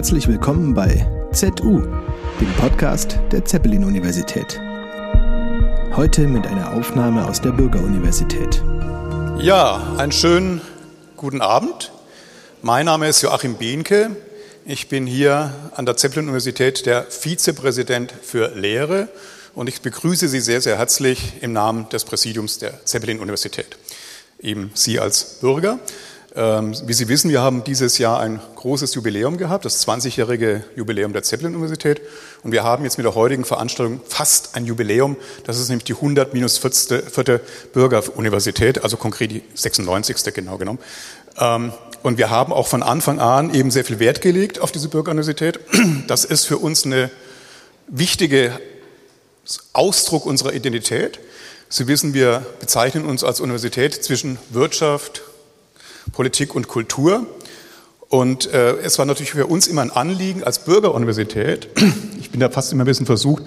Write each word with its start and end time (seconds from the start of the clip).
Herzlich 0.00 0.28
willkommen 0.28 0.72
bei 0.72 1.06
ZU, 1.30 1.82
dem 2.40 2.52
Podcast 2.58 3.18
der 3.32 3.44
Zeppelin-Universität. 3.44 4.58
Heute 5.94 6.22
mit 6.22 6.46
einer 6.46 6.72
Aufnahme 6.72 7.28
aus 7.28 7.42
der 7.42 7.50
Bürgeruniversität. 7.50 8.62
Ja, 9.40 9.94
einen 9.98 10.10
schönen 10.10 10.62
guten 11.18 11.42
Abend. 11.42 11.92
Mein 12.62 12.86
Name 12.86 13.10
ist 13.10 13.20
Joachim 13.20 13.56
Behnke. 13.56 14.16
Ich 14.64 14.88
bin 14.88 15.06
hier 15.06 15.52
an 15.76 15.84
der 15.84 15.98
Zeppelin-Universität 15.98 16.86
der 16.86 17.02
Vizepräsident 17.10 18.14
für 18.22 18.54
Lehre 18.54 19.10
und 19.54 19.68
ich 19.68 19.82
begrüße 19.82 20.28
Sie 20.28 20.40
sehr, 20.40 20.62
sehr 20.62 20.78
herzlich 20.78 21.42
im 21.42 21.52
Namen 21.52 21.90
des 21.90 22.06
Präsidiums 22.06 22.56
der 22.56 22.86
Zeppelin-Universität. 22.86 23.76
Eben 24.38 24.70
Sie 24.72 24.98
als 24.98 25.40
Bürger. 25.42 25.78
Ähm, 26.36 26.74
wie 26.86 26.92
Sie 26.92 27.08
wissen, 27.08 27.28
wir 27.30 27.40
haben 27.40 27.64
dieses 27.64 27.98
Jahr 27.98 28.20
ein 28.20 28.40
großes 28.54 28.94
Jubiläum 28.94 29.36
gehabt, 29.36 29.64
das 29.64 29.84
20-jährige 29.86 30.62
Jubiläum 30.76 31.12
der 31.12 31.24
Zeppelin-Universität. 31.24 32.00
Und 32.44 32.52
wir 32.52 32.62
haben 32.62 32.84
jetzt 32.84 32.98
mit 32.98 33.04
der 33.04 33.16
heutigen 33.16 33.44
Veranstaltung 33.44 34.00
fast 34.06 34.54
ein 34.54 34.64
Jubiläum. 34.64 35.16
Das 35.44 35.58
ist 35.58 35.68
nämlich 35.68 35.84
die 35.84 35.94
100 35.94 36.32
minus 36.32 36.58
4. 36.58 37.40
Bürgeruniversität, 37.72 38.84
also 38.84 38.96
konkret 38.96 39.32
die 39.32 39.42
96. 39.54 40.32
genau 40.32 40.56
genommen. 40.56 40.78
Ähm, 41.36 41.72
und 42.02 42.16
wir 42.16 42.30
haben 42.30 42.52
auch 42.52 42.68
von 42.68 42.82
Anfang 42.82 43.18
an 43.18 43.52
eben 43.52 43.70
sehr 43.72 43.84
viel 43.84 43.98
Wert 43.98 44.20
gelegt 44.20 44.60
auf 44.60 44.70
diese 44.70 44.88
Bürgeruniversität. 44.88 45.58
Das 46.06 46.24
ist 46.24 46.44
für 46.44 46.58
uns 46.58 46.84
eine 46.84 47.10
wichtige 47.88 48.58
Ausdruck 49.72 50.26
unserer 50.26 50.52
Identität. 50.52 51.18
Sie 51.68 51.88
wissen, 51.88 52.14
wir 52.14 52.46
bezeichnen 52.60 53.04
uns 53.04 53.24
als 53.24 53.40
Universität 53.40 53.94
zwischen 54.04 54.38
Wirtschaft, 54.50 55.22
Politik 56.12 56.54
und 56.54 56.68
Kultur. 56.68 57.26
Und 58.08 58.52
äh, 58.52 58.72
es 58.78 58.98
war 58.98 59.06
natürlich 59.06 59.30
für 59.32 59.46
uns 59.46 59.66
immer 59.66 59.82
ein 59.82 59.90
Anliegen 59.90 60.42
als 60.42 60.64
Bürgeruniversität, 60.64 61.68
ich 62.20 62.30
bin 62.30 62.40
da 62.40 62.50
fast 62.50 62.72
immer 62.72 62.82
ein 62.82 62.86
bisschen 62.86 63.06
versucht, 63.06 63.44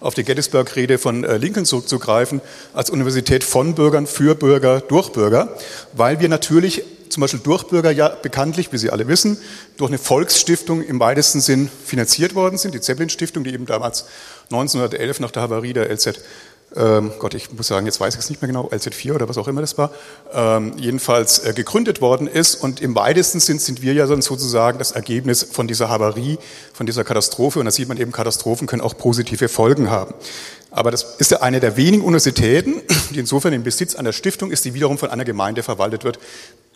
auf 0.00 0.14
die 0.14 0.22
Gettysburg-Rede 0.22 0.98
von 0.98 1.24
äh, 1.24 1.36
Lincoln 1.36 1.64
zurückzugreifen, 1.64 2.40
als 2.74 2.90
Universität 2.90 3.42
von 3.42 3.74
Bürgern, 3.74 4.06
für 4.06 4.34
Bürger, 4.34 4.80
durch 4.80 5.10
Bürger, 5.10 5.56
weil 5.94 6.20
wir 6.20 6.28
natürlich 6.28 6.84
zum 7.08 7.20
Beispiel 7.22 7.40
durch 7.40 7.64
Bürger 7.64 7.90
ja 7.90 8.08
bekanntlich, 8.08 8.72
wie 8.72 8.78
Sie 8.78 8.90
alle 8.90 9.08
wissen, 9.08 9.38
durch 9.76 9.90
eine 9.90 9.98
Volksstiftung 9.98 10.82
im 10.82 11.00
weitesten 11.00 11.40
Sinn 11.40 11.70
finanziert 11.84 12.34
worden 12.34 12.58
sind, 12.58 12.74
die 12.74 12.80
Zeppelin-Stiftung, 12.80 13.44
die 13.44 13.52
eben 13.52 13.66
damals 13.66 14.06
1911 14.50 15.20
nach 15.20 15.30
der 15.30 15.42
Havarie 15.42 15.72
der 15.72 15.90
LZ 15.90 16.20
ähm, 16.76 17.12
Gott, 17.18 17.34
ich 17.34 17.52
muss 17.52 17.68
sagen, 17.68 17.86
jetzt 17.86 18.00
weiß 18.00 18.14
ich 18.14 18.20
es 18.20 18.30
nicht 18.30 18.42
mehr 18.42 18.48
genau, 18.48 18.68
LZ4 18.68 19.14
oder 19.14 19.28
was 19.28 19.38
auch 19.38 19.46
immer 19.46 19.60
das 19.60 19.78
war, 19.78 19.90
ähm, 20.32 20.72
jedenfalls 20.76 21.38
äh, 21.40 21.52
gegründet 21.52 22.00
worden 22.00 22.26
ist. 22.26 22.56
Und 22.56 22.80
im 22.80 22.94
weitesten 22.94 23.38
Sinn 23.38 23.58
sind 23.58 23.82
wir 23.82 23.92
ja 23.92 24.06
sozusagen 24.06 24.78
das 24.78 24.92
Ergebnis 24.92 25.44
von 25.44 25.68
dieser 25.68 25.88
Havarie, 25.88 26.38
von 26.72 26.86
dieser 26.86 27.04
Katastrophe. 27.04 27.60
Und 27.60 27.66
da 27.66 27.70
sieht 27.70 27.88
man 27.88 27.96
eben, 27.96 28.10
Katastrophen 28.10 28.66
können 28.66 28.82
auch 28.82 28.96
positive 28.96 29.48
Folgen 29.48 29.90
haben. 29.90 30.14
Aber 30.70 30.90
das 30.90 31.16
ist 31.18 31.30
ja 31.30 31.40
eine 31.42 31.60
der 31.60 31.76
wenigen 31.76 32.02
Universitäten, 32.02 32.82
die 33.10 33.20
insofern 33.20 33.52
im 33.52 33.62
Besitz 33.62 33.94
einer 33.94 34.12
Stiftung 34.12 34.50
ist, 34.50 34.64
die 34.64 34.74
wiederum 34.74 34.98
von 34.98 35.10
einer 35.10 35.24
Gemeinde 35.24 35.62
verwaltet 35.62 36.02
wird. 36.02 36.18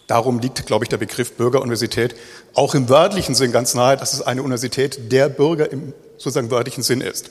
Darum 0.07 0.39
liegt, 0.39 0.65
glaube 0.65 0.85
ich, 0.85 0.89
der 0.89 0.97
Begriff 0.97 1.33
Bürgeruniversität 1.33 2.15
auch 2.55 2.75
im 2.75 2.89
wörtlichen 2.89 3.35
Sinn 3.35 3.53
ganz 3.53 3.75
nahe, 3.75 3.97
dass 3.97 4.15
es 4.15 4.23
eine 4.23 4.43
Universität 4.43 5.13
der 5.13 5.29
Bürger 5.29 5.71
im 5.71 5.93
sozusagen 6.17 6.51
wörtlichen 6.51 6.83
Sinn 6.83 7.01
ist. 7.01 7.31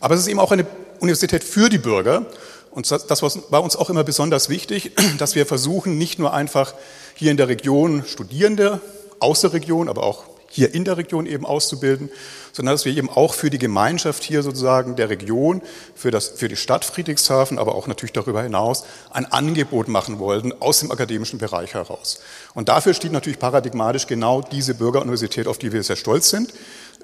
Aber 0.00 0.14
es 0.14 0.20
ist 0.20 0.28
eben 0.28 0.40
auch 0.40 0.52
eine 0.52 0.66
Universität 1.00 1.44
für 1.44 1.68
die 1.68 1.78
Bürger. 1.78 2.26
Und 2.70 2.90
das 2.90 3.22
war 3.22 3.62
uns 3.62 3.76
auch 3.76 3.88
immer 3.88 4.04
besonders 4.04 4.48
wichtig, 4.48 4.92
dass 5.18 5.34
wir 5.34 5.46
versuchen, 5.46 5.98
nicht 5.98 6.18
nur 6.18 6.34
einfach 6.34 6.74
hier 7.14 7.30
in 7.30 7.36
der 7.36 7.48
Region 7.48 8.04
Studierende 8.06 8.80
aus 9.18 9.40
der 9.40 9.52
Region, 9.52 9.88
aber 9.88 10.02
auch 10.02 10.24
hier 10.48 10.74
in 10.74 10.84
der 10.84 10.96
Region 10.96 11.26
eben 11.26 11.44
auszubilden, 11.44 12.10
sondern 12.52 12.74
dass 12.74 12.84
wir 12.84 12.96
eben 12.96 13.10
auch 13.10 13.34
für 13.34 13.50
die 13.50 13.58
Gemeinschaft 13.58 14.22
hier 14.24 14.42
sozusagen 14.42 14.96
der 14.96 15.10
Region, 15.10 15.60
für, 15.94 16.10
das, 16.10 16.28
für 16.28 16.48
die 16.48 16.56
Stadt 16.56 16.84
Friedrichshafen, 16.84 17.58
aber 17.58 17.74
auch 17.74 17.86
natürlich 17.86 18.12
darüber 18.12 18.42
hinaus 18.42 18.84
ein 19.10 19.26
Angebot 19.26 19.88
machen 19.88 20.18
wollten 20.18 20.52
aus 20.60 20.80
dem 20.80 20.90
akademischen 20.90 21.38
Bereich 21.38 21.74
heraus. 21.74 22.20
Und 22.54 22.68
dafür 22.68 22.94
steht 22.94 23.12
natürlich 23.12 23.38
paradigmatisch 23.38 24.06
genau 24.06 24.40
diese 24.40 24.74
Bürgeruniversität, 24.74 25.46
auf 25.46 25.58
die 25.58 25.72
wir 25.72 25.82
sehr 25.82 25.96
stolz 25.96 26.30
sind. 26.30 26.54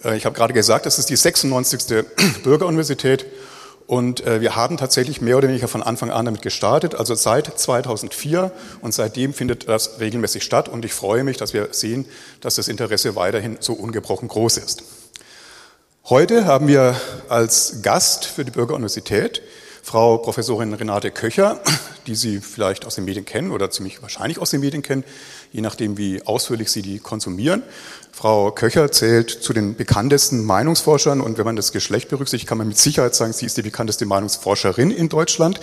Äh, 0.04 0.16
ich 0.16 0.24
habe 0.24 0.34
gerade 0.34 0.54
gesagt, 0.54 0.86
das 0.86 0.98
ist 0.98 1.10
die 1.10 1.16
96. 1.16 2.04
Bürgeruniversität 2.44 3.26
und 3.92 4.26
äh, 4.26 4.41
wir 4.41 4.56
haben 4.56 4.78
tatsächlich 4.78 5.20
mehr 5.20 5.36
oder 5.36 5.48
weniger 5.48 5.69
von 5.69 5.82
Anfang 5.82 6.10
an 6.10 6.25
damit 6.25 6.41
gestartet, 6.41 6.94
also 6.94 7.14
seit 7.14 7.58
2004 7.58 8.50
und 8.80 8.94
seitdem 8.94 9.34
findet 9.34 9.69
das 9.69 10.00
regelmäßig 10.00 10.44
statt 10.44 10.70
und 10.70 10.86
ich 10.86 10.94
freue 10.94 11.25
mich, 11.25 11.36
dass 11.36 11.53
wir 11.53 11.69
sehen, 11.72 12.06
dass 12.41 12.54
das 12.54 12.69
Interesse 12.69 13.16
weiterhin 13.16 13.58
so 13.60 13.75
ungebrochen 13.75 14.28
groß 14.28 14.56
ist. 14.56 14.82
Heute 16.06 16.47
haben 16.47 16.69
wir 16.69 16.98
als 17.28 17.82
Gast 17.82 18.25
für 18.25 18.47
die 18.47 18.50
Bürgeruniversität 18.50 19.42
Frau 19.84 20.19
Professorin 20.19 20.72
Renate 20.72 21.10
Köcher, 21.10 21.60
die 22.06 22.15
Sie 22.15 22.41
vielleicht 22.41 22.87
aus 22.87 22.94
den 22.94 23.04
Medien 23.04 23.25
kennen 23.25 23.50
oder 23.50 23.69
ziemlich 23.69 24.00
wahrscheinlich 24.00 24.38
aus 24.38 24.50
den 24.50 24.60
Medien 24.60 24.81
kennen, 24.81 25.03
je 25.50 25.60
nachdem, 25.60 25.98
wie 25.98 26.25
ausführlich 26.25 26.70
Sie 26.70 26.82
die 26.82 27.00
konsumieren. 27.00 27.65
Frau 28.12 28.53
Köcher 28.53 28.92
zählt 28.92 29.31
zu 29.31 29.53
den 29.53 29.75
bekanntesten 29.75 30.44
Meinungsforschern 30.44 31.21
und 31.21 31.37
wenn 31.37 31.44
man 31.44 31.56
das 31.56 31.72
Geschlecht 31.72 32.10
berücksichtigt, 32.10 32.48
kann 32.48 32.59
man 32.59 32.69
mit 32.69 32.78
Sicherheit 32.78 33.16
sagen, 33.16 33.32
sie 33.32 33.47
ist 33.47 33.56
die 33.56 33.62
bekannteste 33.62 34.06
Meinungsforscherin 34.06 34.92
in 34.92 35.09
Deutschland 35.09 35.59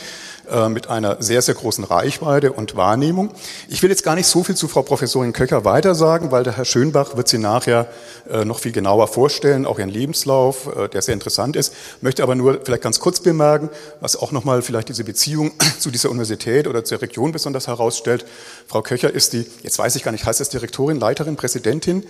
äh, 0.52 0.70
mit 0.70 0.90
einer 0.90 1.22
sehr, 1.22 1.42
sehr 1.42 1.56
großen 1.56 1.84
Reichweite 1.84 2.52
und 2.52 2.76
Wahrnehmung. 2.76 3.32
Ich 3.68 3.84
will 3.84 3.90
jetzt 3.90 4.04
gar 4.04 4.16
nicht 4.16 4.28
so 4.28 4.44
viel 4.44 4.56
zu 4.56 4.68
Frau 4.68 4.82
Professorin 4.82 5.34
Köcher 5.34 5.66
weiter 5.66 5.96
sagen, 5.96 6.32
weil 6.32 6.44
der 6.44 6.58
Herr 6.58 6.66
Schönbach 6.66 7.16
wird 7.18 7.28
sie 7.28 7.38
nachher 7.38 7.88
äh, 8.30 8.46
noch 8.46 8.60
viel 8.60 8.72
genauer 8.72 9.08
vorstellen, 9.08 9.66
auch 9.66 9.80
ihren 9.80 9.90
Lebenslauf, 9.90 10.68
äh, 10.76 10.88
der 10.90 11.02
sehr 11.02 11.14
interessant 11.14 11.56
ist. 11.56 11.74
Möchte 12.02 12.24
aber 12.24 12.36
nur 12.36 12.60
vielleicht 12.64 12.84
ganz 12.84 13.00
kurz 13.00 13.20
bemerken, 13.20 13.70
was 14.02 14.16
auch 14.16 14.32
nochmal 14.32 14.62
vielleicht 14.62 14.90
diese 14.90 15.04
Beziehung 15.04 15.52
zu 15.80 15.92
dieser 15.92 16.10
Universität 16.10 16.68
oder 16.68 16.84
zur 16.84 17.02
Region 17.02 17.32
besonders 17.32 17.68
herausstellt. 17.68 18.26
Frau 18.68 18.82
Köcher 18.82 19.14
ist 19.14 19.34
die, 19.34 19.46
jetzt 19.64 19.80
weiß 19.80 19.96
ich 19.96 20.04
gar 20.04 20.12
nicht, 20.12 20.26
heißt 20.26 20.40
das 20.40 20.50
Direktorin, 20.50 21.00
Leiterin, 21.00 21.36
Präsidentin 21.36 22.04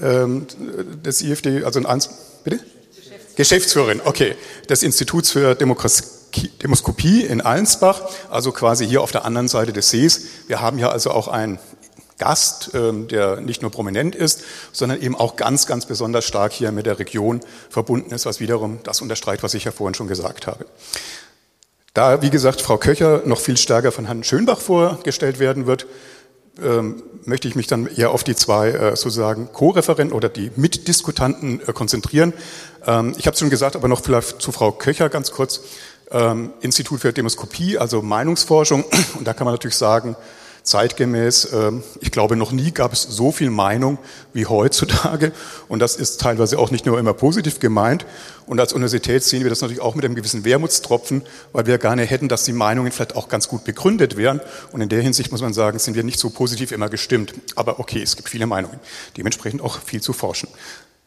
ähm, 0.00 0.46
des 1.04 1.22
IFD, 1.22 1.64
also 1.64 1.84
ein 1.84 2.02
bitte? 2.44 2.60
Geschäftsführerin, 3.36 4.00
okay, 4.04 4.34
des 4.68 4.82
Instituts 4.82 5.30
für 5.30 5.54
Demoskopie 6.62 7.22
in 7.22 7.40
Allensbach, 7.40 8.02
also 8.30 8.52
quasi 8.52 8.86
hier 8.86 9.02
auf 9.02 9.12
der 9.12 9.24
anderen 9.24 9.48
Seite 9.48 9.72
des 9.72 9.90
Sees. 9.90 10.26
Wir 10.46 10.60
haben 10.60 10.78
hier 10.78 10.90
also 10.90 11.10
auch 11.10 11.28
einen 11.28 11.58
Gast, 12.18 12.70
ähm, 12.74 13.08
der 13.08 13.40
nicht 13.40 13.62
nur 13.62 13.70
prominent 13.70 14.14
ist, 14.14 14.42
sondern 14.72 15.00
eben 15.00 15.14
auch 15.14 15.36
ganz, 15.36 15.66
ganz 15.66 15.86
besonders 15.86 16.24
stark 16.24 16.52
hier 16.52 16.72
mit 16.72 16.86
der 16.86 16.98
Region 16.98 17.40
verbunden 17.68 18.14
ist, 18.14 18.26
was 18.26 18.40
wiederum 18.40 18.78
das 18.84 19.00
unterstreicht, 19.00 19.42
was 19.42 19.54
ich 19.54 19.64
ja 19.64 19.72
vorhin 19.72 19.94
schon 19.94 20.08
gesagt 20.08 20.46
habe. 20.46 20.66
Da, 21.92 22.22
wie 22.22 22.30
gesagt, 22.30 22.60
Frau 22.60 22.78
Köcher 22.78 23.22
noch 23.24 23.40
viel 23.40 23.56
stärker 23.56 23.92
von 23.92 24.06
Herrn 24.06 24.24
Schönbach 24.24 24.60
vorgestellt 24.60 25.38
werden 25.38 25.66
wird, 25.66 25.86
ähm, 26.62 27.02
möchte 27.24 27.48
ich 27.48 27.54
mich 27.54 27.66
dann 27.66 27.86
eher 27.86 28.10
auf 28.10 28.24
die 28.24 28.34
zwei 28.34 28.70
äh, 28.70 28.96
sozusagen 28.96 29.52
Co-Referenten 29.52 30.16
oder 30.16 30.28
die 30.28 30.50
Mitdiskutanten 30.56 31.60
äh, 31.66 31.72
konzentrieren. 31.72 32.32
Ähm, 32.86 33.14
ich 33.18 33.26
habe 33.26 33.36
schon 33.36 33.50
gesagt, 33.50 33.76
aber 33.76 33.88
noch 33.88 34.02
vielleicht 34.02 34.40
zu 34.40 34.52
Frau 34.52 34.72
Köcher 34.72 35.08
ganz 35.08 35.32
kurz. 35.32 35.60
Ähm, 36.10 36.52
Institut 36.60 37.00
für 37.00 37.12
Demoskopie, 37.12 37.78
also 37.78 38.02
Meinungsforschung. 38.02 38.84
Und 39.18 39.26
da 39.26 39.34
kann 39.34 39.44
man 39.44 39.54
natürlich 39.54 39.76
sagen, 39.76 40.16
zeitgemäß. 40.66 41.52
Ähm, 41.52 41.82
ich 42.00 42.10
glaube, 42.10 42.36
noch 42.36 42.52
nie 42.52 42.72
gab 42.72 42.92
es 42.92 43.02
so 43.02 43.32
viel 43.32 43.50
Meinung 43.50 43.98
wie 44.32 44.46
heutzutage. 44.46 45.32
Und 45.68 45.78
das 45.78 45.96
ist 45.96 46.20
teilweise 46.20 46.58
auch 46.58 46.70
nicht 46.70 46.84
nur 46.84 46.98
immer 46.98 47.14
positiv 47.14 47.60
gemeint. 47.60 48.04
Und 48.46 48.60
als 48.60 48.72
Universität 48.72 49.24
sehen 49.24 49.42
wir 49.42 49.50
das 49.50 49.62
natürlich 49.62 49.80
auch 49.80 49.94
mit 49.94 50.04
einem 50.04 50.14
gewissen 50.14 50.44
Wermutstropfen, 50.44 51.22
weil 51.52 51.66
wir 51.66 51.78
gerne 51.78 52.02
hätten, 52.02 52.28
dass 52.28 52.44
die 52.44 52.52
Meinungen 52.52 52.92
vielleicht 52.92 53.16
auch 53.16 53.28
ganz 53.28 53.48
gut 53.48 53.64
begründet 53.64 54.16
wären. 54.16 54.40
Und 54.72 54.80
in 54.80 54.88
der 54.88 55.00
Hinsicht 55.00 55.32
muss 55.32 55.40
man 55.40 55.54
sagen, 55.54 55.78
sind 55.78 55.94
wir 55.94 56.04
nicht 56.04 56.18
so 56.18 56.30
positiv 56.30 56.72
immer 56.72 56.88
gestimmt. 56.88 57.34
Aber 57.54 57.80
okay, 57.80 58.02
es 58.02 58.16
gibt 58.16 58.28
viele 58.28 58.46
Meinungen. 58.46 58.78
Dementsprechend 59.16 59.62
auch 59.62 59.80
viel 59.80 60.02
zu 60.02 60.12
forschen. 60.12 60.48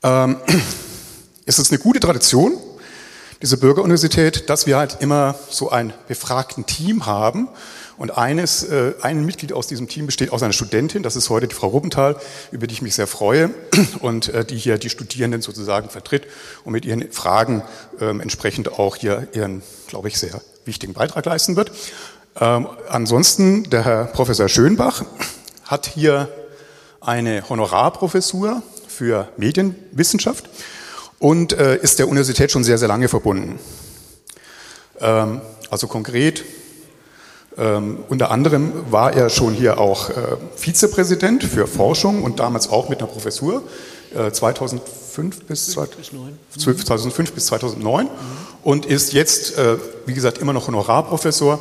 Ähm, 0.03 0.37
es 1.45 1.59
ist 1.59 1.71
eine 1.71 1.79
gute 1.79 1.99
Tradition, 1.99 2.57
diese 3.41 3.57
Bürgeruniversität, 3.57 4.49
dass 4.49 4.67
wir 4.67 4.77
halt 4.77 4.97
immer 4.99 5.35
so 5.49 5.69
ein 5.69 5.93
befragten 6.07 6.65
Team 6.65 7.05
haben 7.05 7.47
und 7.97 8.17
eines, 8.17 8.63
äh, 8.63 8.93
ein 9.01 9.25
Mitglied 9.25 9.53
aus 9.53 9.67
diesem 9.67 9.87
Team 9.87 10.05
besteht 10.05 10.31
aus 10.31 10.43
einer 10.43 10.53
Studentin, 10.53 11.03
das 11.03 11.15
ist 11.15 11.29
heute 11.29 11.47
die 11.47 11.55
Frau 11.55 11.67
Rubbenthal, 11.67 12.17
über 12.51 12.67
die 12.67 12.73
ich 12.73 12.81
mich 12.81 12.95
sehr 12.95 13.07
freue 13.07 13.49
und 13.99 14.29
äh, 14.29 14.43
die 14.43 14.57
hier 14.57 14.77
die 14.77 14.89
Studierenden 14.89 15.41
sozusagen 15.41 15.89
vertritt 15.89 16.23
und 16.65 16.73
mit 16.73 16.85
ihren 16.85 17.11
Fragen 17.11 17.61
ähm, 17.99 18.19
entsprechend 18.19 18.79
auch 18.79 18.95
hier 18.95 19.27
ihren, 19.33 19.63
glaube 19.87 20.09
ich, 20.09 20.17
sehr 20.17 20.41
wichtigen 20.65 20.93
Beitrag 20.93 21.25
leisten 21.25 21.55
wird. 21.55 21.71
Ähm, 22.39 22.67
ansonsten, 22.87 23.69
der 23.69 23.85
Herr 23.85 24.05
Professor 24.05 24.49
Schönbach 24.49 25.03
hat 25.65 25.85
hier 25.87 26.29
eine 27.01 27.47
Honorarprofessur 27.49 28.63
für 28.87 29.29
Medienwissenschaft 29.37 30.49
und 31.19 31.53
äh, 31.53 31.77
ist 31.77 31.99
der 31.99 32.07
Universität 32.07 32.51
schon 32.51 32.63
sehr, 32.63 32.77
sehr 32.77 32.87
lange 32.87 33.07
verbunden. 33.07 33.59
Ähm, 34.99 35.41
also 35.69 35.87
konkret 35.87 36.43
ähm, 37.57 38.03
unter 38.07 38.31
anderem 38.31 38.71
war 38.89 39.13
er 39.13 39.29
schon 39.29 39.53
hier 39.53 39.79
auch 39.79 40.09
äh, 40.09 40.13
Vizepräsident 40.55 41.43
für 41.43 41.67
Forschung 41.67 42.23
und 42.23 42.39
damals 42.39 42.69
auch 42.69 42.87
mit 42.89 42.99
einer 42.99 43.11
Professur 43.11 43.63
2005 45.19 45.45
bis, 45.47 46.85
2005 46.85 47.31
bis 47.33 47.45
2009 47.47 48.05
mhm. 48.05 48.09
und 48.63 48.85
ist 48.85 49.13
jetzt, 49.13 49.57
äh, 49.57 49.77
wie 50.05 50.13
gesagt, 50.13 50.37
immer 50.37 50.53
noch 50.53 50.67
Honorarprofessor, 50.67 51.59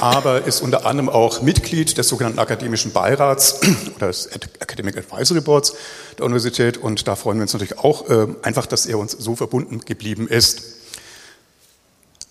aber 0.00 0.44
ist 0.46 0.60
unter 0.62 0.86
anderem 0.86 1.08
auch 1.08 1.42
Mitglied 1.42 1.98
des 1.98 2.08
sogenannten 2.08 2.38
akademischen 2.38 2.92
Beirats 2.92 3.60
oder 3.96 4.08
des 4.08 4.26
Academic 4.26 4.96
Advisory 4.96 5.40
Boards 5.40 5.74
der 6.18 6.26
Universität 6.26 6.78
und 6.78 7.06
da 7.08 7.16
freuen 7.16 7.38
wir 7.38 7.42
uns 7.42 7.52
natürlich 7.52 7.78
auch 7.78 8.08
äh, 8.08 8.26
einfach, 8.42 8.66
dass 8.66 8.86
er 8.86 8.98
uns 8.98 9.12
so 9.12 9.36
verbunden 9.36 9.80
geblieben 9.80 10.28
ist. 10.28 10.62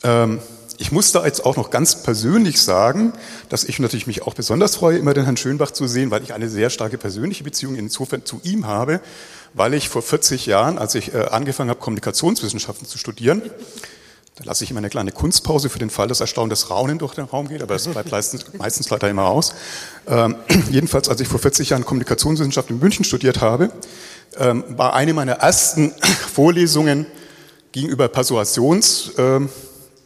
Ähm, 0.04 0.40
ich 0.81 0.94
muss 0.94 1.12
da 1.12 1.26
jetzt 1.26 1.46
auch 1.46 1.58
noch 1.58 1.72
ganz 1.72 2.04
persönlich 2.04 2.62
sagen, 2.62 3.12
dass 3.50 3.66
ich 3.66 3.80
natürlich 3.80 4.08
mich 4.08 4.22
auch 4.22 4.34
besonders 4.34 4.78
freue, 4.78 4.98
immer 4.98 5.14
den 5.14 5.26
Herrn 5.26 5.36
Schönbach 5.36 5.72
zu 5.72 5.88
sehen, 5.88 6.10
weil 6.10 6.24
ich 6.24 6.34
eine 6.34 6.48
sehr 6.48 6.70
starke 6.70 6.98
persönliche 6.98 7.44
Beziehung 7.44 7.76
insofern 7.76 8.24
zu 8.24 8.40
ihm 8.44 8.66
habe, 8.66 9.02
weil 9.54 9.74
ich 9.74 9.90
vor 9.90 10.01
40 10.01 10.46
Jahren, 10.46 10.78
als 10.78 10.96
ich 10.96 11.13
äh, 11.13 11.25
angefangen 11.25 11.69
habe, 11.69 11.80
Kommunikationswissenschaften 11.80 12.88
zu 12.88 12.98
studieren, 12.98 13.42
da 14.40 14.46
lasse 14.46 14.63
ich 14.63 14.72
immer 14.72 14.78
eine 14.78 14.90
kleine 14.90 15.12
Kunstpause 15.12 15.69
für 15.69 15.80
den 15.80 15.90
Fall, 15.90 16.07
dass 16.07 16.22
erstauntes 16.22 16.69
Raunen 16.69 16.98
durch 16.98 17.13
den 17.13 17.25
Raum 17.25 17.50
geht, 17.50 17.62
aber 17.62 17.75
es 17.75 17.88
bleibt 17.88 18.12
meistens, 18.12 18.46
meistens 18.57 18.90
leider 18.90 19.10
immer 19.10 19.25
aus. 19.25 19.54
Ähm, 20.07 20.36
jedenfalls, 20.72 21.10
als 21.10 21.19
ich 21.19 21.28
vor 21.28 21.40
40 21.40 21.72
Jahren 21.72 21.84
Kommunikationswissenschaft 21.84 22.69
in 22.69 22.80
München 22.80 23.04
studiert 23.04 23.42
habe, 23.42 23.69
ähm, 24.38 24.63
war 24.69 24.94
eine 24.94 25.13
meiner 25.13 25.34
ersten 25.34 25.92
Vorlesungen 26.34 27.06
gegenüber 27.72 28.07
Persuasions, 28.07 29.12
ähm, 29.18 29.50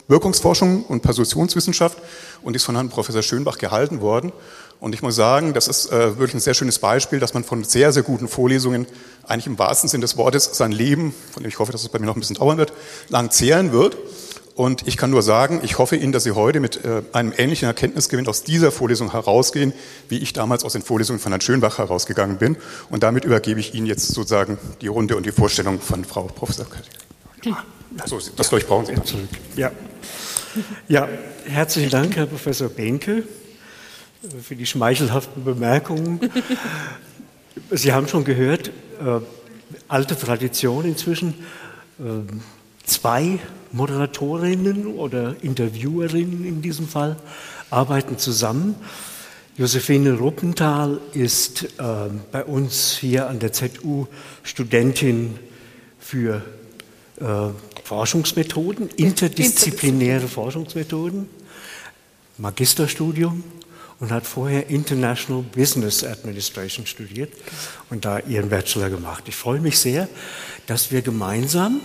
und 0.09 1.01
Persuasionswissenschaft 1.01 1.97
und 2.41 2.55
ist 2.55 2.63
von 2.63 2.75
Herrn 2.75 2.89
Professor 2.89 3.21
Schönbach 3.21 3.57
gehalten 3.57 4.01
worden. 4.01 4.31
Und 4.79 4.93
ich 4.93 5.01
muss 5.01 5.15
sagen, 5.15 5.53
das 5.53 5.67
ist 5.67 5.91
äh, 5.91 6.17
wirklich 6.17 6.33
ein 6.33 6.39
sehr 6.39 6.53
schönes 6.53 6.79
Beispiel, 6.79 7.19
dass 7.19 7.33
man 7.33 7.43
von 7.43 7.63
sehr, 7.63 7.91
sehr 7.91 8.03
guten 8.03 8.27
Vorlesungen 8.27 8.85
eigentlich 9.25 9.47
im 9.47 9.57
wahrsten 9.57 9.89
Sinne 9.89 10.01
des 10.01 10.17
Wortes 10.17 10.49
sein 10.53 10.71
Leben, 10.71 11.13
von 11.31 11.43
dem 11.43 11.49
ich 11.49 11.59
hoffe, 11.59 11.71
dass 11.71 11.81
es 11.81 11.89
bei 11.89 11.99
mir 11.99 12.05
noch 12.05 12.15
ein 12.15 12.19
bisschen 12.19 12.35
dauern 12.35 12.57
wird, 12.57 12.73
lang 13.09 13.31
zehren 13.31 13.71
wird. 13.71 13.97
Und 14.55 14.87
ich 14.87 14.97
kann 14.97 15.09
nur 15.09 15.23
sagen, 15.23 15.61
ich 15.63 15.79
hoffe 15.79 15.95
Ihnen, 15.95 16.11
dass 16.11 16.23
Sie 16.23 16.31
heute 16.31 16.59
mit 16.59 16.85
äh, 16.85 17.01
einem 17.11 17.33
ähnlichen 17.35 17.67
Erkenntnisgewinn 17.67 18.27
aus 18.27 18.43
dieser 18.43 18.71
Vorlesung 18.71 19.11
herausgehen, 19.11 19.73
wie 20.09 20.19
ich 20.19 20.33
damals 20.33 20.63
aus 20.63 20.73
den 20.73 20.83
Vorlesungen 20.83 21.19
von 21.19 21.31
Herrn 21.31 21.41
Schönbach 21.41 21.79
herausgegangen 21.79 22.37
bin. 22.37 22.57
Und 22.91 23.01
damit 23.01 23.25
übergebe 23.25 23.59
ich 23.59 23.73
Ihnen 23.73 23.87
jetzt 23.87 24.09
sozusagen 24.09 24.59
die 24.81 24.87
Runde 24.87 25.15
und 25.17 25.25
die 25.25 25.31
Vorstellung 25.31 25.81
von 25.81 26.05
Frau 26.05 26.23
Professor 26.23 26.65
Köttig. 26.65 27.55
Also, 27.99 28.19
das 28.35 28.51
ja, 28.51 28.59
brauchen 28.59 28.85
Sie. 28.85 29.03
Zurück. 29.03 29.29
Ja. 29.55 29.71
ja, 30.87 31.07
herzlichen 31.45 31.89
Dank, 31.89 32.15
Herr 32.15 32.25
Professor 32.27 32.69
Behnke, 32.69 33.23
für 34.41 34.55
die 34.55 34.65
schmeichelhaften 34.65 35.43
Bemerkungen. 35.43 36.19
Sie 37.71 37.91
haben 37.91 38.07
schon 38.07 38.23
gehört, 38.23 38.69
äh, 38.69 39.19
alte 39.87 40.17
Tradition 40.17 40.85
inzwischen. 40.85 41.33
Äh, 41.99 42.03
zwei 42.85 43.39
Moderatorinnen 43.71 44.87
oder 44.87 45.35
Interviewerinnen 45.41 46.45
in 46.45 46.61
diesem 46.61 46.87
Fall 46.87 47.17
arbeiten 47.69 48.17
zusammen. 48.17 48.75
Josephine 49.57 50.13
Ruppenthal 50.13 50.99
ist 51.13 51.63
äh, 51.63 51.67
bei 52.31 52.45
uns 52.45 52.97
hier 52.97 53.27
an 53.27 53.39
der 53.39 53.51
ZU 53.51 54.07
Studentin 54.43 55.37
für 55.99 56.41
äh, 57.19 57.25
Forschungsmethoden, 57.83 58.89
interdisziplinäre 58.95 60.27
Forschungsmethoden, 60.27 61.27
Magisterstudium 62.37 63.43
und 63.99 64.11
hat 64.11 64.25
vorher 64.25 64.69
International 64.69 65.43
Business 65.43 66.03
Administration 66.03 66.85
studiert 66.85 67.31
und 67.89 68.05
da 68.05 68.19
ihren 68.19 68.49
Bachelor 68.49 68.89
gemacht. 68.89 69.23
Ich 69.27 69.35
freue 69.35 69.59
mich 69.59 69.79
sehr, 69.79 70.07
dass 70.67 70.91
wir 70.91 71.01
gemeinsam, 71.01 71.81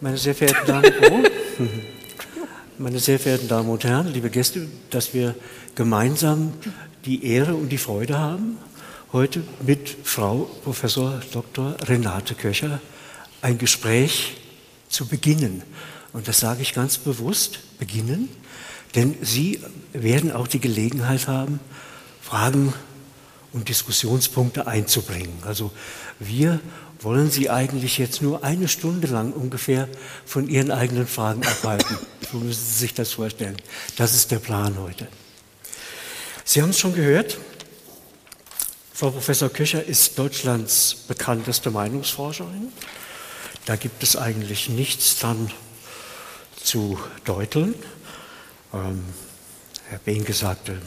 meine 0.00 0.18
sehr 0.18 0.34
verehrten 0.34 0.66
Damen, 0.66 0.92
oh, 1.10 1.22
meine 2.78 2.98
sehr 2.98 3.18
verehrten 3.18 3.48
Damen 3.48 3.68
und 3.68 3.84
Herren, 3.84 4.12
liebe 4.12 4.30
Gäste, 4.30 4.66
dass 4.90 5.14
wir 5.14 5.34
gemeinsam 5.74 6.52
die 7.04 7.24
Ehre 7.26 7.54
und 7.54 7.70
die 7.70 7.78
Freude 7.78 8.18
haben, 8.18 8.58
heute 9.12 9.42
mit 9.64 9.94
Frau 10.02 10.50
Professor 10.64 11.20
Dr. 11.32 11.76
Renate 11.82 12.34
Köcher 12.34 12.80
ein 13.42 13.58
Gespräch 13.58 14.36
zu 14.88 15.06
beginnen. 15.06 15.62
Und 16.12 16.28
das 16.28 16.40
sage 16.40 16.62
ich 16.62 16.74
ganz 16.74 16.98
bewusst, 16.98 17.60
beginnen, 17.78 18.28
denn 18.94 19.16
Sie 19.22 19.60
werden 19.92 20.32
auch 20.32 20.46
die 20.46 20.60
Gelegenheit 20.60 21.28
haben, 21.28 21.60
Fragen 22.22 22.72
und 23.52 23.68
Diskussionspunkte 23.68 24.66
einzubringen. 24.66 25.32
Also 25.44 25.70
wir 26.18 26.60
wollen 27.00 27.30
Sie 27.30 27.50
eigentlich 27.50 27.98
jetzt 27.98 28.22
nur 28.22 28.44
eine 28.44 28.68
Stunde 28.68 29.06
lang 29.06 29.32
ungefähr 29.32 29.88
von 30.24 30.48
Ihren 30.48 30.70
eigenen 30.70 31.06
Fragen 31.06 31.44
abhalten. 31.46 31.98
So 32.32 32.40
müssen 32.40 32.66
Sie 32.66 32.78
sich 32.80 32.94
das 32.94 33.12
vorstellen. 33.12 33.56
Das 33.96 34.12
ist 34.12 34.32
der 34.32 34.40
Plan 34.40 34.76
heute. 34.80 35.06
Sie 36.44 36.60
haben 36.60 36.70
es 36.70 36.80
schon 36.80 36.94
gehört. 36.94 37.38
Frau 38.92 39.12
Professor 39.12 39.48
Köcher 39.50 39.84
ist 39.84 40.18
Deutschlands 40.18 40.96
bekannteste 41.06 41.70
Meinungsforscherin. 41.70 42.72
Da 43.66 43.76
gibt 43.76 44.02
es 44.02 44.16
eigentlich 44.16 44.68
nichts 44.68 45.20
dran 45.20 45.48
zu 46.60 46.98
deuteln. 47.24 47.74
Ähm, 48.74 49.04
Herr 49.88 49.98
Behnke 49.98 50.32
sagte, 50.32 50.80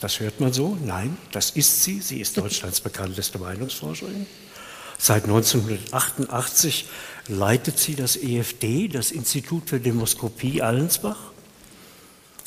das 0.00 0.20
hört 0.20 0.40
man 0.40 0.52
so. 0.52 0.76
Nein, 0.84 1.16
das 1.32 1.50
ist 1.50 1.82
sie. 1.82 2.00
Sie 2.00 2.20
ist 2.20 2.36
Deutschlands 2.36 2.80
bekannteste 2.82 3.38
Meinungsforscherin. 3.38 4.26
Seit 4.98 5.24
1988 5.24 6.86
leitet 7.28 7.78
sie 7.78 7.96
das 7.96 8.16
EFD, 8.16 8.88
das 8.88 9.10
Institut 9.10 9.68
für 9.68 9.80
Demoskopie 9.80 10.62
Allensbach. 10.62 11.18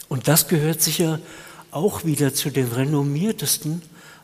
Und 0.08 0.28
das 0.28 0.48
gehört 0.48 0.82
sicher 0.82 1.20
auch 1.72 2.06
wieder 2.06 2.34
zu 2.34 2.50
den 2.50 2.72
renommiertesten 2.72 3.82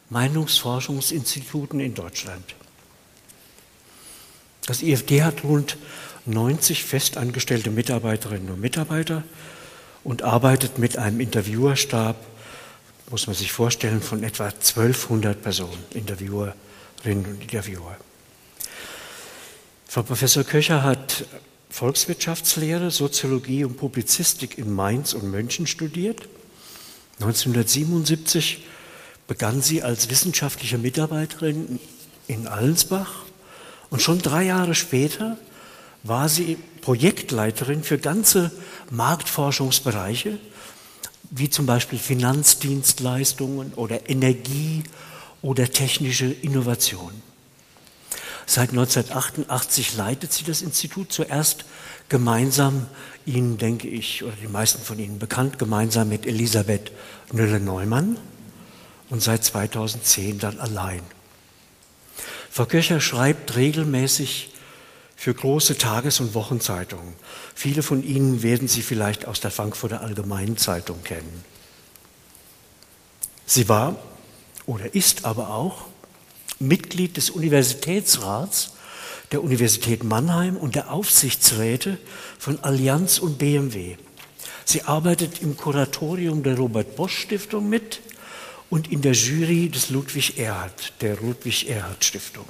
Meinungsforschungsinstituten 0.10 1.80
in 1.80 1.94
Deutschland. 1.94 2.56
Das 4.66 4.82
IFD 4.82 5.24
hat 5.24 5.44
rund 5.44 5.76
90 6.26 6.86
festangestellte 6.86 7.70
Mitarbeiterinnen 7.70 8.50
und 8.50 8.62
Mitarbeiter 8.62 9.24
und 10.04 10.22
arbeitet 10.22 10.78
mit 10.78 10.98
einem 10.98 11.20
Interviewerstab, 11.20 12.16
muss 13.10 13.28
man 13.28 13.36
sich 13.36 13.52
vorstellen, 13.52 14.02
von 14.02 14.24
etwa 14.24 14.46
1200 14.46 15.42
Personen, 15.42 15.84
Interviewerinnen 15.92 17.26
und 17.26 17.42
Interviewer. 17.42 17.98
Frau 19.88 20.04
Professor 20.04 20.44
Köcher 20.44 20.84
hat 20.84 21.26
Volkswirtschaftslehre, 21.70 22.92
Soziologie 22.92 23.64
und 23.64 23.78
Publizistik 23.78 24.58
in 24.58 24.74
Mainz 24.74 25.14
und 25.14 25.30
München 25.30 25.68
studiert. 25.68 26.28
1977 27.20 28.66
begann 29.28 29.62
sie 29.62 29.84
als 29.84 30.10
wissenschaftliche 30.10 30.78
Mitarbeiterin 30.78 31.80
in 32.28 32.48
Allensbach 32.48 33.24
und 33.90 34.02
schon 34.02 34.20
drei 34.20 34.44
Jahre 34.44 34.76
später 34.76 35.38
war 36.04 36.30
sie 36.30 36.58
Projektleiterin 36.82 37.84
für 37.84 37.98
ganze 37.98 38.52
Marktforschungsbereiche, 38.90 40.38
wie 41.32 41.50
zum 41.50 41.66
Beispiel 41.66 41.98
Finanzdienstleistungen 41.98 43.74
oder 43.74 44.10
Energie 44.10 44.84
oder 45.42 45.72
technische 45.72 46.26
Innovation. 46.26 47.12
Seit 48.46 48.70
1988 48.72 49.96
leitet 49.96 50.34
sie 50.34 50.44
das 50.44 50.62
Institut 50.62 51.12
zuerst 51.12 51.66
gemeinsam, 52.10 52.88
Ihnen 53.26 53.58
denke 53.58 53.88
ich, 53.88 54.24
oder 54.24 54.36
die 54.42 54.50
meisten 54.50 54.84
von 54.84 55.00
Ihnen 55.00 55.18
bekannt, 55.18 55.58
gemeinsam 55.58 56.10
mit 56.10 56.26
Elisabeth 56.26 56.92
Nülle-Neumann 57.32 58.18
und 59.10 59.24
seit 59.24 59.46
2010 59.46 60.40
dann 60.40 60.60
allein. 60.60 61.02
Frau 62.52 62.66
Köcher 62.66 63.00
schreibt 63.00 63.56
regelmäßig 63.56 64.53
für 65.24 65.34
große 65.34 65.78
Tages- 65.78 66.20
und 66.20 66.34
Wochenzeitungen. 66.34 67.14
Viele 67.56 67.82
von 67.82 68.04
Ihnen 68.04 68.44
werden 68.44 68.68
sie 68.68 68.82
vielleicht 68.82 69.26
aus 69.26 69.40
der 69.40 69.52
Frankfurter 69.52 70.02
Allgemeinen 70.02 70.58
Zeitung 70.58 71.02
kennen. 71.06 71.46
Sie 73.46 73.70
war 73.70 73.96
oder 74.66 74.94
ist 74.94 75.24
aber 75.24 75.52
auch 75.52 75.86
Mitglied 76.60 77.16
des 77.16 77.30
Universitätsrats 77.30 78.74
der 79.32 79.42
Universität 79.42 80.04
Mannheim 80.04 80.58
und 80.58 80.76
der 80.76 80.92
Aufsichtsräte 80.92 81.98
von 82.38 82.62
Allianz 82.62 83.18
und 83.18 83.38
BMW. 83.38 83.96
Sie 84.66 84.82
arbeitet 84.82 85.42
im 85.42 85.56
Kuratorium 85.56 86.44
der 86.44 86.58
Robert 86.58 86.98
Bosch 86.98 87.18
Stiftung 87.18 87.70
mit 87.70 88.02
und 88.70 88.92
in 88.92 89.02
der 89.02 89.14
Jury 89.14 89.70
des 89.70 89.90
Ludwig 89.90 90.38
Erhard, 90.38 90.92
der 91.00 91.16
Ludwig 91.16 91.70
Erhard 91.70 92.04
Stiftung. 92.04 92.44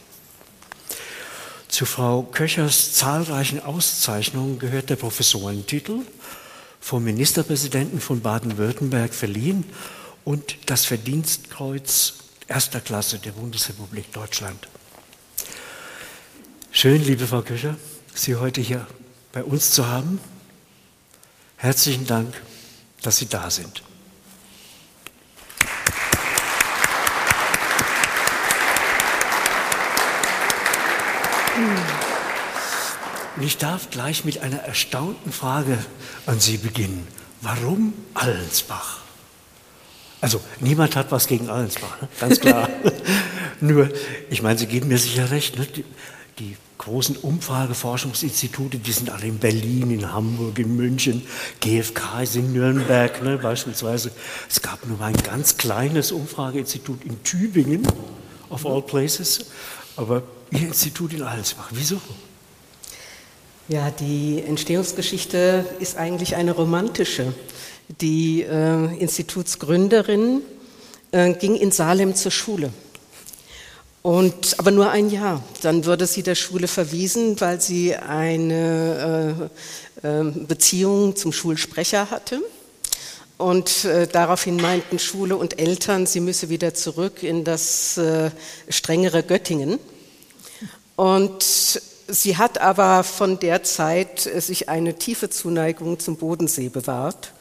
Zu 1.74 1.88
Frau 1.88 2.22
Köchers 2.22 2.94
zahlreichen 2.94 3.60
Auszeichnungen 3.60 4.60
gehört 4.60 4.92
der 4.92 4.96
Professorentitel 4.96 6.02
vom 6.80 7.04
Ministerpräsidenten 7.04 8.00
von 8.00 8.22
Baden-Württemberg 8.22 9.12
verliehen 9.12 9.66
und 10.24 10.56
das 10.68 10.86
Verdienstkreuz 10.86 12.14
erster 12.48 12.80
Klasse 12.80 13.18
der 13.18 13.32
Bundesrepublik 13.32 14.14
Deutschland. 14.14 14.68
Schön, 16.72 17.04
liebe 17.04 17.26
Frau 17.26 17.42
Köcher, 17.42 17.76
Sie 18.14 18.36
heute 18.36 18.62
hier 18.62 18.86
bei 19.32 19.44
uns 19.44 19.72
zu 19.72 19.88
haben. 19.88 20.20
Herzlichen 21.58 22.06
Dank, 22.06 22.40
dass 23.02 23.18
Sie 23.18 23.26
da 23.26 23.50
sind. 23.50 23.82
Und 33.36 33.44
ich 33.44 33.58
darf 33.58 33.90
gleich 33.90 34.26
mit 34.26 34.40
einer 34.40 34.60
erstaunten 34.60 35.32
Frage 35.32 35.78
an 36.26 36.40
Sie 36.40 36.58
beginnen. 36.58 37.08
Warum 37.42 37.94
Allensbach? 38.14 39.02
Also 40.22 40.40
niemand 40.62 40.96
hat 40.96 41.12
was 41.12 41.28
gegen 41.28 41.50
Allensbach, 41.50 42.02
ne? 42.02 42.08
ganz 42.20 42.40
klar. 42.40 42.70
Nur, 43.60 43.90
ich 44.30 44.42
meine, 44.42 44.58
Sie 44.58 44.68
geben 44.68 44.88
mir 44.88 44.98
sicher 44.98 45.32
recht, 45.32 45.58
ne? 45.58 45.66
die, 45.66 45.84
die, 46.40 46.56
großen 46.78 47.16
Umfrageforschungsinstitute, 47.16 48.78
die 48.78 48.92
sind 48.92 49.10
alle 49.10 49.26
in 49.26 49.38
Berlin, 49.38 49.92
in 49.92 50.12
Hamburg, 50.12 50.60
in 50.60 50.76
München, 50.76 51.26
GfK 51.62 52.24
ist 52.24 52.36
in 52.36 52.52
Nürnberg 52.52 53.24
ne? 53.24 53.38
beispielsweise. 53.38 54.12
Es 54.50 54.62
gab 54.62 54.86
nur 54.86 55.00
ein 55.00 55.16
ganz 55.16 55.56
kleines 55.56 56.12
Umfrageinstitut 56.12 57.06
in 57.06 57.24
Tübingen, 57.24 57.88
of 58.50 58.66
all 58.66 58.82
places, 58.82 59.46
aber 59.96 60.24
Ihr 60.52 60.68
Institut 60.68 61.14
in 61.14 61.24
Allensbach, 61.24 61.70
wieso? 61.72 62.02
Ja, 63.70 63.92
die 63.92 64.44
Entstehungsgeschichte 64.46 65.66
ist 65.80 65.96
eigentlich 65.96 66.36
eine 66.36 66.52
romantische. 66.52 67.34
Die 68.02 68.42
äh, 68.42 68.98
Institutsgründerin 68.98 70.42
äh, 71.14 71.32
ging 71.34 71.56
in 71.56 71.72
Salem 71.72 72.14
zur 72.14 72.32
Schule. 72.32 72.74
Und, 74.02 74.60
aber 74.60 74.72
nur 74.72 74.90
ein 74.90 75.10
Jahr. 75.10 75.42
Dann 75.62 75.86
wurde 75.86 76.08
sie 76.08 76.24
der 76.24 76.36
Schule 76.36 76.68
verwiesen, 76.68 77.40
weil 77.40 77.62
sie 77.62 77.96
eine 77.96 79.50
äh, 80.04 80.08
äh 80.08 80.32
Beziehung 80.46 81.16
zum 81.16 81.32
Schulsprecher 81.32 82.12
hatte. 82.12 82.42
Und 83.38 83.86
äh, 83.86 84.08
daraufhin 84.08 84.58
meinten 84.58 85.00
Schule 85.00 85.38
und 85.38 85.58
Eltern, 85.58 86.06
sie 86.06 86.20
müsse 86.20 86.50
wieder 86.50 86.74
zurück 86.74 87.24
in 87.24 87.46
das 87.46 87.98
äh, 87.98 88.30
strengere 88.68 89.24
Göttingen. 89.24 89.80
Und 90.98 91.82
Sie 92.14 92.38
hat 92.38 92.62
aber 92.62 93.04
von 93.04 93.40
der 93.40 93.64
Zeit 93.64 94.28
äh, 94.28 94.40
sich 94.40 94.70
eine 94.70 94.94
tiefe 94.94 95.32
Zuneigung 95.32 95.98
zum 96.00 96.18
Bodensee 96.18 96.70
bewahrt 96.70 97.34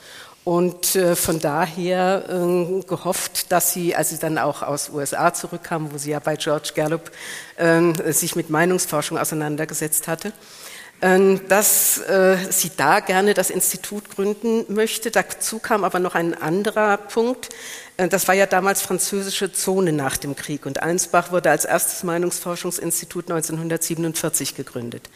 und 0.44 0.96
äh, 0.96 1.14
von 1.14 1.40
daher 1.40 2.24
ähm, 2.30 2.82
gehofft, 2.86 3.52
dass 3.52 3.74
sie, 3.74 3.94
als 3.94 4.08
sie 4.08 4.18
dann 4.18 4.38
auch 4.38 4.62
aus 4.62 4.88
USA 4.88 5.34
zurückkam, 5.34 5.92
wo 5.92 5.98
sie 5.98 6.12
ja 6.12 6.20
bei 6.20 6.36
George 6.36 6.70
Gallup 6.74 7.10
ähm, 7.58 7.92
sich 8.12 8.34
mit 8.34 8.48
Meinungsforschung 8.48 9.18
auseinandergesetzt 9.18 10.08
hatte, 10.08 10.32
dass 11.02 11.98
äh, 11.98 12.36
sie 12.50 12.70
da 12.76 13.00
gerne 13.00 13.34
das 13.34 13.50
Institut 13.50 14.08
gründen 14.08 14.72
möchte. 14.72 15.10
Dazu 15.10 15.58
kam 15.58 15.82
aber 15.82 15.98
noch 15.98 16.14
ein 16.14 16.40
anderer 16.40 16.96
Punkt. 16.96 17.48
Äh, 17.96 18.06
das 18.06 18.28
war 18.28 18.36
ja 18.36 18.46
damals 18.46 18.82
französische 18.82 19.52
Zone 19.52 19.92
nach 19.92 20.16
dem 20.16 20.36
Krieg 20.36 20.64
und 20.64 20.80
Allensbach 20.80 21.32
wurde 21.32 21.50
als 21.50 21.64
erstes 21.64 22.04
Meinungsforschungsinstitut 22.04 23.30
1947 23.30 24.54
gegründet. 24.54 25.10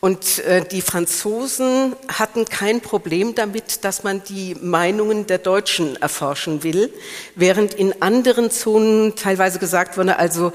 Und 0.00 0.38
äh, 0.40 0.64
die 0.64 0.80
Franzosen 0.80 1.94
hatten 2.06 2.44
kein 2.46 2.80
Problem 2.80 3.34
damit, 3.34 3.84
dass 3.84 4.04
man 4.04 4.22
die 4.24 4.54
Meinungen 4.54 5.26
der 5.26 5.38
Deutschen 5.38 6.00
erforschen 6.00 6.62
will, 6.62 6.90
während 7.34 7.74
in 7.74 8.00
anderen 8.00 8.50
Zonen 8.50 9.14
teilweise 9.14 9.58
gesagt 9.58 9.98
wurde, 9.98 10.18
also 10.18 10.52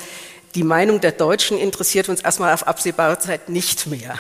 die 0.56 0.63
Meinung 0.63 1.01
der 1.01 1.12
Deutschen 1.12 1.58
interessiert 1.58 2.10
uns 2.10 2.22
erstmal 2.22 2.53
auf 2.53 2.65
absehbare 2.68 3.20
Zeit 3.20 3.50
nicht 3.50 3.88
mehr. 3.88 4.18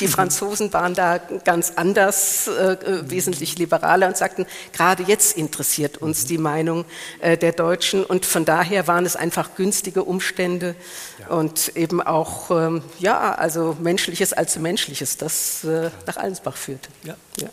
Die 0.00 0.06
mhm. 0.06 0.10
Franzosen 0.10 0.72
waren 0.72 0.94
da 0.94 1.18
ganz 1.18 1.72
anders, 1.76 2.48
äh, 2.48 2.72
äh, 2.72 3.10
wesentlich 3.10 3.58
liberaler 3.58 4.08
und 4.08 4.16
sagten, 4.16 4.46
gerade 4.72 5.02
jetzt 5.02 5.36
interessiert 5.36 5.98
uns 5.98 6.24
mhm. 6.24 6.28
die 6.28 6.38
Meinung 6.38 6.84
äh, 7.20 7.36
der 7.36 7.52
Deutschen 7.52 8.04
und 8.04 8.24
von 8.24 8.44
daher 8.44 8.86
waren 8.86 9.04
es 9.04 9.16
einfach 9.16 9.54
günstige 9.56 10.04
Umstände 10.04 10.74
ja. 11.20 11.36
und 11.36 11.76
eben 11.76 12.00
auch, 12.00 12.50
ähm, 12.50 12.82
ja, 12.98 13.34
also 13.34 13.76
Menschliches 13.80 14.32
als 14.32 14.58
Menschliches, 14.58 15.16
das 15.16 15.64
äh, 15.64 15.90
nach 16.06 16.16
Allensbach 16.16 16.56
führte. 16.56 16.88
Ja. 17.04 17.16
ja. 17.38 17.48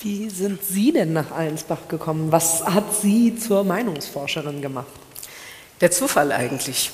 Wie 0.00 0.30
sind 0.30 0.60
Sie 0.64 0.92
denn 0.92 1.12
nach 1.12 1.32
Allensbach 1.32 1.88
gekommen? 1.88 2.30
Was 2.30 2.64
hat 2.64 2.84
Sie 3.02 3.36
zur 3.36 3.64
Meinungsforscherin 3.64 4.62
gemacht? 4.62 4.86
Der 5.80 5.90
Zufall 5.92 6.32
eigentlich. 6.32 6.90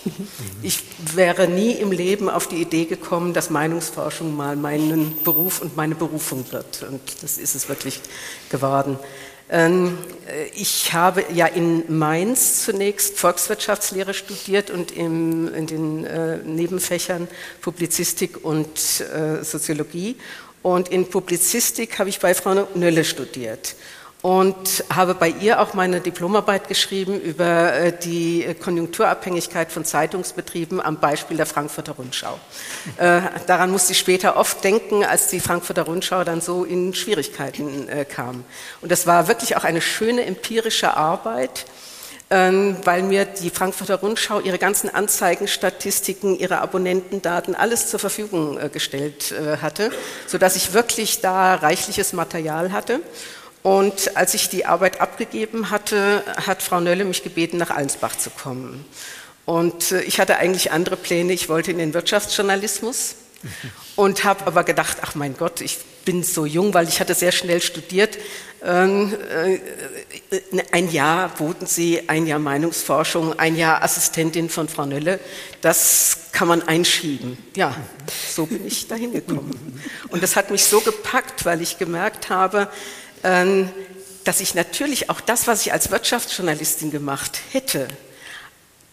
Ich 0.62 0.82
wäre 1.14 1.48
nie 1.48 1.72
im 1.72 1.90
Leben 1.90 2.28
auf 2.28 2.48
die 2.48 2.60
Idee 2.60 2.84
gekommen, 2.84 3.32
dass 3.32 3.48
Meinungsforschung 3.48 4.36
mal 4.36 4.56
meinen 4.56 5.22
Beruf 5.24 5.62
und 5.62 5.76
meine 5.76 5.94
Berufung 5.94 6.44
wird. 6.52 6.82
Und 6.82 7.00
das 7.22 7.38
ist 7.38 7.54
es 7.54 7.68
wirklich 7.68 8.00
geworden. 8.50 8.98
Ähm, 9.50 9.98
ich 10.54 10.92
habe 10.92 11.24
ja 11.32 11.46
in 11.46 11.96
Mainz 11.96 12.64
zunächst 12.64 13.18
Volkswirtschaftslehre 13.18 14.14
studiert 14.14 14.70
und 14.70 14.90
in 14.90 15.66
den 15.66 16.04
äh, 16.04 16.38
Nebenfächern 16.38 17.28
Publizistik 17.60 18.44
und 18.44 18.68
äh, 19.00 19.44
Soziologie. 19.44 20.16
Und 20.62 20.88
in 20.88 21.08
Publizistik 21.08 21.98
habe 21.98 22.08
ich 22.08 22.20
bei 22.20 22.34
Frau 22.34 22.66
Nölle 22.74 23.04
studiert 23.04 23.76
und 24.24 24.86
habe 24.88 25.14
bei 25.14 25.28
ihr 25.28 25.60
auch 25.60 25.74
meine 25.74 26.00
Diplomarbeit 26.00 26.66
geschrieben 26.66 27.20
über 27.20 27.74
äh, 27.74 27.92
die 27.92 28.56
Konjunkturabhängigkeit 28.58 29.70
von 29.70 29.84
Zeitungsbetrieben 29.84 30.80
am 30.80 30.98
Beispiel 30.98 31.36
der 31.36 31.44
Frankfurter 31.44 31.92
Rundschau. 31.92 32.40
Äh, 32.96 33.20
daran 33.46 33.70
musste 33.70 33.92
ich 33.92 33.98
später 33.98 34.38
oft 34.38 34.64
denken, 34.64 35.04
als 35.04 35.28
die 35.28 35.40
Frankfurter 35.40 35.82
Rundschau 35.82 36.24
dann 36.24 36.40
so 36.40 36.64
in 36.64 36.94
Schwierigkeiten 36.94 37.86
äh, 37.86 38.06
kam. 38.06 38.44
Und 38.80 38.90
das 38.90 39.06
war 39.06 39.28
wirklich 39.28 39.58
auch 39.58 39.64
eine 39.64 39.82
schöne 39.82 40.24
empirische 40.24 40.96
Arbeit, 40.96 41.66
ähm, 42.30 42.78
weil 42.82 43.02
mir 43.02 43.26
die 43.26 43.50
Frankfurter 43.50 43.96
Rundschau 43.96 44.40
ihre 44.40 44.58
ganzen 44.58 44.88
Anzeigenstatistiken, 44.88 46.38
ihre 46.38 46.62
Abonnentendaten, 46.62 47.54
alles 47.54 47.90
zur 47.90 48.00
Verfügung 48.00 48.58
gestellt 48.72 49.34
hatte, 49.60 49.90
sodass 50.26 50.56
ich 50.56 50.72
wirklich 50.72 51.20
da 51.20 51.56
reichliches 51.56 52.14
Material 52.14 52.72
hatte. 52.72 53.00
Und 53.64 54.14
als 54.14 54.34
ich 54.34 54.50
die 54.50 54.66
Arbeit 54.66 55.00
abgegeben 55.00 55.70
hatte, 55.70 56.22
hat 56.46 56.62
Frau 56.62 56.80
Nölle 56.80 57.06
mich 57.06 57.22
gebeten, 57.22 57.56
nach 57.56 57.70
Allensbach 57.70 58.14
zu 58.14 58.28
kommen. 58.28 58.84
Und 59.46 59.90
äh, 59.90 60.02
ich 60.02 60.20
hatte 60.20 60.36
eigentlich 60.36 60.70
andere 60.70 60.98
Pläne. 60.98 61.32
Ich 61.32 61.48
wollte 61.48 61.70
in 61.70 61.78
den 61.78 61.94
Wirtschaftsjournalismus 61.94 63.14
und 63.96 64.22
habe 64.22 64.46
aber 64.46 64.64
gedacht, 64.64 64.98
ach 65.00 65.14
mein 65.14 65.34
Gott, 65.34 65.62
ich 65.62 65.78
bin 66.04 66.22
so 66.22 66.44
jung, 66.44 66.74
weil 66.74 66.88
ich 66.88 67.00
hatte 67.00 67.14
sehr 67.14 67.32
schnell 67.32 67.62
studiert. 67.62 68.18
Ähm, 68.62 69.14
äh, 69.30 69.58
ein 70.70 70.90
Jahr 70.92 71.30
Bodensee, 71.30 72.04
ein 72.06 72.26
Jahr 72.26 72.40
Meinungsforschung, 72.40 73.38
ein 73.38 73.56
Jahr 73.56 73.82
Assistentin 73.82 74.50
von 74.50 74.68
Frau 74.68 74.84
Nölle, 74.84 75.20
das 75.62 76.18
kann 76.32 76.48
man 76.48 76.60
einschieben. 76.68 77.38
Ja, 77.56 77.74
so 78.30 78.44
bin 78.44 78.66
ich 78.66 78.88
dahin 78.88 79.14
gekommen. 79.14 79.80
Und 80.10 80.22
das 80.22 80.36
hat 80.36 80.50
mich 80.50 80.64
so 80.64 80.82
gepackt, 80.82 81.46
weil 81.46 81.62
ich 81.62 81.78
gemerkt 81.78 82.28
habe, 82.28 82.68
dass 84.24 84.40
ich 84.40 84.54
natürlich 84.54 85.10
auch 85.10 85.20
das, 85.20 85.46
was 85.46 85.64
ich 85.64 85.72
als 85.72 85.90
Wirtschaftsjournalistin 85.90 86.90
gemacht 86.90 87.40
hätte, 87.52 87.88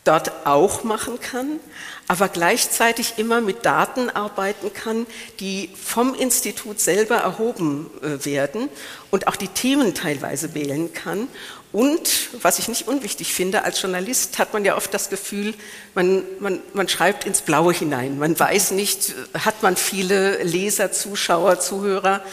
dort 0.04 0.32
auch 0.46 0.84
machen 0.84 1.20
kann, 1.20 1.60
aber 2.08 2.28
gleichzeitig 2.28 3.14
immer 3.18 3.40
mit 3.40 3.66
Daten 3.66 4.10
arbeiten 4.10 4.74
kann, 4.74 5.06
die 5.40 5.70
vom 5.82 6.16
Institut 6.16 6.80
selber 6.80 7.18
erhoben 7.18 7.90
äh, 8.02 8.26
werden 8.26 8.70
und 9.12 9.28
auch 9.28 9.36
die 9.36 9.48
Themen 9.48 9.94
teilweise 9.94 10.54
wählen 10.54 10.92
kann. 10.94 11.28
Und, 11.72 12.30
was 12.42 12.60
ich 12.60 12.68
nicht 12.68 12.88
unwichtig 12.90 13.34
finde, 13.34 13.64
als 13.64 13.82
Journalist 13.82 14.40
hat 14.40 14.52
man 14.52 14.66
ja 14.66 14.76
oft 14.76 14.94
das 14.94 15.10
Gefühl, 15.10 15.54
man, 15.94 16.24
man, 16.40 16.60
man 16.74 16.90
schreibt 16.90 17.26
ins 17.26 17.42
Blaue 17.42 17.72
hinein. 17.72 18.20
Man 18.20 18.38
weiß 18.38 18.72
nicht, 18.72 19.14
hat 19.34 19.64
man 19.64 19.78
viele 19.78 20.44
Leser, 20.44 20.92
Zuschauer, 20.92 21.62
Zuhörer 21.62 22.24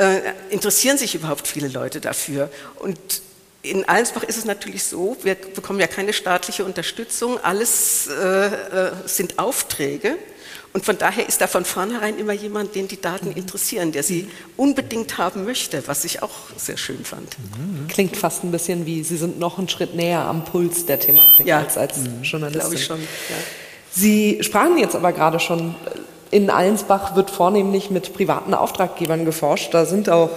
äh, 0.00 0.32
interessieren 0.48 0.96
sich 0.96 1.14
überhaupt 1.14 1.46
viele 1.46 1.68
Leute 1.68 2.00
dafür. 2.00 2.50
Und 2.78 2.98
in 3.62 3.86
Allensbach 3.86 4.22
ist 4.22 4.38
es 4.38 4.46
natürlich 4.46 4.84
so, 4.84 5.16
wir 5.22 5.34
bekommen 5.34 5.78
ja 5.78 5.86
keine 5.86 6.12
staatliche 6.14 6.64
Unterstützung, 6.64 7.38
alles 7.38 8.08
äh, 8.08 8.46
äh, 8.46 8.92
sind 9.04 9.38
Aufträge. 9.38 10.16
Und 10.72 10.84
von 10.84 10.96
daher 10.96 11.28
ist 11.28 11.40
da 11.40 11.48
von 11.48 11.64
vornherein 11.64 12.16
immer 12.16 12.32
jemand, 12.32 12.76
den 12.76 12.86
die 12.86 13.00
Daten 13.00 13.32
interessieren, 13.32 13.90
der 13.90 14.04
sie 14.04 14.30
unbedingt 14.56 15.18
haben 15.18 15.44
möchte, 15.44 15.82
was 15.88 16.04
ich 16.04 16.22
auch 16.22 16.30
sehr 16.56 16.76
schön 16.76 17.04
fand. 17.04 17.36
Klingt 17.88 18.16
fast 18.16 18.44
ein 18.44 18.52
bisschen 18.52 18.86
wie, 18.86 19.02
Sie 19.02 19.16
sind 19.16 19.40
noch 19.40 19.58
einen 19.58 19.68
Schritt 19.68 19.96
näher 19.96 20.20
am 20.20 20.44
Puls 20.44 20.86
der 20.86 21.00
Thematik 21.00 21.44
ja, 21.44 21.58
als 21.58 21.76
als 21.76 21.96
mhm. 21.98 22.22
Journalistin. 22.22 22.60
Glaube 22.60 22.74
ich 22.76 22.84
schon. 22.84 23.00
Ja. 23.00 23.36
Sie 23.90 24.38
sprachen 24.42 24.78
jetzt 24.78 24.94
aber 24.94 25.12
gerade 25.12 25.40
schon 25.40 25.74
in 26.30 26.50
Allensbach 26.50 27.16
wird 27.16 27.30
vornehmlich 27.30 27.90
mit 27.90 28.12
privaten 28.14 28.54
Auftraggebern 28.54 29.24
geforscht. 29.24 29.74
Da 29.74 29.84
sind 29.84 30.08
auch 30.08 30.30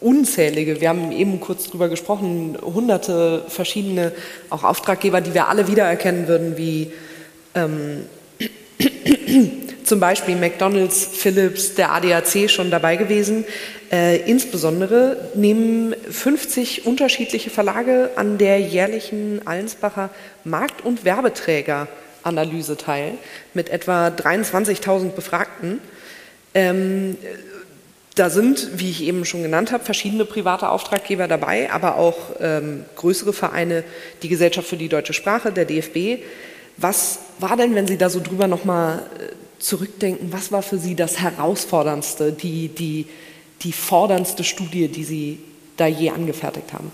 unzählige, 0.00 0.80
wir 0.80 0.88
haben 0.88 1.12
eben 1.12 1.40
kurz 1.40 1.68
drüber 1.68 1.88
gesprochen, 1.88 2.56
hunderte 2.62 3.44
verschiedene 3.48 4.12
auch 4.48 4.64
Auftraggeber, 4.64 5.20
die 5.20 5.34
wir 5.34 5.48
alle 5.48 5.68
wiedererkennen 5.68 6.26
würden, 6.26 6.56
wie 6.56 6.92
ähm, 7.54 8.06
zum 9.84 10.00
Beispiel 10.00 10.36
McDonald's, 10.36 11.04
Philips, 11.04 11.74
der 11.74 11.92
ADAC 11.92 12.48
schon 12.48 12.70
dabei 12.70 12.96
gewesen. 12.96 13.44
Äh, 13.92 14.18
insbesondere 14.30 15.30
nehmen 15.34 15.94
50 16.08 16.86
unterschiedliche 16.86 17.50
Verlage 17.50 18.10
an 18.16 18.38
der 18.38 18.60
jährlichen 18.60 19.46
Allensbacher 19.46 20.10
Markt- 20.44 20.84
und 20.84 21.04
Werbeträgeranalyse 22.24 22.76
teil 22.76 23.18
mit 23.54 23.68
etwa 23.68 24.08
23.000 24.08 25.10
Befragten. 25.10 25.80
Ähm, 26.54 27.16
da 28.16 28.28
sind, 28.28 28.78
wie 28.78 28.90
ich 28.90 29.02
eben 29.04 29.24
schon 29.24 29.42
genannt 29.42 29.72
habe, 29.72 29.84
verschiedene 29.84 30.24
private 30.24 30.68
Auftraggeber 30.68 31.28
dabei, 31.28 31.70
aber 31.70 31.96
auch 31.96 32.16
ähm, 32.40 32.84
größere 32.96 33.32
Vereine, 33.32 33.84
die 34.22 34.28
Gesellschaft 34.28 34.68
für 34.68 34.76
die 34.76 34.88
deutsche 34.88 35.12
Sprache, 35.12 35.52
der 35.52 35.64
DFB. 35.64 36.22
Was 36.76 37.20
war 37.38 37.56
denn, 37.56 37.74
wenn 37.74 37.86
Sie 37.86 37.98
da 37.98 38.10
so 38.10 38.20
drüber 38.20 38.46
nochmal 38.46 38.98
äh, 38.98 39.60
zurückdenken, 39.60 40.32
was 40.32 40.50
war 40.50 40.62
für 40.62 40.78
Sie 40.78 40.96
das 40.96 41.18
Herausforderndste, 41.18 42.32
die, 42.32 42.68
die, 42.68 43.06
die 43.62 43.72
forderndste 43.72 44.42
Studie, 44.44 44.88
die 44.88 45.04
Sie 45.04 45.38
da 45.76 45.86
je 45.86 46.10
angefertigt 46.10 46.72
haben? 46.72 46.90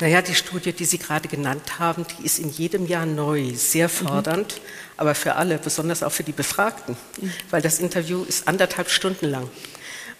Naja, 0.00 0.22
die 0.22 0.34
Studie, 0.34 0.72
die 0.72 0.84
Sie 0.84 0.98
gerade 0.98 1.28
genannt 1.28 1.80
haben, 1.80 2.06
die 2.18 2.24
ist 2.24 2.38
in 2.38 2.50
jedem 2.50 2.86
Jahr 2.86 3.04
neu, 3.04 3.52
sehr 3.54 3.88
fordernd, 3.88 4.54
mhm. 4.54 4.92
aber 4.96 5.14
für 5.16 5.34
alle, 5.34 5.58
besonders 5.58 6.04
auch 6.04 6.12
für 6.12 6.22
die 6.22 6.32
Befragten, 6.32 6.96
mhm. 7.20 7.32
weil 7.50 7.62
das 7.62 7.80
Interview 7.80 8.22
ist 8.22 8.46
anderthalb 8.46 8.90
Stunden 8.90 9.26
lang. 9.26 9.50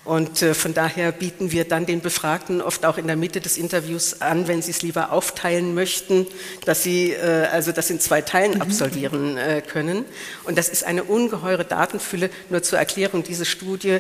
Und 0.09 0.41
äh, 0.41 0.55
von 0.55 0.73
daher 0.73 1.12
bieten 1.12 1.53
wir 1.53 1.67
dann 1.67 1.85
den 1.85 2.00
Befragten 2.00 2.62
oft 2.62 2.87
auch 2.87 2.97
in 2.97 3.07
der 3.07 3.17
Mitte 3.17 3.43
des 3.43 3.59
Interviews 3.59 4.23
an, 4.23 4.49
wenn 4.49 4.62
sie 4.62 4.71
es 4.71 4.81
lieber 4.81 5.12
aufteilen 5.12 5.75
möchten, 5.75 6.27
dass 6.65 6.83
sie 6.83 7.12
äh, 7.12 7.47
also 7.53 7.73
das 7.73 7.91
in 7.91 8.00
zwei 8.00 8.23
Teilen 8.23 8.55
mhm. 8.55 8.62
absolvieren 8.62 9.37
äh, 9.37 9.61
können. 9.61 10.07
Und 10.45 10.57
das 10.57 10.71
ist 10.71 10.85
eine 10.85 11.05
ungeheure 11.05 11.67
Datenfülle. 11.67 12.31
Nur 12.49 12.62
zur 12.62 12.79
Erklärung, 12.79 13.23
diese 13.23 13.45
Studie 13.45 13.99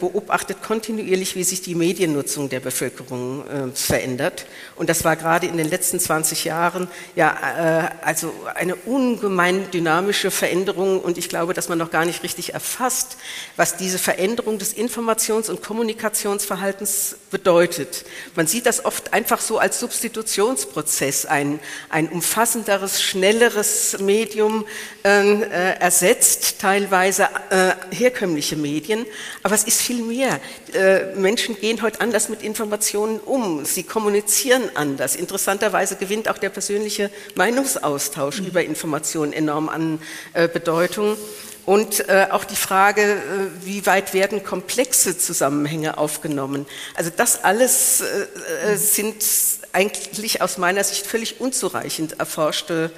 beobachtet 0.00 0.62
kontinuierlich, 0.62 1.34
wie 1.34 1.44
sich 1.44 1.60
die 1.60 1.74
Mediennutzung 1.74 2.48
der 2.48 2.60
Bevölkerung 2.60 3.44
verändert. 3.74 4.46
Und 4.76 4.88
das 4.88 5.04
war 5.04 5.16
gerade 5.16 5.46
in 5.46 5.56
den 5.56 5.68
letzten 5.68 5.98
20 5.98 6.44
Jahren 6.44 6.88
ja 7.16 7.92
also 8.02 8.32
eine 8.54 8.76
ungemein 8.76 9.70
dynamische 9.72 10.30
Veränderung. 10.30 11.00
Und 11.00 11.18
ich 11.18 11.28
glaube, 11.28 11.54
dass 11.54 11.68
man 11.68 11.78
noch 11.78 11.90
gar 11.90 12.04
nicht 12.04 12.22
richtig 12.22 12.54
erfasst, 12.54 13.16
was 13.56 13.76
diese 13.76 13.98
Veränderung 13.98 14.58
des 14.58 14.72
Informations 14.72 15.01
Informations- 15.02 15.50
und 15.50 15.62
Kommunikationsverhaltens 15.62 17.16
bedeutet. 17.30 18.04
Man 18.36 18.46
sieht 18.46 18.66
das 18.66 18.84
oft 18.84 19.12
einfach 19.12 19.40
so 19.40 19.58
als 19.58 19.80
Substitutionsprozess, 19.80 21.26
ein, 21.26 21.58
ein 21.88 22.08
umfassenderes, 22.08 23.02
schnelleres 23.02 23.98
Medium 23.98 24.64
ähm, 25.02 25.42
äh, 25.42 25.72
ersetzt 25.78 26.60
teilweise 26.60 27.28
äh, 27.50 27.72
herkömmliche 27.90 28.54
Medien. 28.54 29.04
Aber 29.42 29.54
es 29.54 29.64
ist 29.64 29.80
viel 29.80 30.02
mehr. 30.02 30.40
Äh, 30.72 31.14
Menschen 31.16 31.56
gehen 31.58 31.82
heute 31.82 32.00
anders 32.00 32.28
mit 32.28 32.42
Informationen 32.42 33.18
um. 33.18 33.64
Sie 33.64 33.82
kommunizieren 33.82 34.62
anders. 34.74 35.16
Interessanterweise 35.16 35.96
gewinnt 35.96 36.28
auch 36.28 36.38
der 36.38 36.50
persönliche 36.50 37.10
Meinungsaustausch 37.34 38.40
mhm. 38.40 38.46
über 38.46 38.62
Informationen 38.62 39.32
enorm 39.32 39.68
an 39.68 40.00
äh, 40.34 40.46
Bedeutung. 40.46 41.16
Und 41.64 42.08
äh, 42.08 42.26
auch 42.30 42.44
die 42.44 42.56
Frage, 42.56 43.02
äh, 43.02 43.16
wie 43.64 43.86
weit 43.86 44.14
werden 44.14 44.42
komplexe 44.42 45.16
Zusammenhänge 45.16 45.96
aufgenommen. 45.96 46.66
Also 46.94 47.10
das 47.14 47.44
alles 47.44 48.00
äh, 48.00 48.72
äh 48.72 48.76
sind 48.76 49.24
eigentlich 49.72 50.42
aus 50.42 50.58
meiner 50.58 50.82
Sicht 50.84 51.06
völlig 51.06 51.40
unzureichend 51.40 52.18
erforschte, 52.18 52.90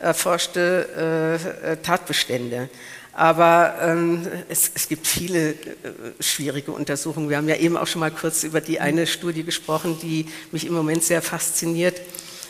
erforschte 0.00 1.48
äh, 1.62 1.76
Tatbestände. 1.76 2.68
Aber 3.12 3.74
ähm, 3.82 4.28
es, 4.48 4.70
es, 4.74 4.88
gibt 4.88 5.06
viele 5.06 5.50
äh, 5.50 5.56
schwierige 6.20 6.70
Untersuchungen. 6.70 7.28
Wir 7.28 7.38
haben 7.38 7.48
ja 7.48 7.56
eben 7.56 7.76
auch 7.76 7.88
schon 7.88 7.98
mal 8.00 8.12
kurz 8.12 8.44
über 8.44 8.60
die 8.60 8.78
eine 8.78 9.08
Studie 9.08 9.42
gesprochen, 9.42 9.98
die 10.00 10.26
mich 10.52 10.66
im 10.66 10.72
Moment 10.72 11.02
sehr 11.02 11.20
fasziniert. 11.20 12.00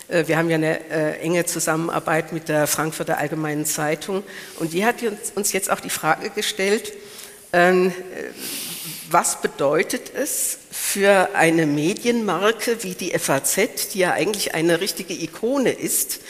Äh, 0.09 0.27
wir 0.27 0.37
haben 0.38 0.51
ja 0.51 0.57
eine 0.57 0.90
äh, 0.90 1.18
enge 1.21 1.44
Zusammenarbeit 1.47 2.33
mit 2.33 2.49
der 2.49 2.66
Frankfurter 2.66 3.18
Allgemeinen 3.18 3.66
Zeitung 3.66 4.23
und 4.59 4.73
die 4.73 4.85
hat 4.85 4.97
uns 5.35 5.53
jetzt 5.53 5.71
auch 5.71 5.81
die 5.81 5.90
Frage 5.90 6.31
gestellt, 6.31 6.92
ähm, 7.53 7.88
äh, 7.88 7.92
was 9.11 9.40
bedeutet 9.40 10.12
es 10.14 10.59
für 10.71 11.31
eine 11.35 11.64
Medienmarke 11.64 12.83
wie 12.83 12.94
die 12.94 13.18
FAZ, 13.18 13.88
die 13.94 14.01
ja 14.01 14.12
eigentlich 14.12 14.55
eine 14.55 14.83
richtige 14.83 15.14
Ikone 15.14 15.71
ist 15.71 16.21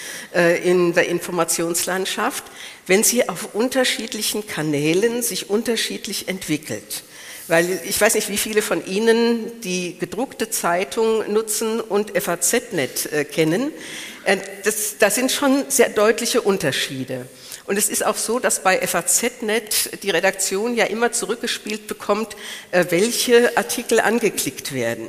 in 0.62 0.94
der 0.94 1.08
Informationslandschaft, 1.08 2.44
wenn 2.86 3.02
sie 3.02 3.28
auf 3.28 3.56
unterschiedlichen 3.56 4.46
Kanälen 4.46 5.22
sich 5.22 5.50
unterschiedlich 5.50 6.28
entwickelt? 6.28 7.02
Weil 7.48 7.80
ich 7.84 7.98
weiß 7.98 8.14
nicht, 8.14 8.28
wie 8.28 8.36
viele 8.36 8.60
von 8.60 8.86
Ihnen 8.86 9.60
die 9.62 9.98
gedruckte 9.98 10.50
Zeitung 10.50 11.32
nutzen 11.32 11.80
und 11.80 12.10
FAZ-Net 12.16 13.12
äh, 13.12 13.24
kennen. 13.24 13.72
Äh, 14.24 14.36
das, 14.64 14.98
das 14.98 15.14
sind 15.14 15.32
schon 15.32 15.64
sehr 15.68 15.88
deutliche 15.88 16.42
Unterschiede. 16.42 17.26
Und 17.68 17.76
es 17.76 17.90
ist 17.90 18.04
auch 18.04 18.16
so, 18.16 18.38
dass 18.38 18.62
bei 18.62 18.78
FAZ.net 18.86 20.02
die 20.02 20.10
Redaktion 20.10 20.74
ja 20.74 20.84
immer 20.86 21.12
zurückgespielt 21.12 21.86
bekommt, 21.86 22.34
äh, 22.70 22.86
welche 22.90 23.56
Artikel 23.58 24.00
angeklickt 24.00 24.72
werden. 24.72 25.06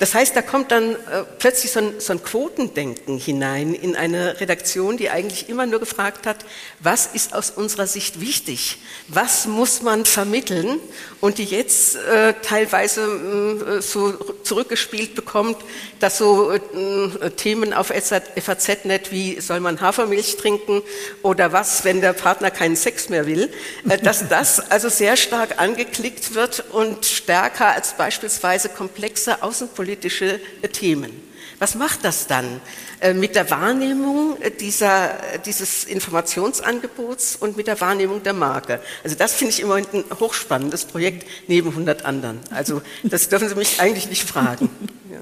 Das 0.00 0.12
heißt, 0.12 0.34
da 0.34 0.42
kommt 0.42 0.70
dann 0.70 0.92
äh, 0.92 0.96
plötzlich 1.38 1.70
so 1.70 1.80
ein, 1.80 2.00
so 2.00 2.12
ein, 2.12 2.22
Quotendenken 2.22 3.16
hinein 3.16 3.74
in 3.74 3.94
eine 3.96 4.40
Redaktion, 4.40 4.96
die 4.96 5.08
eigentlich 5.08 5.48
immer 5.48 5.66
nur 5.66 5.80
gefragt 5.80 6.26
hat, 6.26 6.44
was 6.80 7.06
ist 7.06 7.32
aus 7.32 7.50
unserer 7.50 7.86
Sicht 7.86 8.20
wichtig? 8.20 8.78
Was 9.08 9.46
muss 9.46 9.82
man 9.82 10.04
vermitteln? 10.04 10.80
Und 11.24 11.38
die 11.38 11.44
jetzt 11.44 11.96
äh, 11.96 12.34
teilweise 12.42 13.00
äh, 13.00 13.80
so 13.80 14.12
zurückgespielt 14.42 15.14
bekommt, 15.14 15.56
dass 15.98 16.18
so 16.18 16.52
äh, 16.52 17.30
Themen 17.30 17.72
auf 17.72 17.86
FAZ-Net 17.86 19.10
wie 19.10 19.40
soll 19.40 19.60
man 19.60 19.80
Hafermilch 19.80 20.36
trinken 20.36 20.82
oder 21.22 21.50
was, 21.52 21.84
wenn 21.84 22.02
der 22.02 22.12
Partner 22.12 22.50
keinen 22.50 22.76
Sex 22.76 23.08
mehr 23.08 23.26
will, 23.26 23.50
äh, 23.88 23.96
dass 23.96 24.28
das 24.34 24.70
also 24.70 24.90
sehr 24.90 25.16
stark 25.16 25.60
angeklickt 25.62 26.34
wird 26.34 26.62
und 26.72 27.06
stärker 27.06 27.68
als 27.68 27.94
beispielsweise 27.94 28.68
komplexe 28.68 29.42
Außenpolitik 29.42 29.94
politische 29.94 30.40
Themen. 30.72 31.33
Was 31.64 31.76
macht 31.76 32.04
das 32.04 32.26
dann 32.26 32.60
äh, 33.00 33.14
mit 33.14 33.34
der 33.34 33.50
Wahrnehmung 33.50 34.36
dieser, 34.60 35.12
dieses 35.46 35.84
Informationsangebots 35.84 37.36
und 37.36 37.56
mit 37.56 37.68
der 37.68 37.80
Wahrnehmung 37.80 38.22
der 38.22 38.34
Marke? 38.34 38.80
Also 39.02 39.16
das 39.16 39.32
finde 39.32 39.54
ich 39.54 39.60
immer 39.60 39.76
ein 39.76 39.86
hochspannendes 40.20 40.84
Projekt 40.84 41.26
neben 41.48 41.70
100 41.70 42.04
anderen. 42.04 42.40
Also 42.50 42.82
das 43.02 43.30
dürfen 43.30 43.48
Sie 43.48 43.54
mich 43.54 43.80
eigentlich 43.80 44.10
nicht 44.10 44.28
fragen. 44.28 44.68
Ja. 45.10 45.20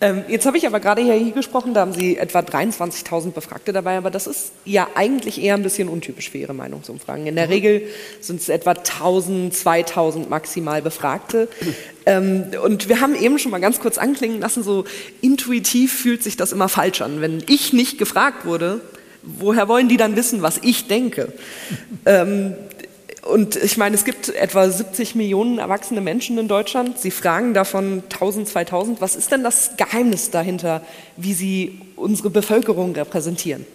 Ähm, 0.00 0.22
jetzt 0.28 0.46
habe 0.46 0.56
ich 0.56 0.66
aber 0.66 0.78
gerade 0.78 1.02
hier 1.02 1.32
gesprochen, 1.32 1.74
da 1.74 1.80
haben 1.80 1.92
Sie 1.92 2.16
etwa 2.16 2.38
23.000 2.38 3.32
Befragte 3.32 3.72
dabei, 3.72 3.96
aber 3.98 4.10
das 4.10 4.28
ist 4.28 4.52
ja 4.64 4.86
eigentlich 4.94 5.42
eher 5.42 5.54
ein 5.54 5.64
bisschen 5.64 5.88
untypisch 5.88 6.30
für 6.30 6.38
Ihre 6.38 6.54
Meinungsumfragen. 6.54 7.26
In 7.26 7.34
der 7.34 7.46
mhm. 7.46 7.52
Regel 7.52 7.82
sind 8.20 8.40
es 8.40 8.48
etwa 8.48 8.72
1.000, 8.72 9.52
2.000 9.52 10.28
maximal 10.28 10.82
Befragte. 10.82 11.48
Ähm, 12.06 12.44
und 12.62 12.88
wir 12.88 13.00
haben 13.00 13.16
eben 13.16 13.40
schon 13.40 13.50
mal 13.50 13.60
ganz 13.60 13.80
kurz 13.80 13.98
anklingen 13.98 14.40
lassen, 14.40 14.62
so 14.62 14.84
intuitiv 15.20 15.92
fühlt 15.92 16.22
sich 16.22 16.36
das 16.36 16.52
immer 16.52 16.68
falsch 16.68 17.00
an. 17.02 17.20
Wenn 17.20 17.42
ich 17.48 17.72
nicht 17.72 17.98
gefragt 17.98 18.46
wurde, 18.46 18.80
woher 19.22 19.66
wollen 19.66 19.88
die 19.88 19.96
dann 19.96 20.14
wissen, 20.14 20.42
was 20.42 20.58
ich 20.62 20.86
denke? 20.86 21.32
Ähm, 22.06 22.54
und 23.28 23.56
ich 23.56 23.76
meine, 23.76 23.94
es 23.94 24.04
gibt 24.04 24.30
etwa 24.30 24.68
70 24.68 25.14
Millionen 25.14 25.58
erwachsene 25.58 26.00
Menschen 26.00 26.38
in 26.38 26.48
Deutschland. 26.48 26.98
Sie 26.98 27.10
fragen 27.10 27.54
davon 27.54 28.02
1000, 28.10 28.48
2000. 28.48 29.00
Was 29.00 29.16
ist 29.16 29.30
denn 29.30 29.44
das 29.44 29.72
Geheimnis 29.76 30.30
dahinter, 30.30 30.82
wie 31.16 31.34
Sie 31.34 31.80
unsere 31.96 32.30
Bevölkerung 32.30 32.94
repräsentieren? 32.94 33.66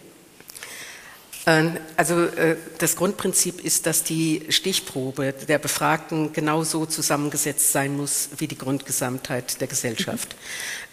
Ähm, 1.46 1.78
also 1.98 2.24
äh, 2.24 2.56
das 2.78 2.96
Grundprinzip 2.96 3.64
ist, 3.64 3.86
dass 3.86 4.04
die 4.04 4.44
Stichprobe 4.50 5.34
der 5.48 5.60
Befragten 5.60 6.34
genauso 6.34 6.86
zusammengesetzt 6.86 7.72
sein 7.72 7.98
muss 7.98 8.30
wie 8.38 8.48
die 8.48 8.58
Grundgesamtheit 8.58 9.60
der 9.60 9.68
Gesellschaft. 9.68 10.36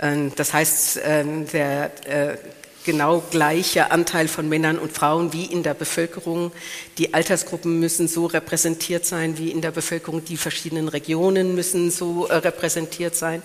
Mhm. 0.03 0.33
Das 0.37 0.53
heißt, 0.53 1.01
ähm, 1.05 1.47
der 1.53 1.93
äh, 2.07 2.37
genau 2.85 3.23
gleicher 3.31 3.93
Anteil 3.93 4.29
von 4.29 4.49
Männern 4.49 4.79
und 4.79 4.93
Frauen 4.93 5.33
wie 5.33 5.45
in 5.45 5.63
der 5.63 5.75
Bevölkerung. 5.75 6.53
Die 6.99 7.15
Altersgruppen 7.15 7.79
müssen 7.81 8.09
so 8.09 8.27
repräsentiert 8.27 9.07
sein 9.07 9.39
wie 9.39 9.51
in 9.51 9.61
der 9.61 9.71
Bevölkerung. 9.71 10.25
Die 10.25 10.37
verschiedenen 10.37 10.89
Regionen 10.89 11.55
müssen 11.55 11.91
so 11.91 12.27
äh, 12.27 12.37
repräsentiert 12.37 13.15
sein. 13.17 13.43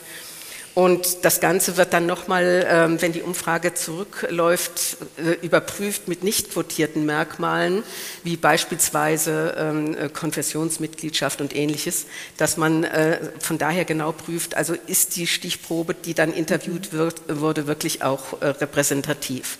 Und 0.75 1.23
das 1.23 1.39
Ganze 1.39 1.77
wird 1.77 1.93
dann 1.93 2.05
nochmal, 2.05 2.67
ähm, 2.69 3.01
wenn 3.01 3.13
die 3.13 3.21
Umfrage 3.21 3.73
zurückläuft, 3.73 4.97
äh, 5.15 5.45
überprüft 5.45 6.09
mit 6.09 6.21
nicht 6.21 6.51
quotierten 6.51 7.05
Merkmalen, 7.05 7.81
wie 8.25 8.35
beispielsweise 8.35 9.55
ähm, 9.57 9.97
äh, 9.97 10.09
Konfessionsmitgliedschaft 10.09 11.39
und 11.39 11.55
ähnliches, 11.55 12.07
dass 12.35 12.57
man 12.57 12.83
äh, 12.83 13.19
von 13.39 13.57
daher 13.57 13.85
genau 13.85 14.11
prüft, 14.11 14.57
also 14.57 14.75
ist 14.85 15.15
die 15.15 15.27
Stichprobe, 15.27 15.93
die 15.93 16.13
dann 16.13 16.33
interviewt 16.33 16.91
wird, 16.91 17.21
wurde, 17.29 17.67
wirklich 17.67 18.03
auch 18.03 18.41
repräsentativ. 18.41 19.57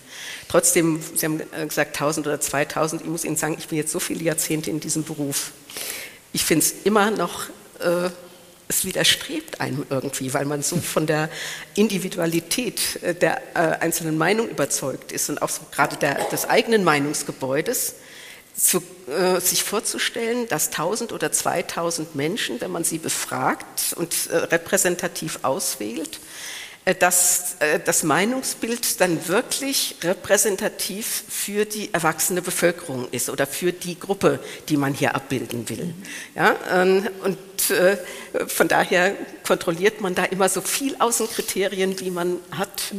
Trotzdem, 0.48 1.00
Sie 1.14 1.24
haben 1.24 1.40
gesagt 1.66 1.96
1000 1.96 2.26
oder 2.26 2.40
2000, 2.40 3.02
ich 3.02 3.08
muss 3.08 3.24
Ihnen 3.24 3.36
sagen, 3.36 3.56
ich 3.58 3.68
bin 3.68 3.78
jetzt 3.78 3.90
so 3.90 4.00
viele 4.00 4.22
Jahrzehnte 4.22 4.70
in 4.70 4.80
diesem 4.80 5.04
Beruf. 5.04 5.52
Ich 6.34 6.44
finde 6.44 6.64
es 6.64 6.74
immer 6.84 7.10
noch 7.10 7.46
es 8.68 8.84
widerstrebt 8.84 9.60
einem 9.60 9.86
irgendwie, 9.90 10.34
weil 10.34 10.44
man 10.44 10.62
so 10.62 10.76
von 10.76 11.06
der 11.06 11.28
Individualität 11.74 13.02
äh, 13.02 13.14
der 13.14 13.40
äh, 13.54 13.78
einzelnen 13.80 14.18
Meinung 14.18 14.48
überzeugt 14.48 15.12
ist 15.12 15.28
und 15.30 15.40
auch 15.42 15.50
so 15.50 15.62
gerade 15.72 15.96
der, 15.96 16.14
des 16.30 16.48
eigenen 16.48 16.84
Meinungsgebäudes, 16.84 17.94
zu, 18.56 18.82
äh, 19.08 19.38
sich 19.40 19.62
vorzustellen, 19.62 20.48
dass 20.48 20.68
1000 20.68 21.12
oder 21.12 21.30
2000 21.30 22.14
Menschen, 22.14 22.60
wenn 22.60 22.70
man 22.70 22.84
sie 22.84 22.98
befragt 22.98 23.94
und 23.96 24.28
äh, 24.30 24.36
repräsentativ 24.36 25.40
auswählt, 25.42 26.18
äh, 26.86 26.94
dass 26.94 27.56
äh, 27.58 27.80
das 27.84 28.02
Meinungsbild 28.02 29.00
dann 29.00 29.28
wirklich 29.28 29.96
repräsentativ 30.02 31.24
für 31.28 31.66
die 31.66 31.92
erwachsene 31.92 32.40
Bevölkerung 32.40 33.08
ist 33.10 33.28
oder 33.28 33.46
für 33.46 33.72
die 33.72 34.00
Gruppe, 34.00 34.40
die 34.70 34.78
man 34.78 34.94
hier 34.94 35.14
abbilden 35.14 35.68
will. 35.68 35.94
Ja, 36.34 36.56
ähm, 36.72 37.08
und 37.70 37.76
äh, 37.76 37.96
von 38.46 38.68
daher 38.68 39.14
kontrolliert 39.46 40.00
man 40.00 40.14
da 40.14 40.24
immer 40.24 40.48
so 40.48 40.60
viel 40.60 40.96
Außenkriterien, 40.98 41.98
wie 42.00 42.10
man 42.10 42.38
hat. 42.50 42.92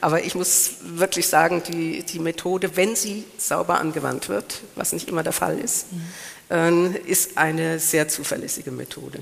Aber 0.00 0.22
ich 0.22 0.34
muss 0.34 0.74
wirklich 0.82 1.28
sagen, 1.28 1.62
die, 1.66 2.02
die 2.02 2.18
Methode, 2.18 2.76
wenn 2.76 2.94
sie 2.94 3.24
sauber 3.38 3.80
angewandt 3.80 4.28
wird, 4.28 4.60
was 4.74 4.92
nicht 4.92 5.08
immer 5.08 5.22
der 5.22 5.32
Fall 5.32 5.58
ist, 5.58 5.86
mhm. 6.50 6.96
ist 7.06 7.38
eine 7.38 7.78
sehr 7.78 8.08
zuverlässige 8.08 8.70
Methode. 8.70 9.20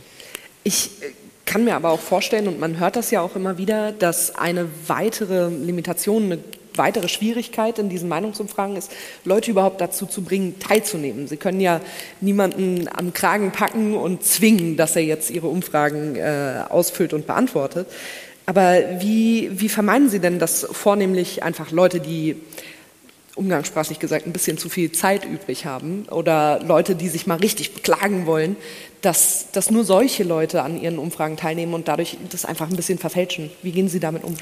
Ich 0.64 0.90
kann 1.46 1.64
mir 1.64 1.77
aber 1.77 1.90
auch 1.90 2.01
vorstellen, 2.01 2.46
und 2.46 2.61
man 2.61 2.79
hört 2.79 2.96
das 2.96 3.11
ja 3.11 3.22
auch 3.22 3.35
immer 3.35 3.57
wieder, 3.57 3.92
dass 3.92 4.35
eine 4.35 4.68
weitere 4.87 5.48
Limitation, 5.48 6.24
eine 6.24 6.38
weitere 6.74 7.09
Schwierigkeit 7.09 7.78
in 7.78 7.88
diesen 7.88 8.09
Meinungsumfragen 8.09 8.76
ist, 8.76 8.90
Leute 9.24 9.50
überhaupt 9.50 9.81
dazu 9.81 10.07
zu 10.07 10.22
bringen, 10.22 10.59
teilzunehmen. 10.59 11.28
Sie 11.28 11.37
können 11.37 11.61
ja 11.61 11.81
niemanden 12.20 12.88
am 12.92 13.12
Kragen 13.12 13.52
packen 13.52 13.94
und 13.94 14.24
zwingen, 14.24 14.76
dass 14.76 14.96
er 14.96 15.02
jetzt 15.02 15.31
ihre 15.31 15.48
Umfragen 15.48 16.16
äh, 16.16 16.64
ausfüllt 16.68 17.12
und 17.12 17.26
beantwortet. 17.26 17.87
Aber 18.46 19.00
wie, 19.00 19.50
wie 19.52 19.68
vermeiden 19.68 20.09
Sie 20.09 20.20
denn, 20.20 20.38
dass 20.38 20.66
vornehmlich 20.70 21.42
einfach 21.42 21.70
Leute, 21.70 22.00
die 22.00 22.37
umgangssprachlich 23.38 24.00
gesagt 24.00 24.26
ein 24.26 24.33
bisschen 24.33 24.59
zu 24.59 24.68
viel 24.68 24.90
Zeit 24.90 25.24
übrig 25.24 25.64
haben 25.64 26.07
oder 26.11 26.61
Leute, 26.66 26.96
die 26.96 27.09
sich 27.09 27.26
mal 27.26 27.37
richtig 27.37 27.72
beklagen 27.72 28.26
wollen, 28.26 28.57
dass, 29.00 29.52
dass 29.52 29.70
nur 29.70 29.85
solche 29.85 30.24
Leute 30.24 30.62
an 30.62 30.81
ihren 30.81 30.98
Umfragen 30.98 31.37
teilnehmen 31.37 31.74
und 31.74 31.87
dadurch 31.88 32.16
das 32.31 32.44
einfach 32.44 32.68
ein 32.68 32.76
bisschen 32.76 32.98
verfälschen. 32.98 33.50
Wie 33.62 33.70
gehen 33.70 33.88
Sie 33.88 34.00
damit 34.00 34.24
um? 34.24 34.35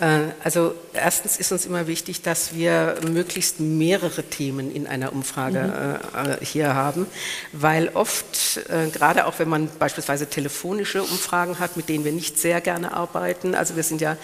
Äh, 0.00 0.32
also 0.42 0.74
erstens 0.92 1.36
ist 1.36 1.52
uns 1.52 1.66
immer 1.66 1.86
wichtig, 1.86 2.22
dass 2.22 2.54
wir 2.54 2.96
möglichst 3.08 3.60
mehrere 3.60 4.22
Themen 4.22 4.74
in 4.74 4.86
einer 4.86 5.12
Umfrage 5.12 6.00
mhm. 6.14 6.30
Äh, 6.30 6.44
hier 6.44 6.74
haben, 6.74 7.06
weil 7.52 7.90
oft, 7.94 8.60
äh, 8.68 8.88
gerade 8.90 9.26
auch 9.26 9.38
wenn 9.38 9.48
man 9.48 9.68
beispielsweise 9.78 10.26
telefonische 10.26 11.02
Umfragen 11.02 11.58
hat, 11.58 11.76
mit 11.76 11.88
denen 11.88 12.04
wir 12.04 12.12
nicht 12.12 12.38
sehr 12.38 12.60
gerne 12.60 12.92
arbeiten, 12.92 13.54
also 13.54 13.76
wir 13.76 13.82
sind 13.82 14.00
ja 14.00 14.16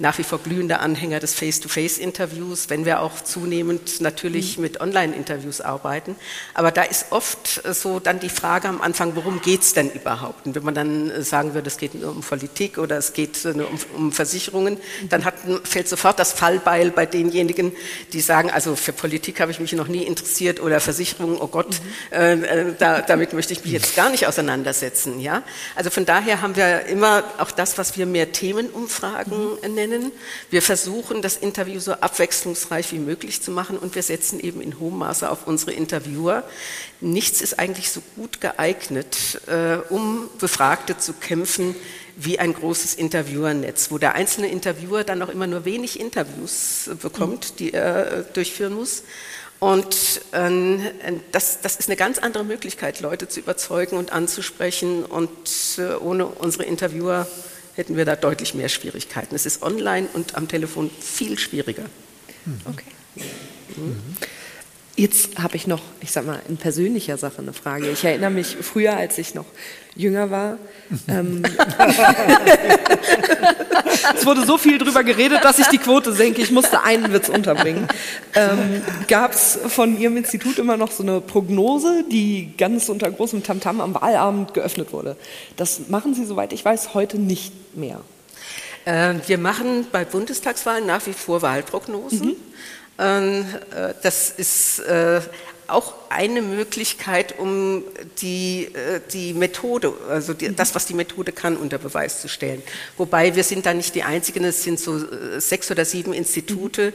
nach 0.00 0.16
wie 0.16 0.24
vor 0.24 0.38
glühende 0.38 0.80
Anhänger 0.80 1.20
des 1.20 1.34
Face-to-Face-Interviews, 1.34 2.70
wenn 2.70 2.86
wir 2.86 3.02
auch 3.02 3.20
zunehmend 3.20 4.00
natürlich 4.00 4.56
mhm. 4.56 4.62
mit 4.62 4.80
Online-Interviews 4.80 5.60
arbeiten. 5.60 6.16
Aber 6.54 6.70
da 6.70 6.82
ist 6.82 7.06
oft 7.10 7.64
äh, 7.64 7.74
so 7.74 8.00
dann 8.00 8.18
die 8.18 8.30
Frage 8.30 8.68
am 8.68 8.80
Anfang, 8.80 9.14
worum 9.14 9.42
geht 9.42 9.60
es 9.60 9.74
denn 9.74 9.90
überhaupt? 9.90 10.46
Und 10.46 10.54
wenn 10.54 10.64
man 10.64 10.74
dann 10.74 11.10
äh, 11.10 11.22
sagen 11.22 11.52
würde, 11.52 11.68
es 11.68 11.76
geht 11.76 11.94
nur 11.94 12.10
um 12.10 12.22
Politik 12.22 12.78
oder 12.78 12.96
es 12.96 13.12
geht 13.12 13.44
nur 13.44 13.68
um, 13.68 13.78
um 13.94 14.12
Versicherungen, 14.12 14.78
dann 15.10 15.26
hat, 15.26 15.34
fällt 15.64 15.88
sofort 15.88 16.18
das 16.18 16.32
Fallbeil 16.32 16.90
bei 16.90 17.04
denjenigen, 17.04 17.72
die 18.14 18.20
sagen, 18.22 18.50
also 18.50 18.76
für 18.76 18.94
Politik 18.94 19.38
habe 19.40 19.52
ich 19.52 19.60
mich 19.60 19.74
noch 19.74 19.88
nie 19.88 20.04
interessiert 20.04 20.60
oder 20.60 20.80
Versicherungen, 20.80 21.36
oh 21.38 21.48
Gott, 21.48 21.76
mhm. 22.10 22.44
äh, 22.44 22.72
da, 22.78 23.02
damit 23.02 23.34
möchte 23.34 23.52
ich 23.52 23.62
mich 23.64 23.72
jetzt 23.72 23.94
gar 23.96 24.08
nicht 24.08 24.26
auseinandersetzen. 24.26 25.20
Ja? 25.20 25.42
Also 25.76 25.90
von 25.90 26.06
daher 26.06 26.40
haben 26.40 26.56
wir 26.56 26.86
immer 26.86 27.22
auch 27.36 27.50
das, 27.50 27.76
was 27.76 27.98
wir 27.98 28.06
mehr 28.06 28.32
Themenumfragen 28.32 29.58
mhm. 29.62 29.74
nennen, 29.74 29.89
nennen. 29.90 30.12
Wir 30.48 30.62
versuchen, 30.62 31.20
das 31.20 31.36
Interview 31.36 31.80
so 31.80 31.92
abwechslungsreich 31.92 32.92
wie 32.92 32.98
möglich 32.98 33.42
zu 33.42 33.50
machen 33.50 33.76
und 33.76 33.94
wir 33.94 34.02
setzen 34.02 34.40
eben 34.40 34.60
in 34.60 34.78
hohem 34.78 34.98
Maße 34.98 35.30
auf 35.30 35.46
unsere 35.46 35.72
Interviewer. 35.72 36.44
Nichts 37.00 37.42
ist 37.42 37.58
eigentlich 37.58 37.90
so 37.90 38.00
gut 38.16 38.40
geeignet, 38.40 39.40
äh, 39.46 39.76
um 39.90 40.30
Befragte 40.38 40.96
zu 40.96 41.12
kämpfen, 41.12 41.74
wie 42.16 42.38
ein 42.38 42.54
großes 42.54 42.94
Interviewernetz, 42.94 43.90
wo 43.90 43.98
der 43.98 44.14
einzelne 44.14 44.48
Interviewer 44.48 45.04
dann 45.04 45.22
auch 45.22 45.28
immer 45.28 45.46
nur 45.46 45.64
wenig 45.64 45.98
Interviews 46.00 46.90
bekommt, 47.02 47.58
die 47.58 47.72
er 47.72 48.12
äh, 48.12 48.24
durchführen 48.32 48.74
muss. 48.74 49.02
Und 49.60 50.22
ähm, 50.32 50.80
das, 51.32 51.60
das, 51.60 51.76
ist 51.76 51.88
eine 51.88 51.96
ganz 51.96 52.18
andere 52.18 52.44
Möglichkeit, 52.44 53.00
Leute 53.00 53.28
zu 53.28 53.40
überzeugen 53.40 53.98
und 53.98 54.10
anzusprechen 54.10 55.04
und 55.04 55.28
äh, 55.76 55.96
ohne 55.96 56.24
unsere 56.26 56.64
Interviewer 56.64 57.26
hätten 57.74 57.96
wir 57.96 58.04
da 58.04 58.16
deutlich 58.16 58.54
mehr 58.54 58.68
Schwierigkeiten. 58.68 59.34
Es 59.34 59.46
ist 59.46 59.62
online 59.62 60.08
und 60.12 60.34
am 60.34 60.48
Telefon 60.48 60.90
viel 61.00 61.38
schwieriger. 61.38 61.84
Okay. 62.64 62.84
Mhm. 63.76 64.16
Jetzt 64.96 65.38
habe 65.38 65.56
ich 65.56 65.66
noch, 65.66 65.80
ich 66.00 66.10
sag 66.10 66.26
mal, 66.26 66.40
in 66.48 66.56
persönlicher 66.56 67.16
Sache 67.16 67.38
eine 67.38 67.52
Frage. 67.52 67.88
Ich 67.90 68.04
erinnere 68.04 68.30
mich 68.30 68.56
früher, 68.60 68.96
als 68.96 69.18
ich 69.18 69.34
noch 69.34 69.46
jünger 69.96 70.30
war. 70.30 70.58
Ähm, 71.08 71.42
es 74.14 74.26
wurde 74.26 74.44
so 74.44 74.58
viel 74.58 74.78
darüber 74.78 75.04
geredet, 75.04 75.42
dass 75.42 75.58
ich 75.58 75.66
die 75.68 75.78
Quote 75.78 76.12
senke. 76.12 76.42
Ich 76.42 76.50
musste 76.50 76.82
einen 76.82 77.12
Witz 77.12 77.28
unterbringen. 77.28 77.88
Ähm, 78.34 78.82
Gab 79.08 79.32
es 79.32 79.58
von 79.68 79.98
Ihrem 79.98 80.16
Institut 80.16 80.58
immer 80.58 80.76
noch 80.76 80.90
so 80.90 81.02
eine 81.02 81.20
Prognose, 81.20 82.04
die 82.10 82.52
ganz 82.58 82.88
unter 82.88 83.10
großem 83.10 83.42
Tamtam 83.42 83.80
am 83.80 83.94
Wahlabend 83.94 84.54
geöffnet 84.54 84.92
wurde? 84.92 85.16
Das 85.56 85.88
machen 85.88 86.14
Sie, 86.14 86.24
soweit 86.24 86.52
ich 86.52 86.64
weiß, 86.64 86.94
heute 86.94 87.18
nicht 87.18 87.52
mehr. 87.76 88.00
Äh, 88.84 89.14
wir 89.26 89.38
machen 89.38 89.86
bei 89.90 90.04
Bundestagswahlen 90.04 90.86
nach 90.86 91.06
wie 91.06 91.12
vor 91.12 91.42
Wahlprognosen. 91.42 92.28
Mhm. 92.28 92.36
Ähm, 93.00 93.46
äh, 93.74 93.94
das 94.02 94.30
ist 94.30 94.80
äh, 94.80 95.20
auch 95.68 95.94
eine 96.10 96.42
Möglichkeit, 96.42 97.38
um 97.38 97.84
die, 98.20 98.64
äh, 98.64 99.00
die 99.12 99.32
Methode, 99.32 99.92
also 100.08 100.34
die, 100.34 100.54
das, 100.54 100.74
was 100.74 100.84
die 100.86 100.94
Methode 100.94 101.32
kann, 101.32 101.56
unter 101.56 101.78
Beweis 101.78 102.20
zu 102.20 102.28
stellen. 102.28 102.60
Wobei 102.98 103.36
wir 103.36 103.44
sind 103.44 103.64
da 103.64 103.72
nicht 103.72 103.94
die 103.94 104.02
Einzigen, 104.02 104.44
es 104.44 104.64
sind 104.64 104.80
so 104.80 105.00
sechs 105.38 105.70
oder 105.70 105.84
sieben 105.84 106.12
Institute, 106.12 106.92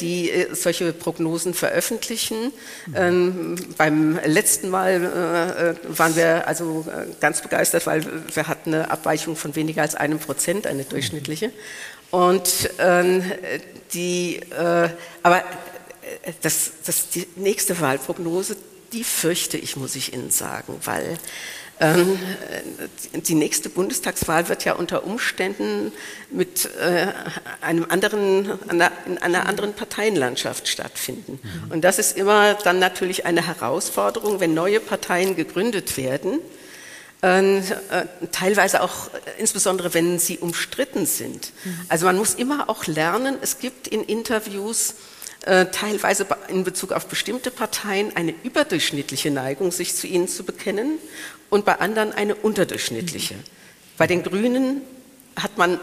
die 0.00 0.30
solche 0.52 0.92
Prognosen 0.92 1.54
veröffentlichen. 1.54 2.52
Ähm, 2.94 3.56
beim 3.78 4.20
letzten 4.26 4.68
Mal 4.68 5.74
waren 5.88 6.14
wir 6.14 6.46
also 6.46 6.84
ganz 7.20 7.40
begeistert, 7.40 7.86
weil 7.86 8.04
wir 8.34 8.46
hatten 8.46 8.74
eine 8.74 8.90
Abweichung 8.90 9.36
von 9.36 9.56
weniger 9.56 9.80
als 9.80 9.94
einem 9.94 10.18
Prozent, 10.18 10.66
eine 10.66 10.84
durchschnittliche. 10.84 11.50
Und 12.12 12.68
ähm, 12.78 13.24
die, 13.94 14.36
äh, 14.36 14.90
aber 15.22 15.38
äh, 15.38 16.32
das, 16.42 16.72
das, 16.84 17.08
die 17.08 17.26
nächste 17.36 17.80
Wahlprognose, 17.80 18.54
die 18.92 19.02
fürchte 19.02 19.56
ich, 19.56 19.76
muss 19.76 19.96
ich 19.96 20.12
Ihnen 20.12 20.30
sagen, 20.30 20.76
weil 20.84 21.16
ähm, 21.80 22.18
die 23.14 23.34
nächste 23.34 23.70
Bundestagswahl 23.70 24.50
wird 24.50 24.66
ja 24.66 24.74
unter 24.74 25.04
Umständen 25.04 25.90
mit 26.30 26.68
äh, 26.78 27.06
einem 27.62 27.86
anderen, 27.88 28.58
einer, 28.68 28.92
in 29.06 29.16
einer 29.16 29.46
anderen 29.46 29.72
Parteienlandschaft 29.72 30.68
stattfinden. 30.68 31.40
Mhm. 31.42 31.72
Und 31.72 31.80
das 31.80 31.98
ist 31.98 32.18
immer 32.18 32.52
dann 32.54 32.78
natürlich 32.78 33.24
eine 33.24 33.46
Herausforderung, 33.46 34.38
wenn 34.38 34.52
neue 34.52 34.80
Parteien 34.80 35.34
gegründet 35.34 35.96
werden 35.96 36.40
teilweise 38.32 38.82
auch 38.82 39.08
äh, 39.08 39.38
insbesondere, 39.38 39.94
wenn 39.94 40.18
sie 40.18 40.38
umstritten 40.38 41.06
sind. 41.06 41.52
Also 41.88 42.06
man 42.06 42.16
muss 42.16 42.34
immer 42.34 42.68
auch 42.68 42.86
lernen, 42.86 43.36
es 43.40 43.60
gibt 43.60 43.86
in 43.86 44.02
Interviews 44.02 44.94
äh, 45.46 45.66
teilweise 45.66 46.26
in 46.48 46.64
Bezug 46.64 46.92
auf 46.92 47.06
bestimmte 47.06 47.50
Parteien 47.50 48.14
eine 48.16 48.34
überdurchschnittliche 48.42 49.30
Neigung, 49.30 49.70
sich 49.70 49.94
zu 49.94 50.06
ihnen 50.06 50.26
zu 50.26 50.44
bekennen 50.44 50.98
und 51.48 51.64
bei 51.64 51.78
anderen 51.78 52.12
eine 52.12 52.34
unterdurchschnittliche. 52.34 53.36
Bei 53.96 54.06
den 54.08 54.24
Grünen 54.24 54.82
hat 55.36 55.58
man 55.58 55.78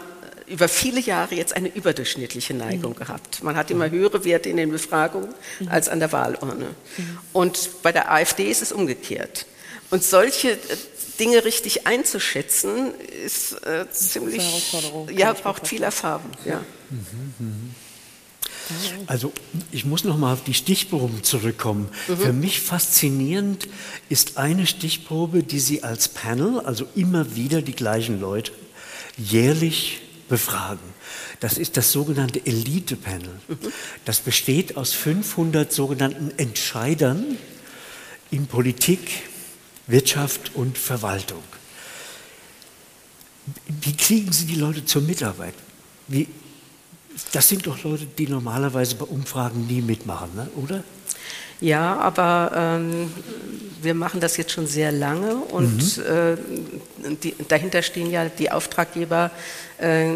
über 0.46 0.68
viele 0.68 1.00
Jahre 1.00 1.36
jetzt 1.36 1.54
eine 1.54 1.68
überdurchschnittliche 1.68 2.54
Neigung 2.54 2.96
gehabt. 2.96 3.42
Man 3.42 3.56
hat 3.56 3.70
immer 3.70 3.88
höhere 3.88 4.24
Werte 4.24 4.48
in 4.48 4.56
den 4.56 4.70
Befragungen 4.70 5.32
als 5.68 5.88
an 5.88 6.00
der 6.00 6.10
Wahlurne. 6.12 6.74
Und 7.32 7.82
bei 7.82 7.92
der 7.92 8.10
AfD 8.10 8.50
ist 8.50 8.60
es 8.60 8.72
umgekehrt. 8.72 9.46
Und 9.90 10.04
solche 10.04 10.52
äh, 10.52 10.56
Dinge 11.18 11.44
richtig 11.44 11.86
einzuschätzen, 11.86 12.94
ist 13.24 13.52
äh, 13.66 13.90
ziemlich, 13.90 14.72
ja, 15.14 15.32
braucht 15.34 15.68
viel 15.68 15.82
Erfahrung. 15.82 16.30
Ja. 16.44 16.64
Mhm, 16.90 17.34
mhm. 17.38 17.74
Also 19.06 19.32
ich 19.72 19.84
muss 19.84 20.04
noch 20.04 20.16
mal 20.16 20.32
auf 20.32 20.44
die 20.44 20.54
Stichproben 20.54 21.22
zurückkommen. 21.22 21.88
Mhm. 22.08 22.16
Für 22.16 22.32
mich 22.32 22.60
faszinierend 22.60 23.68
ist 24.08 24.38
eine 24.38 24.66
Stichprobe, 24.66 25.42
die 25.42 25.60
Sie 25.60 25.82
als 25.82 26.08
Panel, 26.08 26.60
also 26.60 26.86
immer 26.94 27.34
wieder 27.34 27.62
die 27.62 27.74
gleichen 27.74 28.20
Leute, 28.20 28.52
jährlich 29.16 30.00
befragen. 30.28 30.80
Das 31.40 31.58
ist 31.58 31.76
das 31.76 31.90
sogenannte 31.90 32.44
Elite-Panel. 32.46 33.40
Mhm. 33.48 33.58
Das 34.04 34.20
besteht 34.20 34.76
aus 34.76 34.92
500 34.92 35.72
sogenannten 35.72 36.32
Entscheidern 36.38 37.38
in 38.30 38.46
Politik, 38.46 39.22
Wirtschaft 39.90 40.54
und 40.54 40.78
Verwaltung. 40.78 41.42
Wie 43.66 43.96
kriegen 43.96 44.32
Sie 44.32 44.46
die 44.46 44.54
Leute 44.54 44.84
zur 44.84 45.02
Mitarbeit? 45.02 45.54
Wie, 46.06 46.28
das 47.32 47.48
sind 47.48 47.66
doch 47.66 47.82
Leute, 47.82 48.06
die 48.06 48.28
normalerweise 48.28 48.94
bei 48.94 49.04
Umfragen 49.04 49.66
nie 49.66 49.82
mitmachen, 49.82 50.30
ne? 50.34 50.48
oder? 50.56 50.84
Ja, 51.60 51.96
aber 51.96 52.52
ähm, 52.54 53.12
wir 53.82 53.92
machen 53.92 54.20
das 54.20 54.38
jetzt 54.38 54.52
schon 54.52 54.66
sehr 54.66 54.92
lange 54.92 55.36
und 55.36 55.98
mhm. 55.98 56.04
äh, 56.04 57.16
die, 57.22 57.34
dahinter 57.48 57.82
stehen 57.82 58.10
ja 58.10 58.26
die 58.30 58.50
Auftraggeber, 58.50 59.30
äh, 59.76 60.14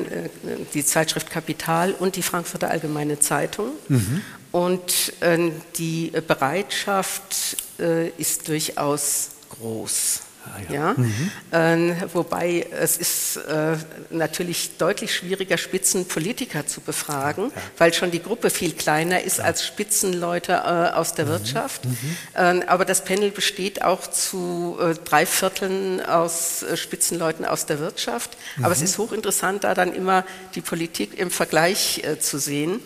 die 0.73 0.85
Zeitschrift 0.85 1.31
Kapital 1.31 1.93
und 1.93 2.17
die 2.17 2.23
Frankfurter 2.23 2.71
Allgemeine 2.71 3.21
Zeitung. 3.21 3.73
Mhm. 3.89 4.23
Und 4.53 5.13
äh, 5.21 5.51
die 5.77 6.13
Bereitschaft 6.27 7.57
äh, 7.79 8.09
ist 8.11 8.49
durchaus 8.49 9.31
groß. 9.59 10.21
Ah, 10.47 10.61
ja. 10.69 10.75
ja? 10.75 10.95
Mhm. 10.97 11.31
Ähm, 11.53 11.97
wobei 12.13 12.67
es 12.71 12.97
ist 12.97 13.37
äh, 13.37 13.77
natürlich 14.11 14.77
deutlich 14.77 15.15
schwieriger, 15.15 15.57
Spitzenpolitiker 15.57 16.67
zu 16.67 16.81
befragen, 16.81 17.45
ja. 17.45 17.63
weil 17.79 17.95
schon 17.95 18.11
die 18.11 18.23
Gruppe 18.23 18.51
viel 18.51 18.73
kleiner 18.73 19.23
ist 19.23 19.39
ja. 19.39 19.45
als 19.45 19.67
Spitzenleute 19.67 20.53
äh, 20.53 20.95
aus 20.95 21.15
der 21.15 21.27
mhm. 21.27 21.31
Wirtschaft. 21.31 21.85
Mhm. 21.87 22.17
Ähm, 22.37 22.63
aber 22.67 22.85
das 22.85 23.05
Panel 23.05 23.31
besteht 23.31 23.83
auch 23.83 24.07
zu 24.07 24.77
äh, 24.81 24.95
drei 25.05 25.25
Vierteln 25.25 26.05
aus 26.05 26.63
äh, 26.63 26.77
Spitzenleuten 26.77 27.45
aus 27.45 27.67
der 27.67 27.79
Wirtschaft. 27.79 28.37
Aber 28.63 28.73
es 28.73 28.81
mhm. 28.81 28.85
ist 28.85 28.99
hochinteressant, 28.99 29.65
da 29.65 29.75
dann 29.75 29.95
immer 29.95 30.25
die 30.55 30.61
Politik 30.61 31.19
im 31.19 31.31
Vergleich 31.31 32.03
äh, 32.05 32.19
zu 32.19 32.39
sehen. 32.39 32.81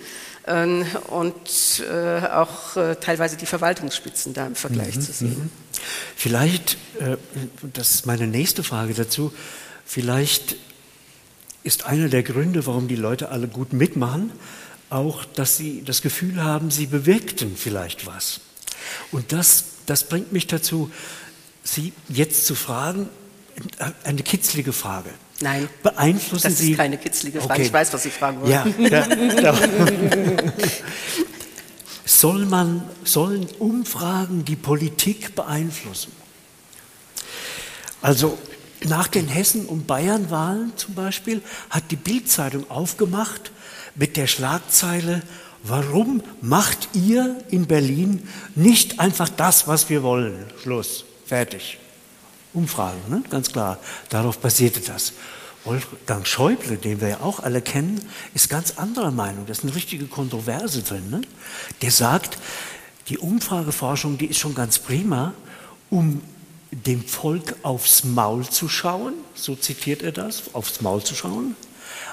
Ähm, 0.46 0.86
und 1.08 1.82
äh, 1.90 2.26
auch 2.26 2.76
äh, 2.76 2.94
teilweise 2.96 3.36
die 3.36 3.44
Verwaltungsspitzen 3.44 4.32
da 4.32 4.46
im 4.46 4.54
Vergleich 4.54 4.96
mhm, 4.96 5.00
zu 5.02 5.12
sehen. 5.12 5.50
Vielleicht, 6.16 6.78
äh, 7.00 7.16
das 7.72 7.94
ist 7.94 8.06
meine 8.06 8.26
nächste 8.26 8.62
Frage 8.62 8.94
dazu, 8.94 9.32
vielleicht 9.84 10.56
ist 11.62 11.86
einer 11.86 12.08
der 12.08 12.22
Gründe, 12.22 12.66
warum 12.66 12.88
die 12.88 12.96
Leute 12.96 13.30
alle 13.30 13.48
gut 13.48 13.72
mitmachen, 13.72 14.32
auch, 14.90 15.24
dass 15.24 15.56
sie 15.56 15.82
das 15.84 16.02
Gefühl 16.02 16.42
haben, 16.42 16.70
sie 16.70 16.86
bewirkten 16.86 17.56
vielleicht 17.56 18.06
was. 18.06 18.40
Und 19.12 19.32
das, 19.32 19.64
das 19.86 20.04
bringt 20.04 20.32
mich 20.32 20.46
dazu, 20.46 20.90
Sie 21.74 21.92
jetzt 22.08 22.46
zu 22.46 22.54
fragen, 22.54 23.10
eine 24.02 24.22
kitzlige 24.22 24.72
Frage. 24.72 25.10
Nein, 25.40 25.68
beeinflussen 25.82 26.48
das 26.48 26.58
Sie. 26.58 26.72
ist 26.72 26.78
keine 26.78 26.96
kitzlige 26.96 27.40
Frage. 27.40 27.52
Okay. 27.52 27.62
Ich 27.66 27.72
weiß, 27.72 27.92
was 27.92 28.02
Sie 28.02 28.10
fragen 28.10 28.40
wollen. 28.40 28.50
Ja, 28.50 28.66
ja, 28.78 29.06
Soll 32.08 32.46
man, 32.46 32.88
sollen 33.04 33.46
Umfragen 33.58 34.42
die 34.42 34.56
Politik 34.56 35.34
beeinflussen? 35.34 36.10
Also 38.00 38.38
nach 38.86 39.08
den 39.08 39.28
Hessen- 39.28 39.66
und 39.66 39.86
Bayernwahlen 39.86 40.72
zum 40.74 40.94
Beispiel 40.94 41.42
hat 41.68 41.90
die 41.90 41.96
Bildzeitung 41.96 42.70
aufgemacht 42.70 43.52
mit 43.94 44.16
der 44.16 44.26
Schlagzeile, 44.26 45.22
warum 45.62 46.22
macht 46.40 46.88
ihr 46.94 47.44
in 47.50 47.66
Berlin 47.66 48.26
nicht 48.54 49.00
einfach 49.00 49.28
das, 49.28 49.68
was 49.68 49.90
wir 49.90 50.02
wollen? 50.02 50.46
Schluss, 50.62 51.04
fertig. 51.26 51.76
Umfragen, 52.54 53.00
ne? 53.10 53.22
ganz 53.28 53.52
klar. 53.52 53.78
Darauf 54.08 54.38
basierte 54.38 54.80
das. 54.80 55.12
Wolfgang 55.68 56.26
Schäuble, 56.26 56.78
den 56.78 57.02
wir 57.02 57.08
ja 57.08 57.20
auch 57.20 57.40
alle 57.40 57.60
kennen, 57.60 58.00
ist 58.32 58.48
ganz 58.48 58.78
anderer 58.78 59.10
Meinung. 59.10 59.44
Da 59.44 59.52
ist 59.52 59.64
eine 59.64 59.74
richtige 59.74 60.06
Kontroverse 60.06 60.82
drin. 60.82 61.10
Ne? 61.10 61.20
Der 61.82 61.90
sagt, 61.90 62.38
die 63.08 63.18
Umfrageforschung, 63.18 64.16
die 64.16 64.26
ist 64.26 64.38
schon 64.38 64.54
ganz 64.54 64.78
prima, 64.78 65.34
um 65.90 66.22
dem 66.70 67.04
Volk 67.06 67.56
aufs 67.62 68.04
Maul 68.04 68.48
zu 68.48 68.68
schauen, 68.68 69.12
so 69.34 69.56
zitiert 69.56 70.02
er 70.02 70.12
das, 70.12 70.54
aufs 70.54 70.80
Maul 70.80 71.02
zu 71.02 71.14
schauen, 71.14 71.54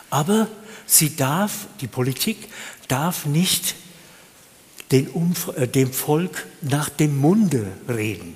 aber 0.09 0.47
sie 0.85 1.15
darf, 1.15 1.67
die 1.81 1.87
Politik 1.87 2.49
darf 2.87 3.25
nicht 3.25 3.75
den 4.91 5.07
Umf 5.07 5.49
äh, 5.57 5.67
dem 5.67 5.91
Volk 5.91 6.45
nach 6.61 6.89
dem 6.89 7.17
Munde 7.17 7.67
reden. 7.87 8.35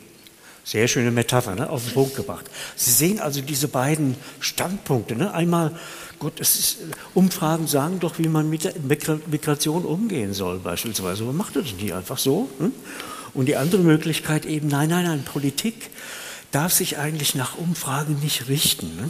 Sehr 0.69 0.87
schöne 0.87 1.09
Metapher, 1.09 1.55
ne? 1.55 1.67
auf 1.67 1.83
den 1.83 1.95
Punkt 1.95 2.15
gebracht. 2.15 2.45
Sie 2.75 2.91
sehen 2.91 3.19
also 3.19 3.41
diese 3.41 3.67
beiden 3.67 4.15
Standpunkte. 4.39 5.15
Ne? 5.15 5.33
Einmal, 5.33 5.75
Gott, 6.19 6.39
es 6.39 6.59
ist, 6.59 6.77
Umfragen 7.15 7.65
sagen 7.65 7.99
doch, 7.99 8.19
wie 8.19 8.27
man 8.27 8.47
mit 8.51 8.65
der 8.65 8.75
Migration 9.25 9.83
umgehen 9.83 10.35
soll, 10.35 10.59
beispielsweise. 10.59 11.23
Man 11.23 11.37
macht 11.37 11.55
das 11.55 11.73
nicht 11.73 11.91
einfach 11.91 12.19
so. 12.19 12.49
Ne? 12.59 12.69
Und 13.33 13.47
die 13.47 13.55
andere 13.55 13.81
Möglichkeit 13.81 14.45
eben, 14.45 14.67
nein, 14.67 14.89
nein, 14.89 15.05
nein, 15.05 15.23
Politik 15.23 15.89
darf 16.51 16.71
sich 16.71 16.99
eigentlich 16.99 17.33
nach 17.33 17.57
Umfragen 17.57 18.19
nicht 18.19 18.47
richten. 18.47 18.95
Ne? 18.95 19.09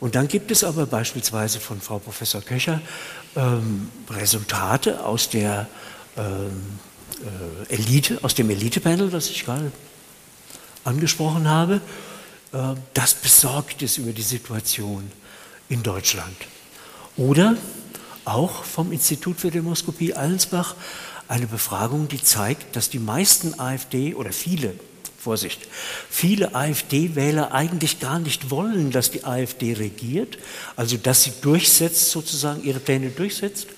Und 0.00 0.14
dann 0.14 0.28
gibt 0.28 0.50
es 0.50 0.64
aber 0.64 0.86
beispielsweise 0.86 1.60
von 1.60 1.82
Frau 1.82 1.98
Professor 1.98 2.40
Köcher 2.40 2.80
ähm, 3.36 3.90
Resultate 4.08 5.04
aus 5.04 5.28
der 5.28 5.68
ähm, 6.16 6.78
äh, 7.68 7.74
Elite, 7.74 8.20
aus 8.22 8.34
dem 8.34 8.48
Elite-Panel, 8.48 9.10
das 9.10 9.28
ich 9.28 9.44
gerade 9.44 9.70
angesprochen 10.84 11.48
habe, 11.48 11.80
äh, 12.52 12.74
das 12.94 13.14
besorgt 13.14 13.82
ist 13.82 13.98
über 13.98 14.12
die 14.12 14.22
Situation 14.22 15.10
in 15.68 15.82
Deutschland. 15.82 16.36
Oder 17.16 17.56
auch 18.24 18.64
vom 18.64 18.92
Institut 18.92 19.38
für 19.40 19.50
Demoskopie 19.50 20.14
Allensbach 20.14 20.74
eine 21.28 21.46
Befragung, 21.46 22.08
die 22.08 22.22
zeigt, 22.22 22.76
dass 22.76 22.90
die 22.90 22.98
meisten 22.98 23.58
AfD 23.58 24.14
oder 24.14 24.32
viele, 24.32 24.74
Vorsicht, 25.18 25.60
viele 26.10 26.54
AfD-Wähler 26.54 27.52
eigentlich 27.52 27.98
gar 27.98 28.18
nicht 28.18 28.50
wollen, 28.50 28.90
dass 28.90 29.10
die 29.10 29.24
AfD 29.24 29.72
regiert, 29.72 30.38
also 30.76 30.98
dass 30.98 31.22
sie 31.22 31.32
durchsetzt, 31.40 32.10
sozusagen 32.10 32.62
ihre 32.62 32.80
Pläne 32.80 33.08
durchsetzt, 33.08 33.68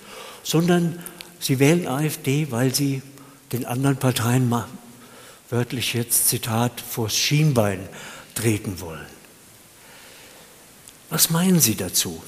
sondern 0.43 0.99
sie 1.39 1.61
wählen 1.61 1.87
AfD, 1.87 2.51
weil 2.51 2.75
sie 2.75 3.03
den 3.53 3.65
anderen 3.65 3.97
Parteien 3.97 4.49
wörtlich 5.51 5.95
jetzt 5.95 6.29
Zitat, 6.29 6.81
vors 6.81 7.17
Schienbein 7.17 7.89
treten 8.35 8.81
wollen. 8.81 9.07
Was 11.11 11.31
meinen 11.31 11.61
Sie 11.61 11.77
dazu? 11.77 12.23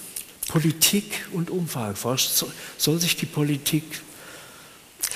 Politik 0.49 1.27
und 1.33 1.51
Umfrageforschung, 1.51 2.51
soll 2.77 3.01
sich 3.01 3.17
die 3.17 3.27
Politik 3.27 4.01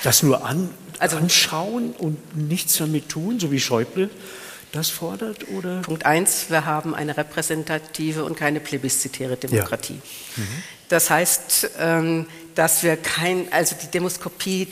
das 0.03 0.21
nur 0.21 0.45
an, 0.45 0.69
also, 0.99 1.17
anschauen 1.17 1.93
und 1.93 2.35
nichts 2.35 2.77
damit 2.77 3.09
tun, 3.09 3.39
so 3.39 3.51
wie 3.51 3.59
Schäuble 3.59 4.09
das 4.73 4.89
fordert? 4.89 5.47
Oder? 5.49 5.81
Punkt 5.81 6.05
eins, 6.05 6.49
wir 6.49 6.65
haben 6.65 6.95
eine 6.95 7.15
repräsentative 7.15 8.25
und 8.25 8.35
keine 8.35 8.59
plebiszitäre 8.59 9.37
Demokratie. 9.37 10.01
Ja. 10.37 10.43
Mhm. 10.43 10.63
Das 10.89 11.09
heißt, 11.09 11.69
ähm, 11.79 12.27
dass 12.55 12.83
wir 12.83 12.97
kein, 12.97 13.51
also 13.53 13.75
die 13.81 13.87
Demoskopie 13.87 14.67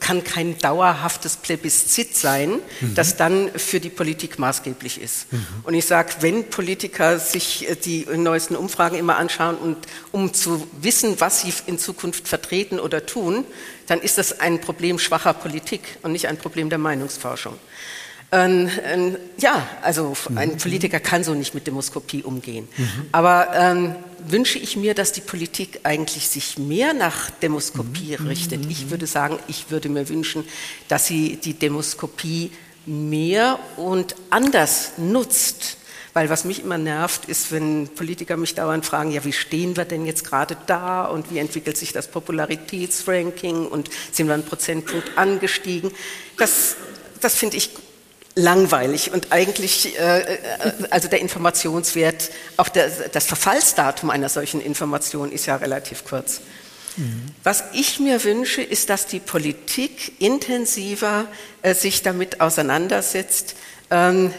kann 0.00 0.24
kein 0.24 0.58
dauerhaftes 0.58 1.36
Plebiszit 1.36 2.16
sein, 2.16 2.50
mhm. 2.80 2.94
das 2.94 3.16
dann 3.16 3.50
für 3.56 3.80
die 3.80 3.90
Politik 3.90 4.38
maßgeblich 4.38 5.00
ist. 5.00 5.32
Mhm. 5.32 5.46
Und 5.64 5.74
ich 5.74 5.86
sage, 5.86 6.14
wenn 6.20 6.44
Politiker 6.44 7.18
sich 7.18 7.68
äh, 7.68 7.76
die 7.76 8.06
neuesten 8.16 8.56
Umfragen 8.56 8.96
immer 8.96 9.16
anschauen 9.16 9.56
und 9.56 9.78
um 10.10 10.34
zu 10.34 10.66
wissen, 10.80 11.20
was 11.20 11.42
sie 11.42 11.52
in 11.66 11.78
Zukunft 11.78 12.28
vertreten 12.28 12.80
oder 12.80 13.06
tun, 13.06 13.44
dann 13.86 14.00
ist 14.00 14.18
das 14.18 14.40
ein 14.40 14.60
Problem 14.60 14.98
schwacher 14.98 15.34
Politik 15.34 15.98
und 16.02 16.12
nicht 16.12 16.28
ein 16.28 16.36
Problem 16.36 16.70
der 16.70 16.78
Meinungsforschung. 16.78 17.58
Ähm, 18.34 18.70
ähm, 18.84 19.16
ja, 19.36 19.68
also 19.82 20.16
ein 20.34 20.52
mhm. 20.52 20.56
Politiker 20.56 21.00
kann 21.00 21.22
so 21.22 21.34
nicht 21.34 21.54
mit 21.54 21.66
Demoskopie 21.66 22.22
umgehen. 22.22 22.66
Mhm. 22.78 23.06
Aber 23.12 23.48
ähm, 23.54 23.94
wünsche 24.26 24.58
ich 24.58 24.76
mir, 24.76 24.94
dass 24.94 25.12
die 25.12 25.20
Politik 25.20 25.80
eigentlich 25.82 26.28
sich 26.28 26.58
mehr 26.58 26.94
nach 26.94 27.30
Demoskopie 27.30 28.16
mhm. 28.18 28.26
richtet. 28.26 28.70
Ich 28.70 28.90
würde 28.90 29.06
sagen, 29.06 29.38
ich 29.48 29.70
würde 29.70 29.88
mir 29.88 30.08
wünschen, 30.08 30.44
dass 30.88 31.06
sie 31.06 31.36
die 31.36 31.54
Demoskopie 31.54 32.50
mehr 32.86 33.58
und 33.76 34.14
anders 34.30 34.92
nutzt. 34.96 35.78
Weil 36.14 36.28
was 36.28 36.44
mich 36.44 36.62
immer 36.62 36.76
nervt, 36.76 37.24
ist, 37.24 37.52
wenn 37.52 37.88
Politiker 37.88 38.36
mich 38.36 38.54
dauernd 38.54 38.84
fragen, 38.84 39.12
ja, 39.12 39.24
wie 39.24 39.32
stehen 39.32 39.78
wir 39.78 39.86
denn 39.86 40.04
jetzt 40.04 40.24
gerade 40.24 40.58
da 40.66 41.06
und 41.06 41.30
wie 41.30 41.38
entwickelt 41.38 41.78
sich 41.78 41.92
das 41.92 42.08
Popularitätsranking 42.08 43.66
und 43.66 43.88
sind 44.12 44.26
wir 44.26 44.34
einen 44.34 44.44
Prozentpunkt 44.44 45.16
angestiegen. 45.16 45.90
Das, 46.36 46.76
das 47.20 47.34
finde 47.34 47.56
ich 47.56 47.70
langweilig 48.34 49.12
und 49.12 49.30
eigentlich, 49.30 49.98
äh, 49.98 50.20
äh, 50.20 50.38
also 50.90 51.08
der 51.08 51.20
Informationswert, 51.20 52.30
auch 52.56 52.68
der, 52.68 52.88
das 52.88 53.26
Verfallsdatum 53.26 54.10
einer 54.10 54.28
solchen 54.28 54.60
Information 54.60 55.32
ist 55.32 55.46
ja 55.46 55.56
relativ 55.56 56.04
kurz. 56.04 56.40
Mhm. 56.96 57.26
Was 57.42 57.64
ich 57.72 58.00
mir 58.00 58.22
wünsche, 58.24 58.62
ist, 58.62 58.90
dass 58.90 59.06
die 59.06 59.20
Politik 59.20 60.20
intensiver 60.20 61.26
äh, 61.62 61.74
sich 61.74 62.02
damit 62.02 62.40
auseinandersetzt, 62.40 63.54
ähm, 63.90 64.32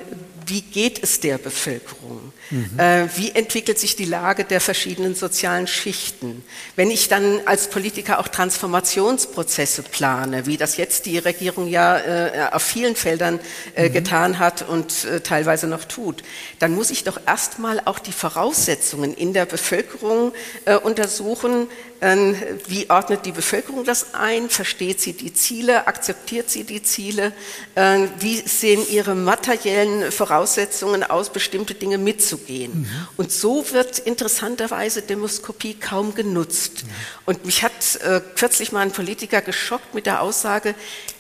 wie 0.46 0.62
geht 0.62 1.02
es 1.02 1.20
der 1.20 1.38
Bevölkerung? 1.38 2.34
Mhm. 2.50 2.80
Äh, 2.80 3.08
wie 3.16 3.32
entwickelt 3.32 3.80
sich 3.80 3.96
die 3.96 4.06
Lage 4.06 4.44
der 4.44 4.62
verschiedenen 4.62 5.16
sozialen 5.16 5.68
Schichten? 5.68 6.44
Wenn 6.76 6.92
ich 6.92 7.08
dann 7.08 7.42
als 7.46 7.70
Politiker 7.70 8.20
auch 8.20 8.28
Transformationsprozesse 8.28 9.84
plane, 9.84 10.46
wie 10.46 10.58
das 10.58 10.78
jetzt 10.78 11.06
die 11.06 11.18
Regierung 11.18 11.68
ja 11.68 11.98
äh, 11.98 12.50
auf 12.52 12.64
vielen 12.64 12.96
Feldern 12.96 13.40
äh, 13.76 13.90
mhm. 13.90 13.94
getan 13.94 14.40
hat 14.40 14.68
und 14.68 15.06
äh, 15.06 15.22
teilweise 15.22 15.68
noch 15.68 15.86
tut, 15.86 16.24
dann 16.60 16.74
muss 16.76 16.90
ich 16.90 17.04
doch 17.04 17.20
erstmal 17.26 17.82
auch 17.86 18.00
die 18.00 18.12
Voraussetzungen 18.12 19.14
in 19.14 19.34
der 19.34 19.46
Bevölkerung 19.46 20.34
äh, 20.66 20.76
untersuchen, 20.76 21.68
ähm, 22.04 22.36
wie 22.68 22.90
ordnet 22.90 23.26
die 23.26 23.32
Bevölkerung 23.32 23.86
das 23.86 24.14
ein? 24.14 24.50
Versteht 24.50 25.00
sie 25.00 25.14
die 25.14 25.34
Ziele? 25.34 25.88
Akzeptiert 25.88 26.50
sie 26.50 26.66
die 26.66 26.84
Ziele? 26.84 27.32
Ähm, 27.78 28.10
wie 28.20 28.36
sehen 28.46 28.86
ihre 28.90 29.16
materiellen 29.16 30.12
Voraussetzungen 30.12 30.33
aus, 30.36 31.30
bestimmte 31.32 31.74
Dinge 31.74 31.98
mitzugehen? 31.98 32.82
Mhm. 32.82 33.08
Und 33.17 33.32
so 33.32 33.65
wird 33.72 34.00
interessanterweise 34.00 35.02
Demoskopie 35.02 35.76
kaum 35.76 36.15
genutzt. 36.15 36.84
Mhm. 36.84 36.89
Und 37.26 37.46
mich 37.46 37.63
hat 37.63 37.96
äh, 38.02 38.22
kürzlich 38.36 38.72
mal 38.72 38.82
ein 38.82 38.91
Politiker 38.91 39.41
geschockt 39.41 39.93
mit 39.93 40.06
der 40.06 40.22
Aussage, 40.22 40.76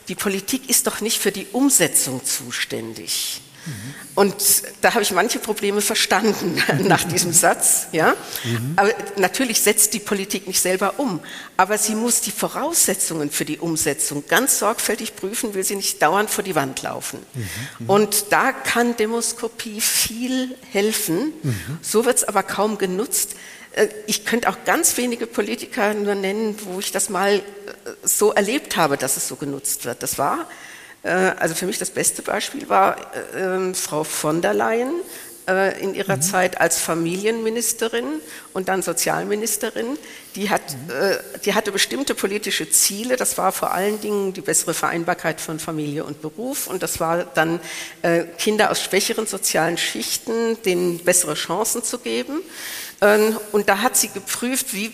die 0.07 0.15
Politik 0.15 0.69
ist 0.69 0.87
doch 0.87 1.01
nicht 1.01 1.19
für 1.19 1.31
die 1.31 1.47
Umsetzung 1.51 2.23
zuständig. 2.25 3.41
Und 4.15 4.35
da 4.81 4.93
habe 4.93 5.01
ich 5.01 5.11
manche 5.11 5.39
Probleme 5.39 5.81
verstanden 5.81 6.61
nach 6.87 7.03
diesem 7.03 7.33
Satz. 7.33 7.87
Ja? 7.91 8.15
Mhm. 8.43 8.73
Aber 8.75 8.93
natürlich 9.17 9.61
setzt 9.61 9.93
die 9.93 9.99
Politik 9.99 10.47
nicht 10.47 10.59
selber 10.59 10.99
um, 10.99 11.19
aber 11.57 11.77
sie 11.77 11.95
muss 11.95 12.21
die 12.21 12.31
Voraussetzungen 12.31 13.31
für 13.31 13.45
die 13.45 13.57
Umsetzung 13.57 14.23
ganz 14.27 14.59
sorgfältig 14.59 15.15
prüfen, 15.15 15.53
will 15.53 15.63
sie 15.63 15.75
nicht 15.75 16.01
dauernd 16.01 16.29
vor 16.29 16.43
die 16.43 16.55
Wand 16.55 16.81
laufen. 16.81 17.19
Mhm. 17.33 17.89
Und 17.89 18.25
da 18.31 18.51
kann 18.51 18.95
Demoskopie 18.97 19.81
viel 19.81 20.55
helfen. 20.71 21.33
Mhm. 21.41 21.79
So 21.81 22.05
wird 22.05 22.17
es 22.17 22.23
aber 22.23 22.43
kaum 22.43 22.77
genutzt. 22.77 23.35
Äh, 23.71 23.87
ich 24.05 24.25
könnte 24.25 24.49
auch 24.49 24.57
ganz 24.65 24.97
wenige 24.97 25.25
Politiker 25.25 25.93
nur 25.93 26.15
nennen, 26.15 26.55
wo 26.65 26.79
ich 26.79 26.91
das 26.91 27.09
mal 27.09 27.35
äh, 27.35 27.41
so 28.03 28.31
erlebt 28.31 28.77
habe, 28.77 28.97
dass 28.97 29.17
es 29.17 29.27
so 29.27 29.35
genutzt 29.35 29.85
wird. 29.85 30.03
Das 30.03 30.17
war 30.17 30.47
also 31.09 31.53
für 31.53 31.65
mich 31.65 31.77
das 31.77 31.89
beste 31.89 32.21
Beispiel 32.21 32.69
war 32.69 32.97
äh, 33.35 33.39
ähm, 33.39 33.75
Frau 33.75 34.05
von 34.05 34.41
der 34.41 34.53
Leyen 34.53 34.93
äh, 35.49 35.81
in 35.83 35.95
ihrer 35.95 36.15
mhm. 36.15 36.21
Zeit 36.21 36.61
als 36.61 36.79
Familienministerin 36.79 38.05
und 38.53 38.69
dann 38.69 38.81
Sozialministerin. 38.81 39.97
Die, 40.35 40.49
hat, 40.49 40.61
mhm. 40.71 41.41
die 41.45 41.53
hatte 41.53 41.71
bestimmte 41.71 42.15
politische 42.15 42.69
Ziele. 42.69 43.17
Das 43.17 43.37
war 43.37 43.51
vor 43.51 43.71
allen 43.73 43.99
Dingen 43.99 44.33
die 44.33 44.41
bessere 44.41 44.73
Vereinbarkeit 44.73 45.41
von 45.41 45.59
Familie 45.59 46.05
und 46.05 46.21
Beruf. 46.21 46.65
Und 46.65 46.81
das 46.81 46.99
war 46.99 47.25
dann 47.25 47.59
Kinder 48.39 48.71
aus 48.71 48.81
schwächeren 48.81 49.27
sozialen 49.27 49.77
Schichten, 49.77 50.59
denen 50.63 50.97
bessere 50.97 51.35
Chancen 51.35 51.83
zu 51.83 51.99
geben. 51.99 52.41
Ähm, 53.03 53.37
und 53.51 53.67
da 53.67 53.79
hat 53.79 53.97
sie 53.97 54.07
geprüft, 54.07 54.73
wie, 54.73 54.91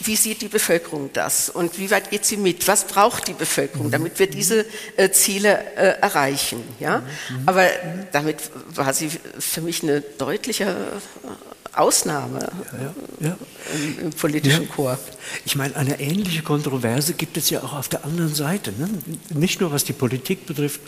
wie, 0.00 0.16
sieht 0.16 0.42
die 0.42 0.48
Bevölkerung 0.48 1.10
das 1.12 1.48
und 1.48 1.78
wie 1.78 1.90
weit 1.90 2.10
geht 2.10 2.24
sie 2.24 2.36
mit? 2.36 2.66
Was 2.66 2.84
braucht 2.84 3.28
die 3.28 3.32
Bevölkerung, 3.32 3.86
mhm. 3.86 3.92
damit 3.92 4.18
wir 4.18 4.28
diese 4.28 4.66
äh, 4.96 5.10
Ziele 5.10 5.56
äh, 5.76 6.00
erreichen? 6.00 6.62
Ja? 6.80 6.98
Mhm. 6.98 7.42
Aber 7.46 7.66
damit 8.10 8.38
war 8.74 8.92
sie 8.92 9.10
für 9.38 9.60
mich 9.60 9.84
eine 9.84 10.00
deutliche 10.00 10.64
äh, 10.64 11.78
Ausnahme 11.78 12.40
ja, 12.40 12.78
ja, 12.80 13.28
ja. 13.28 13.36
Im, 13.72 14.06
Im, 14.06 14.10
politischen 14.10 14.68
Chor. 14.68 14.98
Ich 15.44 15.54
meine, 15.54 15.76
eine 15.76 16.00
ähnliche 16.00 16.42
Kontroverse 16.42 17.12
gibt 17.12 17.36
es 17.36 17.50
ja 17.50 17.62
auch 17.62 17.74
auf 17.74 17.88
der 17.88 18.04
anderen 18.04 18.34
Seite. 18.34 18.72
Ne? 18.72 18.88
Nicht 19.30 19.60
nur 19.60 19.70
was 19.70 19.84
die 19.84 19.92
Politik 19.92 20.46
betrifft, 20.46 20.80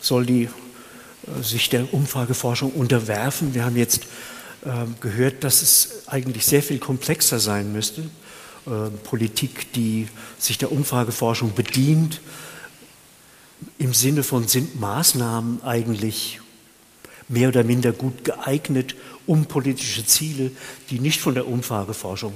soll 0.00 0.26
die 0.26 0.50
sich 1.42 1.70
der 1.70 1.92
Umfrageforschung 1.92 2.70
unterwerfen. 2.72 3.54
Wir 3.54 3.64
haben 3.64 3.76
jetzt 3.76 4.02
gehört, 5.00 5.44
dass 5.44 5.62
es 5.62 6.08
eigentlich 6.08 6.44
sehr 6.44 6.62
viel 6.62 6.78
komplexer 6.78 7.38
sein 7.38 7.72
müsste. 7.72 8.02
Ähm, 8.66 8.98
Politik, 9.04 9.72
die 9.74 10.08
sich 10.38 10.58
der 10.58 10.72
Umfrageforschung 10.72 11.54
bedient, 11.54 12.20
im 13.78 13.94
Sinne 13.94 14.22
von 14.22 14.48
sind 14.48 14.80
Maßnahmen 14.80 15.62
eigentlich 15.62 16.40
mehr 17.28 17.48
oder 17.48 17.64
minder 17.64 17.92
gut 17.92 18.24
geeignet, 18.24 18.96
um 19.26 19.46
politische 19.46 20.04
Ziele, 20.04 20.50
die 20.90 20.98
nicht 20.98 21.20
von 21.20 21.34
der 21.34 21.46
Umfrageforschung 21.46 22.34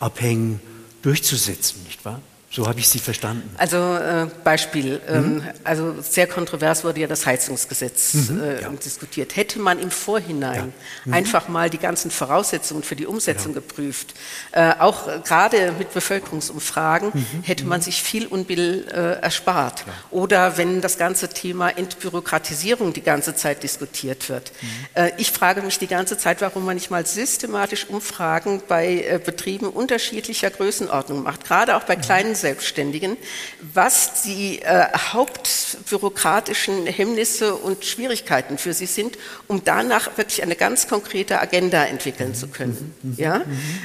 abhängen, 0.00 0.60
durchzusetzen, 1.02 1.82
nicht 1.84 2.04
wahr? 2.04 2.20
So 2.48 2.66
habe 2.68 2.78
ich 2.78 2.88
Sie 2.88 3.00
verstanden. 3.00 3.50
Also 3.58 3.76
äh, 3.76 4.28
Beispiel, 4.44 5.00
ähm, 5.08 5.34
mhm. 5.34 5.42
also 5.64 5.96
sehr 6.00 6.28
kontrovers 6.28 6.84
wurde 6.84 7.00
ja 7.00 7.08
das 7.08 7.26
Heizungsgesetz 7.26 8.14
mhm, 8.14 8.40
äh, 8.40 8.62
ja. 8.62 8.68
diskutiert. 8.70 9.34
Hätte 9.34 9.58
man 9.58 9.80
im 9.80 9.90
Vorhinein 9.90 10.54
ja. 10.54 10.72
mhm. 11.04 11.12
einfach 11.12 11.48
mal 11.48 11.70
die 11.70 11.78
ganzen 11.78 12.10
Voraussetzungen 12.10 12.84
für 12.84 12.94
die 12.94 13.06
Umsetzung 13.06 13.52
genau. 13.52 13.66
geprüft, 13.66 14.14
äh, 14.52 14.72
auch 14.78 15.08
äh, 15.08 15.20
gerade 15.24 15.72
mit 15.76 15.92
Bevölkerungsumfragen, 15.92 17.10
mhm, 17.14 17.42
hätte 17.42 17.64
man 17.64 17.80
mhm. 17.80 17.84
sich 17.84 18.02
viel 18.02 18.26
Unbill 18.26 18.86
äh, 18.92 19.20
erspart. 19.20 19.80
Ja. 19.80 19.92
Oder 20.12 20.56
wenn 20.56 20.80
das 20.80 20.98
ganze 20.98 21.28
Thema 21.28 21.70
Entbürokratisierung 21.70 22.92
die 22.92 23.02
ganze 23.02 23.34
Zeit 23.34 23.64
diskutiert 23.64 24.28
wird. 24.28 24.52
Äh, 24.94 25.10
ich 25.18 25.32
frage 25.32 25.62
mich 25.62 25.80
die 25.80 25.88
ganze 25.88 26.16
Zeit, 26.16 26.40
warum 26.40 26.64
man 26.64 26.76
nicht 26.76 26.90
mal 26.90 27.04
systematisch 27.04 27.86
Umfragen 27.88 28.62
bei 28.68 29.20
Betrieben 29.24 29.68
unterschiedlicher 29.68 30.50
Größenordnung 30.50 31.24
macht, 31.24 31.44
gerade 31.44 31.76
auch 31.76 31.82
bei 31.82 31.96
kleinen 31.96 32.35
Selbstständigen, 32.36 33.16
was 33.74 34.22
die 34.22 34.60
äh, 34.62 34.86
hauptbürokratischen 35.12 36.86
Hemmnisse 36.86 37.54
und 37.54 37.84
Schwierigkeiten 37.84 38.58
für 38.58 38.72
sie 38.72 38.86
sind, 38.86 39.18
um 39.46 39.64
danach 39.64 40.16
wirklich 40.16 40.42
eine 40.42 40.56
ganz 40.56 40.88
konkrete 40.88 41.40
Agenda 41.40 41.84
entwickeln 41.84 42.34
zu 42.34 42.48
können. 42.48 42.94
Ja? 43.16 43.42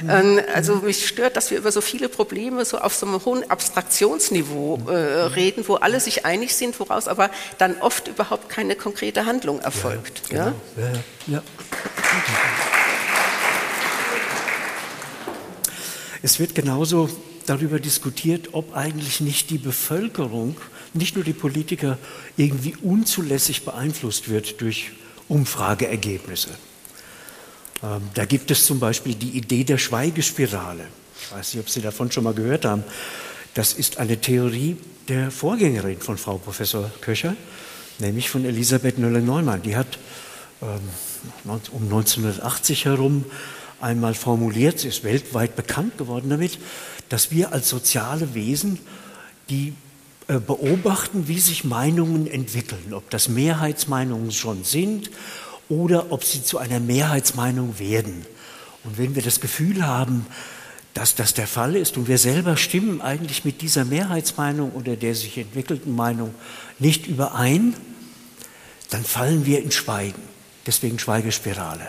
Ähm, 0.08 0.40
also 0.54 0.76
mich 0.76 1.06
stört, 1.06 1.36
dass 1.36 1.50
wir 1.50 1.58
über 1.58 1.72
so 1.72 1.80
viele 1.80 2.08
Probleme 2.08 2.64
so 2.64 2.78
auf 2.78 2.94
so 2.94 3.06
einem 3.06 3.24
hohen 3.24 3.48
Abstraktionsniveau 3.50 4.80
äh, 4.88 4.92
reden, 4.92 5.64
wo 5.66 5.74
alle 5.76 6.00
sich 6.00 6.24
einig 6.24 6.54
sind, 6.54 6.78
woraus 6.78 7.08
aber 7.08 7.30
dann 7.58 7.76
oft 7.80 8.08
überhaupt 8.08 8.48
keine 8.48 8.76
konkrete 8.76 9.26
Handlung 9.26 9.60
erfolgt. 9.60 10.22
Ja, 10.30 10.52
genau. 10.76 10.86
ja? 11.26 11.34
ja. 11.34 11.42
Es 16.22 16.38
wird 16.38 16.54
genauso 16.54 17.10
darüber 17.48 17.78
diskutiert, 17.80 18.50
ob 18.52 18.74
eigentlich 18.74 19.20
nicht 19.20 19.50
die 19.50 19.58
Bevölkerung, 19.58 20.56
nicht 20.94 21.14
nur 21.14 21.24
die 21.24 21.32
Politiker, 21.32 21.98
irgendwie 22.36 22.74
unzulässig 22.82 23.64
beeinflusst 23.64 24.28
wird 24.28 24.60
durch 24.60 24.90
Umfrageergebnisse. 25.28 26.50
Ähm, 27.82 28.02
da 28.14 28.24
gibt 28.24 28.50
es 28.50 28.66
zum 28.66 28.78
Beispiel 28.78 29.14
die 29.14 29.30
Idee 29.30 29.64
der 29.64 29.78
Schweigespirale. 29.78 30.86
Ich 31.20 31.32
weiß 31.32 31.54
nicht, 31.54 31.62
ob 31.62 31.70
Sie 31.70 31.80
davon 31.80 32.10
schon 32.10 32.24
mal 32.24 32.34
gehört 32.34 32.64
haben. 32.64 32.84
Das 33.54 33.72
ist 33.72 33.98
eine 33.98 34.20
Theorie 34.20 34.76
der 35.08 35.30
Vorgängerin 35.30 35.98
von 35.98 36.16
Frau 36.16 36.38
Professor 36.38 36.90
Köcher, 37.00 37.36
nämlich 37.98 38.30
von 38.30 38.44
Elisabeth 38.44 38.98
Nöller-Neumann. 38.98 39.62
Die 39.62 39.76
hat 39.76 39.98
ähm, 40.62 40.80
um 41.44 41.82
1980 41.84 42.86
herum 42.86 43.24
einmal 43.80 44.14
formuliert, 44.14 44.78
sie 44.78 44.88
ist 44.88 45.04
weltweit 45.04 45.56
bekannt 45.56 45.98
geworden 45.98 46.30
damit, 46.30 46.58
dass 47.12 47.30
wir 47.30 47.52
als 47.52 47.68
soziale 47.68 48.32
Wesen 48.32 48.78
die 49.50 49.74
äh, 50.28 50.38
beobachten, 50.38 51.28
wie 51.28 51.40
sich 51.40 51.62
Meinungen 51.62 52.26
entwickeln, 52.26 52.94
ob 52.94 53.10
das 53.10 53.28
Mehrheitsmeinungen 53.28 54.32
schon 54.32 54.64
sind 54.64 55.10
oder 55.68 56.10
ob 56.10 56.24
sie 56.24 56.42
zu 56.42 56.56
einer 56.56 56.80
Mehrheitsmeinung 56.80 57.78
werden. 57.78 58.24
Und 58.84 58.96
wenn 58.96 59.14
wir 59.14 59.20
das 59.20 59.40
Gefühl 59.40 59.86
haben, 59.86 60.24
dass 60.94 61.14
das 61.14 61.34
der 61.34 61.46
Fall 61.46 61.76
ist 61.76 61.98
und 61.98 62.08
wir 62.08 62.16
selber 62.16 62.56
stimmen 62.56 63.02
eigentlich 63.02 63.44
mit 63.44 63.60
dieser 63.60 63.84
Mehrheitsmeinung 63.84 64.72
oder 64.72 64.96
der 64.96 65.14
sich 65.14 65.36
entwickelten 65.36 65.94
Meinung 65.94 66.34
nicht 66.78 67.06
überein, 67.06 67.74
dann 68.88 69.04
fallen 69.04 69.44
wir 69.44 69.62
in 69.62 69.70
Schweigen. 69.70 70.22
Deswegen 70.66 70.98
Schweigespirale. 70.98 71.88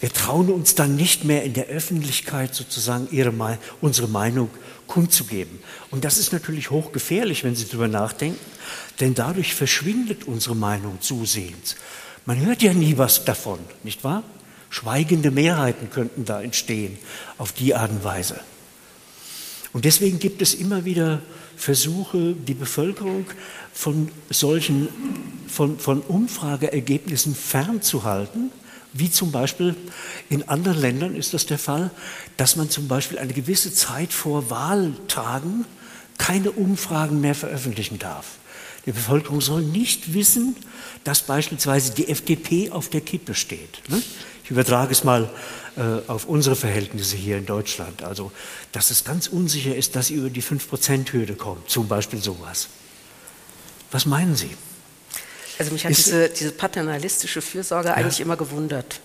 Wir 0.00 0.12
trauen 0.12 0.50
uns 0.50 0.74
dann 0.74 0.94
nicht 0.94 1.24
mehr 1.24 1.42
in 1.42 1.54
der 1.54 1.66
Öffentlichkeit 1.66 2.54
sozusagen 2.54 3.08
ihre, 3.10 3.58
unsere 3.80 4.08
Meinung 4.08 4.48
kundzugeben. 4.86 5.58
Und 5.90 6.04
das 6.04 6.18
ist 6.18 6.32
natürlich 6.32 6.70
hochgefährlich, 6.70 7.42
wenn 7.44 7.56
Sie 7.56 7.66
darüber 7.66 7.88
nachdenken, 7.88 8.38
denn 9.00 9.14
dadurch 9.14 9.54
verschwindet 9.54 10.24
unsere 10.26 10.54
Meinung 10.54 11.00
zusehends. 11.00 11.76
Man 12.26 12.40
hört 12.40 12.62
ja 12.62 12.74
nie 12.74 12.96
was 12.96 13.24
davon, 13.24 13.58
nicht 13.82 14.04
wahr? 14.04 14.22
Schweigende 14.70 15.30
Mehrheiten 15.30 15.90
könnten 15.90 16.24
da 16.24 16.42
entstehen 16.42 16.98
auf 17.38 17.52
die 17.52 17.74
Art 17.74 17.90
und 17.90 18.04
Weise. 18.04 18.40
Und 19.72 19.84
deswegen 19.84 20.18
gibt 20.18 20.42
es 20.42 20.54
immer 20.54 20.84
wieder 20.84 21.22
Versuche, 21.56 22.34
die 22.34 22.54
Bevölkerung 22.54 23.26
von 23.72 24.10
solchen, 24.30 24.88
von, 25.48 25.78
von 25.78 26.00
Umfrageergebnissen 26.02 27.34
fernzuhalten, 27.34 28.50
wie 28.98 29.10
zum 29.10 29.32
Beispiel 29.32 29.74
in 30.28 30.48
anderen 30.48 30.80
Ländern 30.80 31.14
ist 31.14 31.34
das 31.34 31.46
der 31.46 31.58
Fall, 31.58 31.90
dass 32.36 32.56
man 32.56 32.70
zum 32.70 32.88
Beispiel 32.88 33.18
eine 33.18 33.32
gewisse 33.32 33.72
Zeit 33.72 34.12
vor 34.12 34.50
Wahltagen 34.50 35.64
keine 36.18 36.50
Umfragen 36.50 37.20
mehr 37.20 37.34
veröffentlichen 37.34 37.98
darf. 37.98 38.38
Die 38.86 38.92
Bevölkerung 38.92 39.40
soll 39.40 39.62
nicht 39.62 40.14
wissen, 40.14 40.56
dass 41.04 41.22
beispielsweise 41.22 41.92
die 41.92 42.08
FDP 42.08 42.70
auf 42.70 42.88
der 42.88 43.00
Kippe 43.00 43.34
steht. 43.34 43.82
Ne? 43.88 44.02
Ich 44.44 44.50
übertrage 44.50 44.92
es 44.92 45.04
mal 45.04 45.28
äh, 45.76 46.10
auf 46.10 46.24
unsere 46.24 46.56
Verhältnisse 46.56 47.16
hier 47.16 47.36
in 47.36 47.46
Deutschland. 47.46 48.02
Also, 48.02 48.32
dass 48.72 48.90
es 48.90 49.04
ganz 49.04 49.26
unsicher 49.26 49.76
ist, 49.76 49.94
dass 49.94 50.06
sie 50.06 50.14
über 50.14 50.30
die 50.30 50.42
5%-Hürde 50.42 51.34
kommt, 51.34 51.68
zum 51.68 51.86
Beispiel 51.86 52.20
sowas. 52.20 52.68
Was 53.90 54.06
meinen 54.06 54.36
Sie? 54.36 54.50
Also 55.58 55.72
mich 55.72 55.84
hat 55.84 55.96
diese, 55.96 56.28
diese, 56.28 56.52
paternalistische 56.52 57.42
Fürsorge 57.42 57.88
ja. 57.88 57.94
eigentlich 57.94 58.20
immer 58.20 58.36
gewundert. 58.36 59.00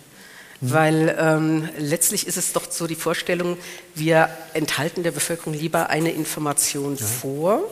Weil 0.66 1.14
ähm, 1.20 1.68
letztlich 1.78 2.26
ist 2.26 2.38
es 2.38 2.54
doch 2.54 2.72
so 2.72 2.88
die 2.88 2.96
Vorstellung, 2.96 3.58
wir 3.96 4.30
enthalten 4.54 5.04
der 5.04 5.12
Bevölkerung 5.12 5.54
lieber 5.54 5.90
eine 5.90 6.12
Information 6.12 6.96
ja. 6.96 7.06
vor, 7.06 7.64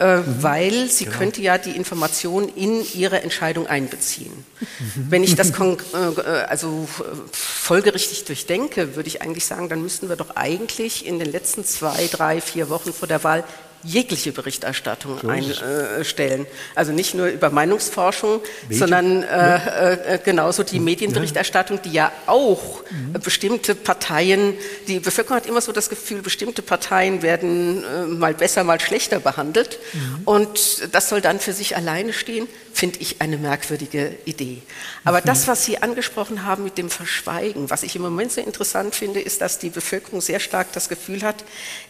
äh, 0.00 0.16
mhm. 0.16 0.42
weil 0.42 0.88
sie 0.88 1.04
genau. 1.04 1.18
könnte 1.18 1.40
ja 1.40 1.56
die 1.56 1.70
Information 1.70 2.48
in 2.48 2.84
ihre 2.94 3.22
Entscheidung 3.22 3.68
einbeziehen. 3.68 4.32
Mhm. 4.60 5.06
Wenn 5.08 5.22
ich 5.22 5.36
das 5.36 5.50
äh, 5.50 6.28
also 6.48 6.88
folgerichtig 7.30 8.24
durchdenke, 8.24 8.96
würde 8.96 9.06
ich 9.06 9.22
eigentlich 9.22 9.44
sagen, 9.44 9.68
dann 9.68 9.80
müssten 9.80 10.08
wir 10.08 10.16
doch 10.16 10.34
eigentlich 10.34 11.06
in 11.06 11.20
den 11.20 11.30
letzten 11.30 11.64
zwei, 11.64 12.08
drei, 12.10 12.40
vier 12.40 12.68
Wochen 12.70 12.92
vor 12.92 13.06
der 13.06 13.22
Wahl 13.22 13.44
jegliche 13.84 14.32
Berichterstattung 14.32 15.28
einstellen. 15.28 16.46
Also 16.74 16.92
nicht 16.92 17.14
nur 17.14 17.26
über 17.26 17.50
Meinungsforschung, 17.50 18.40
Medien? 18.62 18.78
sondern 18.78 19.22
äh, 19.22 20.14
äh, 20.14 20.18
genauso 20.22 20.62
die 20.62 20.78
Medienberichterstattung, 20.78 21.80
die 21.82 21.92
ja 21.92 22.12
auch 22.26 22.82
mhm. 22.90 23.12
bestimmte 23.20 23.74
Parteien, 23.74 24.54
die 24.86 25.00
Bevölkerung 25.00 25.36
hat 25.36 25.46
immer 25.46 25.60
so 25.60 25.72
das 25.72 25.88
Gefühl, 25.88 26.22
bestimmte 26.22 26.62
Parteien 26.62 27.22
werden 27.22 27.84
äh, 27.84 28.06
mal 28.06 28.34
besser, 28.34 28.64
mal 28.64 28.80
schlechter 28.80 29.20
behandelt. 29.20 29.78
Mhm. 29.92 30.22
Und 30.24 30.94
das 30.94 31.08
soll 31.08 31.20
dann 31.20 31.40
für 31.40 31.52
sich 31.52 31.76
alleine 31.76 32.12
stehen, 32.12 32.46
finde 32.72 33.00
ich 33.00 33.20
eine 33.20 33.36
merkwürdige 33.36 34.14
Idee. 34.24 34.62
Aber 35.04 35.20
mhm. 35.20 35.26
das, 35.26 35.48
was 35.48 35.64
Sie 35.64 35.78
angesprochen 35.78 36.44
haben 36.44 36.64
mit 36.64 36.78
dem 36.78 36.90
Verschweigen, 36.90 37.68
was 37.70 37.82
ich 37.82 37.96
im 37.96 38.02
Moment 38.02 38.32
sehr 38.32 38.46
interessant 38.46 38.94
finde, 38.94 39.20
ist, 39.20 39.40
dass 39.40 39.58
die 39.58 39.70
Bevölkerung 39.70 40.20
sehr 40.20 40.40
stark 40.40 40.72
das 40.72 40.88
Gefühl 40.88 41.22
hat, 41.22 41.44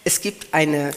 es 0.04 0.20
gibt 0.20 0.54
eine 0.54 0.92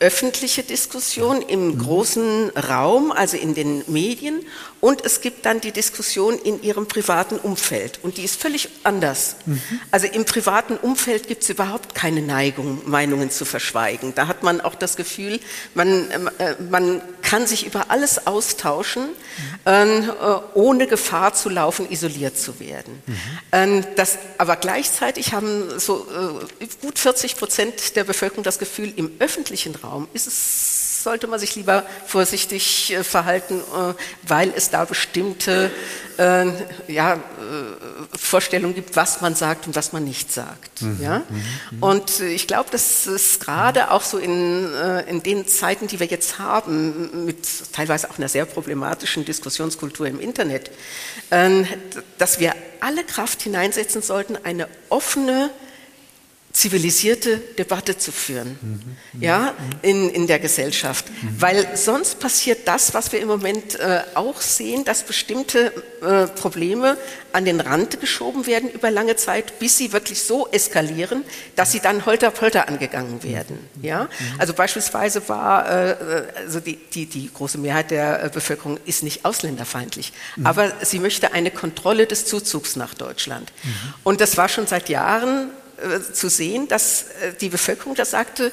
öffentliche 0.00 0.62
Diskussion 0.62 1.42
im 1.42 1.78
großen 1.78 2.50
Raum, 2.50 3.10
also 3.10 3.36
in 3.36 3.54
den 3.54 3.82
Medien, 3.88 4.44
und 4.80 5.04
es 5.04 5.20
gibt 5.20 5.44
dann 5.44 5.60
die 5.60 5.72
Diskussion 5.72 6.38
in 6.38 6.62
ihrem 6.62 6.86
privaten 6.86 7.36
Umfeld. 7.36 7.98
Und 8.02 8.16
die 8.16 8.22
ist 8.22 8.40
völlig 8.40 8.68
anders. 8.84 9.34
Mhm. 9.44 9.60
Also 9.90 10.06
im 10.06 10.24
privaten 10.24 10.76
Umfeld 10.76 11.26
gibt 11.26 11.42
es 11.42 11.48
überhaupt 11.48 11.96
keine 11.96 12.22
Neigung, 12.22 12.82
Meinungen 12.86 13.30
zu 13.30 13.44
verschweigen. 13.44 14.14
Da 14.14 14.28
hat 14.28 14.44
man 14.44 14.60
auch 14.60 14.76
das 14.76 14.96
Gefühl, 14.96 15.40
man, 15.74 16.08
äh, 16.38 16.54
man 16.70 17.02
kann 17.22 17.48
sich 17.48 17.66
über 17.66 17.90
alles 17.90 18.28
austauschen, 18.28 19.08
mhm. 19.66 19.66
äh, 19.66 20.10
ohne 20.54 20.86
Gefahr 20.86 21.34
zu 21.34 21.48
laufen, 21.48 21.90
isoliert 21.90 22.38
zu 22.38 22.60
werden. 22.60 23.02
Mhm. 23.06 23.16
Ähm, 23.50 23.84
das, 23.96 24.18
aber 24.38 24.54
gleichzeitig 24.54 25.32
haben 25.32 25.80
so 25.80 26.06
äh, 26.60 26.66
gut 26.80 27.00
40 27.00 27.36
Prozent 27.36 27.96
der 27.96 28.04
Bevölkerung 28.04 28.44
das 28.44 28.60
Gefühl, 28.60 28.92
im 28.94 29.10
öffentlichen 29.18 29.74
Raum 29.74 29.87
ist 30.12 30.26
es 30.26 30.88
sollte 31.02 31.26
man 31.26 31.38
sich 31.38 31.54
lieber 31.54 31.84
vorsichtig 32.06 32.92
äh, 32.92 33.04
verhalten, 33.04 33.60
äh, 33.60 33.94
weil 34.26 34.52
es 34.54 34.70
da 34.70 34.84
bestimmte 34.84 35.70
äh, 36.18 36.46
ja, 36.88 37.14
äh, 37.14 37.18
Vorstellungen 38.16 38.74
gibt, 38.74 38.96
was 38.96 39.20
man 39.20 39.34
sagt 39.34 39.66
und 39.66 39.76
was 39.76 39.92
man 39.92 40.04
nicht 40.04 40.32
sagt. 40.32 40.82
Mhm. 40.82 40.98
Ja? 41.00 41.18
Mhm. 41.18 41.24
mhm. 41.70 41.82
Und 41.82 42.20
ich 42.20 42.46
glaube, 42.46 42.70
dass 42.70 43.06
es 43.06 43.40
gerade 43.40 43.90
auch 43.90 44.02
so 44.02 44.18
in, 44.18 44.72
äh, 44.74 45.08
in 45.08 45.22
den 45.22 45.46
Zeiten, 45.46 45.86
die 45.86 46.00
wir 46.00 46.06
jetzt 46.06 46.38
haben, 46.38 47.24
mit 47.24 47.72
teilweise 47.72 48.10
auch 48.10 48.18
einer 48.18 48.28
sehr 48.28 48.44
problematischen 48.44 49.24
Diskussionskultur 49.24 50.06
im 50.06 50.20
Internet, 50.20 50.70
äh, 51.30 51.64
dass 52.18 52.40
wir 52.40 52.54
alle 52.80 53.04
Kraft 53.04 53.42
hineinsetzen 53.42 54.02
sollten, 54.02 54.36
eine 54.44 54.68
offene, 54.88 55.50
zivilisierte 56.58 57.36
Debatte 57.56 57.96
zu 57.96 58.10
führen, 58.10 58.58
mhm. 58.60 59.22
ja, 59.22 59.54
in, 59.82 60.10
in 60.10 60.26
der 60.26 60.40
Gesellschaft. 60.40 61.06
Mhm. 61.08 61.40
Weil 61.40 61.76
sonst 61.76 62.18
passiert 62.18 62.66
das, 62.66 62.94
was 62.94 63.12
wir 63.12 63.20
im 63.20 63.28
Moment 63.28 63.78
äh, 63.78 64.02
auch 64.14 64.40
sehen, 64.40 64.84
dass 64.84 65.04
bestimmte 65.04 65.72
äh, 66.02 66.26
Probleme 66.26 66.98
an 67.32 67.44
den 67.44 67.60
Rand 67.60 68.00
geschoben 68.00 68.46
werden 68.46 68.68
über 68.70 68.90
lange 68.90 69.14
Zeit, 69.14 69.60
bis 69.60 69.76
sie 69.76 69.92
wirklich 69.92 70.20
so 70.22 70.48
eskalieren, 70.48 71.22
dass 71.54 71.70
sie 71.70 71.78
dann 71.78 72.04
holter-polter 72.06 72.66
angegangen 72.66 73.22
werden. 73.22 73.58
Ja? 73.80 74.08
Also 74.38 74.52
beispielsweise 74.52 75.28
war, 75.28 75.70
äh, 75.70 76.24
also 76.38 76.58
die, 76.58 76.74
die, 76.76 77.06
die 77.06 77.30
große 77.32 77.58
Mehrheit 77.58 77.92
der 77.92 78.24
äh, 78.24 78.30
Bevölkerung 78.30 78.80
ist 78.84 79.04
nicht 79.04 79.24
ausländerfeindlich, 79.24 80.12
mhm. 80.34 80.46
aber 80.46 80.72
sie 80.82 80.98
möchte 80.98 81.32
eine 81.32 81.52
Kontrolle 81.52 82.06
des 82.06 82.24
Zuzugs 82.26 82.74
nach 82.74 82.94
Deutschland. 82.94 83.52
Mhm. 83.62 83.70
Und 84.02 84.20
das 84.20 84.36
war 84.36 84.48
schon 84.48 84.66
seit 84.66 84.88
Jahren 84.88 85.50
äh, 85.50 85.57
zu 86.12 86.28
sehen, 86.28 86.68
dass 86.68 87.04
äh, 87.22 87.32
die 87.40 87.48
Bevölkerung 87.48 87.94
da 87.94 88.04
sagte, 88.04 88.52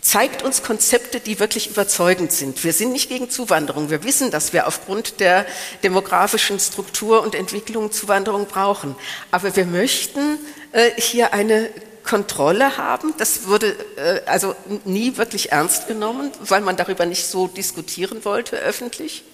zeigt 0.00 0.42
uns 0.42 0.62
Konzepte, 0.62 1.18
die 1.20 1.40
wirklich 1.40 1.68
überzeugend 1.68 2.30
sind. 2.30 2.62
Wir 2.62 2.72
sind 2.72 2.92
nicht 2.92 3.08
gegen 3.08 3.28
Zuwanderung. 3.28 3.90
Wir 3.90 4.04
wissen, 4.04 4.30
dass 4.30 4.52
wir 4.52 4.68
aufgrund 4.68 5.20
der 5.20 5.46
demografischen 5.82 6.60
Struktur 6.60 7.22
und 7.22 7.34
Entwicklung 7.34 7.90
Zuwanderung 7.90 8.46
brauchen. 8.46 8.94
Aber 9.30 9.56
wir 9.56 9.64
möchten 9.64 10.38
äh, 10.72 10.90
hier 10.96 11.32
eine 11.32 11.70
Kontrolle 12.04 12.76
haben. 12.76 13.14
Das 13.18 13.46
wurde 13.46 13.74
äh, 13.96 14.20
also 14.26 14.54
nie 14.84 15.16
wirklich 15.16 15.50
ernst 15.50 15.88
genommen, 15.88 16.30
weil 16.40 16.60
man 16.60 16.76
darüber 16.76 17.04
nicht 17.04 17.26
so 17.26 17.48
diskutieren 17.48 18.24
wollte 18.24 18.56
öffentlich. 18.56 19.24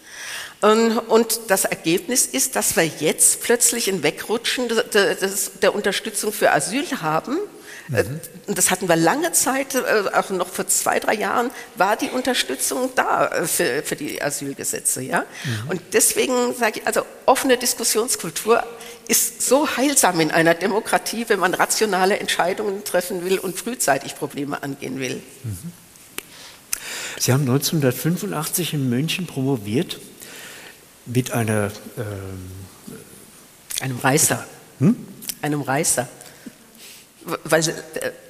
Und 0.62 1.40
das 1.48 1.64
Ergebnis 1.64 2.24
ist, 2.24 2.54
dass 2.54 2.76
wir 2.76 2.86
jetzt 2.86 3.42
plötzlich 3.42 3.88
ein 3.88 4.04
Wegrutschen 4.04 4.70
der 5.60 5.74
Unterstützung 5.74 6.32
für 6.32 6.52
Asyl 6.52 7.02
haben. 7.02 7.36
Äh, 7.92 8.04
mhm. 8.04 8.20
Das 8.54 8.70
hatten 8.70 8.88
wir 8.88 8.96
lange 8.96 9.32
Zeit, 9.32 9.74
äh, 9.74 9.80
auch 10.12 10.30
noch 10.30 10.48
vor 10.48 10.66
zwei, 10.68 11.00
drei 11.00 11.14
Jahren 11.14 11.50
war 11.74 11.96
die 11.96 12.10
Unterstützung 12.10 12.90
da 12.94 13.26
äh, 13.26 13.46
für, 13.46 13.82
für 13.82 13.96
die 13.96 14.22
Asylgesetze. 14.22 15.02
Ja? 15.02 15.24
Mhm. 15.44 15.70
Und 15.70 15.82
deswegen 15.92 16.54
sage 16.54 16.80
ich, 16.80 16.86
also 16.86 17.02
offene 17.26 17.56
Diskussionskultur 17.58 18.62
ist 19.08 19.42
so 19.42 19.76
heilsam 19.76 20.20
in 20.20 20.30
einer 20.30 20.54
Demokratie, 20.54 21.24
wenn 21.28 21.40
man 21.40 21.54
rationale 21.54 22.18
Entscheidungen 22.18 22.84
treffen 22.84 23.24
will 23.24 23.38
und 23.38 23.58
frühzeitig 23.58 24.14
Probleme 24.14 24.62
angehen 24.62 25.00
will. 25.00 25.20
Mhm. 25.42 25.72
Sie 27.18 27.32
haben 27.32 27.42
1985 27.42 28.74
in 28.74 28.88
München 28.88 29.26
promoviert 29.26 30.00
mit 31.06 31.32
einer. 31.32 31.70
Ähm, 31.96 32.50
einem 33.80 33.98
Reißer. 33.98 34.46
Hm? 34.78 34.96
Einem 35.40 35.62
Reißer. 35.62 36.08
Weil 37.44 37.62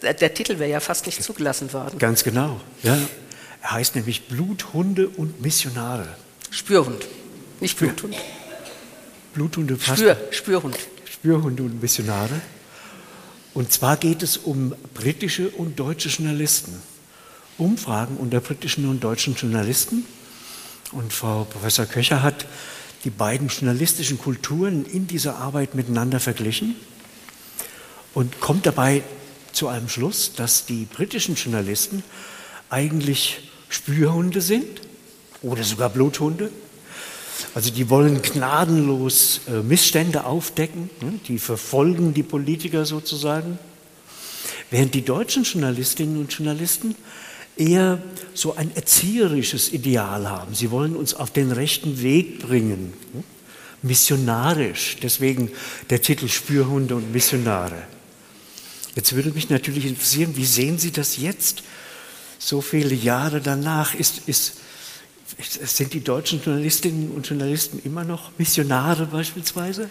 der, 0.02 0.14
der 0.14 0.34
Titel 0.34 0.58
wäre 0.58 0.70
ja 0.70 0.80
fast 0.80 1.06
nicht 1.06 1.22
zugelassen 1.22 1.72
worden. 1.72 1.98
Ganz 1.98 2.24
genau. 2.24 2.60
Ja. 2.82 2.98
Er 3.62 3.70
heißt 3.72 3.94
nämlich 3.94 4.28
Bluthunde 4.28 5.08
und 5.08 5.40
Missionare. 5.40 6.08
Spürhund, 6.50 7.06
nicht 7.60 7.78
Bluthund. 7.78 8.14
Bluthunde 9.32 9.76
fast. 9.76 10.00
Spür, 10.00 10.16
Spürhund. 10.30 10.78
Spürhunde 11.10 11.62
und 11.62 11.80
Missionare. 11.80 12.40
Und 13.54 13.72
zwar 13.72 13.96
geht 13.96 14.22
es 14.22 14.36
um 14.36 14.74
britische 14.94 15.50
und 15.50 15.78
deutsche 15.78 16.08
Journalisten. 16.08 16.82
Umfragen 17.58 18.16
unter 18.16 18.40
britischen 18.40 18.88
und 18.88 19.04
deutschen 19.04 19.36
Journalisten 19.36 20.04
und 20.92 21.12
Frau 21.12 21.44
Professor 21.44 21.86
Köcher 21.86 22.22
hat 22.22 22.46
die 23.04 23.10
beiden 23.10 23.48
journalistischen 23.48 24.18
Kulturen 24.18 24.84
in 24.84 25.06
dieser 25.06 25.36
Arbeit 25.36 25.74
miteinander 25.74 26.20
verglichen 26.20 26.76
und 28.14 28.40
kommt 28.40 28.66
dabei 28.66 29.02
zu 29.52 29.68
einem 29.68 29.88
Schluss, 29.88 30.34
dass 30.34 30.66
die 30.66 30.84
britischen 30.84 31.34
Journalisten 31.34 32.04
eigentlich 32.70 33.50
Spürhunde 33.68 34.40
sind 34.40 34.82
oder 35.42 35.64
sogar 35.64 35.90
Bluthunde. 35.90 36.50
Also 37.54 37.70
die 37.70 37.90
wollen 37.90 38.22
gnadenlos 38.22 39.40
äh, 39.48 39.62
Missstände 39.62 40.24
aufdecken, 40.24 40.90
ne? 41.00 41.18
die 41.26 41.38
verfolgen 41.38 42.14
die 42.14 42.22
Politiker 42.22 42.84
sozusagen, 42.86 43.58
während 44.70 44.94
die 44.94 45.04
deutschen 45.04 45.42
Journalistinnen 45.42 46.18
und 46.18 46.32
Journalisten 46.32 46.94
eher 47.56 48.02
so 48.34 48.54
ein 48.54 48.74
erzieherisches 48.74 49.72
Ideal 49.72 50.28
haben. 50.28 50.54
Sie 50.54 50.70
wollen 50.70 50.96
uns 50.96 51.14
auf 51.14 51.30
den 51.30 51.52
rechten 51.52 52.02
Weg 52.02 52.40
bringen, 52.40 52.92
hm? 53.12 53.24
missionarisch. 53.82 54.96
Deswegen 55.02 55.50
der 55.90 56.00
Titel 56.00 56.28
Spürhunde 56.28 56.94
und 56.94 57.12
Missionare. 57.12 57.82
Jetzt 58.94 59.14
würde 59.14 59.30
mich 59.30 59.48
natürlich 59.50 59.86
interessieren, 59.86 60.36
wie 60.36 60.44
sehen 60.44 60.78
Sie 60.78 60.92
das 60.92 61.16
jetzt 61.16 61.62
so 62.38 62.60
viele 62.60 62.94
Jahre 62.94 63.40
danach, 63.40 63.94
ist, 63.94 64.22
ist, 64.26 64.58
sind 65.62 65.94
die 65.94 66.02
deutschen 66.02 66.42
Journalistinnen 66.42 67.10
und 67.10 67.26
Journalisten 67.26 67.80
immer 67.84 68.04
noch 68.04 68.30
Missionare 68.38 69.06
beispielsweise? 69.06 69.88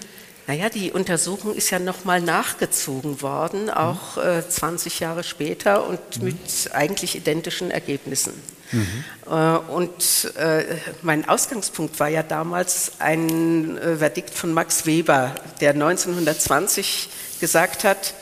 Naja, 0.51 0.67
die 0.67 0.91
Untersuchung 0.91 1.55
ist 1.55 1.69
ja 1.69 1.79
nochmal 1.79 2.19
nachgezogen 2.19 3.21
worden, 3.21 3.69
auch 3.69 4.17
äh, 4.17 4.43
20 4.45 4.99
Jahre 4.99 5.23
später 5.23 5.87
und 5.87 6.17
mhm. 6.17 6.25
mit 6.25 6.35
eigentlich 6.73 7.15
identischen 7.15 7.71
Ergebnissen. 7.71 8.33
Mhm. 8.73 9.05
Äh, 9.27 9.31
und 9.31 10.33
äh, 10.35 10.65
mein 11.03 11.29
Ausgangspunkt 11.29 11.97
war 12.01 12.09
ja 12.09 12.21
damals 12.21 12.99
ein 12.99 13.77
äh, 13.77 13.95
Verdikt 13.95 14.33
von 14.33 14.51
Max 14.53 14.85
Weber, 14.85 15.35
der 15.61 15.69
1920 15.69 17.07
gesagt 17.39 17.85
hat, 17.85 18.13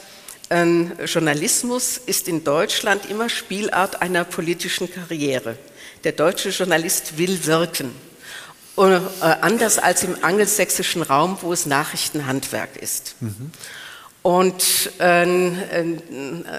ähm, 0.51 0.91
Journalismus 1.07 1.97
ist 1.97 2.27
in 2.27 2.43
Deutschland 2.43 3.09
immer 3.09 3.29
Spielart 3.29 4.03
einer 4.03 4.23
politischen 4.23 4.87
Karriere. 4.93 5.57
Der 6.03 6.11
deutsche 6.11 6.49
Journalist 6.49 7.17
will 7.17 7.43
wirken. 7.47 7.91
Äh, 8.79 9.01
anders 9.41 9.77
als 9.77 10.03
im 10.03 10.23
angelsächsischen 10.23 11.01
Raum, 11.01 11.37
wo 11.41 11.51
es 11.51 11.65
Nachrichtenhandwerk 11.65 12.77
ist. 12.77 13.15
Mhm. 13.19 13.51
Und 14.21 14.91
äh, 14.99 15.23
äh, 15.23 15.97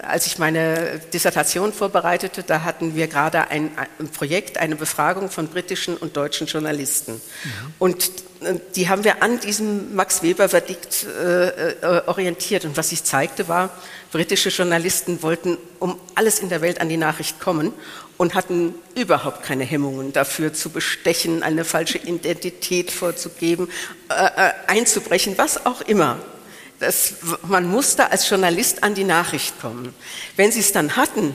als 0.03 0.27
ich 0.27 0.39
meine 0.39 1.01
Dissertation 1.14 1.73
vorbereitete, 1.73 2.43
da 2.43 2.62
hatten 2.62 2.95
wir 2.95 3.07
gerade 3.07 3.49
ein, 3.49 3.71
ein 3.99 4.09
Projekt, 4.09 4.59
eine 4.59 4.77
Befragung 4.77 5.31
von 5.31 5.49
britischen 5.49 5.97
und 5.97 6.14
deutschen 6.16 6.47
Journalisten. 6.47 7.12
Mhm. 7.12 7.75
Und 7.79 8.11
äh, 8.43 8.55
die 8.77 8.91
haben 8.91 9.05
wir 9.05 9.23
an 9.23 9.41
diesem 9.41 9.95
Max 9.95 10.23
Weber-Verdikt 10.23 11.07
äh, 11.07 11.71
äh, 11.71 12.03
orientiert. 12.07 12.66
Und 12.66 12.77
was 12.77 12.91
sich 12.91 13.05
zeigte, 13.05 13.49
war, 13.49 13.71
britische 14.12 14.51
Journalisten 14.51 15.23
wollten 15.23 15.57
um 15.79 15.99
alles 16.14 16.41
in 16.41 16.51
der 16.51 16.61
Welt 16.61 16.83
an 16.83 16.91
die 16.91 16.99
Nachricht 16.99 17.41
kommen 17.41 17.73
und 18.21 18.35
hatten 18.35 18.75
überhaupt 18.95 19.45
keine 19.45 19.64
Hemmungen 19.64 20.12
dafür 20.12 20.53
zu 20.53 20.68
bestechen, 20.68 21.43
eine 21.43 21.64
falsche 21.64 21.97
Identität 21.97 22.91
vorzugeben, 22.91 23.71
äh, 24.11 24.12
äh, 24.12 24.53
einzubrechen, 24.66 25.39
was 25.39 25.64
auch 25.64 25.81
immer. 25.81 26.18
Das, 26.81 27.14
man 27.45 27.66
musste 27.66 28.11
als 28.11 28.29
Journalist 28.29 28.83
an 28.83 28.95
die 28.95 29.05
Nachricht 29.05 29.59
kommen. 29.62 29.95
Wenn 30.37 30.53
sie 30.53 30.61
es 30.61 30.71
dann 30.73 30.97
hatten, 30.97 31.35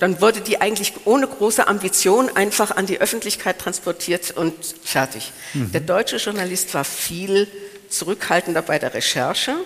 dann 0.00 0.20
wurde 0.20 0.42
die 0.42 0.60
eigentlich 0.60 0.92
ohne 1.06 1.26
große 1.26 1.66
Ambition 1.66 2.28
einfach 2.36 2.76
an 2.76 2.84
die 2.84 3.00
Öffentlichkeit 3.00 3.58
transportiert 3.58 4.32
und 4.32 4.54
fertig. 4.84 5.32
Mhm. 5.54 5.72
Der 5.72 5.80
deutsche 5.80 6.16
Journalist 6.16 6.74
war 6.74 6.84
viel 6.84 7.48
zurückhaltender 7.88 8.60
bei 8.60 8.78
der 8.78 8.92
Recherche 8.92 9.56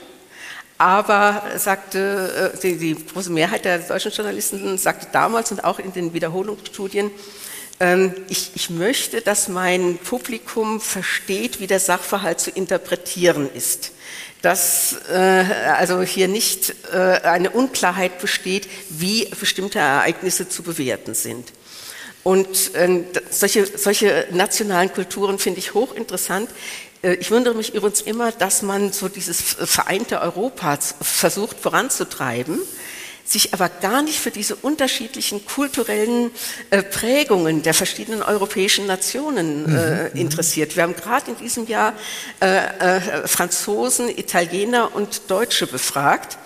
aber 0.82 1.44
sagte, 1.58 2.52
äh, 2.54 2.58
die, 2.58 2.76
die, 2.76 2.96
große 3.06 3.30
Mehrheit 3.30 3.64
der 3.64 3.78
deutschen 3.78 4.10
Journalisten 4.10 4.76
sagte 4.78 5.06
damals 5.12 5.52
und 5.52 5.62
auch 5.62 5.78
in 5.78 5.92
den 5.92 6.12
Wiederholungsstudien, 6.12 7.12
ähm, 7.78 8.12
ich, 8.28 8.50
ich, 8.56 8.68
möchte, 8.68 9.20
dass 9.20 9.46
mein 9.46 9.98
Publikum 9.98 10.80
versteht, 10.80 11.60
wie 11.60 11.68
der 11.68 11.78
Sachverhalt 11.78 12.40
zu 12.40 12.50
interpretieren 12.50 13.48
ist. 13.54 13.92
Dass 14.42 14.96
äh, 15.08 15.44
also 15.78 16.02
hier 16.02 16.26
nicht 16.26 16.74
äh, 16.92 16.96
eine 16.96 17.50
Unklarheit 17.50 18.18
besteht, 18.20 18.68
wie 18.88 19.26
bestimmte 19.26 19.78
Ereignisse 19.78 20.48
zu 20.48 20.64
bewerten 20.64 21.14
sind. 21.14 21.52
Und 22.24 22.74
äh, 22.74 23.04
solche, 23.30 23.66
solche 23.78 24.26
nationalen 24.32 24.92
Kulturen 24.92 25.38
finde 25.38 25.60
ich 25.60 25.74
hochinteressant. 25.74 26.50
Äh, 27.02 27.14
ich 27.14 27.30
wundere 27.30 27.54
mich 27.54 27.74
übrigens 27.74 28.00
immer, 28.00 28.32
dass 28.32 28.62
man 28.62 28.92
so 28.92 29.08
dieses 29.08 29.40
vereinte 29.40 30.20
Europa 30.20 30.78
versucht 31.00 31.58
voranzutreiben, 31.60 32.58
sich 33.24 33.54
aber 33.54 33.68
gar 33.68 34.02
nicht 34.02 34.18
für 34.18 34.30
diese 34.30 34.56
unterschiedlichen 34.56 35.46
kulturellen 35.46 36.32
äh, 36.70 36.82
Prägungen 36.82 37.62
der 37.62 37.72
verschiedenen 37.74 38.22
europäischen 38.22 38.86
Nationen 38.86 39.64
äh, 39.64 39.68
mhm, 39.68 40.10
mhm. 40.12 40.20
interessiert. 40.20 40.76
Wir 40.76 40.82
haben 40.82 40.96
gerade 40.96 41.30
in 41.30 41.36
diesem 41.36 41.66
Jahr 41.66 41.94
Franzosen, 43.26 44.08
Italiener 44.08 44.94
und 44.94 45.30
Deutsche 45.30 45.66
befragt 45.66 46.38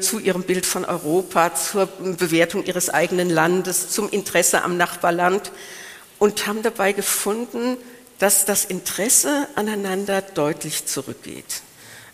zu 0.00 0.18
ihrem 0.18 0.42
Bild 0.42 0.64
von 0.64 0.86
Europa, 0.86 1.54
zur 1.54 1.86
Bewertung 1.86 2.64
ihres 2.64 2.88
eigenen 2.88 3.28
Landes, 3.28 3.90
zum 3.90 4.08
Interesse 4.08 4.62
am 4.62 4.78
Nachbarland 4.78 5.52
und 6.18 6.46
haben 6.46 6.62
dabei 6.62 6.92
gefunden, 6.92 7.76
dass 8.20 8.44
das 8.44 8.64
Interesse 8.64 9.48
aneinander 9.56 10.22
deutlich 10.22 10.86
zurückgeht. 10.86 11.62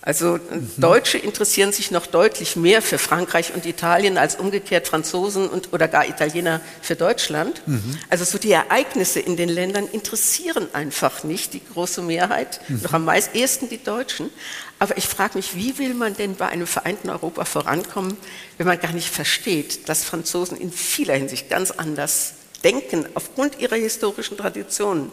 Also 0.06 0.38
mhm. 0.38 0.70
Deutsche 0.76 1.18
interessieren 1.18 1.72
sich 1.72 1.90
noch 1.90 2.06
deutlich 2.06 2.54
mehr 2.54 2.80
für 2.80 2.96
Frankreich 2.96 3.52
und 3.52 3.66
Italien 3.66 4.18
als 4.18 4.36
umgekehrt 4.36 4.86
Franzosen 4.86 5.48
und, 5.48 5.72
oder 5.72 5.88
gar 5.88 6.08
Italiener 6.08 6.60
für 6.80 6.94
Deutschland. 6.94 7.60
Mhm. 7.66 7.98
Also 8.08 8.24
so 8.24 8.38
die 8.38 8.52
Ereignisse 8.52 9.18
in 9.18 9.36
den 9.36 9.48
Ländern 9.48 9.88
interessieren 9.88 10.68
einfach 10.72 11.24
nicht 11.24 11.54
die 11.54 11.62
große 11.72 12.02
Mehrheit, 12.02 12.60
mhm. 12.68 12.82
noch 12.82 12.92
am 12.92 13.04
meisten 13.04 13.68
die 13.68 13.82
Deutschen. 13.82 14.30
Aber 14.78 14.96
ich 14.96 15.08
frage 15.08 15.38
mich, 15.38 15.56
wie 15.56 15.76
will 15.78 15.94
man 15.94 16.14
denn 16.14 16.36
bei 16.36 16.46
einem 16.46 16.68
vereinten 16.68 17.10
Europa 17.10 17.44
vorankommen, 17.44 18.16
wenn 18.58 18.66
man 18.68 18.78
gar 18.78 18.92
nicht 18.92 19.08
versteht, 19.08 19.88
dass 19.88 20.04
Franzosen 20.04 20.56
in 20.56 20.70
vieler 20.70 21.14
Hinsicht 21.14 21.50
ganz 21.50 21.72
anders 21.72 22.34
denken 22.62 23.06
aufgrund 23.14 23.58
ihrer 23.58 23.76
historischen 23.76 24.36
Traditionen 24.36 25.10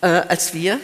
äh, 0.00 0.06
als 0.06 0.54
wir. 0.54 0.80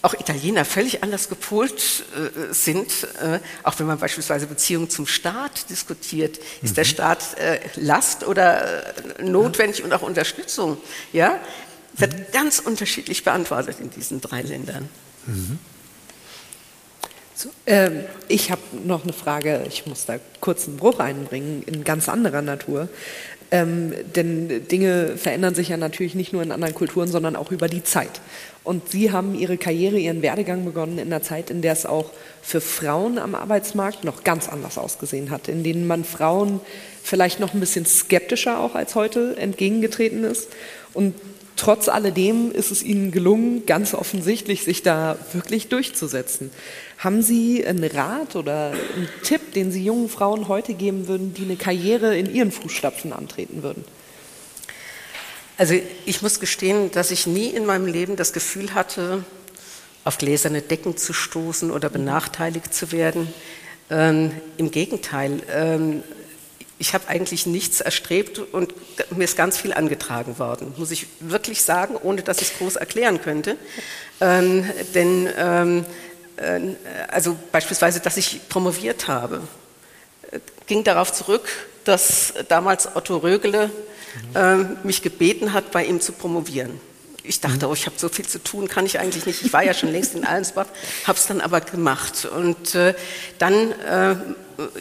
Auch 0.00 0.14
Italiener 0.14 0.64
völlig 0.64 1.02
anders 1.02 1.28
gepolt 1.28 2.04
äh, 2.14 2.54
sind, 2.54 2.88
äh, 3.20 3.40
auch 3.64 3.78
wenn 3.80 3.86
man 3.86 3.98
beispielsweise 3.98 4.46
Beziehungen 4.46 4.88
zum 4.88 5.08
Staat 5.08 5.68
diskutiert. 5.70 6.38
Ist 6.62 6.70
mhm. 6.70 6.74
der 6.76 6.84
Staat 6.84 7.38
äh, 7.38 7.58
Last 7.74 8.24
oder 8.24 8.86
äh, 9.18 9.22
notwendig 9.24 9.80
ja. 9.80 9.84
und 9.84 9.92
auch 9.92 10.02
Unterstützung? 10.02 10.76
Ja, 11.12 11.40
wird 11.94 12.14
mhm. 12.14 12.24
ganz 12.32 12.60
unterschiedlich 12.60 13.24
beantwortet 13.24 13.78
in 13.80 13.90
diesen 13.90 14.20
drei 14.20 14.42
Ländern. 14.42 14.88
Mhm. 15.26 15.58
So, 17.34 17.50
ähm, 17.66 18.04
ich 18.26 18.50
habe 18.50 18.62
noch 18.84 19.04
eine 19.04 19.12
Frage, 19.12 19.64
ich 19.68 19.86
muss 19.86 20.06
da 20.06 20.18
kurz 20.40 20.66
einen 20.66 20.76
Bruch 20.76 20.98
einbringen, 20.98 21.62
in 21.66 21.84
ganz 21.84 22.08
anderer 22.08 22.42
Natur. 22.42 22.88
Ähm, 23.50 23.94
denn 24.14 24.68
Dinge 24.68 25.16
verändern 25.16 25.54
sich 25.54 25.70
ja 25.70 25.78
natürlich 25.78 26.14
nicht 26.14 26.32
nur 26.34 26.42
in 26.42 26.52
anderen 26.52 26.74
Kulturen, 26.74 27.08
sondern 27.08 27.34
auch 27.34 27.50
über 27.50 27.68
die 27.68 27.82
Zeit. 27.82 28.20
Und 28.62 28.90
Sie 28.90 29.10
haben 29.10 29.34
Ihre 29.34 29.56
Karriere, 29.56 29.98
Ihren 29.98 30.20
Werdegang 30.20 30.66
begonnen 30.66 30.98
in 30.98 31.06
einer 31.06 31.22
Zeit, 31.22 31.48
in 31.48 31.62
der 31.62 31.72
es 31.72 31.86
auch 31.86 32.10
für 32.42 32.60
Frauen 32.60 33.18
am 33.18 33.34
Arbeitsmarkt 33.34 34.04
noch 34.04 34.24
ganz 34.24 34.50
anders 34.50 34.76
ausgesehen 34.76 35.30
hat, 35.30 35.48
in 35.48 35.64
denen 35.64 35.86
man 35.86 36.04
Frauen 36.04 36.60
vielleicht 37.02 37.40
noch 37.40 37.54
ein 37.54 37.60
bisschen 37.60 37.86
skeptischer 37.86 38.60
auch 38.60 38.74
als 38.74 38.94
heute 38.94 39.36
entgegengetreten 39.38 40.24
ist. 40.24 40.48
Und 40.92 41.14
trotz 41.58 41.88
alledem 41.88 42.50
ist 42.52 42.70
es 42.70 42.82
Ihnen 42.82 43.10
gelungen, 43.10 43.66
ganz 43.66 43.92
offensichtlich 43.92 44.64
sich 44.64 44.82
da 44.82 45.18
wirklich 45.32 45.68
durchzusetzen. 45.68 46.50
Haben 46.96 47.20
Sie 47.20 47.66
einen 47.66 47.84
Rat 47.84 48.36
oder 48.36 48.70
einen 48.70 49.08
Tipp, 49.22 49.52
den 49.52 49.70
Sie 49.70 49.84
jungen 49.84 50.08
Frauen 50.08 50.48
heute 50.48 50.72
geben 50.72 51.08
würden, 51.08 51.34
die 51.34 51.42
eine 51.42 51.56
Karriere 51.56 52.16
in 52.16 52.32
Ihren 52.34 52.52
Fußstapfen 52.52 53.12
antreten 53.12 53.62
würden? 53.62 53.84
Also 55.58 55.74
ich 56.06 56.22
muss 56.22 56.40
gestehen, 56.40 56.90
dass 56.92 57.10
ich 57.10 57.26
nie 57.26 57.48
in 57.48 57.66
meinem 57.66 57.86
Leben 57.86 58.16
das 58.16 58.32
Gefühl 58.32 58.74
hatte, 58.74 59.24
auf 60.04 60.16
gläserne 60.16 60.62
Decken 60.62 60.96
zu 60.96 61.12
stoßen 61.12 61.70
oder 61.70 61.90
benachteiligt 61.90 62.72
zu 62.72 62.92
werden. 62.92 63.28
Ähm, 63.90 64.30
Im 64.56 64.70
Gegenteil, 64.70 65.40
ähm, 65.52 66.02
ich 66.78 66.94
habe 66.94 67.08
eigentlich 67.08 67.46
nichts 67.46 67.80
erstrebt 67.80 68.38
und 68.38 68.74
mir 69.10 69.24
ist 69.24 69.36
ganz 69.36 69.56
viel 69.56 69.72
angetragen 69.72 70.38
worden, 70.38 70.72
muss 70.76 70.90
ich 70.90 71.06
wirklich 71.20 71.62
sagen, 71.62 71.96
ohne 71.96 72.22
dass 72.22 72.40
ich 72.40 72.52
es 72.52 72.58
groß 72.58 72.76
erklären 72.76 73.20
könnte. 73.20 73.56
Ähm, 74.20 74.68
denn 74.94 75.28
ähm, 75.36 75.84
äh, 76.36 76.60
also 77.08 77.36
beispielsweise, 77.52 78.00
dass 78.00 78.16
ich 78.16 78.48
promoviert 78.48 79.08
habe, 79.08 79.42
äh, 80.30 80.38
ging 80.66 80.84
darauf 80.84 81.12
zurück, 81.12 81.48
dass 81.84 82.34
damals 82.48 82.94
Otto 82.94 83.16
Rögele 83.16 83.70
äh, 84.34 84.56
mich 84.84 85.02
gebeten 85.02 85.52
hat, 85.52 85.70
bei 85.70 85.84
ihm 85.84 86.00
zu 86.00 86.12
promovieren. 86.12 86.80
Ich 87.22 87.40
dachte, 87.40 87.68
oh, 87.68 87.74
ich 87.74 87.86
habe 87.86 87.96
so 87.98 88.08
viel 88.08 88.26
zu 88.26 88.42
tun, 88.42 88.68
kann 88.68 88.86
ich 88.86 88.98
eigentlich 88.98 89.26
nicht. 89.26 89.42
Ich 89.42 89.52
war 89.52 89.62
ja 89.62 89.74
schon 89.74 89.90
längst 89.90 90.14
in 90.14 90.24
Allensbach, 90.24 90.66
habe 91.04 91.18
es 91.18 91.26
dann 91.26 91.40
aber 91.40 91.60
gemacht. 91.60 92.24
Und 92.24 92.74
äh, 92.74 92.94
dann, 93.38 93.72
äh, 93.72 94.16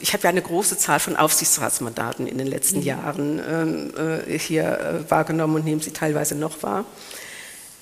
ich 0.01 0.13
habe 0.13 0.23
ja 0.23 0.29
eine 0.29 0.41
große 0.41 0.77
Zahl 0.77 0.99
von 0.99 1.15
Aufsichtsratsmandaten 1.15 2.27
in 2.27 2.37
den 2.37 2.47
letzten 2.47 2.77
mhm. 2.77 2.83
Jahren 2.83 3.41
ähm, 3.49 3.93
äh, 4.27 4.39
hier 4.39 5.05
wahrgenommen 5.09 5.55
und 5.55 5.65
nehmen 5.65 5.81
sie 5.81 5.91
teilweise 5.91 6.35
noch 6.35 6.63
wahr. 6.63 6.85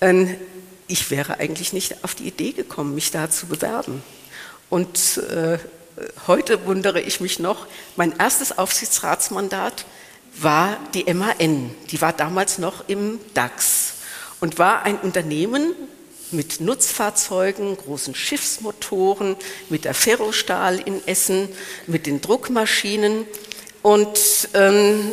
Ähm, 0.02 0.36
ich 0.88 1.12
wäre 1.12 1.40
eigentlich 1.40 1.74
nicht 1.74 2.04
auf 2.04 2.16
die 2.16 2.28
Idee 2.28 2.52
gekommen, 2.52 2.96
mich 2.96 3.12
da 3.12 3.30
zu 3.30 3.48
bewerben. 3.48 4.04
Und 4.70 5.18
äh, 5.18 5.58
heute 6.28 6.66
wundere 6.66 7.02
ich 7.02 7.22
mich 7.22 7.40
noch, 7.40 7.68
mein 7.96 8.18
erstes 8.18 8.58
Aufsichtsratsmandat 8.58 9.86
war 10.38 10.78
die 10.94 11.12
MAN. 11.14 11.72
Die 11.92 12.02
war 12.02 12.14
damals 12.14 12.58
noch 12.58 12.88
im 12.88 13.20
DAX 13.34 13.94
und 14.42 14.60
war 14.60 14.84
ein 14.84 15.00
Unternehmen 15.00 15.74
mit 16.32 16.60
Nutzfahrzeugen, 16.60 17.78
großen 17.78 18.16
Schiffsmotoren, 18.16 19.36
mit 19.70 19.86
der 19.86 19.94
Ferrostahl 19.94 20.80
in 20.80 21.06
Essen, 21.08 21.50
mit 21.88 22.06
den 22.06 22.22
Druckmaschinen 22.22 23.26
Und 23.86 24.50
ähm, 24.56 25.12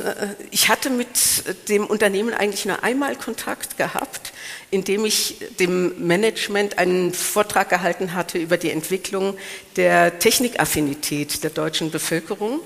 ich 0.50 0.70
hatte 0.70 0.88
mit 0.88 1.68
dem 1.68 1.86
Unternehmen 1.86 2.32
eigentlich 2.32 2.64
nur 2.64 2.82
einmal 2.82 3.16
Kontakt 3.16 3.76
gehabt, 3.76 4.32
indem 4.70 5.04
ich 5.04 5.36
dem 5.60 6.06
Management 6.06 6.78
einen 6.78 7.12
Vortrag 7.12 7.68
gehalten 7.68 8.14
hatte 8.14 8.38
über 8.38 8.56
die 8.56 8.70
Entwicklung 8.70 9.36
der 9.76 10.18
Technikaffinität 10.18 11.44
der 11.44 11.50
deutschen 11.50 11.90
Bevölkerung. 11.90 12.60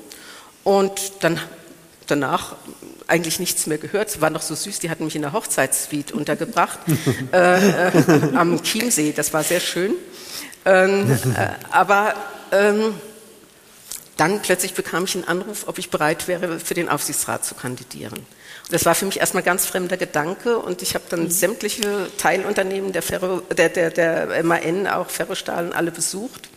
Und 0.63 0.93
dann 1.25 1.41
danach 2.07 2.55
eigentlich 3.07 3.39
nichts 3.39 3.67
mehr 3.67 3.79
gehört. 3.79 4.09
Es 4.09 4.21
war 4.21 4.31
noch 4.31 4.43
so 4.43 4.55
süß, 4.55 4.81
die 4.81 4.91
hatten 4.91 5.05
mich 5.05 5.17
in 5.17 5.23
der 5.23 5.33
Hochzeitssuite 5.33 6.15
untergebracht 6.15 6.79
äh, 7.33 7.89
äh, 7.89 8.35
am 8.35 8.63
Chiemsee. 8.63 9.13
Das 9.13 9.33
war 9.33 9.43
sehr 9.45 9.61
schön. 9.61 9.95
Ähm, 10.65 11.11
äh, 11.37 11.49
aber 11.71 12.15
ähm, 12.53 12.95
dann 14.17 14.41
plötzlich 14.41 14.75
bekam 14.75 15.05
ich 15.05 15.15
einen 15.15 15.25
Anruf, 15.25 15.69
ob 15.69 15.79
ich 15.79 15.91
bereit 15.91 16.27
wäre, 16.27 16.59
für 16.59 16.75
den 16.75 16.89
Aufsichtsrat 16.89 17.45
zu 17.45 17.55
kandidieren. 17.55 18.15
Und 18.15 18.73
das 18.73 18.85
war 18.85 18.95
für 18.95 19.05
mich 19.05 19.21
erstmal 19.21 19.43
ganz 19.43 19.67
fremder 19.67 19.97
Gedanke 19.97 20.59
und 20.59 20.83
ich 20.83 20.95
habe 20.95 21.05
dann 21.09 21.25
mhm. 21.25 21.31
sämtliche 21.31 22.09
Teilunternehmen 22.19 22.93
der, 22.93 23.03
Ferro, 23.03 23.43
der, 23.57 23.69
der, 23.69 23.91
der 23.91 24.43
MAN, 24.43 24.87
auch 24.89 25.11
Ferrostahlen, 25.11 25.73
alle 25.73 25.93
besucht 25.93 26.49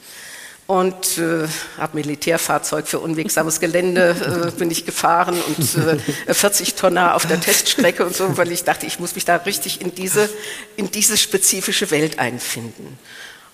und 0.69 1.17
äh, 1.17 1.47
habe 1.79 1.97
Militärfahrzeug 1.97 2.87
für 2.87 2.99
unwegsames 2.99 3.59
Gelände 3.59 4.51
äh, 4.51 4.51
bin 4.51 4.69
ich 4.69 4.85
gefahren 4.85 5.35
und 5.47 6.27
äh, 6.27 6.31
40 6.31 6.75
Tonner 6.75 7.15
auf 7.15 7.25
der 7.25 7.41
Teststrecke 7.41 8.05
und 8.05 8.15
so, 8.15 8.37
weil 8.37 8.51
ich 8.51 8.65
dachte, 8.65 8.85
ich 8.85 8.99
muss 8.99 9.15
mich 9.15 9.25
da 9.25 9.37
richtig 9.37 9.81
in 9.81 9.95
diese, 9.95 10.29
in 10.75 10.91
diese 10.91 11.17
spezifische 11.17 11.89
Welt 11.89 12.19
einfinden. 12.19 12.99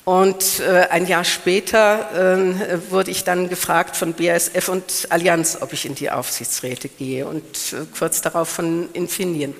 Und 0.03 0.59
äh, 0.59 0.87
ein 0.89 1.07
Jahr 1.07 1.23
später 1.23 2.35
äh, 2.37 2.91
wurde 2.91 3.11
ich 3.11 3.23
dann 3.23 3.47
gefragt 3.47 3.95
von 3.95 4.13
BASF 4.13 4.67
und 4.67 5.07
Allianz, 5.07 5.59
ob 5.61 5.71
ich 5.71 5.85
in 5.85 5.95
die 5.95 6.11
Aufsichtsräte 6.11 6.89
gehe 6.89 7.25
und 7.25 7.45
äh, 7.71 7.85
kurz 7.97 8.19
darauf 8.23 8.49
von 8.49 8.89
Infineon. 8.91 9.55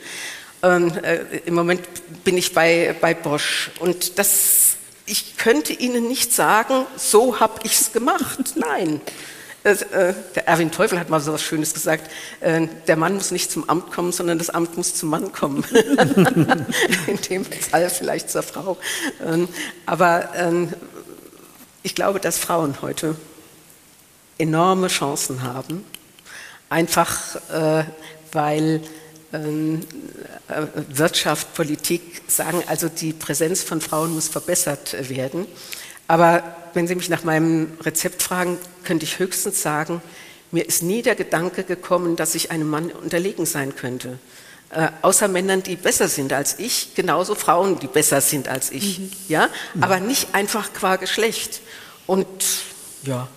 Ähm, 0.62 0.92
äh, 1.02 1.20
Im 1.46 1.54
Moment 1.54 1.88
bin 2.26 2.36
ich 2.36 2.54
bei, 2.54 2.94
bei 3.00 3.14
Bosch 3.14 3.72
und 3.80 4.20
das, 4.20 4.76
ich 5.06 5.38
könnte 5.38 5.74
Ihnen 5.74 6.08
nicht 6.08 6.34
sagen, 6.34 6.86
so 6.98 7.40
habe 7.40 7.60
ich 7.64 7.80
es 7.80 7.94
gemacht. 7.94 8.40
Nein, 8.56 9.02
äh, 9.64 10.14
der 10.36 10.48
Erwin 10.48 10.72
Teufel 10.72 11.00
hat 11.00 11.10
mal 11.10 11.20
so 11.20 11.34
was 11.34 11.42
Schönes 11.42 11.74
gesagt, 11.74 12.12
äh, 12.40 12.68
der 12.88 12.96
Mann 12.98 13.16
muss 13.16 13.32
nicht 13.32 13.52
zum 13.52 13.68
Amt 13.70 13.92
kommen, 13.92 14.12
sondern 14.12 14.38
das 14.38 14.50
Amt 14.52 14.78
muss 14.78 14.96
zum 14.96 15.10
Mann 15.10 15.32
kommen. 15.32 15.64
In 17.08 17.18
dem 17.30 17.46
Fall 17.46 17.90
vielleicht 17.90 18.30
zur 18.30 18.44
Frau. 18.44 18.78
Ähm, 19.26 19.48
aber 19.86 20.30
ähm, 20.36 20.74
ich 21.82 21.96
glaube, 21.96 22.20
dass 22.20 22.38
Frauen 22.38 22.82
heute 22.82 23.16
enorme 24.38 24.88
Chancen 24.88 25.44
haben, 25.44 25.86
einfach 26.70 27.36
äh, 27.52 27.86
weil 28.32 28.82
Wirtschaft, 30.90 31.54
Politik 31.54 32.22
sagen, 32.28 32.64
also 32.68 32.90
die 32.90 33.14
Präsenz 33.14 33.64
von 33.64 33.82
Frauen 33.82 34.14
muss 34.14 34.28
verbessert 34.28 35.10
werden. 35.10 35.48
Aber 36.08 36.44
wenn 36.74 36.88
Sie 36.88 36.96
mich 36.96 37.10
nach 37.10 37.24
meinem 37.24 37.74
Rezept 37.82 38.22
fragen, 38.22 38.58
könnte 38.84 39.06
ich 39.06 39.20
höchstens 39.20 39.62
sagen, 39.62 40.02
mir 40.52 40.66
ist 40.66 40.84
nie 40.84 41.02
der 41.02 41.16
Gedanke 41.16 41.64
gekommen, 41.64 42.16
dass 42.16 42.36
ich 42.36 42.52
einem 42.52 42.70
Mann 42.70 42.92
unterlegen 42.92 43.46
sein 43.46 43.76
könnte. 43.76 44.20
Äh, 44.70 44.90
außer 45.02 45.28
Männern, 45.28 45.64
die 45.64 45.76
besser 45.76 46.08
sind 46.08 46.34
als 46.34 46.60
ich, 46.60 46.96
genauso 46.96 47.36
Frauen, 47.36 47.80
die 47.80 47.88
besser 47.88 48.22
sind 48.22 48.48
als 48.48 48.72
ich. 48.72 49.00
Mhm. 49.00 49.12
Ja? 49.28 49.50
Aber 49.82 50.00
nicht 50.00 50.34
einfach 50.34 50.74
qua 50.74 50.98
Geschlecht. 50.98 51.62
Und 52.08 52.28
ja. 53.04 53.28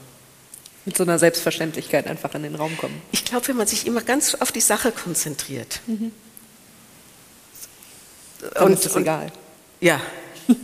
Mit 0.89 0.97
so 0.97 1.03
einer 1.03 1.19
Selbstverständlichkeit 1.19 2.07
einfach 2.07 2.35
in 2.35 2.45
den 2.45 2.55
Raum 2.55 2.75
kommen. 2.79 3.03
Ich 3.13 3.27
glaube, 3.27 3.47
wenn 3.49 3.59
man 3.59 3.67
sich 3.67 3.87
immer 3.87 4.01
ganz 4.01 4.35
auf 4.37 4.53
die 4.53 4.63
Sache 4.63 4.91
konzentriert. 4.91 5.81
Mhm. 5.87 6.13
Und, 8.59 8.73
ist 8.73 8.87
es 8.87 8.97
egal. 8.97 9.31
Ja. 9.83 10.01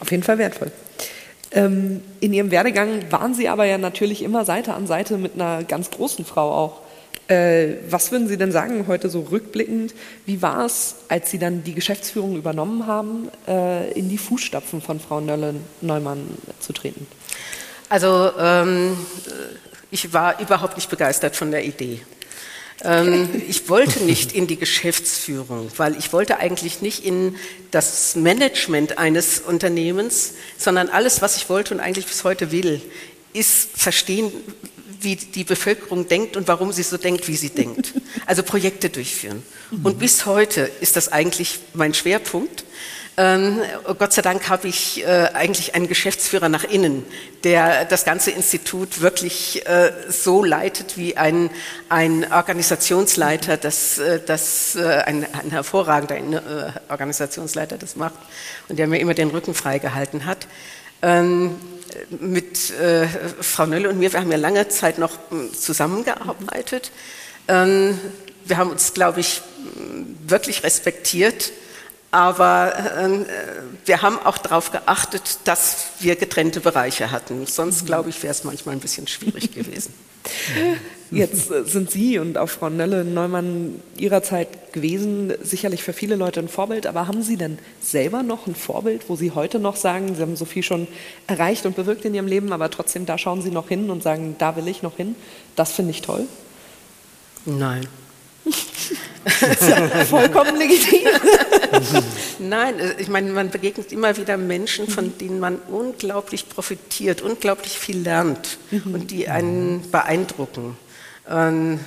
Auf 0.00 0.10
jeden 0.10 0.22
Fall 0.22 0.38
wertvoll. 0.38 0.72
Ähm, 1.50 2.00
in 2.20 2.32
Ihrem 2.32 2.50
Werdegang 2.50 3.12
waren 3.12 3.34
Sie 3.34 3.50
aber 3.50 3.66
ja 3.66 3.76
natürlich 3.76 4.22
immer 4.22 4.46
Seite 4.46 4.72
an 4.72 4.86
Seite 4.86 5.18
mit 5.18 5.34
einer 5.34 5.62
ganz 5.62 5.90
großen 5.90 6.24
Frau 6.24 6.50
auch. 6.50 6.80
Äh, 7.28 7.78
was 7.90 8.12
würden 8.12 8.28
Sie 8.28 8.36
denn 8.36 8.52
sagen 8.52 8.86
heute 8.86 9.08
so 9.10 9.20
rückblickend? 9.20 9.94
Wie 10.26 10.42
war 10.42 10.64
es, 10.64 10.96
als 11.08 11.30
Sie 11.30 11.38
dann 11.38 11.64
die 11.64 11.74
Geschäftsführung 11.74 12.36
übernommen 12.36 12.86
haben, 12.86 13.28
äh, 13.48 13.90
in 13.92 14.08
die 14.08 14.18
Fußstapfen 14.18 14.80
von 14.80 15.00
Frau 15.00 15.20
Nölle 15.20 15.54
Neumann 15.80 16.26
zu 16.60 16.72
treten? 16.72 17.06
Also 17.88 18.30
ähm, 18.38 18.96
ich 19.90 20.12
war 20.12 20.40
überhaupt 20.40 20.76
nicht 20.76 20.88
begeistert 20.88 21.34
von 21.34 21.50
der 21.50 21.64
Idee. 21.64 22.00
Ähm, 22.84 23.28
ich 23.48 23.68
wollte 23.68 24.04
nicht 24.04 24.32
in 24.32 24.46
die 24.46 24.56
Geschäftsführung, 24.56 25.70
weil 25.76 25.96
ich 25.96 26.12
wollte 26.12 26.38
eigentlich 26.38 26.80
nicht 26.80 27.04
in 27.04 27.36
das 27.72 28.14
Management 28.14 28.98
eines 28.98 29.40
Unternehmens, 29.40 30.34
sondern 30.58 30.88
alles, 30.88 31.22
was 31.22 31.36
ich 31.36 31.48
wollte 31.48 31.74
und 31.74 31.80
eigentlich 31.80 32.06
bis 32.06 32.22
heute 32.22 32.52
will, 32.52 32.80
ist 33.32 33.68
verstehen, 33.74 34.32
wie 35.00 35.16
die 35.16 35.44
Bevölkerung 35.44 36.08
denkt 36.08 36.36
und 36.36 36.48
warum 36.48 36.72
sie 36.72 36.82
so 36.82 36.96
denkt, 36.96 37.28
wie 37.28 37.36
sie 37.36 37.50
denkt. 37.50 37.94
Also 38.28 38.42
Projekte 38.42 38.90
durchführen. 38.90 39.44
Und 39.84 40.00
bis 40.00 40.26
heute 40.26 40.68
ist 40.80 40.96
das 40.96 41.12
eigentlich 41.12 41.60
mein 41.74 41.94
Schwerpunkt. 41.94 42.64
Ähm, 43.18 43.60
Gott 43.98 44.12
sei 44.12 44.20
Dank 44.20 44.48
habe 44.50 44.68
ich 44.68 45.02
äh, 45.02 45.28
eigentlich 45.32 45.74
einen 45.74 45.88
Geschäftsführer 45.88 46.50
nach 46.50 46.64
innen, 46.64 47.02
der 47.44 47.86
das 47.86 48.04
ganze 48.04 48.30
Institut 48.30 49.00
wirklich 49.00 49.66
äh, 49.66 49.90
so 50.08 50.44
leitet 50.44 50.98
wie 50.98 51.16
ein, 51.16 51.48
ein 51.88 52.30
Organisationsleiter, 52.30 53.56
das, 53.56 53.98
äh, 53.98 54.20
das 54.24 54.76
äh, 54.76 55.02
ein, 55.06 55.26
ein, 55.32 55.50
hervorragender 55.50 56.76
äh, 56.76 56.90
Organisationsleiter 56.90 57.78
das 57.78 57.96
macht 57.96 58.18
und 58.68 58.78
der 58.78 58.86
mir 58.86 58.98
immer 58.98 59.14
den 59.14 59.30
Rücken 59.30 59.54
freigehalten 59.54 60.26
hat. 60.26 60.46
Ähm, 61.00 61.56
mit 62.20 62.70
äh, 62.70 63.06
Frau 63.40 63.66
Nölle 63.66 63.88
und 63.88 63.98
mir, 63.98 64.12
wir 64.12 64.20
haben 64.20 64.30
ja 64.30 64.38
lange 64.38 64.68
Zeit 64.68 64.98
noch 64.98 65.18
hm, 65.30 65.52
zusammengearbeitet. 65.54 66.90
Ähm, 67.48 67.98
wir 68.44 68.56
haben 68.56 68.70
uns, 68.70 68.94
glaube 68.94 69.20
ich, 69.20 69.42
hm, 69.74 70.16
wirklich 70.26 70.62
respektiert 70.62 71.52
aber 72.16 72.72
äh, 72.78 73.24
wir 73.84 74.00
haben 74.00 74.18
auch 74.18 74.38
darauf 74.38 74.72
geachtet, 74.72 75.38
dass 75.44 75.88
wir 75.98 76.16
getrennte 76.16 76.60
Bereiche 76.60 77.10
hatten. 77.10 77.46
Sonst, 77.46 77.82
mhm. 77.82 77.86
glaube 77.86 78.08
ich, 78.08 78.22
wäre 78.22 78.30
es 78.30 78.42
manchmal 78.42 78.74
ein 78.74 78.80
bisschen 78.80 79.06
schwierig 79.06 79.52
gewesen. 79.52 79.92
Jetzt 81.10 81.50
äh, 81.50 81.64
sind 81.64 81.90
Sie 81.90 82.18
und 82.18 82.38
auch 82.38 82.48
Frau 82.48 82.68
Nölle 82.68 83.04
Neumann 83.04 83.80
Ihrer 83.96 84.22
Zeit 84.22 84.72
gewesen, 84.72 85.32
sicherlich 85.42 85.82
für 85.82 85.92
viele 85.92 86.16
Leute 86.16 86.40
ein 86.40 86.48
Vorbild. 86.48 86.86
Aber 86.86 87.06
haben 87.06 87.22
Sie 87.22 87.36
denn 87.36 87.58
selber 87.80 88.22
noch 88.22 88.46
ein 88.46 88.54
Vorbild, 88.54 89.08
wo 89.08 89.16
Sie 89.16 89.30
heute 89.30 89.58
noch 89.58 89.76
sagen, 89.76 90.14
Sie 90.14 90.22
haben 90.22 90.36
so 90.36 90.44
viel 90.44 90.62
schon 90.62 90.88
erreicht 91.26 91.66
und 91.66 91.76
bewirkt 91.76 92.04
in 92.04 92.14
Ihrem 92.14 92.26
Leben, 92.26 92.52
aber 92.52 92.70
trotzdem, 92.70 93.06
da 93.06 93.18
schauen 93.18 93.42
Sie 93.42 93.50
noch 93.50 93.68
hin 93.68 93.90
und 93.90 94.02
sagen, 94.02 94.36
da 94.38 94.56
will 94.56 94.68
ich 94.68 94.82
noch 94.82 94.96
hin? 94.96 95.14
Das 95.54 95.72
finde 95.72 95.92
ich 95.92 96.02
toll? 96.02 96.26
Nein. 97.44 97.86
vollkommen 100.08 100.56
legitim. 100.56 101.08
Nein, 102.38 102.78
äh, 102.78 102.94
ich 102.98 103.08
meine, 103.08 103.32
man 103.32 103.50
begegnet 103.50 103.92
immer 103.92 104.16
wieder 104.16 104.36
Menschen, 104.36 104.88
von 104.88 105.16
denen 105.18 105.40
man 105.40 105.58
unglaublich 105.68 106.48
profitiert, 106.48 107.22
unglaublich 107.22 107.72
viel 107.78 107.98
lernt 107.98 108.58
mhm. 108.70 108.94
und 108.94 109.10
die 109.10 109.28
einen 109.28 109.90
beeindrucken. 109.90 110.76
Ähm, 111.28 111.80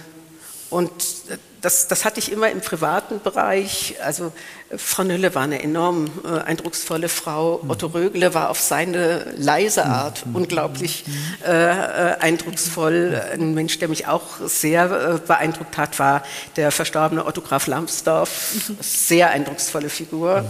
und 0.70 0.92
äh, 1.30 1.38
das, 1.62 1.88
das 1.88 2.06
hatte 2.06 2.20
ich 2.20 2.32
immer 2.32 2.50
im 2.50 2.62
privaten 2.62 3.20
Bereich. 3.20 3.96
Also 4.04 4.32
Frau 4.78 5.04
Nülle 5.04 5.36
war 5.36 5.44
eine 5.44 5.62
enorm 5.62 6.10
äh, 6.24 6.40
eindrucksvolle 6.40 7.10
Frau. 7.10 7.60
Mhm. 7.62 7.70
Otto 7.70 7.88
Rögle 7.88 8.34
war 8.34 8.50
auf 8.50 8.60
seine 8.60 9.34
leise 9.36 9.84
mhm. 9.84 9.92
Art 9.92 10.26
mhm. 10.26 10.36
unglaublich 10.36 11.06
äh, 11.46 11.52
äh, 11.52 12.16
eindrucksvoll. 12.20 13.22
Ein 13.34 13.54
Mensch, 13.54 13.80
der 13.80 13.90
mich 13.90 14.08
auch 14.08 14.26
sehr 14.46 14.86
äh, 14.86 15.28
beeindruckt 15.28 15.78
hat, 15.78 16.00
war 16.00 16.24
der 16.56 16.72
verstorbene 16.72 17.26
Otto 17.26 17.42
Graf 17.42 17.68
Lambsdorff. 17.68 18.72
Sehr 18.80 19.32
eindrucksvolle 19.32 19.90
Figur. 19.90 20.46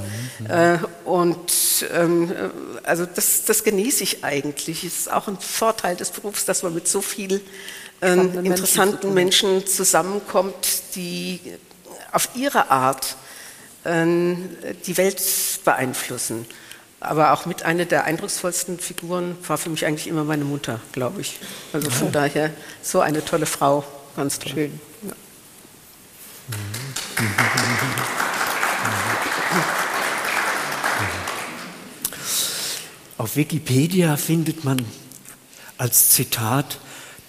Äh, 0.48 0.78
und 1.06 1.86
ähm, 1.94 2.32
also 2.84 3.06
das, 3.06 3.46
das 3.46 3.64
genieße 3.64 4.04
ich 4.04 4.24
eigentlich. 4.24 4.84
Es 4.84 5.00
ist 5.00 5.12
auch 5.12 5.28
ein 5.28 5.40
Vorteil 5.40 5.96
des 5.96 6.12
Berufs, 6.12 6.46
dass 6.46 6.64
man 6.64 6.74
mit 6.74 6.88
so 6.88 7.02
viel 7.02 7.42
ähm, 8.02 8.46
interessanten 8.46 9.14
Menschen, 9.14 9.52
Menschen, 9.52 9.68
zusammenkommt, 9.68 10.96
die 10.96 11.40
auf 12.12 12.30
ihre 12.36 12.70
Art 12.72 13.16
ähm, 13.86 14.50
die 14.86 14.98
Welt 14.98 15.22
beeinflussen. 15.64 16.46
Aber 17.02 17.32
auch 17.32 17.46
mit 17.46 17.64
einer 17.64 17.86
der 17.86 18.04
eindrucksvollsten 18.04 18.78
Figuren 18.78 19.38
war 19.48 19.58
für 19.58 19.70
mich 19.70 19.86
eigentlich 19.86 20.08
immer 20.08 20.26
meine 20.26 20.44
Mutter, 20.44 20.82
glaube 20.92 21.22
ich. 21.22 21.40
Also 21.72 21.90
von 21.90 22.12
daher 22.12 22.52
so 22.82 23.00
eine 23.00 23.24
tolle 23.24 23.46
Frau, 23.46 23.86
ganz 24.18 24.40
toll. 24.40 24.52
Schön. 24.52 24.80
Ja. 25.04 25.14
Auf 33.18 33.36
Wikipedia 33.36 34.18
findet 34.18 34.64
man 34.66 34.86
als 35.78 36.10
Zitat 36.10 36.80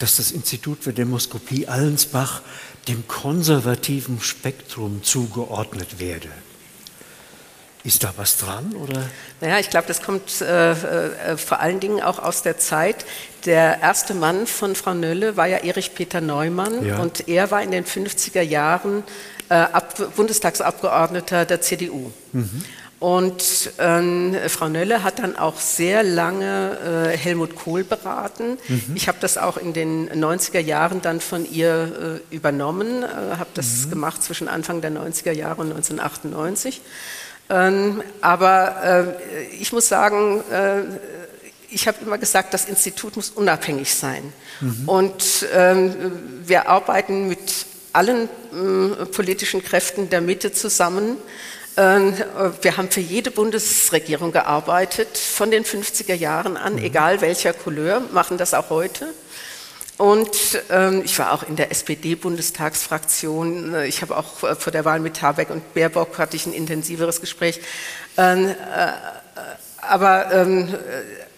dass 0.01 0.17
das 0.17 0.33
Institut 0.33 0.83
für 0.83 0.93
Demoskopie 0.93 1.69
Allensbach 1.69 2.43
dem 2.89 3.07
konservativen 3.07 4.21
Spektrum 4.21 5.05
zugeordnet 5.05 6.01
werde. 6.01 6.29
Ist 7.85 8.03
da 8.03 8.13
was 8.17 8.37
dran? 8.37 8.75
Oder? 8.75 9.03
Naja, 9.41 9.59
ich 9.59 9.71
glaube, 9.71 9.87
das 9.89 10.03
kommt 10.03 10.41
äh, 10.41 10.73
äh, 10.73 11.37
vor 11.37 11.61
allen 11.61 11.81
Dingen 11.81 12.03
auch 12.03 12.19
aus 12.19 12.43
der 12.43 12.59
Zeit. 12.59 13.07
Der 13.47 13.81
erste 13.81 14.15
Mann 14.15 14.47
von 14.47 14.75
Frau 14.75 14.93
Nölle 14.93 15.37
war 15.37 15.47
ja 15.47 15.59
Erich 15.59 15.95
Peter 15.95 16.21
Neumann 16.21 16.85
ja. 16.85 16.99
und 16.99 17.29
er 17.29 17.51
war 17.51 17.63
in 17.63 17.71
den 17.71 17.85
50er 17.85 18.43
Jahren 18.43 19.03
äh, 19.49 19.55
Ab 19.55 20.15
Bundestagsabgeordneter 20.15 21.47
der 21.47 21.61
CDU. 21.61 22.11
Mhm. 22.33 22.65
Und 23.01 23.73
ähm, 23.79 24.37
Frau 24.49 24.69
Nölle 24.69 25.03
hat 25.03 25.21
dann 25.21 25.35
auch 25.35 25.59
sehr 25.59 26.03
lange 26.03 27.09
äh, 27.11 27.17
Helmut 27.17 27.55
Kohl 27.55 27.83
beraten. 27.83 28.59
Mhm. 28.69 28.93
Ich 28.95 29.09
habe 29.09 29.17
das 29.21 29.39
auch 29.39 29.57
in 29.57 29.73
den 29.73 30.11
90er 30.11 30.61
Jahren 30.61 31.01
dann 31.01 31.21
von 31.21 31.51
ihr 31.51 32.21
äh, 32.31 32.35
übernommen, 32.35 33.03
äh, 33.03 33.07
habe 33.39 33.49
das 33.55 33.87
mhm. 33.87 33.91
gemacht 33.91 34.23
zwischen 34.23 34.49
Anfang 34.49 34.83
der 34.83 34.93
90er 34.93 35.33
Jahre 35.33 35.63
und 35.63 35.71
1998. 35.71 36.83
Ähm, 37.49 38.03
aber 38.21 39.17
äh, 39.19 39.47
ich 39.59 39.73
muss 39.73 39.89
sagen, 39.89 40.45
äh, 40.51 40.83
ich 41.71 41.89
habe 41.89 41.99
immer 42.03 42.19
gesagt, 42.19 42.53
das 42.53 42.67
Institut 42.67 43.17
muss 43.17 43.31
unabhängig 43.31 43.95
sein. 43.95 44.31
Mhm. 44.61 44.89
Und 44.89 45.47
ähm, 45.55 45.95
wir 46.45 46.69
arbeiten 46.69 47.29
mit 47.29 47.67
allen 47.93 48.29
äh, 48.53 49.07
politischen 49.07 49.63
Kräften 49.63 50.11
der 50.11 50.21
Mitte 50.21 50.53
zusammen. 50.53 51.17
Ähm, 51.77 52.15
wir 52.63 52.77
haben 52.77 52.91
für 52.91 53.01
jede 53.01 53.31
Bundesregierung 53.31 54.33
gearbeitet, 54.33 55.17
von 55.17 55.51
den 55.51 55.65
50er 55.65 56.15
Jahren 56.15 56.57
an, 56.57 56.75
mhm. 56.75 56.85
egal 56.85 57.21
welcher 57.21 57.53
Couleur, 57.53 58.01
machen 58.13 58.39
das 58.39 58.55
auch 58.55 58.71
heute. 58.71 59.13
Und 59.99 60.31
ähm, 60.71 61.03
ich 61.05 61.19
war 61.19 61.33
auch 61.33 61.43
in 61.43 61.57
der 61.57 61.71
SPD-Bundestagsfraktion. 61.71 63.85
Ich 63.85 64.01
habe 64.01 64.17
auch 64.17 64.43
äh, 64.43 64.55
vor 64.55 64.73
der 64.73 64.87
Wahl 64.87 64.99
mit 64.99 65.21
Habeck 65.21 65.51
und 65.51 65.75
Baerbock 65.75 66.19
hatte 66.19 66.37
ich 66.37 66.47
ein 66.47 66.55
intensiveres 66.55 67.21
Gespräch. 67.21 67.61
Ähm, 68.17 68.49
äh, 68.49 68.55
aber 69.83 70.33
ähm, 70.33 70.75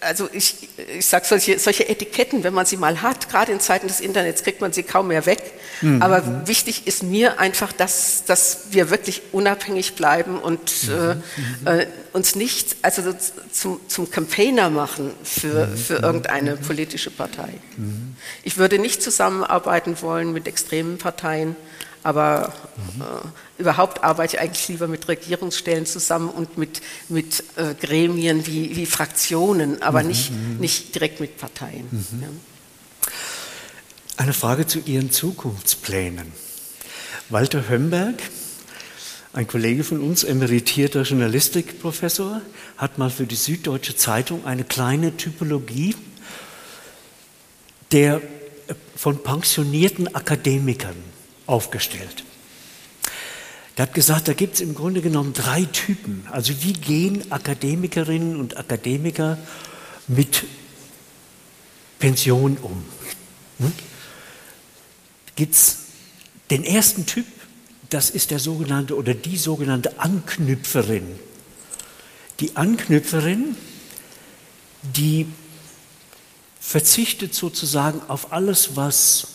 also 0.03 0.29
ich, 0.33 0.69
ich 0.99 1.07
sage 1.07 1.27
solche, 1.27 1.59
solche 1.59 1.89
Etiketten, 1.89 2.45
wenn 2.45 2.55
man 2.55 2.67
sie 2.67 2.77
mal 2.77 3.03
hat, 3.03 3.29
gerade 3.29 3.53
in 3.53 3.61
Zeiten 3.61 3.87
des 3.87 4.01
Internets 4.01 4.43
kriegt 4.43 4.61
man 4.61 4.73
sie 4.73 4.83
kaum 4.83 5.09
mehr 5.09 5.27
weg. 5.27 5.53
Mhm. 5.81 6.03
Aber 6.03 6.23
mhm. 6.23 6.49
wichtig 6.49 6.87
ist 6.87 7.03
mir 7.03 7.39
einfach, 7.39 7.73
dass, 7.73 8.25
dass 8.25 8.67
wir 8.71 8.91
wirklich 8.91 9.23
unabhängig 9.33 9.95
bleiben 9.95 10.39
und 10.39 10.89
mhm. 10.89 11.23
äh, 11.67 11.83
äh 11.83 11.87
uns 12.13 12.35
nicht 12.35 12.77
also 12.83 13.15
zum, 13.51 13.81
zum 13.89 14.11
Campaigner 14.11 14.69
machen 14.69 15.13
für, 15.25 15.67
mhm. 15.67 15.77
für 15.79 15.95
irgendeine 15.95 16.57
mhm. 16.57 16.61
politische 16.61 17.11
Partei. 17.11 17.55
Mhm. 17.79 18.17
Ich 18.43 18.59
würde 18.59 18.79
nicht 18.79 19.03
zusammenarbeiten 19.03 20.03
wollen 20.03 20.33
mit 20.33 20.47
extremen 20.47 20.99
Parteien. 20.99 21.57
Aber 22.03 22.53
äh, 22.99 23.61
überhaupt 23.61 24.03
arbeite 24.03 24.37
ich 24.37 24.43
eigentlich 24.43 24.69
lieber 24.69 24.89
mit 24.89 25.07
Regierungsstellen 25.07 25.87
zusammen 25.87 26.29
und 26.29 26.59
mit, 26.59 26.81
mit 27.09 27.45
äh, 27.57 27.75
Gremien 27.75 28.47
wie, 28.47 28.77
wie 28.77 28.87
Fraktionen, 28.87 29.83
aber 29.83 30.03
mhm. 30.03 30.09
nicht, 30.09 30.31
mhm. 30.33 30.57
nicht 30.59 30.95
direkt 30.95 31.21
mit 31.21 31.39
Parteien. 31.39 31.87
Mhm. 31.91 32.23
Ja. 32.23 32.29
Eine 34.17 34.33
Frage 34.33 34.67
zu 34.67 34.81
Ihren 34.81 35.11
Zukunftsplänen. 35.11 36.33
Walter 37.29 37.69
Hömberg, 37.69 38.21
ein 39.33 39.47
Kollege 39.47 39.85
von 39.85 40.01
uns, 40.01 40.25
emeritierter 40.25 41.03
Journalistikprofessor, 41.03 42.43
hat 42.77 42.99
mal 42.99 43.11
für 43.11 43.27
die 43.27 43.37
Süddeutsche 43.37 43.97
Zeitung 43.97 44.45
eine 44.45 44.65
kleine 44.65 45.17
Typologie 45.17 45.95
der 47.93 48.17
äh, 48.17 48.75
von 48.97 49.23
pensionierten 49.23 50.15
Akademikern 50.15 51.12
aufgestellt. 51.47 52.25
Er 53.77 53.85
hat 53.85 53.95
gesagt, 53.95 54.29
da 54.29 54.35
gibt 54.35 54.55
es 54.55 54.61
im 54.61 54.75
Grunde 54.75 55.01
genommen 55.01 55.33
drei 55.33 55.65
Typen. 55.65 56.27
Also 56.31 56.53
wie 56.63 56.75
gehen 56.75 57.33
Akademikerinnen 57.33 58.37
und 58.37 58.59
Akademiker 58.59 59.39
mit 60.09 60.45
Pension 61.99 62.59
um? 62.59 62.85
Hm? 63.59 63.73
Gibt 65.37 65.55
es 65.55 65.79
den 66.51 66.65
ersten 66.65 67.07
Typ, 67.07 67.27
das 67.89 68.11
ist 68.11 68.31
der 68.31 68.39
sogenannte 68.39 68.97
oder 68.97 69.15
die 69.15 69.39
sogenannte 69.39 69.99
Anknüpferin. 69.99 71.19
Die 72.41 72.57
Anknüpferin, 72.57 73.57
die 74.83 75.27
verzichtet 76.61 77.35
sozusagen 77.35 78.01
auf 78.09 78.33
alles, 78.33 78.77
was 78.77 79.29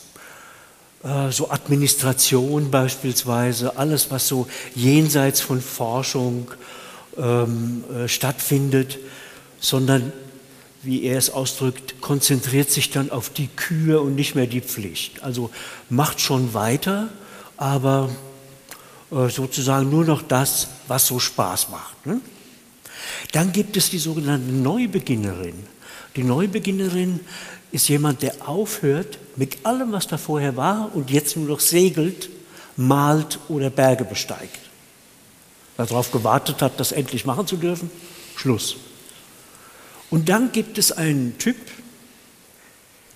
so 1.29 1.51
Administration 1.51 2.71
beispielsweise, 2.71 3.77
alles, 3.77 4.09
was 4.09 4.27
so 4.27 4.47
jenseits 4.75 5.41
von 5.41 5.61
Forschung 5.61 6.51
ähm, 7.17 7.83
äh, 7.93 8.07
stattfindet, 8.07 8.99
sondern, 9.59 10.11
wie 10.83 11.03
er 11.03 11.17
es 11.17 11.29
ausdrückt, 11.29 12.01
konzentriert 12.01 12.69
sich 12.69 12.91
dann 12.91 13.11
auf 13.11 13.29
die 13.29 13.47
Kühe 13.47 13.99
und 13.99 14.15
nicht 14.15 14.35
mehr 14.35 14.47
die 14.47 14.61
Pflicht. 14.61 15.23
Also 15.23 15.49
macht 15.89 16.21
schon 16.21 16.53
weiter, 16.53 17.09
aber 17.57 18.09
äh, 19.11 19.29
sozusagen 19.29 19.89
nur 19.89 20.05
noch 20.05 20.21
das, 20.21 20.67
was 20.87 21.07
so 21.07 21.19
Spaß 21.19 21.69
macht. 21.69 22.05
Ne? 22.05 22.21
Dann 23.31 23.51
gibt 23.51 23.77
es 23.77 23.89
die 23.89 23.99
sogenannte 23.99 24.51
Neubeginnerin. 24.51 25.55
Die 26.15 26.23
Neubeginnerin 26.23 27.19
ist 27.71 27.89
jemand, 27.89 28.21
der 28.21 28.47
aufhört 28.47 29.17
mit 29.35 29.65
allem, 29.65 29.91
was 29.91 30.07
da 30.07 30.17
vorher 30.17 30.55
war 30.55 30.95
und 30.95 31.11
jetzt 31.11 31.35
nur 31.35 31.47
noch 31.47 31.59
segelt, 31.59 32.29
malt 32.75 33.39
oder 33.49 33.69
Berge 33.69 34.05
besteigt. 34.05 34.59
Darauf 35.75 36.11
gewartet 36.11 36.61
hat, 36.61 36.79
das 36.79 36.91
endlich 36.91 37.25
machen 37.25 37.45
zu 37.45 37.57
dürfen, 37.57 37.91
Schluss. 38.35 38.77
Und 40.09 40.29
dann 40.29 40.51
gibt 40.51 40.77
es 40.77 40.91
einen 40.91 41.37
Typ, 41.37 41.57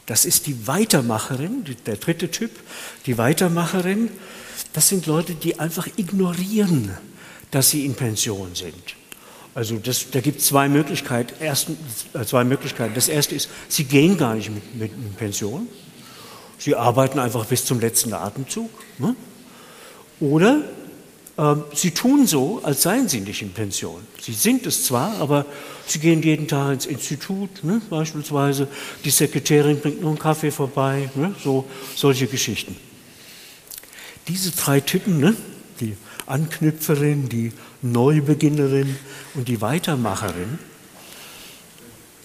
das 0.05 0.25
ist 0.25 0.47
die 0.47 0.67
Weitermacherin, 0.67 1.63
der 1.85 1.95
dritte 1.95 2.29
Typ, 2.29 2.51
die 3.05 3.17
Weitermacherin. 3.17 4.09
Das 4.73 4.89
sind 4.89 5.05
Leute, 5.05 5.35
die 5.35 5.59
einfach 5.59 5.87
ignorieren, 5.95 6.97
dass 7.51 7.69
sie 7.69 7.85
in 7.85 7.95
Pension 7.95 8.53
sind. 8.53 8.95
Also 9.53 9.77
das, 9.77 10.09
da 10.11 10.21
gibt 10.21 10.39
es 10.39 10.47
zwei 10.47 10.69
Möglichkeiten. 10.69 11.33
Ersten, 11.43 11.77
äh, 12.13 12.23
zwei 12.25 12.43
Möglichkeiten. 12.43 12.93
Das 12.95 13.09
erste 13.09 13.35
ist, 13.35 13.49
sie 13.67 13.83
gehen 13.83 14.17
gar 14.17 14.35
nicht 14.35 14.49
mit, 14.49 14.75
mit 14.75 14.91
in 14.93 15.13
Pension. 15.13 15.67
Sie 16.57 16.75
arbeiten 16.75 17.19
einfach 17.19 17.45
bis 17.45 17.65
zum 17.65 17.79
letzten 17.79 18.13
Atemzug. 18.13 18.69
Ne? 18.97 19.15
Oder 20.19 20.61
äh, 21.37 21.55
sie 21.73 21.91
tun 21.91 22.27
so, 22.27 22.61
als 22.63 22.83
seien 22.83 23.09
sie 23.09 23.19
nicht 23.19 23.41
in 23.41 23.51
Pension. 23.51 24.01
Sie 24.21 24.33
sind 24.33 24.65
es 24.67 24.85
zwar, 24.85 25.17
aber 25.19 25.45
sie 25.87 25.99
gehen 25.99 26.21
jeden 26.21 26.47
Tag 26.47 26.73
ins 26.73 26.85
Institut, 26.85 27.63
ne? 27.63 27.81
beispielsweise. 27.89 28.67
Die 29.03 29.09
Sekretärin 29.09 29.79
bringt 29.79 30.01
nur 30.01 30.11
einen 30.11 30.19
Kaffee 30.19 30.51
vorbei, 30.51 31.09
ne? 31.15 31.35
so 31.43 31.65
solche 31.95 32.27
Geschichten. 32.27 32.77
Diese 34.27 34.51
drei 34.51 34.79
Typen, 34.79 35.19
ne? 35.19 35.35
die 35.79 35.97
Anknüpferin, 36.27 37.27
die 37.27 37.51
Neubeginnerin 37.81 38.95
und 39.33 39.47
die 39.47 39.61
Weitermacherin, 39.61 40.59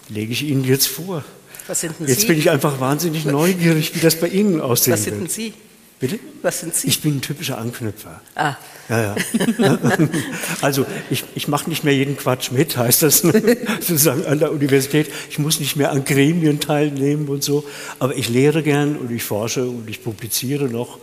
lege 0.09 0.31
ich 0.31 0.43
Ihnen 0.43 0.63
jetzt 0.63 0.87
vor. 0.87 1.23
Was 1.67 1.81
sind 1.81 1.99
denn 1.99 2.07
jetzt 2.07 2.21
Sie? 2.21 2.27
bin 2.27 2.37
ich 2.37 2.49
einfach 2.49 2.79
wahnsinnig 2.79 3.25
neugierig, 3.25 3.95
wie 3.95 3.99
das 3.99 4.15
bei 4.19 4.27
Ihnen 4.27 4.61
aussehen 4.61 4.93
Was 4.93 5.03
sind 5.03 5.19
denn 5.19 5.27
Sie? 5.27 5.53
Bitte? 5.99 6.19
Was 6.43 6.59
sind 6.59 6.75
Sie? 6.75 6.87
Ich 6.87 7.01
bin 7.01 7.17
ein 7.17 7.21
typischer 7.21 7.57
Anknüpfer. 7.57 8.21
Ah. 8.35 8.55
Ja, 8.87 9.15
ja. 9.57 9.77
also 10.61 10.85
ich, 11.09 11.23
ich 11.33 11.47
mache 11.47 11.69
nicht 11.69 11.83
mehr 11.83 11.93
jeden 11.93 12.15
Quatsch 12.15 12.51
mit, 12.51 12.77
heißt 12.77 13.01
das 13.01 13.17
sozusagen 13.81 14.25
an 14.25 14.37
der 14.37 14.51
Universität. 14.51 15.11
Ich 15.29 15.39
muss 15.39 15.59
nicht 15.59 15.75
mehr 15.75 15.91
an 15.91 16.05
Gremien 16.05 16.59
teilnehmen 16.59 17.27
und 17.27 17.43
so. 17.43 17.65
Aber 17.97 18.15
ich 18.15 18.29
lehre 18.29 18.61
gern 18.61 18.95
und 18.95 19.11
ich 19.11 19.23
forsche 19.23 19.65
und 19.65 19.89
ich 19.89 20.03
publiziere 20.03 20.65
noch. 20.65 20.99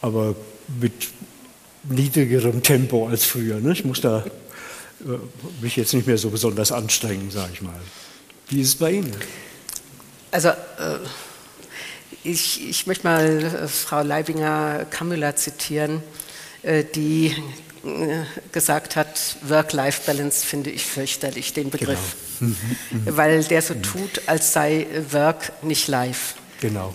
Aber 0.00 0.34
mit 0.80 0.92
niedrigerem 1.84 2.62
Tempo 2.62 3.08
als 3.08 3.24
früher. 3.24 3.60
Ne? 3.60 3.72
Ich 3.72 3.84
muss 3.84 4.00
da 4.00 4.24
äh, 5.00 5.04
mich 5.60 5.76
jetzt 5.76 5.94
nicht 5.94 6.06
mehr 6.06 6.18
so 6.18 6.30
besonders 6.30 6.72
anstrengen, 6.72 7.30
sage 7.30 7.50
ich 7.54 7.62
mal. 7.62 7.80
Wie 8.48 8.60
ist 8.60 8.68
es 8.68 8.74
bei 8.76 8.92
Ihnen? 8.92 9.16
Also 10.30 10.48
äh, 10.48 10.98
ich, 12.24 12.68
ich 12.68 12.86
möchte 12.86 13.06
mal 13.06 13.42
äh, 13.42 13.68
Frau 13.68 14.02
Leibinger-Kammüller 14.02 15.36
zitieren, 15.36 16.02
äh, 16.62 16.84
die 16.84 17.34
äh, 17.84 18.24
gesagt 18.52 18.96
hat, 18.96 19.36
Work-Life-Balance 19.42 20.46
finde 20.46 20.70
ich 20.70 20.84
fürchterlich, 20.84 21.52
den 21.52 21.70
Begriff. 21.70 22.16
Genau. 22.38 22.52
Mhm, 22.52 22.56
mhm. 22.90 23.16
Weil 23.16 23.44
der 23.44 23.62
so 23.62 23.74
tut, 23.74 24.22
als 24.26 24.52
sei 24.52 24.86
Work 25.10 25.52
nicht 25.62 25.88
Life. 25.88 26.34
Genau. 26.60 26.94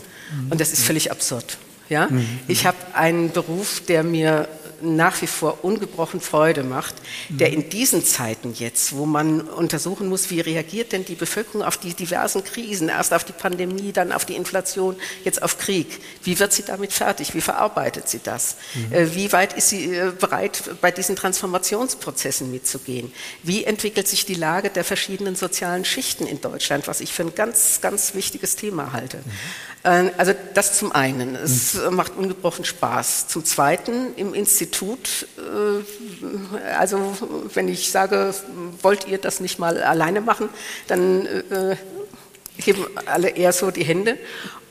Und 0.50 0.60
das 0.60 0.72
ist 0.74 0.84
völlig 0.84 1.12
absurd. 1.12 1.58
Ja? 1.90 2.08
Mhm, 2.08 2.40
ich 2.48 2.66
habe 2.66 2.78
einen 2.94 3.32
Beruf, 3.32 3.82
der 3.88 4.04
mir 4.04 4.48
nach 4.82 5.22
wie 5.22 5.28
vor 5.28 5.64
ungebrochen 5.64 6.22
Freude 6.22 6.64
macht, 6.64 6.96
der 7.30 7.52
in 7.52 7.70
diesen 7.70 8.04
Zeiten 8.04 8.54
jetzt, 8.54 8.96
wo 8.96 9.06
man 9.06 9.42
untersuchen 9.42 10.10
muss, 10.10 10.30
wie 10.30 10.40
reagiert 10.40 10.92
denn 10.92 11.06
die 11.06 11.16
Bevölkerung 11.16 11.64
auf 11.64 11.78
die 11.78 11.94
diversen 11.94 12.44
Krisen, 12.44 12.90
erst 12.90 13.14
auf 13.14 13.24
die 13.24 13.34
Pandemie, 13.34 13.92
dann 13.92 14.12
auf 14.12 14.26
die 14.26 14.36
Inflation, 14.36 14.96
jetzt 15.24 15.42
auf 15.42 15.58
Krieg, 15.58 16.00
wie 16.24 16.40
wird 16.40 16.54
sie 16.54 16.64
damit 16.64 16.94
fertig, 16.94 17.34
wie 17.34 17.42
verarbeitet 17.42 18.10
sie 18.10 18.20
das, 18.24 18.58
mhm. 18.74 18.94
äh, 18.94 19.16
wie 19.16 19.32
weit 19.32 19.54
ist 19.54 19.70
sie 19.70 19.96
äh, 19.96 20.12
bereit, 20.18 20.64
bei 20.82 20.92
diesen 20.92 21.16
Transformationsprozessen 21.16 22.52
mitzugehen, 22.52 23.12
wie 23.44 23.64
entwickelt 23.64 24.08
sich 24.08 24.26
die 24.26 24.36
Lage 24.36 24.70
der 24.70 24.84
verschiedenen 24.84 25.36
sozialen 25.36 25.86
Schichten 25.86 26.28
in 26.28 26.42
Deutschland, 26.42 26.88
was 26.88 27.02
ich 27.02 27.14
für 27.14 27.24
ein 27.24 27.36
ganz, 27.36 27.80
ganz 27.82 28.14
wichtiges 28.14 28.56
Thema 28.56 28.94
halte. 28.94 29.18
Mhm. 29.18 29.32
Äh, 29.88 30.12
also 30.18 30.34
das 30.54 30.78
zum 30.78 30.92
einen, 30.92 31.36
es 31.36 31.76
mhm. 31.76 31.96
macht 31.96 32.16
ungebrochen 32.18 32.66
Spaß. 32.66 33.28
Zum 33.28 33.46
zweiten 33.46 34.14
im 34.16 34.34
Institut, 34.34 35.28
äh, 35.38 36.74
also 36.78 37.18
wenn 37.54 37.68
ich 37.68 37.92
sage, 37.92 38.34
wollt 38.82 39.08
ihr 39.08 39.18
das 39.18 39.40
nicht 39.40 39.60
mal 39.60 39.82
alleine 39.82 40.22
machen, 40.22 40.50
dann 40.88 41.26
äh, 41.26 41.76
heben 42.58 42.86
alle 43.06 43.30
eher 43.30 43.54
so 43.54 43.72
die 43.72 43.84
Hände. 43.84 44.18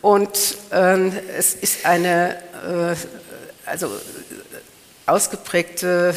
Und 0.02 0.58
es 0.70 1.54
ist 1.54 1.84
eine 1.84 2.36
also 3.64 3.90
ausgeprägte 5.06 6.14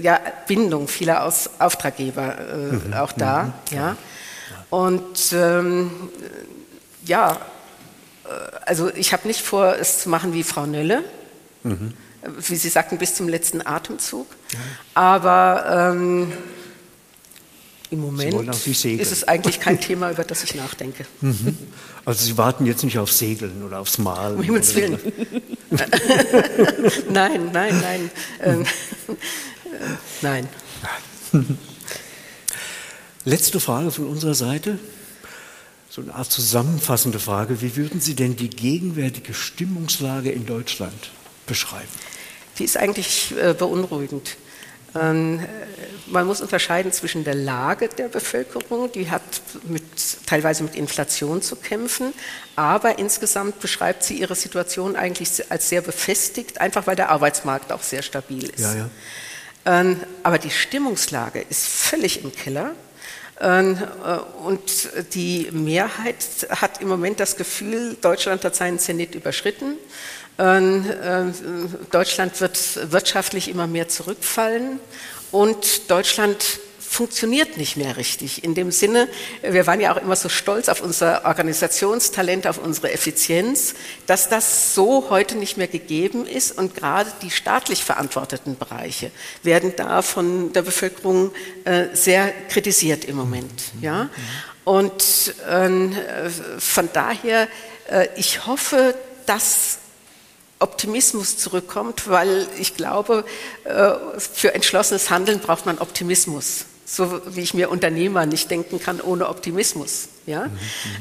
ja, 0.00 0.20
Bindung 0.46 0.86
vieler 0.86 1.24
Aus 1.24 1.50
Auftraggeber 1.58 2.36
mhm. 2.70 2.94
auch 2.94 3.12
da. 3.12 3.42
Mhm. 3.70 3.76
Ja. 3.76 3.96
Und 4.70 5.32
ähm, 5.32 5.90
ja, 7.04 7.40
also 8.64 8.92
ich 8.94 9.12
habe 9.12 9.26
nicht 9.26 9.40
vor, 9.40 9.76
es 9.76 10.00
zu 10.00 10.08
machen 10.08 10.32
wie 10.32 10.42
Frau 10.42 10.66
Nölle, 10.66 11.04
mhm. 11.62 11.92
wie 12.38 12.56
Sie 12.56 12.68
sagten, 12.68 12.98
bis 12.98 13.14
zum 13.14 13.28
letzten 13.28 13.66
Atemzug. 13.66 14.26
Ja. 14.52 14.58
Aber 14.94 15.92
ähm, 15.94 16.32
im 17.90 18.00
Moment 18.00 18.48
ist 18.64 18.84
es 18.84 19.24
eigentlich 19.24 19.60
kein 19.60 19.80
Thema, 19.80 20.10
über 20.10 20.24
das 20.24 20.42
ich 20.42 20.54
nachdenke. 20.54 21.06
Mhm. 21.20 21.56
Also 22.04 22.24
Sie 22.24 22.36
warten 22.36 22.66
jetzt 22.66 22.82
nicht 22.82 22.98
auf 22.98 23.12
Segeln 23.12 23.62
oder 23.64 23.78
aufs 23.78 23.98
Malen? 23.98 24.36
Um 24.36 24.42
Himmels 24.42 24.74
Willen. 24.74 24.98
nein, 27.10 27.50
nein, 27.52 27.80
nein. 27.80 28.10
Ähm, 28.42 28.62
äh, 28.62 28.66
nein. 30.22 30.48
Letzte 33.24 33.60
Frage 33.60 33.90
von 33.90 34.06
unserer 34.06 34.34
Seite 34.34 34.78
so 35.96 36.02
eine 36.02 36.14
Art 36.14 36.30
zusammenfassende 36.30 37.18
Frage. 37.18 37.62
Wie 37.62 37.74
würden 37.74 38.02
Sie 38.02 38.14
denn 38.14 38.36
die 38.36 38.50
gegenwärtige 38.50 39.32
Stimmungslage 39.32 40.30
in 40.30 40.44
Deutschland 40.44 41.10
beschreiben? 41.46 41.88
Die 42.58 42.64
ist 42.64 42.76
eigentlich 42.76 43.34
äh, 43.40 43.54
beunruhigend. 43.54 44.36
Ähm, 44.94 45.40
man 46.06 46.26
muss 46.26 46.42
unterscheiden 46.42 46.92
zwischen 46.92 47.24
der 47.24 47.34
Lage 47.34 47.88
der 47.88 48.08
Bevölkerung, 48.08 48.92
die 48.92 49.10
hat 49.10 49.22
mit, 49.64 49.84
teilweise 50.26 50.64
mit 50.64 50.74
Inflation 50.74 51.40
zu 51.40 51.56
kämpfen, 51.56 52.12
aber 52.56 52.98
insgesamt 52.98 53.60
beschreibt 53.60 54.04
sie 54.04 54.20
ihre 54.20 54.34
Situation 54.34 54.96
eigentlich 54.96 55.50
als 55.50 55.70
sehr 55.70 55.80
befestigt, 55.80 56.60
einfach 56.60 56.86
weil 56.86 56.96
der 56.96 57.08
Arbeitsmarkt 57.08 57.72
auch 57.72 57.82
sehr 57.82 58.02
stabil 58.02 58.44
ist. 58.50 58.60
Ja, 58.60 58.74
ja. 58.74 58.90
Ähm, 59.64 60.00
aber 60.22 60.38
die 60.38 60.50
Stimmungslage 60.50 61.40
ist 61.48 61.66
völlig 61.66 62.22
im 62.22 62.32
Keller. 62.34 62.74
Ähm, 63.40 63.76
äh, 64.04 64.16
und 64.44 64.62
die 65.14 65.48
Mehrheit 65.52 66.48
hat 66.48 66.80
im 66.80 66.88
Moment 66.88 67.20
das 67.20 67.36
Gefühl, 67.36 67.96
Deutschland 68.00 68.44
hat 68.44 68.56
seinen 68.56 68.78
Zenit 68.78 69.14
überschritten. 69.14 69.74
Ähm, 70.38 70.84
äh, 70.88 71.24
Deutschland 71.90 72.40
wird 72.40 72.92
wirtschaftlich 72.92 73.48
immer 73.48 73.66
mehr 73.66 73.88
zurückfallen 73.88 74.80
und 75.32 75.90
Deutschland 75.90 76.60
funktioniert 76.96 77.58
nicht 77.58 77.76
mehr 77.76 77.98
richtig. 77.98 78.42
In 78.42 78.54
dem 78.54 78.72
Sinne, 78.72 79.08
wir 79.42 79.66
waren 79.66 79.80
ja 79.80 79.92
auch 79.92 80.00
immer 80.00 80.16
so 80.16 80.30
stolz 80.30 80.70
auf 80.70 80.80
unser 80.80 81.26
Organisationstalent, 81.26 82.46
auf 82.46 82.56
unsere 82.56 82.90
Effizienz, 82.90 83.74
dass 84.06 84.30
das 84.30 84.74
so 84.74 85.10
heute 85.10 85.36
nicht 85.36 85.58
mehr 85.58 85.68
gegeben 85.68 86.26
ist 86.26 86.56
und 86.56 86.74
gerade 86.74 87.12
die 87.20 87.30
staatlich 87.30 87.84
verantworteten 87.84 88.56
Bereiche 88.56 89.10
werden 89.42 89.74
da 89.76 90.00
von 90.00 90.54
der 90.54 90.62
Bevölkerung 90.62 91.32
äh, 91.64 91.88
sehr 91.92 92.32
kritisiert 92.48 93.04
im 93.04 93.16
Moment. 93.16 93.52
Ja? 93.82 94.08
Und 94.64 95.34
äh, 95.46 96.30
von 96.58 96.88
daher, 96.94 97.46
äh, 97.90 98.08
ich 98.16 98.46
hoffe, 98.46 98.94
dass 99.26 99.80
Optimismus 100.60 101.36
zurückkommt, 101.36 102.08
weil 102.08 102.48
ich 102.58 102.74
glaube, 102.74 103.26
äh, 103.64 103.92
für 104.18 104.54
entschlossenes 104.54 105.10
Handeln 105.10 105.40
braucht 105.40 105.66
man 105.66 105.76
Optimismus 105.76 106.64
so 106.86 107.20
wie 107.34 107.42
ich 107.42 107.52
mir 107.52 107.68
Unternehmer 107.68 108.24
nicht 108.24 108.50
denken 108.50 108.80
kann 108.80 109.00
ohne 109.00 109.28
Optimismus. 109.28 110.08
Ja? 110.24 110.46
Mhm, 110.46 110.52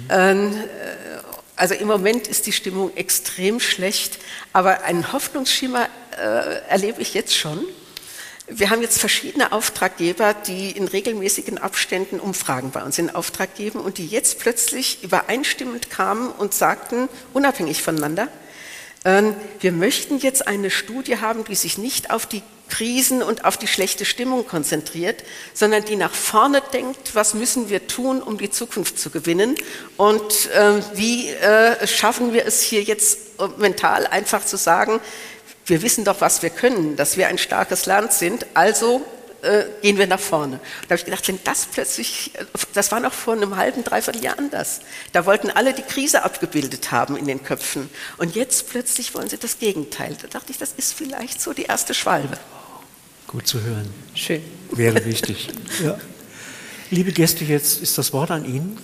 ähm, 0.10 0.54
äh, 0.54 1.16
also 1.56 1.74
im 1.76 1.88
Moment 1.88 2.28
ist 2.28 2.48
die 2.48 2.52
Stimmung 2.52 2.96
extrem 2.98 3.62
schlecht, 3.62 4.20
aber 4.52 4.84
einen 4.84 5.14
Hoffnungsschimmer 5.14 5.88
äh, 6.18 6.68
erlebe 6.68 7.02
ich 7.02 7.14
jetzt 7.14 7.36
schon. 7.36 7.66
Wir 8.48 8.70
haben 8.70 8.82
jetzt 8.82 9.00
verschiedene 9.00 9.54
Auftraggeber, 9.54 10.34
die 10.34 10.72
in 10.72 10.88
regelmäßigen 10.88 11.58
Abständen 11.58 12.20
Umfragen 12.20 12.72
bei 12.72 12.84
uns 12.84 13.00
in 13.00 13.10
Auftrag 13.10 13.56
geben 13.56 13.80
und 13.80 13.98
die 13.98 14.06
jetzt 14.06 14.40
plötzlich 14.40 15.04
übereinstimmend 15.04 15.90
kamen 15.90 16.30
und 16.30 16.54
sagten, 16.54 17.10
unabhängig 17.34 17.82
voneinander, 17.82 18.28
äh, 19.04 19.24
wir 19.62 19.72
möchten 19.72 20.18
jetzt 20.18 20.48
eine 20.48 20.72
Studie 20.72 21.20
haben, 21.20 21.46
die 21.46 21.56
sich 21.56 21.78
nicht 21.78 22.12
auf 22.12 22.26
die 22.26 22.42
Krisen 22.70 23.22
und 23.22 23.46
auf 23.46 23.58
die 23.58 23.68
schlechte 23.68 24.06
Stimmung 24.06 24.48
konzentriert, 24.48 25.24
sondern 25.54 25.86
die 25.86 25.96
nach 25.96 26.14
vorne 26.14 26.62
denkt, 26.74 27.16
was 27.16 27.34
müssen 27.34 27.70
wir 27.70 27.88
tun, 27.88 28.22
um 28.22 28.38
die 28.38 28.50
Zukunft 28.50 29.00
zu 29.00 29.10
gewinnen 29.10 29.56
und 29.98 30.50
äh, 30.52 30.82
wie 30.94 31.30
äh, 31.30 31.86
schaffen 31.88 32.34
wir 32.34 32.46
es 32.46 32.62
hier 32.62 32.82
jetzt 32.82 33.20
äh, 33.40 33.48
mental 33.58 34.08
einfach 34.08 34.46
zu 34.46 34.58
sagen, 34.58 35.00
wir 35.66 35.82
wissen 35.82 36.06
doch, 36.06 36.22
was 36.22 36.44
wir 36.44 36.50
können, 36.50 36.96
dass 36.96 37.18
wir 37.18 37.28
ein 37.28 37.38
starkes 37.38 37.86
Land 37.86 38.14
sind, 38.14 38.46
also 38.54 39.02
äh, 39.46 39.66
gehen 39.82 39.98
wir 39.98 40.08
nach 40.08 40.20
vorne. 40.20 40.60
da 40.84 40.86
habe 40.86 40.96
ich 40.96 41.06
gedacht, 41.06 41.28
wenn 41.28 41.40
das 41.44 41.68
plötzlich, 41.68 42.32
äh, 42.36 42.46
das 42.74 42.92
war 42.92 43.00
noch 43.00 43.14
vor 43.14 43.34
einem 43.34 43.56
halben, 43.58 43.84
dreiviertel 43.84 44.24
Jahr 44.24 44.38
anders. 44.38 44.82
Da 45.14 45.26
wollten 45.26 45.50
alle 45.52 45.74
die 45.74 45.84
Krise 45.84 46.24
abgebildet 46.24 46.92
haben 46.92 47.16
in 47.16 47.28
den 47.28 47.44
Köpfen. 47.44 47.90
Und 48.18 48.36
jetzt 48.36 48.70
plötzlich 48.70 49.14
wollen 49.14 49.30
sie 49.30 49.38
das 49.38 49.60
Gegenteil. 49.60 50.18
Da 50.22 50.28
dachte 50.28 50.52
ich, 50.52 50.58
das 50.58 50.74
ist 50.78 50.94
vielleicht 50.94 51.42
so 51.42 51.54
die 51.54 51.64
erste 51.64 51.94
Schwalbe. 51.94 52.38
Gut 53.28 53.48
zu 53.48 53.62
hören. 53.62 53.90
Schön. 54.14 54.42
Wäre 54.72 55.04
wichtig. 55.06 55.50
ja. 55.84 55.98
Liebe 56.92 57.12
Gäste, 57.12 57.44
jetzt 57.44 57.82
ist 57.82 57.98
das 57.98 58.14
Wort 58.14 58.32
an 58.32 58.46
Ihnen. 58.46 58.78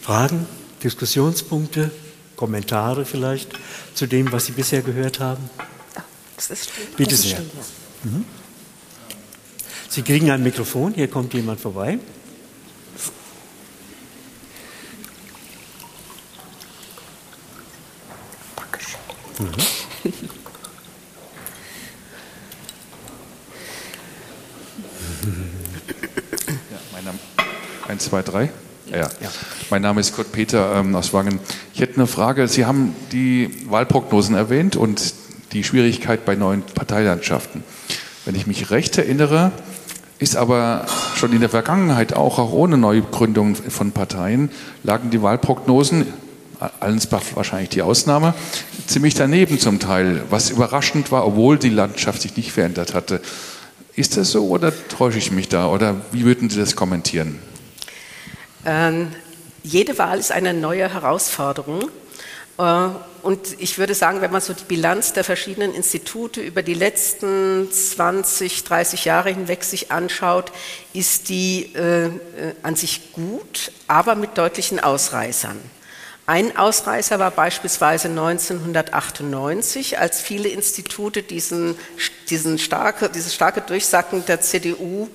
Fragen, 0.00 0.46
Diskussionspunkte, 0.82 1.90
Kommentare 2.36 3.04
vielleicht 3.04 3.50
zu 3.94 4.06
dem, 4.06 4.30
was 4.32 4.46
Sie 4.46 4.52
bisher 4.52 4.82
gehört 4.82 5.20
haben? 5.20 5.48
Ja, 5.94 6.04
das 6.36 6.50
ist 6.50 6.70
schön. 6.74 6.86
Bitte 6.96 7.10
das 7.10 7.22
sehr. 7.22 7.36
Schön, 7.36 7.50
ja. 7.54 8.10
mhm. 8.10 8.24
Sie 9.88 10.02
kriegen 10.02 10.30
ein 10.30 10.42
Mikrofon, 10.42 10.92
hier 10.94 11.08
kommt 11.08 11.32
jemand 11.32 11.60
vorbei. 11.60 11.98
Dankeschön. 18.56 19.00
Mhm. 19.38 20.10
Ja, 26.70 26.78
mein 26.92 27.04
Name, 27.04 27.18
1, 27.88 28.04
2, 28.04 28.22
3. 28.22 28.50
Ja. 28.90 28.98
ja. 28.98 29.08
Mein 29.70 29.82
Name 29.82 30.00
ist 30.00 30.14
Kurt 30.14 30.32
Peter 30.32 30.76
ähm, 30.76 30.94
aus 30.94 31.12
Wangen. 31.12 31.40
Ich 31.74 31.80
hätte 31.80 31.96
eine 31.96 32.06
Frage. 32.06 32.48
Sie 32.48 32.64
haben 32.64 32.94
die 33.12 33.50
Wahlprognosen 33.68 34.34
erwähnt 34.34 34.76
und 34.76 35.14
die 35.52 35.64
Schwierigkeit 35.64 36.24
bei 36.24 36.34
neuen 36.34 36.62
Parteilandschaften. 36.62 37.64
Wenn 38.24 38.34
ich 38.34 38.46
mich 38.46 38.70
recht 38.70 38.98
erinnere, 38.98 39.52
ist 40.18 40.36
aber 40.36 40.86
schon 41.16 41.32
in 41.32 41.40
der 41.40 41.48
Vergangenheit 41.48 42.14
auch, 42.14 42.38
auch 42.38 42.52
ohne 42.52 42.78
Neugründung 42.78 43.54
von 43.54 43.92
Parteien, 43.92 44.50
lagen 44.82 45.10
die 45.10 45.22
Wahlprognosen, 45.22 46.06
Allensbach 46.80 47.22
wahrscheinlich 47.34 47.68
die 47.68 47.82
Ausnahme, 47.82 48.34
ziemlich 48.86 49.14
daneben 49.14 49.58
zum 49.58 49.78
Teil, 49.78 50.22
was 50.30 50.50
überraschend 50.50 51.12
war, 51.12 51.26
obwohl 51.26 51.58
die 51.58 51.68
Landschaft 51.68 52.22
sich 52.22 52.36
nicht 52.36 52.52
verändert 52.52 52.94
hatte. 52.94 53.20
Ist 53.94 54.16
das 54.16 54.30
so 54.30 54.48
oder 54.48 54.72
täusche 54.88 55.18
ich 55.18 55.32
mich 55.32 55.48
da? 55.48 55.68
Oder 55.68 55.96
wie 56.12 56.24
würden 56.24 56.48
Sie 56.48 56.58
das 56.58 56.76
kommentieren? 56.76 57.38
Ähm, 58.66 59.12
jede 59.62 59.96
Wahl 59.96 60.18
ist 60.18 60.32
eine 60.32 60.52
neue 60.52 60.92
Herausforderung. 60.92 61.88
Äh, 62.58 62.88
und 63.22 63.60
ich 63.60 63.78
würde 63.78 63.94
sagen, 63.94 64.20
wenn 64.20 64.32
man 64.32 64.40
so 64.40 64.52
die 64.52 64.64
Bilanz 64.64 65.12
der 65.12 65.22
verschiedenen 65.22 65.72
Institute 65.72 66.40
über 66.40 66.62
die 66.62 66.74
letzten 66.74 67.70
20, 67.70 68.64
30 68.64 69.04
Jahre 69.04 69.30
hinweg 69.30 69.62
sich 69.62 69.92
anschaut, 69.92 70.50
ist 70.92 71.28
die 71.28 71.72
äh, 71.76 72.06
äh, 72.06 72.10
an 72.62 72.74
sich 72.74 73.12
gut, 73.12 73.70
aber 73.86 74.16
mit 74.16 74.36
deutlichen 74.36 74.80
Ausreißern. 74.80 75.58
Ein 76.28 76.56
Ausreißer 76.56 77.20
war 77.20 77.30
beispielsweise 77.30 78.08
1998, 78.08 80.00
als 80.00 80.20
viele 80.20 80.48
Institute 80.48 81.22
diesen, 81.22 81.76
diesen 82.28 82.58
starke, 82.58 83.08
dieses 83.08 83.32
starke 83.32 83.60
Durchsacken 83.60 84.26
der 84.26 84.40
CDU 84.40 85.08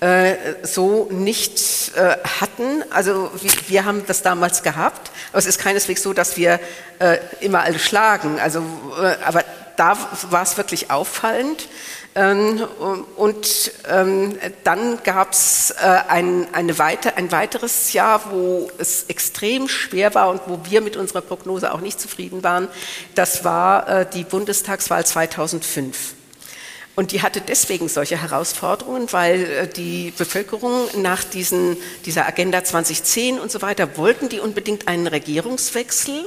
äh, 0.00 0.34
so 0.62 1.08
nicht 1.10 1.92
äh, 1.96 2.16
hatten. 2.40 2.84
Also 2.90 3.30
wir, 3.40 3.52
wir, 3.66 3.84
haben 3.84 4.04
das 4.06 4.22
damals 4.22 4.62
gehabt, 4.62 5.10
aber 5.30 5.38
es 5.38 5.46
ist 5.46 5.58
keineswegs 5.58 6.02
so, 6.02 6.12
dass 6.12 6.36
wir 6.36 6.60
äh, 6.98 7.18
immer 7.40 7.62
alle 7.62 7.78
schlagen. 7.78 8.38
Also, 8.38 8.60
äh, 9.02 9.16
aber 9.24 9.44
da 9.76 9.96
war 10.30 10.42
es 10.42 10.56
wirklich 10.56 10.90
auffallend. 10.90 11.68
Ähm, 12.14 12.66
und 13.16 13.72
ähm, 13.88 14.38
dann 14.64 14.98
gab 15.04 15.32
es 15.32 15.70
äh, 15.70 15.98
ein, 16.08 16.46
weite, 16.78 17.16
ein 17.16 17.30
weiteres 17.30 17.92
Jahr, 17.92 18.30
wo 18.30 18.70
es 18.78 19.04
extrem 19.04 19.68
schwer 19.68 20.14
war 20.14 20.30
und 20.30 20.40
wo 20.46 20.60
wir 20.64 20.80
mit 20.80 20.96
unserer 20.96 21.20
Prognose 21.20 21.72
auch 21.72 21.80
nicht 21.80 22.00
zufrieden 22.00 22.42
waren. 22.42 22.68
Das 23.14 23.44
war 23.44 23.88
äh, 23.88 24.06
die 24.12 24.24
Bundestagswahl 24.24 25.06
2005. 25.06 26.14
Und 26.98 27.12
die 27.12 27.22
hatte 27.22 27.40
deswegen 27.40 27.88
solche 27.88 28.20
Herausforderungen, 28.20 29.06
weil 29.12 29.44
äh, 29.44 29.68
die 29.68 30.12
Bevölkerung 30.18 30.88
nach 30.96 31.22
diesen, 31.22 31.76
dieser 32.04 32.26
Agenda 32.26 32.64
2010 32.64 33.38
und 33.38 33.52
so 33.52 33.62
weiter 33.62 33.96
wollten 33.96 34.28
die 34.28 34.40
unbedingt 34.40 34.88
einen 34.88 35.06
Regierungswechsel. 35.06 36.24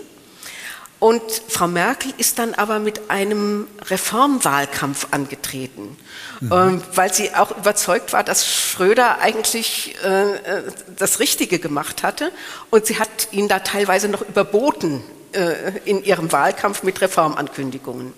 Und 1.00 1.22
Frau 1.50 1.68
Merkel 1.68 2.14
ist 2.18 2.40
dann 2.40 2.54
aber 2.54 2.80
mit 2.80 3.10
einem 3.10 3.68
Reformwahlkampf 3.90 5.10
angetreten, 5.12 5.98
mhm. 6.40 6.52
ähm, 6.54 6.84
weil 6.96 7.14
sie 7.14 7.36
auch 7.36 7.52
überzeugt 7.58 8.14
war, 8.14 8.24
dass 8.24 8.48
Schröder 8.48 9.20
eigentlich 9.20 9.98
äh, 10.06 10.36
äh, 10.36 10.64
das 10.96 11.20
Richtige 11.20 11.60
gemacht 11.60 12.02
hatte. 12.02 12.32
Und 12.70 12.86
sie 12.86 12.98
hat 12.98 13.10
ihn 13.34 13.50
da 13.50 13.60
teilweise 13.60 14.08
noch 14.08 14.22
überboten 14.22 15.04
äh, 15.34 15.80
in 15.84 16.02
ihrem 16.06 16.32
Wahlkampf 16.32 16.84
mit 16.84 17.02
Reformankündigungen. 17.02 18.14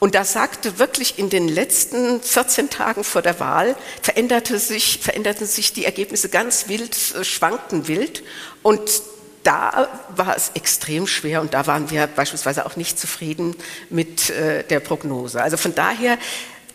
Und 0.00 0.14
da 0.14 0.24
sagte 0.24 0.78
wirklich 0.78 1.18
in 1.18 1.28
den 1.28 1.48
letzten 1.48 2.22
14 2.22 2.70
Tagen 2.70 3.02
vor 3.02 3.22
der 3.22 3.40
Wahl, 3.40 3.74
veränderte 4.00 4.58
sich, 4.58 5.00
veränderten 5.02 5.46
sich 5.46 5.72
die 5.72 5.84
Ergebnisse 5.84 6.28
ganz 6.28 6.68
wild, 6.68 6.96
äh, 7.14 7.24
schwankten 7.24 7.88
wild. 7.88 8.22
Und 8.62 9.02
da 9.42 9.88
war 10.14 10.36
es 10.36 10.52
extrem 10.54 11.06
schwer 11.06 11.40
und 11.40 11.54
da 11.54 11.66
waren 11.66 11.90
wir 11.90 12.06
beispielsweise 12.06 12.66
auch 12.66 12.76
nicht 12.76 12.98
zufrieden 12.98 13.56
mit 13.88 14.30
äh, 14.30 14.62
der 14.64 14.80
Prognose. 14.80 15.42
Also 15.42 15.56
von 15.56 15.74
daher, 15.74 16.18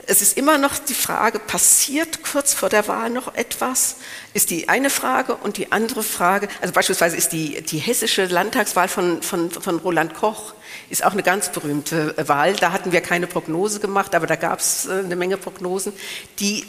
es 0.05 0.21
ist 0.21 0.37
immer 0.37 0.57
noch 0.57 0.77
die 0.79 0.93
Frage, 0.93 1.39
passiert 1.39 2.23
kurz 2.23 2.53
vor 2.53 2.69
der 2.69 2.87
Wahl 2.87 3.09
noch 3.09 3.35
etwas? 3.35 3.97
Ist 4.33 4.49
die 4.49 4.67
eine 4.67 4.89
Frage 4.89 5.35
und 5.35 5.57
die 5.57 5.71
andere 5.71 6.03
Frage, 6.03 6.49
also 6.61 6.73
beispielsweise 6.73 7.15
ist 7.15 7.31
die, 7.31 7.61
die 7.61 7.77
hessische 7.77 8.25
Landtagswahl 8.25 8.87
von, 8.87 9.21
von, 9.21 9.51
von 9.51 9.77
Roland 9.77 10.13
Koch, 10.13 10.53
ist 10.89 11.03
auch 11.05 11.13
eine 11.13 11.23
ganz 11.23 11.49
berühmte 11.49 12.15
Wahl. 12.27 12.53
Da 12.53 12.71
hatten 12.71 12.91
wir 12.91 13.01
keine 13.01 13.27
Prognose 13.27 13.79
gemacht, 13.79 14.15
aber 14.15 14.27
da 14.27 14.35
gab 14.35 14.59
es 14.59 14.85
äh, 14.85 14.99
eine 15.03 15.15
Menge 15.15 15.37
Prognosen, 15.37 15.93
die 16.39 16.65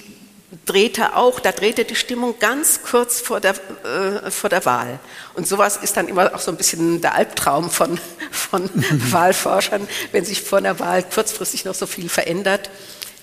drehte 0.67 1.17
auch, 1.17 1.41
da 1.41 1.53
drehte 1.53 1.85
die 1.85 1.95
Stimmung 1.95 2.39
ganz 2.39 2.81
kurz 2.83 3.21
vor 3.21 3.41
der, 3.41 3.55
äh, 3.85 4.31
vor 4.31 4.51
der 4.51 4.65
Wahl. 4.65 4.99
Und 5.35 5.47
sowas 5.49 5.77
ist 5.77 5.97
dann 5.97 6.09
immer 6.09 6.35
auch 6.35 6.41
so 6.41 6.51
ein 6.51 6.57
bisschen 6.57 7.01
der 7.01 7.15
Albtraum 7.15 7.71
von, 7.71 7.99
von 8.31 8.71
Wahlforschern, 9.13 9.87
wenn 10.13 10.25
sich 10.25 10.43
vor 10.43 10.61
der 10.61 10.79
Wahl 10.79 11.03
kurzfristig 11.03 11.65
noch 11.65 11.75
so 11.75 11.87
viel 11.87 12.09
verändert. 12.09 12.71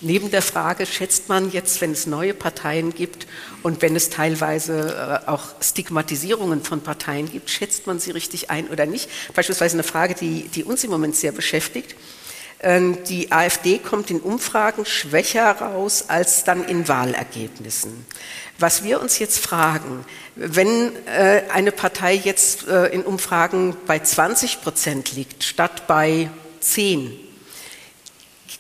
Neben 0.02 0.32
der 0.32 0.42
Frage, 0.42 0.88
schätzt 0.88 1.30
man 1.30 1.52
jetzt, 1.52 1.80
wenn 1.80 1.92
es 1.92 2.08
neue 2.08 2.34
Parteien 2.34 2.94
gibt 2.94 3.28
und 3.62 3.84
wenn 3.84 3.96
es 3.96 4.10
teilweise 4.10 5.22
äh, 5.26 5.30
auch 5.30 5.44
Stigmatisierungen 5.62 6.64
von 6.64 6.82
Parteien 6.82 7.32
gibt, 7.32 7.52
schätzt 7.52 7.86
man 7.86 8.00
sie 8.00 8.10
richtig 8.10 8.50
ein 8.50 8.68
oder 8.70 8.88
nicht? 8.88 9.10
Beispielsweise 9.36 9.76
eine 9.76 9.84
Frage, 9.84 10.16
die, 10.16 10.48
die 10.48 10.64
uns 10.64 10.84
im 10.84 10.90
Moment 10.90 11.16
sehr 11.16 11.32
beschäftigt. 11.32 11.96
Ähm, 12.64 13.04
die 13.06 13.32
AfD 13.32 13.78
kommt 13.78 14.10
in 14.10 14.20
Umfragen 14.20 14.86
schwächer 14.86 15.52
raus 15.52 16.06
als 16.08 16.44
dann 16.44 16.64
in 16.64 16.88
Wahlergebnissen. 16.88 18.06
Was 18.60 18.84
wir 18.84 19.02
uns 19.02 19.20
jetzt 19.20 19.40
fragen, 19.40 20.06
wenn 20.36 20.96
äh, 21.08 21.44
eine 21.52 21.72
Partei 21.72 22.14
jetzt 22.14 22.68
äh, 22.68 22.88
in 22.88 23.04
Umfragen 23.04 23.76
bei 23.88 24.00
20 24.00 24.62
Prozent 24.62 25.14
liegt, 25.14 25.44
statt 25.44 25.88
bei 25.88 26.30
10, 26.60 27.12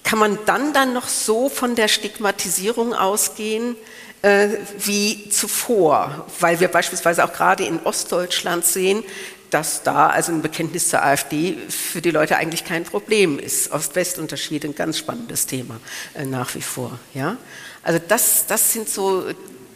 kann 0.03 0.19
man 0.19 0.37
dann 0.45 0.73
dann 0.73 0.93
noch 0.93 1.07
so 1.07 1.49
von 1.49 1.75
der 1.75 1.87
Stigmatisierung 1.87 2.93
ausgehen 2.93 3.75
äh, 4.21 4.49
wie 4.79 5.29
zuvor? 5.29 6.27
Weil 6.39 6.59
wir 6.59 6.67
beispielsweise 6.67 7.23
auch 7.23 7.33
gerade 7.33 7.65
in 7.65 7.79
Ostdeutschland 7.83 8.65
sehen, 8.65 9.03
dass 9.51 9.83
da 9.83 10.07
also 10.07 10.31
ein 10.31 10.41
Bekenntnis 10.41 10.89
zur 10.89 11.03
AfD 11.03 11.57
für 11.69 12.01
die 12.01 12.11
Leute 12.11 12.37
eigentlich 12.37 12.65
kein 12.65 12.85
Problem 12.85 13.37
ist. 13.37 13.71
Ost-West-Unterschied, 13.71 14.63
ein 14.65 14.75
ganz 14.75 14.97
spannendes 14.97 15.45
Thema 15.45 15.79
äh, 16.13 16.25
nach 16.25 16.55
wie 16.55 16.61
vor. 16.61 16.97
Ja? 17.13 17.37
Also 17.83 17.99
das, 18.07 18.45
das 18.47 18.73
sind 18.73 18.89
so 18.89 19.25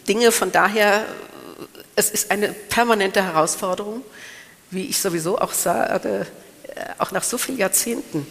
Dinge, 0.07 0.32
von 0.32 0.51
daher, 0.51 1.05
es 1.95 2.09
ist 2.09 2.32
eine 2.32 2.49
permanente 2.49 3.23
Herausforderung, 3.23 4.01
wie 4.71 4.86
ich 4.86 4.99
sowieso 4.99 5.39
auch 5.39 5.53
sage, 5.53 6.26
äh, 6.67 6.82
auch 6.97 7.11
nach 7.11 7.23
so 7.23 7.38
vielen 7.38 7.57
Jahrzehnten. 7.57 8.26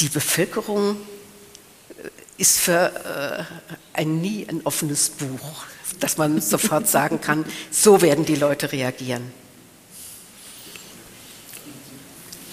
Die 0.00 0.08
Bevölkerung 0.08 0.96
äh, 1.90 2.08
ist 2.38 2.58
für 2.58 2.92
äh, 3.44 3.44
ein 3.92 4.20
nie 4.20 4.46
ein 4.48 4.62
offenes 4.64 5.10
Buch, 5.10 5.64
dass 6.00 6.16
man 6.16 6.40
sofort 6.40 6.88
sagen 6.96 7.20
kann, 7.20 7.44
so 7.70 8.00
werden 8.00 8.24
die 8.24 8.36
Leute 8.36 8.72
reagieren. 8.72 9.32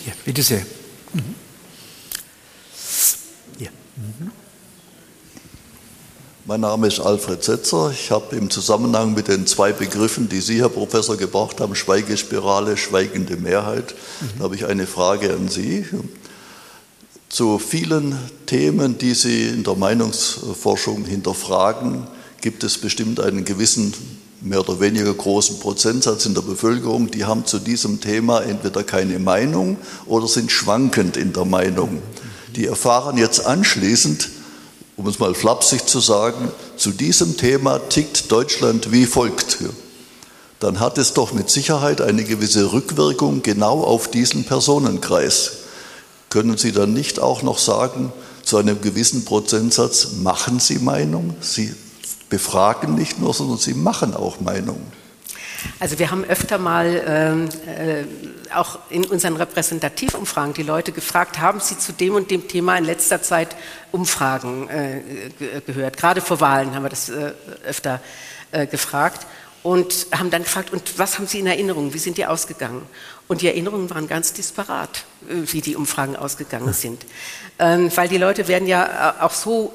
Ja, 0.05 0.13
bitte 0.25 0.43
sehr. 0.43 0.65
Mhm. 1.13 1.35
Ja. 3.59 3.69
Mhm. 3.95 4.31
Mein 6.45 6.61
Name 6.61 6.87
ist 6.87 6.99
Alfred 6.99 7.43
Setzer. 7.43 7.91
Ich 7.91 8.11
habe 8.11 8.35
im 8.35 8.49
Zusammenhang 8.49 9.13
mit 9.13 9.27
den 9.27 9.45
zwei 9.47 9.73
Begriffen, 9.73 10.29
die 10.29 10.39
Sie, 10.39 10.61
Herr 10.61 10.69
Professor, 10.69 11.17
gebraucht 11.17 11.59
haben, 11.59 11.75
Schweigespirale, 11.75 12.77
schweigende 12.77 13.35
Mehrheit, 13.35 13.95
mhm. 14.21 14.43
habe 14.43 14.55
ich 14.55 14.65
eine 14.65 14.87
Frage 14.87 15.33
an 15.33 15.49
Sie. 15.49 15.85
Zu 17.29 17.59
vielen 17.59 18.17
Themen, 18.45 18.97
die 18.97 19.13
Sie 19.13 19.49
in 19.49 19.63
der 19.63 19.75
Meinungsforschung 19.75 21.03
hinterfragen, 21.03 22.07
gibt 22.39 22.63
es 22.63 22.77
bestimmt 22.77 23.19
einen 23.19 23.43
gewissen 23.43 23.93
mehr 24.41 24.61
oder 24.61 24.79
weniger 24.79 25.13
großen 25.13 25.59
Prozentsatz 25.59 26.25
in 26.25 26.35
der 26.35 26.41
Bevölkerung, 26.41 27.11
die 27.11 27.25
haben 27.25 27.45
zu 27.45 27.59
diesem 27.59 27.99
Thema 27.99 28.41
entweder 28.41 28.83
keine 28.83 29.19
Meinung 29.19 29.77
oder 30.05 30.27
sind 30.27 30.51
schwankend 30.51 31.17
in 31.17 31.33
der 31.33 31.43
Meinung. 31.43 32.01
Die 32.55 32.67
erfahren 32.67 33.17
jetzt 33.17 33.45
anschließend, 33.45 34.29
um 34.95 35.07
es 35.07 35.19
mal 35.19 35.35
flapsig 35.35 35.85
zu 35.85 35.99
sagen, 35.99 36.51
zu 36.77 36.91
diesem 36.91 37.35
Thema 37.35 37.79
tickt 37.79 38.31
Deutschland 38.31 38.91
wie 38.91 39.05
folgt. 39.05 39.57
Dann 40.59 40.79
hat 40.79 40.97
es 40.97 41.13
doch 41.13 41.33
mit 41.33 41.49
Sicherheit 41.49 41.99
eine 41.99 42.23
gewisse 42.23 42.71
Rückwirkung 42.71 43.43
genau 43.43 43.83
auf 43.83 44.09
diesen 44.09 44.45
Personenkreis. 44.45 45.66
Können 46.29 46.57
Sie 46.57 46.71
dann 46.71 46.93
nicht 46.93 47.19
auch 47.19 47.41
noch 47.41 47.57
sagen, 47.57 48.11
zu 48.43 48.57
einem 48.57 48.81
gewissen 48.81 49.25
Prozentsatz 49.25 50.13
machen 50.21 50.59
Sie 50.59 50.79
Meinung? 50.79 51.35
Sie 51.41 51.73
befragen 52.29 52.95
nicht 52.95 53.19
nur, 53.19 53.33
sondern 53.33 53.57
sie 53.57 53.73
machen 53.73 54.13
auch 54.13 54.39
Meinungen. 54.39 54.91
Also 55.79 55.97
wir 55.97 56.11
haben 56.11 56.23
öfter 56.23 56.59
mal 56.59 57.03
ähm, 57.07 57.49
äh, 57.65 58.53
auch 58.53 58.79
in 58.89 59.05
unseren 59.05 59.35
Repräsentativumfragen 59.37 60.53
die 60.53 60.63
Leute 60.63 60.91
gefragt, 60.91 61.39
haben 61.39 61.59
sie 61.59 61.77
zu 61.77 61.93
dem 61.93 62.15
und 62.15 62.29
dem 62.29 62.47
Thema 62.47 62.77
in 62.77 62.85
letzter 62.85 63.21
Zeit 63.21 63.55
Umfragen 63.91 64.69
äh, 64.69 65.01
gehört? 65.65 65.97
Gerade 65.97 66.21
vor 66.21 66.39
Wahlen 66.41 66.75
haben 66.75 66.83
wir 66.83 66.89
das 66.89 67.09
äh, 67.09 67.33
öfter 67.65 68.01
äh, 68.51 68.67
gefragt 68.67 69.25
und 69.67 70.07
haben 70.17 70.31
dann 70.31 70.43
gefragt, 70.43 70.71
und 70.71 70.97
was 70.97 71.17
haben 71.17 71.27
Sie 71.27 71.39
in 71.39 71.47
Erinnerung? 71.47 71.93
Wie 71.93 71.97
sind 71.97 72.17
die 72.17 72.25
ausgegangen? 72.25 72.83
Und 73.27 73.41
die 73.41 73.47
Erinnerungen 73.47 73.89
waren 73.89 74.07
ganz 74.07 74.31
disparat, 74.31 75.03
äh, 75.29 75.33
wie 75.51 75.59
die 75.59 75.75
Umfragen 75.75 76.15
ausgegangen 76.15 76.71
sind. 76.71 77.05
Ähm, 77.59 77.91
weil 77.93 78.07
die 78.07 78.17
Leute 78.17 78.47
werden 78.47 78.65
ja 78.65 79.17
äh, 79.19 79.23
auch 79.23 79.33
so 79.33 79.73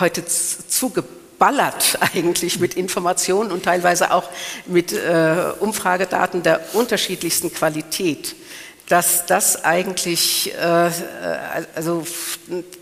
heute 0.00 0.24
zugebracht 0.24 1.12
ballert 1.38 1.98
eigentlich 2.14 2.58
mit 2.60 2.74
Informationen 2.74 3.52
und 3.52 3.64
teilweise 3.64 4.10
auch 4.10 4.30
mit 4.64 4.94
äh, 4.94 5.52
Umfragedaten 5.60 6.42
der 6.42 6.74
unterschiedlichsten 6.74 7.52
Qualität, 7.52 8.34
dass 8.88 9.26
das 9.26 9.62
eigentlich, 9.62 10.54
äh, 10.54 10.90
also 11.74 12.06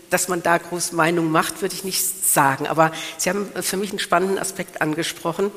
dass 0.09 0.29
man 0.29 0.41
da 0.41 0.57
groß 0.59 0.93
Meinung 0.93 1.29
macht, 1.29 1.61
würde 1.61 1.75
ich 1.75 1.83
nicht 1.83 2.25
sagen. 2.25 2.67
Aber 2.67 2.93
Sie 3.17 3.29
haben 3.29 3.51
für 3.59 3.75
mich 3.75 3.89
einen 3.89 3.99
spannenden 3.99 4.39
Aspekt 4.39 4.81
angesprochen 4.81 5.51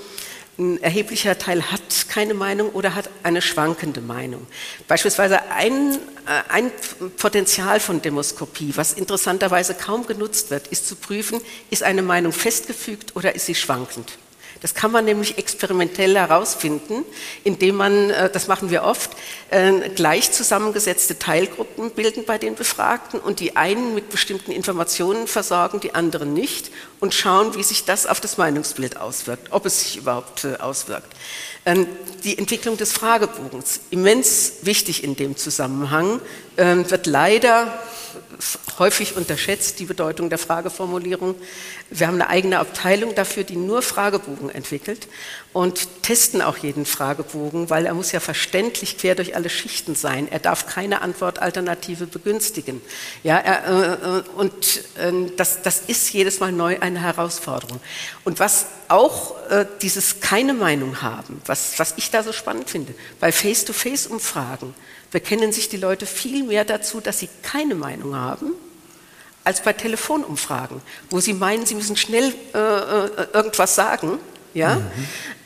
ein 0.58 0.82
erheblicher 0.82 1.38
Teil 1.38 1.70
hat 1.70 2.08
keine 2.08 2.34
Meinung 2.34 2.70
oder 2.70 2.94
hat 2.94 3.08
eine 3.22 3.40
schwankende 3.40 4.00
Meinung. 4.00 4.46
Beispielsweise 4.88 5.50
ein, 5.52 5.94
äh, 5.94 6.42
ein 6.48 6.70
Potenzial 7.16 7.78
von 7.80 8.02
Demoskopie, 8.02 8.72
was 8.74 8.92
interessanterweise 8.92 9.74
kaum 9.74 10.06
genutzt 10.06 10.50
wird, 10.50 10.66
ist 10.68 10.88
zu 10.88 10.96
prüfen, 10.96 11.40
ist 11.70 11.82
eine 11.82 12.02
Meinung 12.02 12.32
festgefügt 12.32 13.14
oder 13.14 13.34
ist 13.34 13.46
sie 13.46 13.54
schwankend. 13.54 14.18
Das 14.60 14.74
kann 14.74 14.90
man 14.90 15.04
nämlich 15.04 15.38
experimentell 15.38 16.14
herausfinden, 16.16 17.04
indem 17.44 17.76
man, 17.76 18.10
äh, 18.10 18.30
das 18.30 18.48
machen 18.48 18.70
wir 18.70 18.82
oft, 18.84 19.10
äh, 19.50 19.88
gleich 19.90 20.32
zusammengesetzte 20.32 21.18
Teilgruppen 21.18 21.90
bilden 21.90 22.24
bei 22.24 22.38
den 22.38 22.54
Befragten 22.54 23.20
und 23.20 23.40
die 23.40 23.56
einen 23.56 23.94
mit 23.94 24.10
bestimmten 24.10 24.50
Informationen 24.50 25.26
versorgen, 25.26 25.80
die 25.80 25.94
anderen 25.94 26.34
nicht 26.34 26.70
und 27.00 27.14
schauen, 27.14 27.54
wie 27.54 27.62
sich 27.62 27.84
das 27.84 28.06
auf 28.06 28.20
das 28.20 28.36
Meinungsbild 28.38 28.96
auswirkt, 28.96 29.48
ob 29.52 29.66
es 29.66 29.80
sich 29.80 29.96
überhaupt 29.96 30.44
äh, 30.44 30.56
auswirkt. 30.56 31.12
Ähm, 31.64 31.86
die 32.24 32.38
Entwicklung 32.38 32.76
des 32.76 32.92
Fragebogens, 32.92 33.80
immens 33.90 34.54
wichtig 34.62 35.04
in 35.04 35.16
dem 35.16 35.36
Zusammenhang, 35.36 36.20
ähm, 36.56 36.90
wird 36.90 37.06
leider 37.06 37.78
häufig 38.78 39.16
unterschätzt, 39.16 39.78
die 39.78 39.84
Bedeutung 39.84 40.30
der 40.30 40.38
Frageformulierung. 40.38 41.34
Wir 41.90 42.06
haben 42.06 42.14
eine 42.14 42.28
eigene 42.28 42.58
Abteilung 42.58 43.14
dafür, 43.14 43.44
die 43.44 43.56
nur 43.56 43.82
Fragebogen 43.82 44.50
entwickelt 44.50 45.08
und 45.52 46.02
testen 46.02 46.42
auch 46.42 46.56
jeden 46.58 46.86
Fragebogen, 46.86 47.70
weil 47.70 47.86
er 47.86 47.94
muss 47.94 48.12
ja 48.12 48.20
verständlich 48.20 48.98
quer 48.98 49.14
durch 49.14 49.34
alle 49.34 49.50
Schichten 49.50 49.94
sein. 49.94 50.28
Er 50.30 50.38
darf 50.38 50.66
keine 50.66 51.02
Antwortalternative 51.02 52.06
begünstigen. 52.06 52.80
Ja, 53.24 53.38
er, 53.38 53.64
äh, 53.66 54.18
äh 54.18 54.22
und 54.36 54.84
äh, 54.98 55.30
das, 55.36 55.62
das 55.62 55.80
ist 55.86 56.12
jedes 56.12 56.38
Mal 56.40 56.52
neu 56.52 56.78
eine 56.80 57.00
Herausforderung. 57.00 57.80
Und 58.24 58.38
was 58.38 58.66
auch 58.88 59.36
äh, 59.50 59.66
dieses 59.82 60.20
keine 60.20 60.54
Meinung 60.54 61.02
haben, 61.02 61.42
was, 61.46 61.78
was 61.78 61.94
ich 61.96 62.10
da 62.10 62.22
so 62.22 62.32
spannend 62.32 62.70
finde, 62.70 62.94
bei 63.20 63.32
Face-to-Face-Umfragen, 63.32 64.74
bekennen 65.10 65.52
sich 65.52 65.68
die 65.68 65.76
Leute 65.76 66.06
viel 66.06 66.44
mehr 66.44 66.64
dazu, 66.64 67.00
dass 67.00 67.18
sie 67.18 67.28
keine 67.42 67.74
Meinung 67.74 68.14
haben, 68.14 68.52
als 69.44 69.62
bei 69.62 69.72
Telefonumfragen, 69.72 70.82
wo 71.10 71.20
sie 71.20 71.32
meinen, 71.32 71.64
sie 71.64 71.74
müssen 71.74 71.96
schnell 71.96 72.34
äh, 72.54 72.58
äh 72.58 73.26
irgendwas 73.32 73.74
sagen. 73.74 74.18
Ja? 74.54 74.76
Mhm. 74.76 74.82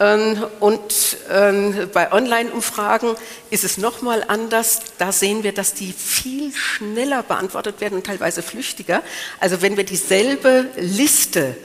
Ähm, 0.00 0.46
und 0.60 1.16
ähm, 1.30 1.88
bei 1.92 2.12
Online-Umfragen 2.12 3.14
ist 3.50 3.62
es 3.62 3.78
nochmal 3.78 4.24
anders. 4.26 4.80
Da 4.98 5.12
sehen 5.12 5.42
wir, 5.42 5.52
dass 5.52 5.74
die 5.74 5.92
viel 5.92 6.52
schneller 6.52 7.22
beantwortet 7.22 7.80
werden 7.80 7.96
und 7.96 8.06
teilweise 8.06 8.42
flüchtiger. 8.42 9.02
Also 9.38 9.62
wenn 9.62 9.76
wir 9.76 9.84
dieselbe 9.84 10.66
Liste 10.76 11.56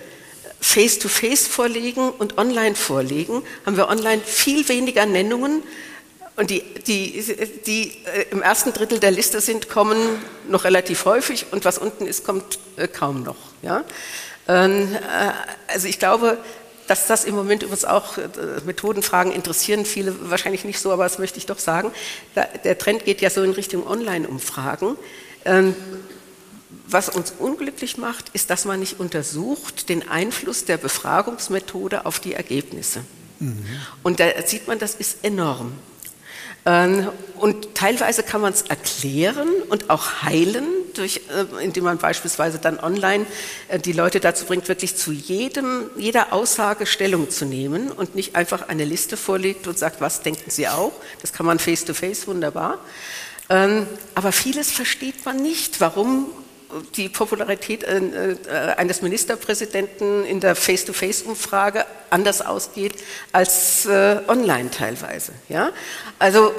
face-to-face 0.60 1.46
-face 1.46 1.50
vorlegen 1.50 2.10
und 2.10 2.38
online 2.38 2.76
vorlegen, 2.76 3.44
haben 3.66 3.78
wir 3.78 3.90
online 3.90 4.22
viel 4.24 4.68
weniger 4.68 5.06
Nennungen 5.06 5.64
und 6.38 6.52
die, 6.52 6.62
die, 6.86 7.24
die 7.66 7.94
äh, 8.06 8.26
im 8.30 8.44
ersten 8.44 8.72
Drittel 8.72 9.00
der 9.00 9.10
Liste 9.12 9.42
sind, 9.42 9.70
kommen 9.70 9.98
noch 10.48 10.64
relativ 10.64 11.06
häufig 11.06 11.48
und 11.52 11.66
was 11.66 11.80
unten 11.80 12.06
ist, 12.06 12.24
kommt 12.24 12.60
äh, 12.78 12.88
kaum 12.88 13.24
noch. 13.24 13.36
Ja? 13.64 13.84
Ähm, 14.48 14.94
äh, 14.94 15.74
also 15.74 15.88
ich 15.88 15.98
glaube, 15.98 16.38
dass 16.86 17.08
das 17.08 17.26
im 17.26 17.36
Moment 17.36 17.64
übrigens 17.64 17.84
auch 17.84 18.18
Methodenfragen 18.66 19.34
interessieren 19.34 19.84
viele 19.84 20.30
wahrscheinlich 20.30 20.64
nicht 20.64 20.80
so, 20.80 20.94
aber 20.94 21.04
das 21.04 21.20
möchte 21.20 21.38
ich 21.38 21.46
doch 21.46 21.60
sagen. 21.60 21.92
Der 22.64 22.78
Trend 22.78 23.04
geht 23.04 23.20
ja 23.20 23.30
so 23.30 23.44
in 23.44 23.52
Richtung 23.52 23.86
Online-Umfragen. 23.86 24.96
Ähm, 25.44 25.76
was 26.88 27.10
uns 27.10 27.34
unglücklich 27.38 27.98
macht, 27.98 28.30
ist, 28.30 28.50
dass 28.50 28.64
man 28.64 28.80
nicht 28.80 29.02
untersucht 29.02 29.90
den 29.90 30.08
Einfluss 30.08 30.64
der 30.64 30.78
Befragungsmethode 30.78 32.06
auf 32.06 32.22
die 32.22 32.34
Ergebnisse. 32.34 33.02
Mhm. 33.40 33.66
Und 34.04 34.22
da 34.22 34.28
sieht 34.46 34.70
man, 34.70 34.80
das 34.80 34.96
ist 34.96 35.26
enorm. 35.26 35.74
Ähm, 36.68 37.08
und 37.38 37.76
teilweise 37.76 38.24
kann 38.24 38.42
man 38.42 38.52
es 38.52 38.64
erklären 38.64 39.48
und 39.70 39.90
auch 39.90 40.24
heilen, 40.24 40.66
durch, 40.96 41.22
äh, 41.30 41.64
indem 41.64 41.86
man 41.86 41.98
beispielsweise 41.98 42.60
dann 42.60 42.78
online 42.80 43.26
äh, 43.70 43.80
die 43.80 43.94
Leute 43.94 44.20
dazu 44.20 44.46
bringt, 44.46 44.68
wirklich 44.68 44.98
zu 44.98 45.14
jedem, 45.14 45.90
jeder 45.96 46.34
Aussage 46.34 46.86
Stellung 46.86 47.30
zu 47.30 47.46
nehmen 47.46 47.90
und 47.90 48.16
nicht 48.16 48.36
einfach 48.36 48.68
eine 48.68 48.84
Liste 48.84 49.16
vorlegt 49.16 49.68
und 49.68 49.80
sagt, 49.80 50.02
was 50.02 50.24
denken 50.24 50.50
Sie 50.50 50.68
auch? 50.68 50.92
Das 51.22 51.32
kann 51.32 51.46
man 51.46 51.58
face-to-face 51.58 52.24
-face 52.24 52.28
wunderbar. 52.28 52.80
Ähm, 53.50 53.88
aber 54.14 54.34
vieles 54.34 54.70
versteht 54.70 55.24
man 55.24 55.38
nicht, 55.38 55.80
warum 55.80 56.26
die 56.96 57.10
Popularität 57.10 57.84
äh, 57.84 58.36
eines 58.76 59.02
Ministerpräsidenten 59.02 60.26
in 60.26 60.40
der 60.40 60.56
Face-to-Face-Umfrage 60.56 61.86
anders 62.10 62.42
ausgeht 62.42 62.96
als 63.32 63.88
online 63.88 64.72
teilweise. 64.72 65.34
Ja? 65.50 65.72
Also 66.20 66.54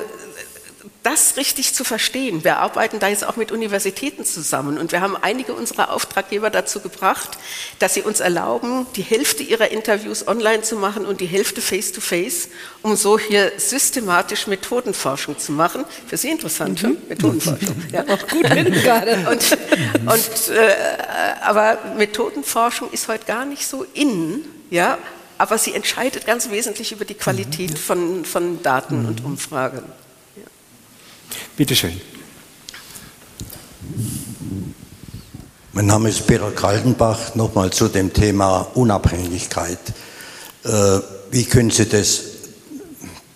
das 1.09 1.37
richtig 1.37 1.75
zu 1.75 1.85
verstehen. 1.85 2.45
Wir 2.45 2.59
arbeiten 2.59 2.99
da 2.99 3.09
jetzt 3.09 3.27
auch 3.27 3.37
mit 3.37 3.51
Universitäten 3.51 4.25
zusammen 4.27 4.77
und 4.77 4.93
wir 4.93 5.01
haben 5.01 5.17
einige 5.17 5.55
unserer 5.55 5.91
Auftraggeber 5.93 6.51
dazu 6.51 6.81
gebracht, 6.81 7.39
dass 7.79 7.95
sie 7.95 8.03
uns 8.03 8.21
erlauben, 8.21 8.87
die 8.95 9.03
Hälfte 9.03 9.43
ihrer 9.43 9.71
Interviews 9.71 10.29
online 10.29 10.63
zu 10.63 10.77
machen 10.77 11.07
und 11.07 11.21
die 11.21 11.27
Hälfte 11.27 11.63
face-to-face, 11.63 12.45
-face, 12.45 12.49
um 12.83 12.95
so 12.95 13.19
hier 13.19 13.53
systematisch 13.57 14.47
Methodenforschung 14.47 15.39
zu 15.39 15.53
machen. 15.53 15.85
Für 16.07 16.19
Sie 16.19 16.29
interessant, 16.31 16.83
mhm. 16.83 16.99
Methodenforschung. 17.09 17.83
Ja. 17.91 18.03
Auch 18.03 18.29
gut 18.29 18.45
gerade. 18.83 19.27
Und, 19.31 19.59
und, 20.13 20.55
äh, 20.55 20.75
aber 21.43 21.79
Methodenforschung 21.97 22.91
ist 22.91 23.09
heute 23.09 23.25
gar 23.25 23.47
nicht 23.47 23.67
so 23.67 23.87
in, 23.95 24.45
ja, 24.71 24.99
aber 25.39 25.57
sie 25.57 25.73
entscheidet 25.73 26.27
ganz 26.27 26.51
wesentlich 26.51 26.93
über 26.93 27.05
die 27.05 27.15
Qualität 27.15 27.71
mhm. 27.71 27.77
von, 27.77 28.25
von 28.25 28.63
Daten 28.63 29.07
und 29.07 29.21
mhm. 29.21 29.27
Umfragen. 29.27 29.83
Bitte 31.57 31.74
schön. 31.74 32.01
Mein 35.72 35.87
Name 35.87 36.09
ist 36.09 36.26
Peter 36.26 36.51
Kaltenbach. 36.51 37.35
Nochmal 37.35 37.70
zu 37.70 37.89
dem 37.89 38.12
Thema 38.12 38.66
Unabhängigkeit. 38.74 39.79
Äh, 40.64 40.99
wie 41.31 41.45
können 41.45 41.70
Sie 41.70 41.87
das 41.87 42.20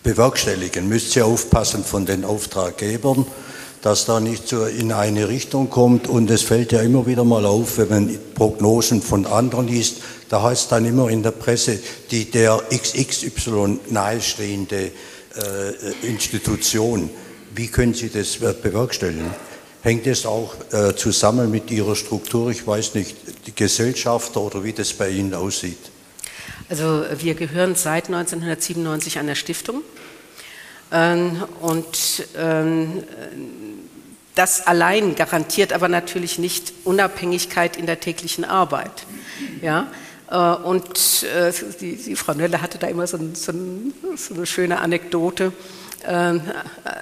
bewerkstelligen? 0.03 0.89
Müsst 0.89 1.15
ihr 1.15 1.27
aufpassen 1.27 1.85
von 1.85 2.05
den 2.05 2.25
Auftraggebern, 2.25 3.27
dass 3.83 4.07
da 4.07 4.19
nicht 4.19 4.49
so 4.49 4.65
in 4.65 4.93
eine 4.93 5.29
Richtung 5.29 5.71
kommt? 5.71 6.09
Und 6.09 6.31
es 6.31 6.43
fällt 6.43 6.73
ja 6.73 6.81
immer 6.81 7.07
wieder 7.07 7.25
mal 7.25 7.47
auf, 7.47 7.79
wenn 7.79 7.89
man 7.89 8.19
Prognosen 8.35 9.03
von 9.03 9.27
anderen 9.27 9.69
liest, 9.69 9.99
da 10.29 10.43
heißt 10.43 10.73
dann 10.73 10.85
immer 10.85 11.11
in 11.11 11.23
der 11.23 11.31
Presse, 11.31 11.79
die 12.11 12.31
der 12.31 12.61
XXY 12.71 13.79
nahestehende 13.91 14.87
äh, 14.87 16.07
Institution. 16.07 17.11
Wie 17.55 17.69
können 17.69 17.93
Sie 17.93 18.09
das 18.09 18.37
bewerkstelligen? 18.37 19.31
Hängt 19.83 20.07
es 20.07 20.25
auch 20.25 20.55
äh, 20.73 20.95
zusammen 20.95 21.51
mit 21.51 21.71
Ihrer 21.71 21.97
Struktur, 21.97 22.51
ich 22.51 22.67
weiß 22.67 22.95
nicht, 22.95 23.17
die 23.47 23.55
Gesellschafter 23.55 24.41
oder 24.41 24.65
wie 24.65 24.73
das 24.73 24.93
bei 24.93 25.11
Ihnen 25.11 25.35
aussieht? 25.35 25.79
Also 26.69 27.05
wir 27.19 27.35
gehören 27.35 27.75
seit 27.75 28.07
1997 28.07 29.19
einer 29.19 29.35
Stiftung 29.35 29.83
ähm, 30.91 31.43
und 31.61 32.27
ähm, 32.39 33.03
das 34.35 34.67
allein 34.67 35.15
garantiert 35.15 35.75
aber 35.75 35.89
natürlich 35.89 36.39
nicht 36.39 36.73
Unabhängigkeit 36.85 37.77
in 37.77 37.85
der 37.85 38.01
täglichen 38.01 38.47
Arbeit. 38.47 39.05
Ja? 39.61 39.89
Äh, 40.31 40.37
und 40.37 41.25
äh, 41.25 41.53
die, 41.81 41.97
die, 41.97 42.17
Frau 42.17 42.33
Nölle 42.33 42.63
hatte 42.63 42.79
da 42.79 42.87
immer 42.87 43.07
so, 43.07 43.19
so, 43.35 43.53
so 44.17 44.35
eine 44.35 44.47
schöne 44.47 44.81
Anekdote. 44.81 45.53
Ähm, 46.05 46.43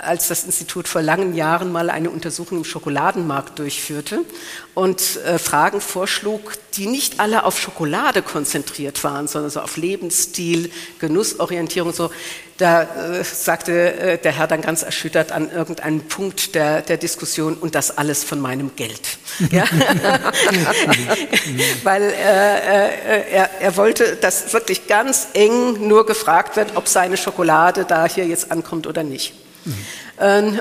als 0.03 0.29
das 0.29 0.45
Institut 0.45 0.89
vor 0.89 1.01
langen 1.03 1.35
Jahren 1.35 1.73
mal 1.73 1.91
eine 1.91 2.11
Untersuchung 2.11 2.59
im 2.59 2.65
Schokoladenmarkt 2.65 3.59
durchführte 3.59 4.21
und 4.75 5.17
äh, 5.25 5.39
Fragen 5.39 5.81
vorschlug, 5.81 6.55
die 6.75 6.87
nicht 6.87 7.21
alle 7.21 7.45
auf 7.45 7.59
Schokolade 7.59 8.23
konzentriert 8.23 9.03
waren, 9.05 9.29
sondern 9.29 9.51
so 9.51 9.61
auf 9.61 9.77
Lebensstil, 9.77 10.71
Genussorientierung. 10.99 11.93
So, 11.93 12.11
da 12.61 12.83
äh, 12.83 13.25
sagte 13.25 13.73
äh, 13.73 14.19
der 14.19 14.33
Herr 14.33 14.47
dann 14.47 14.61
ganz 14.61 14.83
erschüttert 14.83 15.33
an 15.33 15.51
irgendeinem 15.51 16.03
Punkt 16.03 16.55
der, 16.55 16.83
der 16.83 16.97
Diskussion 16.97 17.55
und 17.55 17.75
das 17.75 17.97
alles 17.97 18.25
von 18.25 18.41
meinem 18.41 18.77
Geld. 18.77 19.01
Ja? 19.51 19.65
Weil 21.83 22.03
äh, 22.03 22.09
äh, 22.13 23.31
er, 23.33 23.51
er 23.61 23.77
wollte, 23.77 24.17
dass 24.17 24.53
wirklich 24.53 24.87
ganz 24.87 25.29
eng 25.33 25.89
nur 25.89 26.05
gefragt 26.05 26.57
wird, 26.57 26.77
ob 26.77 26.89
seine 26.89 27.17
Schokolade 27.17 27.85
da 27.85 28.07
hier 28.07 28.27
jetzt 28.27 28.53
ankommt 28.53 28.87
oder 28.87 29.03
nicht. 29.03 29.33
Mhm. 29.65 30.61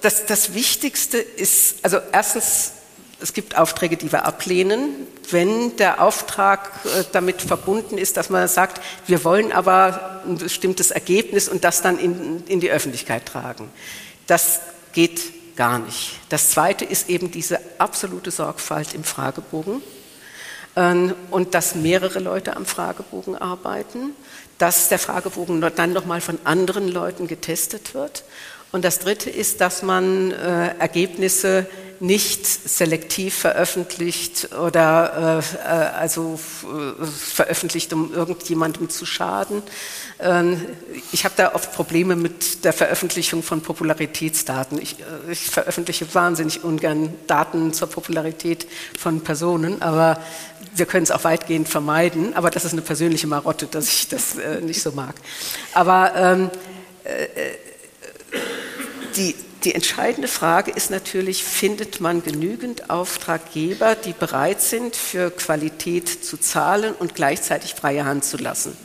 Das, 0.00 0.26
das 0.26 0.54
Wichtigste 0.54 1.18
ist, 1.18 1.78
also 1.82 1.98
erstens 2.12 2.72
es 3.20 3.32
gibt 3.32 3.56
Aufträge, 3.56 3.96
die 3.96 4.12
wir 4.12 4.26
ablehnen, 4.26 5.06
wenn 5.30 5.76
der 5.76 6.02
Auftrag 6.02 6.70
äh, 6.84 7.04
damit 7.12 7.40
verbunden 7.40 7.98
ist, 7.98 8.16
dass 8.16 8.30
man 8.30 8.46
sagt, 8.48 8.80
wir 9.06 9.24
wollen 9.24 9.52
aber 9.52 10.22
ein 10.26 10.38
bestimmtes 10.38 10.90
Ergebnis 10.90 11.48
und 11.48 11.64
das 11.64 11.82
dann 11.82 11.98
in, 11.98 12.44
in 12.46 12.60
die 12.60 12.70
Öffentlichkeit 12.70 13.26
tragen. 13.26 13.70
Das 14.26 14.60
geht 14.92 15.56
gar 15.56 15.78
nicht. 15.78 16.12
Das 16.28 16.50
Zweite 16.50 16.84
ist 16.84 17.08
eben 17.08 17.30
diese 17.30 17.58
absolute 17.78 18.30
Sorgfalt 18.30 18.92
im 18.94 19.04
Fragebogen 19.04 19.82
ähm, 20.76 21.14
und 21.30 21.54
dass 21.54 21.74
mehrere 21.74 22.18
Leute 22.18 22.56
am 22.56 22.66
Fragebogen 22.66 23.36
arbeiten, 23.36 24.10
dass 24.58 24.88
der 24.88 24.98
Fragebogen 24.98 25.64
dann 25.74 25.92
nochmal 25.92 26.20
von 26.20 26.38
anderen 26.44 26.88
Leuten 26.88 27.26
getestet 27.26 27.94
wird 27.94 28.24
Und 28.72 28.84
das 28.84 28.98
Dritte 28.98 29.30
ist, 29.30 29.60
dass 29.60 29.82
man 29.82 30.32
äh, 30.32 30.76
Ergebnisse 30.78 31.66
nicht 32.00 32.46
selektiv 32.46 33.34
veröffentlicht 33.34 34.50
oder 34.54 35.42
äh, 35.42 35.56
äh 35.56 35.96
also 35.96 36.38
äh, 36.64 37.04
veröffentlicht, 37.06 37.92
um 37.92 38.12
irgendjemandem 38.12 38.90
zu 38.90 39.06
schaden. 39.06 39.62
Ähm, 40.18 40.60
ich 41.12 41.24
habe 41.24 41.34
da 41.36 41.54
oft 41.54 41.72
Probleme 41.72 42.16
mit 42.16 42.64
der 42.64 42.72
Veröffentlichung 42.72 43.42
von 43.42 43.60
Popularitätsdaten. 43.60 44.80
Ich, 44.80 45.00
äh, 45.00 45.32
ich, 45.32 45.40
veröffentliche 45.40 46.12
wahnsinnig 46.14 46.64
ungern 46.64 47.14
Daten 47.26 47.72
zur 47.72 47.88
Popularität 47.88 48.66
von 48.98 49.22
Personen, 49.22 49.82
aber 49.82 50.20
wir 50.74 50.86
können 50.86 51.04
es 51.04 51.10
auch 51.10 51.24
weitgehend 51.24 51.68
vermeiden. 51.68 52.34
Aber 52.34 52.50
das 52.50 52.64
ist 52.64 52.72
eine 52.72 52.82
persönliche 52.82 53.26
Marotte, 53.26 53.66
dass 53.66 53.88
ich 53.88 54.08
das 54.08 54.36
äh, 54.36 54.60
nicht 54.60 54.82
so 54.82 54.92
mag. 54.92 55.14
Aber 55.72 56.12
ähm, 56.14 56.50
äh, 57.04 57.26
die 59.16 59.34
die 59.64 59.74
entscheidende 59.74 60.28
Frage 60.28 60.70
ist 60.70 60.90
natürlich, 60.90 61.42
findet 61.44 62.00
man 62.00 62.22
genügend 62.22 62.90
Auftraggeber, 62.90 63.94
die 63.94 64.12
bereit 64.12 64.60
sind, 64.62 64.96
für 64.96 65.30
Qualität 65.30 66.08
zu 66.08 66.36
zahlen 66.36 66.94
und 66.94 67.14
gleichzeitig 67.14 67.74
freie 67.74 68.04
Hand 68.04 68.24
zu 68.24 68.36
lassen? 68.36 68.76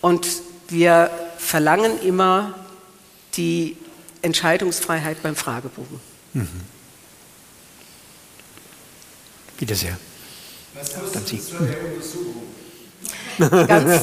Und 0.00 0.26
wir 0.68 1.10
verlangen 1.38 2.00
immer 2.02 2.54
die 3.36 3.76
Entscheidungsfreiheit 4.22 5.22
beim 5.22 5.36
Fragebogen. 5.36 6.00
Mhm. 6.34 6.48
Bitte 9.58 9.74
sehr. 9.74 9.98
Was 10.74 10.94
kostet 10.94 11.28
eine 11.60 11.76
Untersuchung? 11.94 12.42
Ganz, 13.66 14.02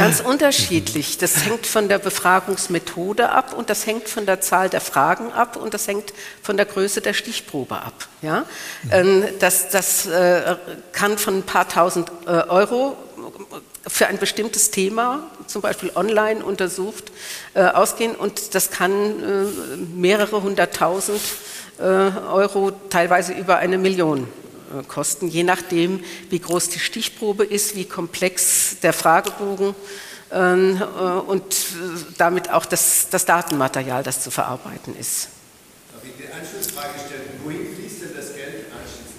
Ganz 0.00 0.20
unterschiedlich. 0.20 1.18
Das 1.18 1.44
hängt 1.44 1.66
von 1.66 1.88
der 1.88 1.98
Befragungsmethode 1.98 3.30
ab 3.30 3.52
und 3.52 3.70
das 3.70 3.86
hängt 3.86 4.08
von 4.08 4.26
der 4.26 4.40
Zahl 4.40 4.68
der 4.68 4.80
Fragen 4.80 5.32
ab 5.32 5.56
und 5.56 5.74
das 5.74 5.86
hängt 5.86 6.12
von 6.42 6.56
der 6.56 6.66
Größe 6.66 7.00
der 7.00 7.12
Stichprobe 7.12 7.76
ab. 7.76 8.08
Ja? 8.22 8.44
Mhm. 8.84 9.24
Das, 9.38 9.68
das 9.68 10.06
äh, 10.06 10.56
kann 10.92 11.18
von 11.18 11.38
ein 11.38 11.42
paar 11.42 11.68
tausend 11.68 12.10
äh, 12.26 12.30
Euro 12.30 12.96
für 13.86 14.06
ein 14.06 14.18
bestimmtes 14.18 14.70
Thema, 14.70 15.30
zum 15.46 15.62
Beispiel 15.62 15.90
online 15.94 16.44
untersucht, 16.44 17.12
äh, 17.54 17.62
ausgehen 17.62 18.14
und 18.14 18.54
das 18.54 18.70
kann 18.70 19.50
mehrere 19.96 20.42
hunderttausend 20.42 21.20
Euro, 21.78 22.72
teilweise 22.90 23.32
über 23.32 23.56
eine 23.56 23.78
Million 23.78 24.24
äh, 24.24 24.49
kosten, 24.88 25.28
je 25.28 25.42
nachdem, 25.42 26.02
wie 26.28 26.38
groß 26.38 26.68
die 26.68 26.78
Stichprobe 26.78 27.44
ist, 27.44 27.76
wie 27.76 27.84
komplex 27.84 28.76
der 28.82 28.92
Fragebogen 28.92 29.74
ähm, 30.32 30.80
äh, 30.80 31.02
und 31.02 31.42
äh, 31.42 31.56
damit 32.16 32.50
auch 32.50 32.64
das, 32.64 33.08
das 33.10 33.24
Datenmaterial, 33.24 34.02
das 34.02 34.22
zu 34.22 34.30
verarbeiten 34.30 34.96
ist. 34.96 35.28
Darf 35.92 36.04
ich 36.04 36.12
die 36.16 36.32
Anschlussfrage 36.32 36.94
stellen? 37.06 37.40
Wohin 37.42 37.74
fließt 37.74 38.02
denn 38.02 38.10
das 38.16 38.34
Geld 38.34 38.66
anschließend? 38.70 39.10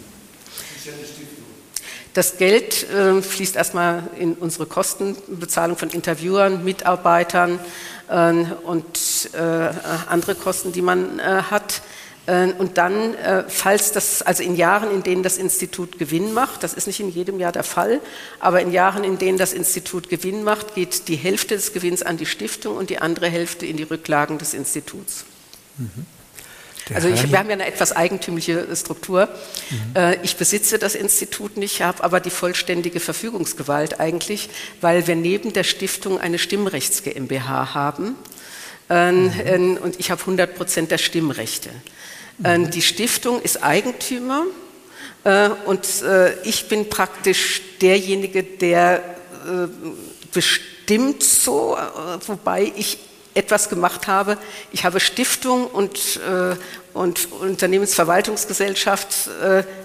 Das 2.14 2.38
Geld 2.38 2.90
äh, 2.90 3.22
fließt 3.22 3.56
erstmal 3.56 4.03
in 4.18 4.34
unsere 4.34 4.65
Kostenbezahlung 4.65 5.78
von 5.78 5.90
Interviewern, 5.90 6.64
Mitarbeitern 6.64 7.60
äh, 8.10 8.32
und 8.64 9.30
äh, 9.34 9.69
andere 10.07 10.36
Kosten, 10.36 10.72
die 10.72 10.82
man 10.82 11.22
hat. 11.22 11.82
Äh, 12.27 12.48
und 12.57 12.77
dann, 12.77 13.15
äh, 13.15 13.43
falls 13.48 13.91
das, 13.91 14.22
also 14.22 14.43
in 14.43 14.56
Jahren, 14.56 14.91
in 14.91 15.03
denen 15.03 15.23
das 15.23 15.38
Institut 15.38 15.98
Gewinn 15.98 16.34
macht, 16.34 16.64
das 16.64 16.73
ist 16.73 16.88
nicht 16.88 16.99
in 16.99 17.10
jedem 17.10 17.39
Jahr 17.39 17.52
der 17.52 17.64
Fall, 17.64 17.99
aber 18.39 18.61
in 18.61 18.72
Jahren, 18.72 19.03
in 19.03 19.18
denen 19.18 19.38
das 19.38 19.53
Institut 19.53 20.10
Gewinn 20.10 20.43
macht, 20.43 20.76
geht 20.76 21.07
die 21.07 21.15
Hälfte 21.15 21.56
des 21.56 21.73
Gewinns 21.73 22.03
an 22.03 22.18
die 22.18 22.26
Stiftung 22.26 22.77
und 22.77 22.89
die 22.89 22.99
andere 22.99 23.27
Hälfte 23.27 23.65
in 23.65 23.77
die 23.77 23.84
Rücklagen 23.84 24.38
des 24.38 24.53
Instituts. 24.53 25.26
Mhm. 25.77 26.06
Also 26.93 27.07
ich, 27.07 27.31
wir 27.31 27.39
haben 27.39 27.48
ja 27.48 27.53
eine 27.53 27.68
etwas 27.68 27.95
eigentümliche 27.95 28.68
Struktur. 28.76 29.30
Mhm. 29.69 29.95
Äh, 29.95 30.15
ich 30.23 30.35
besitze 30.35 30.77
das 30.77 30.93
Institut 30.95 31.56
nicht, 31.56 31.81
habe 31.81 32.03
aber 32.03 32.19
die 32.19 32.30
vollständige 32.30 32.99
Verfügungsgewalt 32.99 33.99
eigentlich, 33.99 34.49
weil 34.81 35.07
wir 35.07 35.15
neben 35.15 35.53
der 35.53 35.64
Stiftung 35.64 36.19
eine 36.19 36.38
Stimmrechts 36.38 37.03
GmbH 37.03 37.73
haben 37.73 38.15
mhm. 38.89 39.77
und 39.81 39.99
ich 39.99 40.11
habe 40.11 40.22
100 40.22 40.56
Prozent 40.56 40.91
der 40.91 40.98
Stimmrechte. 40.98 41.69
Mhm. 42.41 42.72
Die 42.72 42.81
Stiftung 42.81 43.41
ist 43.41 43.63
Eigentümer 43.63 44.45
äh, 45.23 45.49
und 45.65 46.01
äh, 46.01 46.34
ich 46.43 46.68
bin 46.68 46.89
praktisch 46.89 47.61
derjenige, 47.81 48.43
der 48.43 49.03
äh, 49.45 49.68
bestimmt 50.34 51.23
so, 51.23 51.77
wobei 52.27 52.72
ich 52.76 52.97
etwas 53.34 53.69
gemacht 53.69 54.07
habe. 54.07 54.38
Ich 54.72 54.84
habe 54.84 54.99
Stiftung 54.99 55.68
und, 55.68 56.19
und 56.93 57.31
Unternehmensverwaltungsgesellschaft 57.31 59.30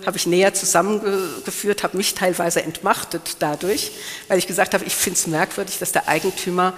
habe 0.05 0.17
ich 0.17 0.27
näher 0.27 0.53
zusammengeführt, 0.55 1.83
habe 1.85 1.97
mich 1.97 2.15
teilweise 2.15 2.63
entmachtet 2.63 3.37
dadurch, 3.39 3.93
weil 4.29 4.39
ich 4.39 4.47
gesagt 4.47 4.75
habe, 4.75 4.85
ich 4.85 4.95
finde 4.95 5.19
es 5.19 5.27
merkwürdig, 5.29 5.79
dass 5.79 5.93
der 5.93 6.09
Eigentümer 6.09 6.75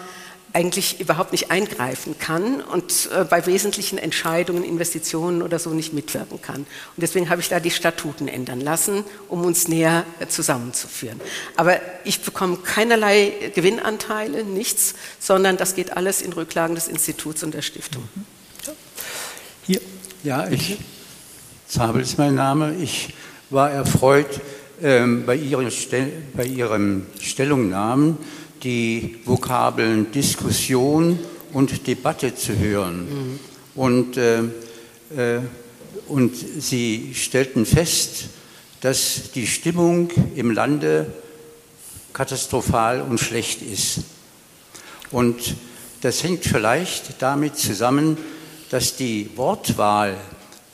eigentlich 0.59 0.99
überhaupt 0.99 1.31
nicht 1.31 1.53
eingreifen 1.53 2.19
kann 2.19 2.61
und 2.61 3.09
äh, 3.15 3.23
bei 3.23 3.47
wesentlichen 3.47 3.97
Entscheidungen, 3.97 4.65
Investitionen 4.65 5.41
oder 5.41 5.61
so 5.61 5.71
nicht 5.71 5.93
mitwirken 5.93 6.43
kann. 6.43 6.63
Und 6.63 6.67
deswegen 6.97 7.31
habe 7.31 7.41
ich 7.41 7.49
da 7.49 7.61
die 7.61 7.71
Statuten 7.71 8.27
ändern 8.27 8.61
lassen, 8.61 9.05
um 9.29 9.45
uns 9.45 9.69
näher 9.69 10.05
äh, 10.19 10.27
zusammenzuführen. 10.27 11.21
Aber 11.55 11.79
ich 12.03 12.23
bekomme 12.23 12.57
keinerlei 12.57 13.53
Gewinnanteile, 13.55 14.43
nichts, 14.43 14.97
sondern 15.21 15.57
das 15.57 15.77
geht 15.77 15.97
alles 15.97 16.23
in 16.23 16.33
Rücklagen 16.33 16.75
des 16.75 16.89
Instituts 16.89 17.45
und 17.45 17.55
der 17.55 17.63
Stiftung. 17.63 18.03
Mhm. 18.17 18.25
Hier. 19.63 19.81
Ja, 20.25 20.49
ich, 20.49 20.77
Zabel 21.69 22.03
ist 22.03 22.19
mein 22.19 22.35
Name. 22.35 22.75
Ich 22.83 23.15
war 23.51 23.71
erfreut 23.71 24.41
ähm, 24.83 25.25
bei, 25.25 25.37
Ihren 25.37 25.71
bei 26.35 26.45
Ihren 26.47 27.07
Stellungnahmen 27.21 28.19
die 28.63 29.17
Vokabeln 29.25 30.11
Diskussion 30.13 31.19
und 31.53 31.87
Debatte 31.87 32.35
zu 32.35 32.59
hören. 32.59 33.09
Mhm. 33.09 33.41
Und, 33.75 34.17
äh, 34.17 34.41
äh, 35.17 35.41
und 36.09 36.35
sie 36.37 37.13
stellten 37.15 37.65
fest, 37.67 38.25
dass 38.81 39.33
die 39.35 39.47
Stimmung 39.47 40.11
im 40.35 40.51
Lande 40.51 41.07
katastrophal 42.13 43.03
und 43.03 43.19
schlecht 43.19 43.63
ist. 43.63 44.01
Und 45.11 45.55
das 46.01 46.23
hängt 46.23 46.45
vielleicht 46.45 47.21
damit 47.23 47.57
zusammen, 47.57 48.17
dass 48.71 48.97
die 48.97 49.31
Wortwahl 49.37 50.17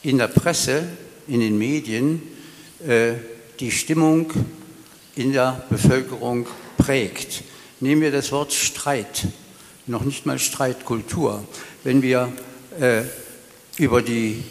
in 0.02 0.18
der 0.18 0.28
Presse, 0.28 0.84
in 1.28 1.40
den 1.40 1.56
Medien, 1.56 2.22
äh, 2.86 3.12
die 3.60 3.70
Stimmung 3.70 4.30
in 5.16 5.32
der 5.32 5.64
Bevölkerung 5.70 6.46
prägt. 6.76 7.44
Nehmen 7.84 8.00
wir 8.00 8.12
das 8.12 8.32
Wort 8.32 8.54
Streit, 8.54 9.26
noch 9.86 10.04
nicht 10.04 10.24
mal 10.24 10.38
Streitkultur. 10.38 11.44
Wenn 11.82 12.00
wir 12.00 12.32
äh, 12.80 13.02
über, 13.76 14.00
die, 14.00 14.42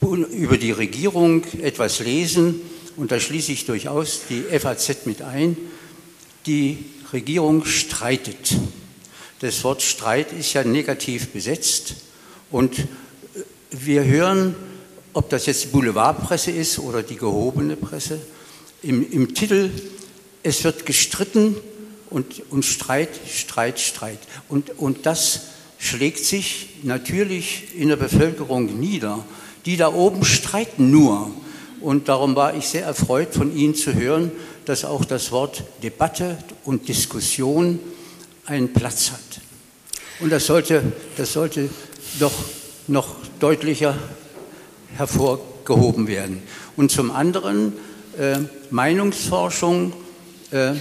über 0.00 0.56
die 0.56 0.70
Regierung 0.70 1.42
etwas 1.60 1.98
lesen, 1.98 2.60
und 2.96 3.10
da 3.10 3.18
schließe 3.18 3.50
ich 3.50 3.66
durchaus 3.66 4.20
die 4.30 4.42
FAZ 4.56 5.04
mit 5.04 5.20
ein, 5.20 5.56
die 6.46 6.78
Regierung 7.12 7.64
streitet. 7.64 8.54
Das 9.40 9.64
Wort 9.64 9.82
Streit 9.82 10.32
ist 10.32 10.52
ja 10.52 10.62
negativ 10.62 11.30
besetzt 11.30 11.94
und 12.52 12.78
äh, 12.78 12.84
wir 13.72 14.04
hören, 14.04 14.54
ob 15.12 15.28
das 15.28 15.46
jetzt 15.46 15.64
die 15.64 15.68
Boulevardpresse 15.70 16.52
ist 16.52 16.78
oder 16.78 17.02
die 17.02 17.16
gehobene 17.16 17.74
Presse, 17.74 18.20
im, 18.80 19.10
im 19.10 19.34
Titel, 19.34 19.72
es 20.44 20.62
wird 20.62 20.86
gestritten 20.86 21.56
und, 22.14 22.42
und 22.50 22.64
Streit, 22.64 23.08
Streit, 23.28 23.80
Streit. 23.80 24.20
Und, 24.48 24.78
und 24.78 25.04
das 25.04 25.40
schlägt 25.78 26.24
sich 26.24 26.68
natürlich 26.84 27.74
in 27.76 27.88
der 27.88 27.96
Bevölkerung 27.96 28.78
nieder. 28.78 29.24
Die 29.66 29.76
da 29.76 29.92
oben 29.92 30.24
streiten 30.24 30.92
nur. 30.92 31.32
Und 31.80 32.08
darum 32.08 32.36
war 32.36 32.54
ich 32.54 32.68
sehr 32.68 32.84
erfreut, 32.84 33.34
von 33.34 33.54
Ihnen 33.56 33.74
zu 33.74 33.94
hören, 33.94 34.30
dass 34.64 34.84
auch 34.84 35.04
das 35.04 35.32
Wort 35.32 35.64
Debatte 35.82 36.38
und 36.64 36.86
Diskussion 36.86 37.80
einen 38.46 38.72
Platz 38.72 39.10
hat. 39.10 39.40
Und 40.20 40.30
das 40.30 40.46
sollte, 40.46 40.84
das 41.16 41.32
sollte 41.32 41.68
doch 42.20 42.32
noch 42.86 43.16
deutlicher 43.40 43.98
hervorgehoben 44.96 46.06
werden. 46.06 46.42
Und 46.76 46.92
zum 46.92 47.10
anderen 47.10 47.72
äh, 48.16 48.38
Meinungsforschung 48.70 49.92
äh, 50.52 50.74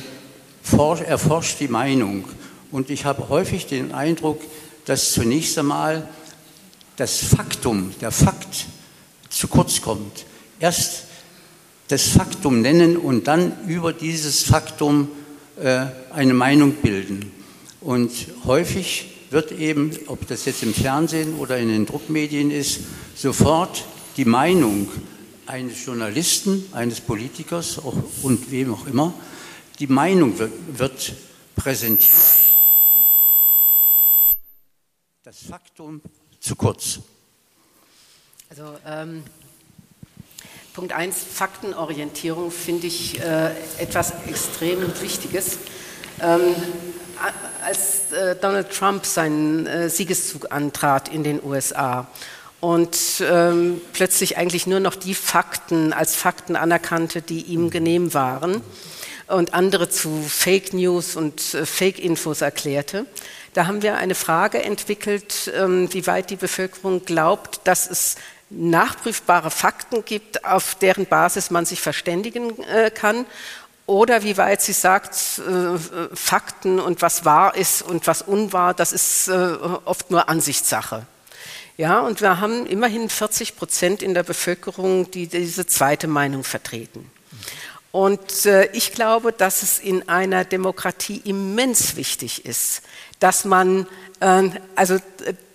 erforscht 0.71 1.59
die 1.59 1.67
Meinung. 1.67 2.25
Und 2.71 2.89
ich 2.89 3.05
habe 3.05 3.29
häufig 3.29 3.67
den 3.67 3.93
Eindruck, 3.93 4.41
dass 4.85 5.13
zunächst 5.13 5.57
einmal 5.57 6.07
das 6.95 7.17
Faktum, 7.17 7.93
der 8.01 8.11
Fakt 8.11 8.65
zu 9.29 9.47
kurz 9.47 9.81
kommt. 9.81 10.25
Erst 10.59 11.05
das 11.87 12.07
Faktum 12.07 12.61
nennen 12.61 12.97
und 12.97 13.27
dann 13.27 13.53
über 13.67 13.93
dieses 13.93 14.43
Faktum 14.43 15.09
äh, 15.61 15.85
eine 16.11 16.33
Meinung 16.33 16.73
bilden. 16.75 17.31
Und 17.81 18.11
häufig 18.45 19.13
wird 19.29 19.51
eben, 19.51 19.91
ob 20.07 20.27
das 20.27 20.45
jetzt 20.45 20.63
im 20.63 20.73
Fernsehen 20.73 21.35
oder 21.37 21.57
in 21.57 21.67
den 21.67 21.85
Druckmedien 21.85 22.51
ist, 22.51 22.79
sofort 23.15 23.83
die 24.15 24.25
Meinung 24.25 24.89
eines 25.45 25.85
Journalisten, 25.85 26.65
eines 26.71 27.01
Politikers 27.01 27.79
auch, 27.79 27.95
und 28.21 28.51
wem 28.51 28.73
auch 28.73 28.87
immer, 28.87 29.13
die 29.79 29.87
Meinung 29.87 30.37
wird, 30.37 30.51
wird 30.77 31.13
präsentiert. 31.55 32.09
Das 35.23 35.43
Faktum 35.49 36.01
zu 36.39 36.55
kurz. 36.55 36.99
Also 38.49 38.77
ähm, 38.85 39.23
Punkt 40.73 40.91
1, 40.91 41.17
Faktenorientierung 41.23 42.51
finde 42.51 42.87
ich 42.87 43.19
äh, 43.19 43.51
etwas 43.77 44.13
extrem 44.27 44.81
Wichtiges. 45.01 45.57
Ähm, 46.19 46.55
als 47.63 48.11
äh, 48.11 48.35
Donald 48.35 48.71
Trump 48.71 49.05
seinen 49.05 49.65
äh, 49.65 49.89
Siegeszug 49.89 50.51
antrat 50.51 51.07
in 51.07 51.23
den 51.23 51.41
USA 51.43 52.07
und 52.59 52.97
ähm, 53.21 53.81
plötzlich 53.93 54.37
eigentlich 54.37 54.67
nur 54.67 54.79
noch 54.79 54.95
die 54.95 55.15
Fakten 55.15 55.93
als 55.93 56.15
Fakten 56.15 56.55
anerkannte, 56.55 57.21
die 57.21 57.41
ihm 57.41 57.69
genehm 57.69 58.13
waren 58.13 58.61
und 59.27 59.53
andere 59.53 59.89
zu 59.89 60.23
Fake 60.27 60.73
News 60.73 61.15
und 61.15 61.53
äh, 61.53 61.65
Fake 61.65 61.99
Infos 61.99 62.41
erklärte, 62.41 63.05
da 63.53 63.67
haben 63.67 63.81
wir 63.81 63.97
eine 63.97 64.15
Frage 64.15 64.63
entwickelt, 64.63 65.51
ähm, 65.55 65.91
wie 65.93 66.07
weit 66.07 66.29
die 66.29 66.35
Bevölkerung 66.35 67.05
glaubt, 67.05 67.61
dass 67.65 67.89
es 67.89 68.15
nachprüfbare 68.49 69.51
Fakten 69.51 70.05
gibt, 70.05 70.45
auf 70.45 70.75
deren 70.75 71.05
Basis 71.05 71.51
man 71.51 71.65
sich 71.65 71.81
verständigen 71.81 72.61
äh, 72.63 72.91
kann 72.91 73.25
oder 73.85 74.23
wie 74.23 74.37
weit 74.37 74.61
sie 74.61 74.73
sagt, 74.73 75.15
äh, 75.39 76.15
Fakten 76.15 76.79
und 76.79 77.01
was 77.01 77.25
wahr 77.25 77.55
ist 77.55 77.81
und 77.81 78.07
was 78.07 78.21
unwahr, 78.21 78.73
das 78.73 78.93
ist 78.93 79.29
oft 79.29 80.09
nur 80.09 80.29
Ansichtssache. 80.29 81.05
Ja, 81.75 82.01
und 82.01 82.21
wir 82.21 82.39
haben 82.39 82.65
immerhin 82.67 83.09
40 83.09 83.55
Prozent 83.55 84.03
in 84.03 84.13
der 84.13 84.23
Bevölkerung, 84.23 85.09
die 85.09 85.27
diese 85.27 85.65
zweite 85.65 86.07
Meinung 86.07 86.43
vertreten. 86.43 87.09
Und 87.93 88.47
äh, 88.47 88.71
ich 88.71 88.91
glaube, 88.91 89.31
dass 89.31 89.61
es 89.61 89.77
in 89.77 90.09
einer 90.09 90.45
Demokratie 90.45 91.21
immens 91.25 91.95
wichtig 91.95 92.43
ist, 92.43 92.81
dass 93.19 93.45
man 93.45 93.85
äh, 94.19 94.49
also 94.75 94.97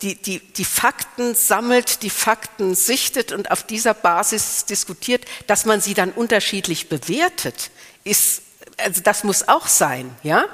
die, 0.03 0.15
die, 0.15 0.39
die 0.39 0.65
Fakten 0.65 1.35
sammelt, 1.35 2.05
die 2.05 2.11
Fakten 2.11 2.77
sichtet 2.77 3.33
und 3.33 3.51
auf 3.51 3.65
dieser 3.65 3.93
Basis 3.93 4.67
diskutiert, 4.67 5.25
dass 5.49 5.67
man 5.67 5.81
sie 5.81 5.95
dann 5.95 6.13
unterschiedlich 6.13 6.89
bewertet 6.89 7.73
ist 8.05 8.43
also 8.79 9.01
das 9.03 9.25
muss 9.25 9.49
auch 9.49 9.67
sein, 9.67 10.15
ja. 10.23 10.45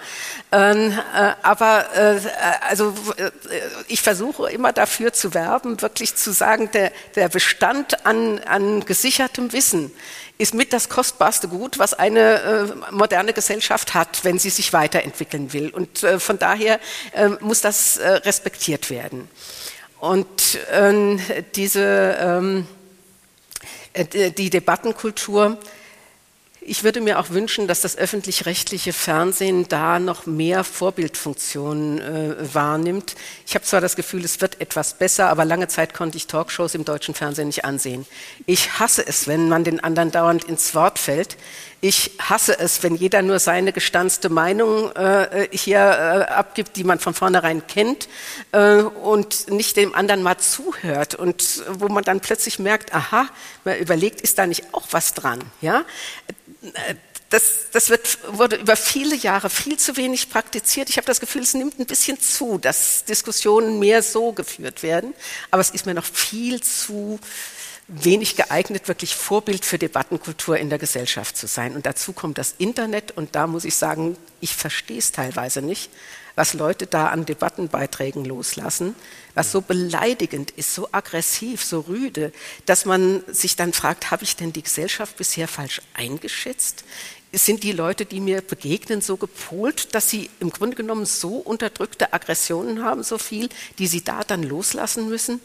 Ähm, 0.50 0.92
äh, 0.92 1.32
aber 1.42 1.84
äh, 1.94 2.20
also 2.66 2.94
äh, 3.16 3.30
ich 3.88 4.00
versuche 4.00 4.50
immer 4.50 4.72
dafür 4.72 5.12
zu 5.12 5.34
werben, 5.34 5.80
wirklich 5.82 6.16
zu 6.16 6.32
sagen, 6.32 6.70
der, 6.72 6.90
der 7.16 7.28
Bestand 7.28 8.06
an, 8.06 8.38
an 8.40 8.84
gesichertem 8.84 9.52
Wissen 9.52 9.92
ist 10.36 10.54
mit 10.54 10.72
das 10.72 10.88
kostbarste 10.88 11.48
Gut, 11.48 11.78
was 11.78 11.94
eine 11.94 12.40
äh, 12.90 12.92
moderne 12.92 13.32
Gesellschaft 13.32 13.94
hat, 13.94 14.24
wenn 14.24 14.38
sie 14.38 14.50
sich 14.50 14.72
weiterentwickeln 14.72 15.52
will. 15.52 15.70
Und 15.70 16.02
äh, 16.02 16.18
von 16.18 16.38
daher 16.38 16.80
äh, 17.12 17.28
muss 17.40 17.60
das 17.60 17.98
respektiert 18.00 18.90
werden. 18.90 19.28
Und 20.00 20.58
ähm, 20.72 21.20
diese 21.54 22.16
ähm, 22.20 22.66
die 24.36 24.50
Debattenkultur 24.50 25.56
ich 26.66 26.82
würde 26.82 27.00
mir 27.00 27.18
auch 27.18 27.30
wünschen, 27.30 27.68
dass 27.68 27.82
das 27.82 27.96
öffentlich-rechtliche 27.96 28.92
Fernsehen 28.92 29.68
da 29.68 29.98
noch 29.98 30.26
mehr 30.26 30.64
Vorbildfunktionen 30.64 32.00
äh, 32.00 32.54
wahrnimmt. 32.54 33.14
Ich 33.46 33.54
habe 33.54 33.64
zwar 33.64 33.80
das 33.80 33.96
Gefühl, 33.96 34.24
es 34.24 34.40
wird 34.40 34.60
etwas 34.60 34.94
besser, 34.94 35.28
aber 35.28 35.44
lange 35.44 35.68
Zeit 35.68 35.94
konnte 35.94 36.16
ich 36.16 36.26
Talkshows 36.26 36.74
im 36.74 36.84
deutschen 36.84 37.14
Fernsehen 37.14 37.48
nicht 37.48 37.64
ansehen. 37.64 38.06
Ich 38.46 38.78
hasse 38.78 39.06
es, 39.06 39.28
wenn 39.28 39.48
man 39.48 39.64
den 39.64 39.80
anderen 39.80 40.10
dauernd 40.10 40.44
ins 40.44 40.74
Wort 40.74 40.98
fällt. 40.98 41.36
Ich 41.80 42.12
hasse 42.18 42.58
es, 42.58 42.82
wenn 42.82 42.94
jeder 42.94 43.20
nur 43.20 43.38
seine 43.38 43.70
gestanzte 43.70 44.30
Meinung 44.30 44.90
äh, 44.92 45.48
hier 45.52 45.78
äh, 45.78 46.32
abgibt, 46.32 46.76
die 46.76 46.84
man 46.84 46.98
von 46.98 47.12
vornherein 47.12 47.66
kennt 47.66 48.08
äh, 48.52 48.76
und 48.76 49.50
nicht 49.50 49.76
dem 49.76 49.94
anderen 49.94 50.22
mal 50.22 50.38
zuhört 50.38 51.14
und 51.14 51.62
wo 51.68 51.88
man 51.88 52.02
dann 52.02 52.20
plötzlich 52.20 52.58
merkt, 52.58 52.94
aha, 52.94 53.28
man 53.64 53.76
überlegt, 53.76 54.22
ist 54.22 54.38
da 54.38 54.46
nicht 54.46 54.72
auch 54.72 54.86
was 54.92 55.12
dran? 55.12 55.40
Ja? 55.60 55.84
Das, 57.30 57.70
das 57.72 57.90
wird, 57.90 58.18
wurde 58.38 58.56
über 58.56 58.76
viele 58.76 59.16
Jahre 59.16 59.50
viel 59.50 59.76
zu 59.76 59.96
wenig 59.96 60.30
praktiziert. 60.30 60.88
Ich 60.88 60.96
habe 60.96 61.06
das 61.06 61.20
Gefühl, 61.20 61.42
es 61.42 61.54
nimmt 61.54 61.78
ein 61.80 61.86
bisschen 61.86 62.20
zu, 62.20 62.58
dass 62.58 63.04
Diskussionen 63.04 63.78
mehr 63.78 64.02
so 64.02 64.32
geführt 64.32 64.82
werden. 64.82 65.14
Aber 65.50 65.60
es 65.60 65.70
ist 65.70 65.86
mir 65.86 65.94
noch 65.94 66.04
viel 66.04 66.62
zu 66.62 67.18
wenig 67.88 68.36
geeignet, 68.36 68.88
wirklich 68.88 69.14
Vorbild 69.14 69.64
für 69.64 69.78
Debattenkultur 69.78 70.58
in 70.58 70.70
der 70.70 70.78
Gesellschaft 70.78 71.36
zu 71.36 71.46
sein. 71.46 71.74
Und 71.74 71.86
dazu 71.86 72.12
kommt 72.12 72.38
das 72.38 72.54
Internet. 72.58 73.10
Und 73.12 73.34
da 73.34 73.46
muss 73.46 73.64
ich 73.64 73.74
sagen, 73.74 74.16
ich 74.40 74.54
verstehe 74.54 74.98
es 74.98 75.12
teilweise 75.12 75.60
nicht, 75.60 75.90
was 76.36 76.54
Leute 76.54 76.86
da 76.86 77.08
an 77.08 77.26
Debattenbeiträgen 77.26 78.24
loslassen, 78.24 78.94
was 79.34 79.52
so 79.52 79.60
beleidigend 79.60 80.50
ist, 80.52 80.74
so 80.74 80.88
aggressiv, 80.92 81.62
so 81.64 81.80
rüde, 81.80 82.32
dass 82.66 82.84
man 82.84 83.22
sich 83.28 83.56
dann 83.56 83.72
fragt, 83.72 84.10
habe 84.10 84.24
ich 84.24 84.36
denn 84.36 84.52
die 84.52 84.62
Gesellschaft 84.62 85.16
bisher 85.16 85.48
falsch 85.48 85.80
eingeschätzt? 85.94 86.84
Sind 87.32 87.64
die 87.64 87.72
Leute, 87.72 88.04
die 88.04 88.20
mir 88.20 88.42
begegnen, 88.42 89.00
so 89.00 89.16
gepolt, 89.16 89.94
dass 89.94 90.08
sie 90.08 90.30
im 90.40 90.50
Grunde 90.50 90.76
genommen 90.76 91.04
so 91.04 91.36
unterdrückte 91.36 92.12
Aggressionen 92.12 92.84
haben, 92.84 93.02
so 93.02 93.18
viel, 93.18 93.48
die 93.78 93.88
sie 93.88 94.04
da 94.04 94.22
dann 94.22 94.42
loslassen 94.42 95.08
müssen? 95.08 95.40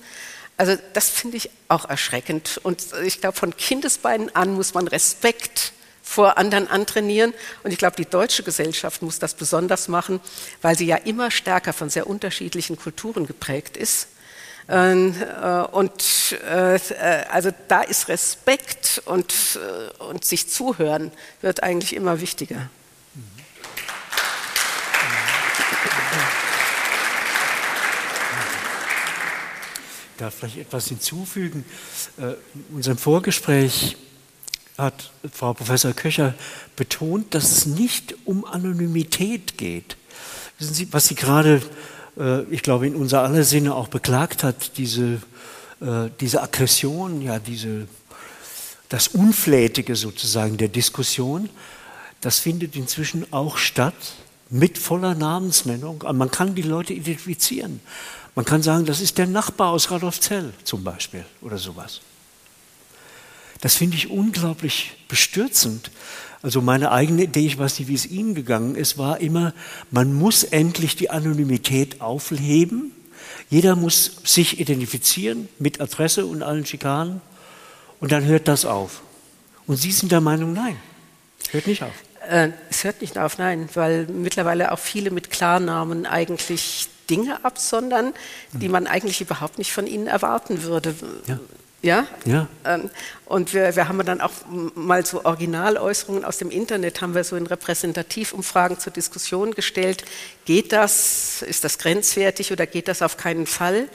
Also 0.57 0.77
das 0.93 1.09
finde 1.09 1.37
ich 1.37 1.49
auch 1.67 1.85
erschreckend. 1.85 2.59
Und 2.63 2.83
ich 3.03 3.21
glaube, 3.21 3.37
von 3.37 3.55
Kindesbeinen 3.55 4.35
an 4.35 4.53
muss 4.53 4.73
man 4.73 4.87
Respekt 4.87 5.73
vor 6.09 6.39
anderen 6.39 6.67
antrainieren. 6.67 7.35
Und 7.63 7.71
ich 7.71 7.77
glaube, 7.77 7.95
die 7.95 8.05
deutsche 8.05 8.41
Gesellschaft 8.41 9.03
muss 9.03 9.19
das 9.19 9.35
besonders 9.35 9.87
machen, 9.87 10.19
weil 10.63 10.75
sie 10.75 10.87
ja 10.87 10.95
immer 10.95 11.29
stärker 11.29 11.71
von 11.71 11.91
sehr 11.91 12.07
unterschiedlichen 12.07 12.77
Kulturen 12.77 13.27
geprägt 13.27 13.77
ist. 13.77 14.07
Ähm, 14.67 15.15
äh, 15.21 15.61
und 15.61 16.35
äh, 16.47 16.79
also 17.31 17.51
da 17.67 17.81
ist 17.81 18.07
Respekt 18.07 19.03
und, 19.05 19.33
äh, 19.55 20.03
und 20.03 20.25
sich 20.25 20.49
zuhören 20.49 21.11
wird 21.41 21.61
eigentlich 21.61 21.95
immer 21.95 22.19
wichtiger. 22.21 22.69
Ich 30.13 30.21
darf 30.21 30.33
vielleicht 30.33 30.57
etwas 30.57 30.87
hinzufügen. 30.87 31.63
In 32.17 32.35
unserem 32.75 32.97
Vorgespräch 32.97 33.95
hat 34.79 35.11
Frau 35.31 35.53
Professor 35.53 35.93
Köcher 35.93 36.33
betont, 36.75 37.33
dass 37.35 37.51
es 37.51 37.65
nicht 37.65 38.15
um 38.25 38.45
Anonymität 38.45 39.57
geht. 39.57 39.97
Wissen 40.57 40.73
Sie, 40.73 40.91
was 40.91 41.07
sie 41.07 41.15
gerade, 41.15 41.61
äh, 42.17 42.43
ich 42.45 42.63
glaube, 42.63 42.87
in 42.87 42.95
unser 42.95 43.21
aller 43.21 43.43
Sinne 43.43 43.75
auch 43.75 43.87
beklagt 43.87 44.43
hat, 44.43 44.77
diese, 44.77 45.21
äh, 45.81 46.09
diese 46.19 46.41
Aggression, 46.41 47.21
ja, 47.21 47.39
diese, 47.39 47.87
das 48.89 49.09
Unflätige 49.09 49.95
sozusagen 49.95 50.57
der 50.57 50.69
Diskussion, 50.69 51.49
das 52.21 52.39
findet 52.39 52.75
inzwischen 52.75 53.31
auch 53.31 53.57
statt 53.57 53.93
mit 54.49 54.77
voller 54.77 55.15
Namensnennung. 55.15 56.03
Man 56.13 56.31
kann 56.31 56.55
die 56.55 56.63
Leute 56.63 56.93
identifizieren. 56.93 57.79
Man 58.35 58.45
kann 58.45 58.63
sagen, 58.63 58.85
das 58.85 58.99
ist 58.99 59.17
der 59.17 59.27
Nachbar 59.27 59.69
aus 59.71 59.91
Radolfzell 59.91 60.53
zum 60.63 60.83
Beispiel 60.83 61.25
oder 61.41 61.57
sowas. 61.57 62.01
Das 63.61 63.75
finde 63.75 63.97
ich 63.97 64.09
unglaublich 64.09 64.93
bestürzend. 65.07 65.91
Also 66.41 66.61
meine 66.61 66.91
eigene 66.91 67.23
Idee, 67.23 67.45
ich 67.45 67.57
weiß 67.57 67.79
nicht, 67.79 67.89
wie 67.89 67.95
es 67.95 68.05
Ihnen 68.05 68.33
gegangen 68.33 68.75
ist, 68.75 68.97
war 68.97 69.19
immer, 69.19 69.53
man 69.91 70.13
muss 70.13 70.43
endlich 70.43 70.95
die 70.95 71.09
Anonymität 71.09 71.99
aufheben. 71.99 72.91
Jeder 73.49 73.75
muss 73.75 74.21
sich 74.23 74.59
identifizieren 74.59 75.49
mit 75.59 75.81
Adresse 75.81 76.25
und 76.25 76.43
allen 76.43 76.65
Schikanen 76.65 77.21
und 77.99 78.11
dann 78.11 78.23
hört 78.25 78.47
das 78.47 78.63
auf. 78.63 79.01
Und 79.67 79.77
Sie 79.77 79.91
sind 79.91 80.11
der 80.11 80.21
Meinung, 80.21 80.53
nein, 80.53 80.77
hört 81.51 81.67
nicht 81.67 81.83
auf. 81.83 81.93
Äh, 82.29 82.51
es 82.69 82.83
hört 82.83 83.01
nicht 83.01 83.17
auf, 83.17 83.37
nein, 83.37 83.67
weil 83.73 84.05
mittlerweile 84.05 84.71
auch 84.71 84.79
viele 84.79 85.11
mit 85.11 85.31
Klarnamen 85.31 86.05
eigentlich 86.05 86.87
Dinge 87.09 87.43
absondern, 87.43 88.13
die 88.53 88.65
hm. 88.65 88.71
man 88.71 88.87
eigentlich 88.87 89.19
überhaupt 89.19 89.57
nicht 89.57 89.73
von 89.73 89.87
ihnen 89.87 90.07
erwarten 90.07 90.63
würde. 90.63 90.95
Ja. 91.27 91.39
Ja? 91.81 92.07
ja. 92.25 92.47
Ähm, 92.65 92.89
und 93.25 93.53
wir, 93.53 93.75
wir 93.75 93.87
haben 93.87 94.03
dann 94.05 94.21
auch 94.21 94.31
mal 94.75 95.05
so 95.05 95.23
Originaläußerungen 95.23 96.25
aus 96.25 96.37
dem 96.37 96.51
Internet, 96.51 97.01
haben 97.01 97.15
wir 97.15 97.23
so 97.23 97.35
in 97.35 97.47
Repräsentativumfragen 97.47 98.79
zur 98.79 98.91
Diskussion 98.91 99.53
gestellt. 99.53 100.03
Geht 100.45 100.73
das, 100.73 101.41
ist 101.41 101.63
das 101.63 101.77
grenzwertig 101.77 102.51
oder 102.51 102.65
geht 102.65 102.87
das 102.87 103.01
auf 103.01 103.17
keinen 103.17 103.45
Fall? 103.45 103.87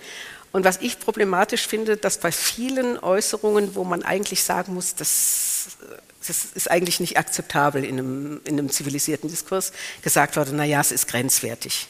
Und 0.53 0.65
was 0.65 0.79
ich 0.81 1.01
problematisch 1.01 1.67
finde, 1.67 1.97
dass 1.97 2.19
bei 2.19 2.31
vielen 2.31 2.97
Äußerungen, 2.99 3.75
wo 3.75 3.83
man 3.83 4.05
eigentlich 4.05 4.45
sagen 4.45 4.75
muss, 4.75 4.95
das, 4.95 5.77
das 6.27 6.45
ist 6.55 6.71
eigentlich 6.71 7.01
nicht 7.01 7.19
akzeptabel 7.19 7.85
in 7.85 7.99
einem, 7.99 8.41
in 8.45 8.59
einem 8.59 8.71
zivilisierten 8.71 9.29
Diskurs, 9.29 9.73
gesagt 10.03 10.37
wurde, 10.37 10.55
naja, 10.55 10.81
es 10.81 10.93
ist 10.93 11.09
grenzwertig. 11.09 11.89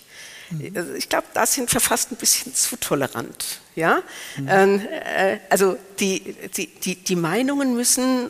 Mhm. 0.50 0.96
Ich 0.96 1.08
glaube, 1.08 1.26
da 1.34 1.46
sind 1.46 1.72
wir 1.72 1.80
fast 1.80 2.12
ein 2.12 2.16
bisschen 2.16 2.54
zu 2.54 2.76
tolerant. 2.76 3.60
Ja? 3.74 4.02
Mhm. 4.36 4.48
Ähm, 4.48 4.80
äh, 4.80 5.38
also 5.50 5.76
die, 6.00 6.36
die, 6.56 6.66
die, 6.66 6.96
die 6.96 7.16
Meinungen 7.16 7.74
müssen 7.74 8.26
äh, 8.26 8.28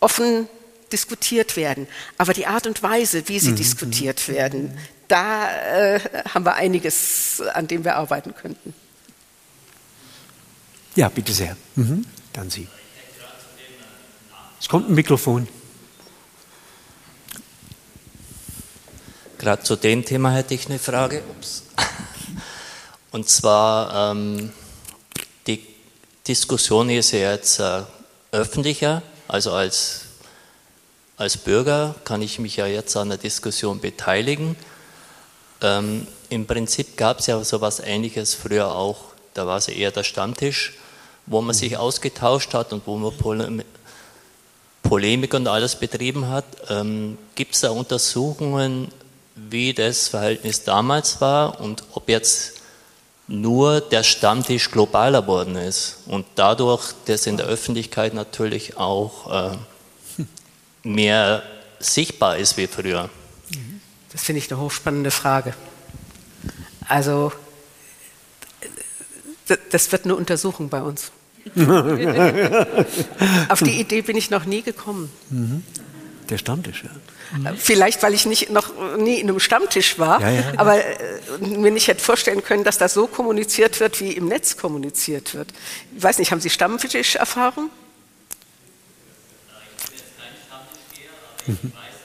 offen 0.00 0.48
diskutiert 0.92 1.56
werden. 1.56 1.86
Aber 2.18 2.32
die 2.32 2.46
Art 2.46 2.66
und 2.66 2.82
Weise, 2.82 3.28
wie 3.28 3.38
sie 3.38 3.52
mhm. 3.52 3.56
diskutiert 3.56 4.28
werden, 4.28 4.76
da 5.08 5.50
äh, 5.94 6.00
haben 6.34 6.44
wir 6.44 6.54
einiges, 6.54 7.40
an 7.54 7.66
dem 7.68 7.84
wir 7.84 7.96
arbeiten 7.96 8.34
könnten. 8.34 8.74
Ja, 10.96 11.08
bitte 11.08 11.32
sehr. 11.32 11.56
Mhm. 11.76 12.04
Dann 12.32 12.50
Sie. 12.50 12.68
Es 14.60 14.68
kommt 14.68 14.88
ein 14.88 14.94
Mikrofon. 14.94 15.48
Gerade 19.40 19.62
zu 19.62 19.74
dem 19.74 20.04
Thema 20.04 20.32
hätte 20.32 20.52
ich 20.52 20.66
eine 20.66 20.78
Frage. 20.78 21.22
Ups. 21.30 21.62
Und 23.10 23.26
zwar, 23.30 24.12
ähm, 24.12 24.52
die 25.46 25.66
Diskussion 26.28 26.90
ist 26.90 27.12
ja 27.12 27.32
jetzt 27.32 27.58
äh, 27.58 27.80
öffentlicher, 28.32 29.00
also 29.28 29.52
als, 29.52 30.02
als 31.16 31.38
Bürger 31.38 31.94
kann 32.04 32.20
ich 32.20 32.38
mich 32.38 32.56
ja 32.56 32.66
jetzt 32.66 32.94
an 32.98 33.08
der 33.08 33.16
Diskussion 33.16 33.80
beteiligen. 33.80 34.56
Ähm, 35.62 36.06
Im 36.28 36.44
Prinzip 36.44 36.98
gab 36.98 37.20
es 37.20 37.26
ja 37.26 37.42
so 37.42 37.56
etwas 37.56 37.80
Ähnliches 37.80 38.34
früher 38.34 38.74
auch, 38.74 39.04
da 39.32 39.46
war 39.46 39.56
es 39.56 39.68
eher 39.68 39.90
der 39.90 40.04
Stammtisch, 40.04 40.74
wo 41.24 41.40
man 41.40 41.54
sich 41.54 41.78
ausgetauscht 41.78 42.52
hat 42.52 42.74
und 42.74 42.86
wo 42.86 42.98
man 42.98 43.64
Polemik 44.82 45.32
und 45.32 45.48
alles 45.48 45.76
betrieben 45.76 46.28
hat. 46.28 46.44
Ähm, 46.68 47.16
Gibt 47.36 47.54
es 47.54 47.62
da 47.62 47.70
Untersuchungen, 47.70 48.88
wie 49.48 49.72
das 49.72 50.08
Verhältnis 50.08 50.64
damals 50.64 51.20
war 51.20 51.60
und 51.60 51.84
ob 51.92 52.08
jetzt 52.08 52.60
nur 53.26 53.80
der 53.80 54.02
Stammtisch 54.02 54.70
globaler 54.70 55.26
worden 55.26 55.56
ist 55.56 55.98
und 56.06 56.26
dadurch 56.34 56.92
das 57.06 57.26
in 57.26 57.36
der 57.36 57.46
Öffentlichkeit 57.46 58.12
natürlich 58.12 58.76
auch 58.76 59.52
äh, 59.52 59.56
mehr 60.82 61.42
sichtbar 61.78 62.38
ist 62.38 62.56
wie 62.56 62.66
früher. 62.66 63.08
Das 64.12 64.22
finde 64.22 64.40
ich 64.40 64.50
eine 64.50 64.60
hochspannende 64.60 65.10
Frage. 65.10 65.54
Also, 66.88 67.32
das 69.70 69.92
wird 69.92 70.04
eine 70.04 70.16
Untersuchung 70.16 70.68
bei 70.68 70.82
uns. 70.82 71.12
Auf 73.48 73.60
die 73.60 73.80
Idee 73.80 74.02
bin 74.02 74.16
ich 74.16 74.30
noch 74.30 74.44
nie 74.44 74.62
gekommen. 74.62 75.10
Mhm. 75.30 75.64
Der 76.28 76.38
Stammtisch, 76.38 76.84
ja. 76.84 76.90
Mhm. 77.32 77.56
Vielleicht, 77.56 78.02
weil 78.02 78.14
ich 78.14 78.26
nicht, 78.26 78.50
noch 78.50 78.72
nie 78.96 79.20
in 79.20 79.28
einem 79.28 79.40
Stammtisch 79.40 79.98
war, 79.98 80.20
ja, 80.20 80.30
ja. 80.30 80.52
aber 80.56 80.84
äh, 80.84 81.38
mir 81.40 81.70
nicht 81.70 81.88
hätte 81.88 82.02
vorstellen 82.02 82.42
können, 82.42 82.64
dass 82.64 82.78
das 82.78 82.94
so 82.94 83.06
kommuniziert 83.06 83.80
wird, 83.80 84.00
wie 84.00 84.12
im 84.12 84.26
Netz 84.26 84.56
kommuniziert 84.56 85.34
wird. 85.34 85.48
Ich 85.96 86.02
weiß 86.02 86.18
nicht, 86.18 86.32
haben 86.32 86.40
Sie 86.40 86.50
Stammtisch-Erfahrung? 86.50 87.70
Ich 89.46 89.86
bin 89.86 89.96
jetzt 89.96 90.04
kein 90.18 90.34
Stammtischgeher, 90.46 91.10
aber 91.14 91.52
ich 91.52 91.62
mhm. 91.62 91.72
weiß, 91.72 92.00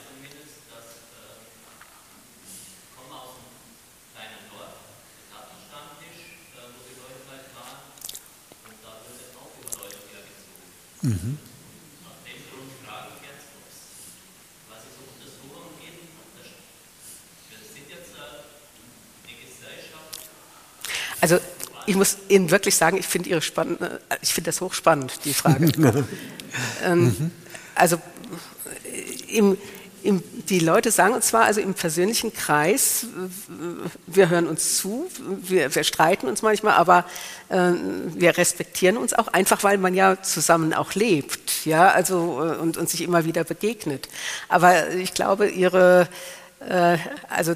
Mhm. 11.06 11.38
Also 21.20 21.38
ich 21.86 21.96
muss 21.96 22.18
Ihnen 22.28 22.50
wirklich 22.50 22.74
sagen, 22.74 22.96
ich 22.96 23.06
finde 23.06 23.30
finde 24.32 24.48
das 24.48 24.60
hochspannend, 24.60 25.24
die 25.24 25.34
Frage. 25.34 25.66
ähm, 26.84 27.04
mhm. 27.04 27.30
Also 27.74 27.98
im, 29.28 29.56
im, 30.02 30.22
die 30.48 30.60
Leute 30.60 30.90
sagen 30.90 31.14
uns 31.14 31.28
zwar, 31.28 31.44
also 31.44 31.60
im 31.60 31.74
persönlichen 31.74 32.32
Kreis, 32.32 33.06
wir 34.06 34.28
hören 34.28 34.46
uns 34.46 34.76
zu, 34.78 35.08
wir, 35.42 35.74
wir 35.74 35.84
streiten 35.84 36.26
uns 36.26 36.42
manchmal, 36.42 36.74
aber 36.74 37.04
äh, 37.48 37.72
wir 38.14 38.36
respektieren 38.36 38.96
uns 38.96 39.14
auch 39.14 39.28
einfach, 39.28 39.64
weil 39.64 39.78
man 39.78 39.94
ja 39.94 40.22
zusammen 40.22 40.74
auch 40.74 40.94
lebt, 40.94 41.66
ja, 41.66 41.90
also 41.90 42.44
äh, 42.44 42.56
und, 42.56 42.76
und 42.76 42.88
sich 42.88 43.02
immer 43.02 43.24
wieder 43.24 43.44
begegnet. 43.44 44.08
Aber 44.48 44.90
ich 44.90 45.14
glaube, 45.14 45.48
ihre, 45.48 46.08
äh, 46.60 46.98
also 47.28 47.54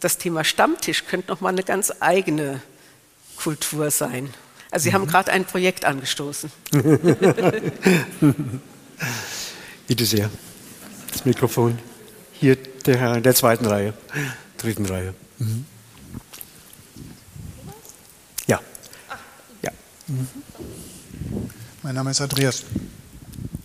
das 0.00 0.18
Thema 0.18 0.44
Stammtisch 0.44 1.04
könnte 1.06 1.30
noch 1.30 1.40
mal 1.40 1.50
eine 1.50 1.62
ganz 1.62 1.92
eigene 2.00 2.62
Kultur 3.42 3.90
sein. 3.90 4.28
Also 4.70 4.84
Sie 4.84 4.90
mhm. 4.90 4.94
haben 4.94 5.06
gerade 5.06 5.32
ein 5.32 5.44
Projekt 5.44 5.84
angestoßen. 5.84 6.50
Bitte 9.88 10.04
sehr. 10.04 10.30
Das 11.10 11.24
Mikrofon. 11.24 11.78
Hier 12.32 12.56
der 12.86 12.98
Herr 12.98 13.16
in 13.16 13.22
der 13.22 13.34
zweiten 13.34 13.66
Reihe, 13.66 13.94
dritten 14.56 14.86
Reihe. 14.86 15.14
Mhm. 15.38 15.64
Ja. 18.46 18.60
ja. 19.62 19.70
Mhm. 20.06 20.28
Mein 21.82 21.94
Name 21.94 22.10
ist 22.10 22.20
Andreas. 22.20 22.64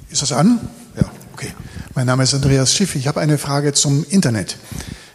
Ist 0.09 0.21
das 0.21 0.31
an? 0.31 0.59
Ja, 0.95 1.11
okay. 1.33 1.53
Mein 1.93 2.07
Name 2.07 2.23
ist 2.23 2.33
Andreas 2.33 2.73
Schiff. 2.73 2.95
Ich 2.95 3.07
habe 3.07 3.19
eine 3.19 3.37
Frage 3.37 3.73
zum 3.73 4.05
Internet. 4.09 4.57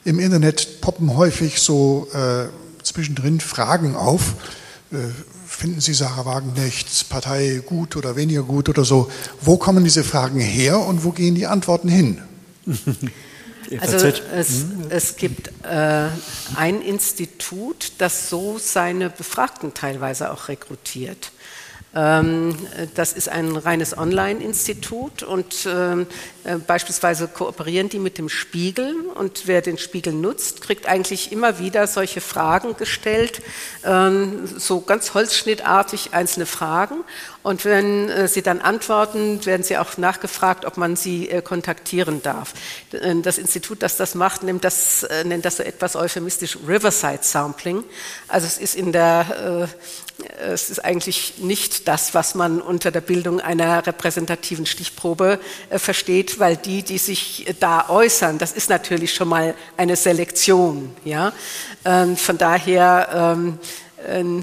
Im 0.05 0.19
Internet 0.19 0.81
poppen 0.81 1.17
häufig 1.17 1.61
so 1.61 2.09
äh, 2.13 2.49
zwischendrin 2.93 3.41
Fragen 3.41 3.97
auf. 3.97 4.35
Äh, 4.93 4.97
finden 5.47 5.81
Sie 5.81 5.95
Sarah 5.95 6.27
Wagenknechts 6.27 7.05
Partei 7.05 7.63
gut 7.65 7.97
oder 7.97 8.17
weniger 8.17 8.43
gut 8.43 8.69
oder 8.69 8.85
so? 8.85 9.11
Wo 9.41 9.57
kommen 9.57 9.85
diese 9.85 10.05
Fragen 10.05 10.41
her 10.41 10.79
und 10.79 11.05
wo 11.05 11.11
gehen 11.11 11.35
die 11.35 11.47
Antworten 11.47 11.89
hin? 11.89 12.23
Also 13.79 14.05
es, 14.35 14.65
es 14.89 15.17
gibt 15.17 15.49
äh, 15.63 16.09
ein 16.57 16.83
Institut, 16.83 17.93
das 17.99 18.29
so 18.29 18.59
seine 18.59 19.11
Befragten 19.11 19.75
teilweise 19.75 20.33
auch 20.33 20.49
rekrutiert. 20.49 21.31
Ähm, 21.93 22.55
das 22.95 23.13
ist 23.13 23.29
ein 23.29 23.57
reines 23.57 23.99
Online-Institut 23.99 25.25
und 25.25 25.67
ähm, 25.67 26.07
äh, 26.45 26.57
beispielsweise 26.57 27.27
kooperieren 27.27 27.89
die 27.89 27.99
mit 27.99 28.17
dem 28.17 28.29
Spiegel 28.29 28.95
und 29.17 29.49
wer 29.49 29.61
den 29.61 29.77
Spiegel 29.77 30.13
nutzt, 30.13 30.61
kriegt 30.61 30.87
eigentlich 30.87 31.33
immer 31.33 31.59
wieder 31.59 31.89
solche 31.89 32.21
Fragen 32.21 32.77
gestellt, 32.77 33.43
ähm, 33.85 34.47
so 34.47 34.83
ganz 34.83 35.15
holzschnittartig 35.15 36.11
einzelne 36.13 36.47
Fragen 36.47 37.03
und 37.43 37.65
wenn 37.65 38.09
äh, 38.09 38.29
sie 38.29 38.43
dann 38.43 38.61
antworten, 38.61 39.45
werden 39.45 39.65
sie 39.65 39.77
auch 39.77 39.99
nachgefragt, 39.99 40.67
ob 40.67 40.77
man 40.77 40.95
sie 40.95 41.29
äh, 41.29 41.43
kontaktieren 41.43 42.23
darf. 42.23 42.55
Das 43.23 43.39
Institut, 43.39 43.83
das 43.83 43.97
das 43.97 44.15
macht, 44.15 44.45
nennt 44.45 44.63
das, 44.63 45.07
nennt 45.25 45.45
das 45.45 45.57
so 45.57 45.63
etwas 45.63 45.97
euphemistisch 45.97 46.59
Riverside 46.67 47.21
Sampling. 47.23 47.83
Also 48.29 48.47
es 48.47 48.59
ist 48.59 48.77
in 48.77 48.93
der 48.93 49.69
es 50.39 50.71
ist 50.71 50.85
eigentlich 50.85 51.35
nicht 51.39 51.89
das, 51.89 52.15
was 52.15 52.35
man 52.35 52.61
unter 52.61 52.91
der 52.91 53.01
Bildung 53.01 53.41
einer 53.41 53.87
repräsentativen 53.87 54.67
Stichprobe 54.67 55.39
äh, 55.69 55.79
versteht, 55.79 56.39
weil 56.39 56.57
die, 56.57 56.83
die 56.83 56.99
sich 56.99 57.55
da 57.61 57.89
äußern, 57.89 58.39
das 58.39 58.53
ist 58.53 58.71
natürlich 58.71 59.15
schon 59.15 59.29
mal 59.29 59.55
eine 59.77 59.97
Selektion. 59.97 60.95
Ja? 61.05 61.33
Ähm, 61.85 62.17
von 62.17 62.39
daher, 62.39 63.37
ähm, 63.37 63.59
äh, 64.07 64.43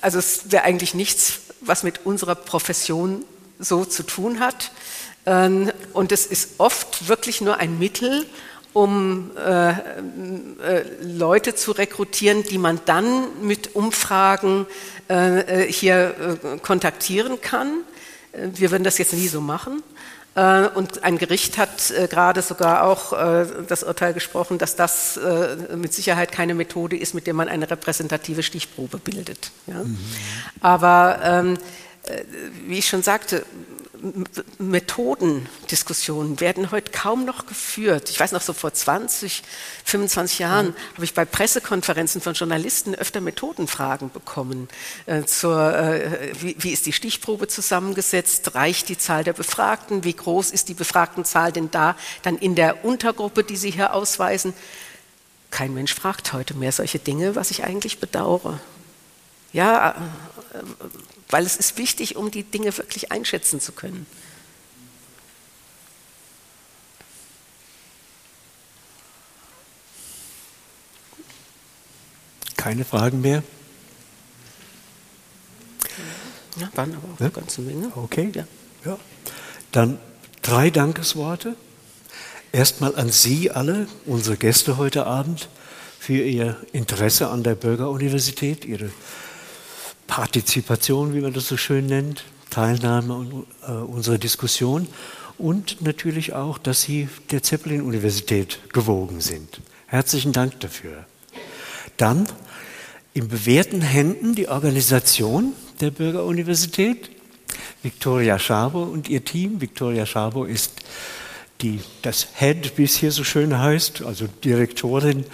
also 0.00 0.18
es 0.18 0.50
wäre 0.50 0.64
eigentlich 0.64 0.94
nichts, 0.94 1.40
was 1.60 1.82
mit 1.82 2.06
unserer 2.06 2.34
Profession 2.34 3.24
so 3.58 3.84
zu 3.84 4.02
tun 4.02 4.40
hat. 4.40 4.72
Ähm, 5.26 5.70
und 5.92 6.12
es 6.12 6.26
ist 6.26 6.52
oft 6.58 7.08
wirklich 7.08 7.40
nur 7.40 7.58
ein 7.58 7.78
Mittel, 7.78 8.26
um 8.72 9.30
äh, 9.36 9.70
äh, 9.70 9.74
Leute 11.02 11.54
zu 11.54 11.72
rekrutieren, 11.72 12.42
die 12.44 12.58
man 12.58 12.80
dann 12.84 13.24
mit 13.42 13.74
Umfragen 13.74 14.66
äh, 15.08 15.64
äh 15.64 15.72
hier 15.72 16.38
äh, 16.42 16.58
kontaktieren 16.58 17.40
kann. 17.40 17.82
Äh, 18.32 18.48
wir 18.54 18.70
würden 18.70 18.84
das 18.84 18.98
jetzt 18.98 19.12
nie 19.12 19.28
so 19.28 19.40
machen. 19.40 19.82
Und 20.32 21.02
ein 21.02 21.18
Gericht 21.18 21.58
hat 21.58 21.92
gerade 22.08 22.40
sogar 22.40 22.84
auch 22.84 23.12
das 23.66 23.82
Urteil 23.82 24.14
gesprochen, 24.14 24.58
dass 24.58 24.76
das 24.76 25.18
mit 25.74 25.92
Sicherheit 25.92 26.30
keine 26.30 26.54
Methode 26.54 26.96
ist, 26.96 27.14
mit 27.14 27.26
der 27.26 27.34
man 27.34 27.48
eine 27.48 27.68
repräsentative 27.68 28.44
Stichprobe 28.44 28.98
bildet. 28.98 29.50
Mhm. 29.66 29.98
Aber 30.60 31.18
ähm, 31.24 31.58
wie 32.64 32.78
ich 32.78 32.88
schon 32.88 33.02
sagte, 33.02 33.44
Methodendiskussionen 34.58 36.40
werden 36.40 36.70
heute 36.70 36.90
kaum 36.92 37.24
noch 37.24 37.46
geführt. 37.46 38.10
Ich 38.10 38.18
weiß 38.18 38.32
noch, 38.32 38.40
so 38.40 38.52
vor 38.52 38.72
20, 38.72 39.42
25 39.84 40.38
Jahren 40.38 40.68
mhm. 40.68 40.74
habe 40.94 41.04
ich 41.04 41.14
bei 41.14 41.24
Pressekonferenzen 41.24 42.20
von 42.20 42.34
Journalisten 42.34 42.94
öfter 42.94 43.20
Methodenfragen 43.20 44.10
bekommen. 44.10 44.68
Äh, 45.06 45.24
zur, 45.24 45.74
äh, 45.74 46.32
wie, 46.40 46.56
wie, 46.58 46.70
ist 46.70 46.86
die 46.86 46.92
Stichprobe 46.92 47.48
zusammengesetzt? 47.48 48.54
Reicht 48.54 48.88
die 48.88 48.98
Zahl 48.98 49.24
der 49.24 49.32
Befragten? 49.34 50.04
Wie 50.04 50.14
groß 50.14 50.50
ist 50.50 50.68
die 50.68 50.74
Befragtenzahl 50.74 51.52
denn 51.52 51.70
da 51.70 51.96
dann 52.22 52.36
in 52.36 52.54
der 52.54 52.84
Untergruppe, 52.84 53.44
die 53.44 53.56
Sie 53.56 53.70
hier 53.70 53.94
ausweisen? 53.94 54.54
kein 55.50 55.74
Mensch 55.74 55.94
fragt 55.94 56.32
heute 56.32 56.54
mehr 56.54 56.72
solche 56.72 56.98
Dinge, 56.98 57.36
was 57.36 57.50
ich 57.50 57.64
eigentlich 57.64 57.98
bedauere. 57.98 58.60
Ja, 59.52 59.90
äh, 59.90 59.94
weil 61.30 61.46
es 61.46 61.56
ist 61.56 61.78
wichtig, 61.78 62.16
um 62.16 62.30
die 62.30 62.42
Dinge 62.42 62.76
wirklich 62.76 63.12
einschätzen 63.12 63.60
zu 63.60 63.72
können. 63.72 64.06
Keine 72.56 72.84
Fragen 72.84 73.22
mehr? 73.22 73.42
Ja, 76.56 76.68
waren 76.74 76.94
aber 76.94 77.14
auch 77.14 77.20
ja? 77.20 77.26
eine 77.26 77.30
ganze 77.30 77.62
Menge. 77.62 77.90
Okay. 77.96 78.30
Ja. 78.34 78.46
ja. 78.84 78.98
Dann 79.72 79.98
drei 80.42 80.70
Dankesworte. 80.70 81.56
Erstmal 82.52 82.96
an 82.96 83.10
Sie 83.10 83.50
alle, 83.50 83.86
unsere 84.04 84.36
Gäste 84.36 84.76
heute 84.76 85.06
Abend, 85.06 85.48
für 86.00 86.22
Ihr 86.22 86.56
Interesse 86.72 87.28
an 87.28 87.42
der 87.44 87.54
Bürgeruniversität, 87.54 88.64
Ihre 88.64 88.90
Partizipation, 90.20 91.14
wie 91.14 91.22
man 91.22 91.32
das 91.32 91.48
so 91.48 91.56
schön 91.56 91.86
nennt, 91.86 92.24
Teilnahme 92.50 93.14
an 93.14 93.46
äh, 93.66 93.72
unserer 93.80 94.18
Diskussion 94.18 94.86
und 95.38 95.80
natürlich 95.80 96.34
auch, 96.34 96.58
dass 96.58 96.82
Sie 96.82 97.08
der 97.30 97.42
Zeppelin-Universität 97.42 98.58
gewogen 98.74 99.22
sind. 99.22 99.62
Herzlichen 99.86 100.32
Dank 100.32 100.60
dafür. 100.60 101.06
Dann 101.96 102.28
in 103.14 103.28
bewährten 103.28 103.80
Händen 103.80 104.34
die 104.34 104.48
Organisation 104.48 105.54
der 105.80 105.90
Bürgeruniversität, 105.90 107.10
Victoria 107.82 108.38
Schabo 108.38 108.82
und 108.82 109.08
ihr 109.08 109.24
Team. 109.24 109.62
Victoria 109.62 110.04
Schabo 110.04 110.44
ist 110.44 110.82
die, 111.62 111.80
das 112.02 112.28
Head, 112.34 112.76
wie 112.76 112.84
es 112.84 112.96
hier 112.96 113.10
so 113.10 113.24
schön 113.24 113.58
heißt, 113.58 114.02
also 114.02 114.26
Direktorin 114.44 115.24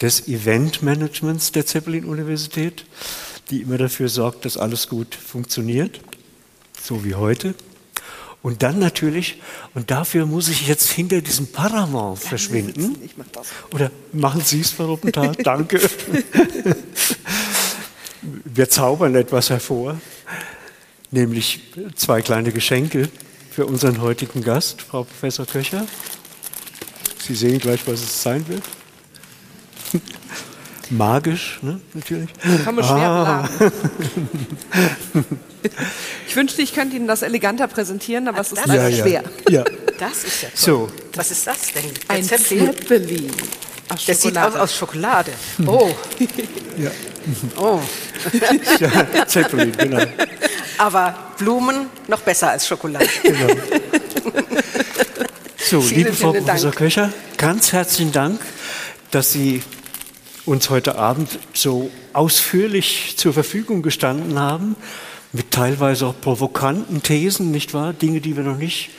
des 0.00 0.28
Eventmanagements 0.28 1.50
der 1.50 1.66
Zeppelin-Universität, 1.66 2.84
die 3.50 3.62
immer 3.62 3.78
dafür 3.78 4.08
sorgt, 4.08 4.44
dass 4.44 4.56
alles 4.56 4.88
gut 4.88 5.14
funktioniert, 5.14 6.00
so 6.80 7.04
wie 7.04 7.14
heute. 7.14 7.54
Und 8.42 8.62
dann 8.62 8.78
natürlich, 8.78 9.40
und 9.74 9.90
dafür 9.90 10.24
muss 10.24 10.48
ich 10.48 10.68
jetzt 10.68 10.90
hinter 10.90 11.20
diesem 11.20 11.48
Paramount 11.48 12.20
verschwinden. 12.20 12.96
Ich 13.04 13.16
mach 13.16 13.26
das. 13.32 13.48
Oder 13.72 13.90
machen 14.12 14.40
Sie 14.40 14.60
es, 14.60 14.70
Frau 14.70 14.86
Ruppenthal? 14.86 15.34
Danke. 15.42 15.80
Wir 18.44 18.68
zaubern 18.68 19.14
etwas 19.14 19.50
hervor, 19.50 20.00
nämlich 21.10 21.72
zwei 21.96 22.22
kleine 22.22 22.52
Geschenke 22.52 23.08
für 23.50 23.66
unseren 23.66 24.00
heutigen 24.00 24.42
Gast, 24.42 24.82
Frau 24.82 25.04
Professor 25.04 25.46
Köcher. 25.46 25.86
Sie 27.18 27.34
sehen 27.34 27.58
gleich, 27.58 27.80
was 27.86 28.00
es 28.00 28.22
sein 28.22 28.46
wird. 28.46 28.62
Magisch, 30.90 31.58
ne? 31.62 31.80
natürlich. 31.94 32.30
Kann 32.64 32.74
man 32.74 32.84
schwer 32.84 33.08
ah. 33.10 33.48
Ich 36.28 36.36
wünschte, 36.36 36.62
ich 36.62 36.74
könnte 36.74 36.96
Ihnen 36.96 37.08
das 37.08 37.22
eleganter 37.22 37.66
präsentieren, 37.66 38.28
aber 38.28 38.40
es 38.40 38.52
ist 38.52 38.66
leider 38.66 38.88
ja, 38.88 39.02
schwer. 39.02 39.24
Ja. 39.48 39.64
Das 39.98 40.24
ist 40.24 40.42
ja 40.42 40.48
toll. 40.48 40.56
So. 40.56 40.90
Was 41.14 41.30
ist 41.30 41.46
das 41.46 41.72
denn? 41.72 41.84
Ein 42.08 42.22
Zeppelin. 42.22 43.30
Aus 43.88 44.04
das 44.04 44.20
sieht 44.20 44.36
aus 44.36 44.54
aus 44.54 44.76
Schokolade. 44.76 45.32
Oh. 45.66 45.90
Ja. 46.78 46.90
Oh. 47.56 47.80
ja, 48.78 49.26
Zeppelin, 49.26 49.72
genau. 49.72 50.04
Aber 50.76 51.32
Blumen 51.38 51.86
noch 52.06 52.20
besser 52.20 52.50
als 52.50 52.68
Schokolade. 52.68 53.08
Genau. 53.22 53.46
So, 55.56 55.80
vielen, 55.80 56.04
liebe 56.04 56.12
Frau 56.12 56.32
Professor 56.32 56.70
Dank. 56.70 56.76
Köcher, 56.76 57.12
ganz 57.38 57.72
herzlichen 57.72 58.12
Dank, 58.12 58.40
dass 59.10 59.32
Sie 59.32 59.62
uns 60.46 60.70
heute 60.70 60.96
Abend 60.96 61.38
so 61.52 61.90
ausführlich 62.12 63.14
zur 63.16 63.32
Verfügung 63.32 63.82
gestanden 63.82 64.38
haben, 64.38 64.76
mit 65.32 65.50
teilweise 65.50 66.06
auch 66.06 66.20
provokanten 66.20 67.02
Thesen, 67.02 67.50
nicht 67.50 67.74
wahr? 67.74 67.92
Dinge, 67.92 68.20
die 68.20 68.36
wir 68.36 68.44
noch 68.44 68.56
nicht 68.56 68.90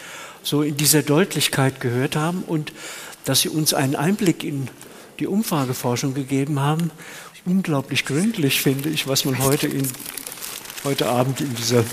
so 0.44 0.62
in 0.62 0.78
dieser 0.78 1.02
Deutlichkeit 1.02 1.80
gehört 1.80 2.16
haben 2.16 2.44
und 2.46 2.74
dass 3.26 3.42
Sie 3.42 3.50
uns 3.50 3.74
einen 3.74 3.96
Einblick 3.96 4.44
in 4.44 4.70
die 5.20 5.28
Umfrageforschung 5.28 6.14
gegeben 6.14 6.60
haben. 6.60 6.92
Unglaublich 7.46 8.06
gründlich, 8.06 8.62
finde 8.62 8.90
ich, 8.90 9.08
was 9.08 9.26
man 9.26 9.40
heute, 9.40 9.68
in, 9.68 9.88
heute 10.84 11.08
Abend 11.08 11.42
in 11.42 11.56
dieser 11.56 11.84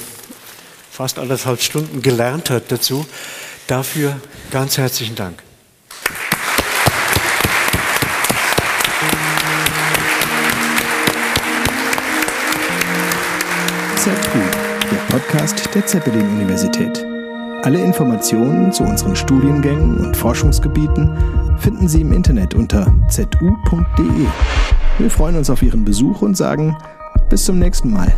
fast 0.90 1.18
anderthalb 1.18 1.62
Stunden 1.62 2.02
gelernt 2.02 2.51
hat 2.51 2.70
dazu. 2.70 3.06
Dafür 3.66 4.20
ganz 4.51 4.78
herzlichen 4.78 5.14
Dank. 5.14 5.43
ZU, 14.05 14.10
der 14.90 14.98
Podcast 15.16 15.74
der 15.74 15.86
Zeppelin-Universität. 15.86 17.06
Alle 17.62 17.82
Informationen 17.82 18.70
zu 18.70 18.82
unseren 18.82 19.16
Studiengängen 19.16 19.97
und 19.97 20.14
Forschungsgebieten 20.14 21.16
finden 21.56 21.89
Sie 21.89 22.02
im 22.02 22.12
Internet 22.12 22.52
unter 22.52 22.93
zu.de. 23.09 24.26
Wir 24.98 25.10
freuen 25.10 25.36
uns 25.39 25.48
auf 25.48 25.62
Ihren 25.62 25.86
Besuch 25.86 26.20
und 26.20 26.36
sagen 26.36 26.76
bis 27.31 27.47
zum 27.47 27.59
nächsten 27.59 27.94
Mal. 27.94 28.12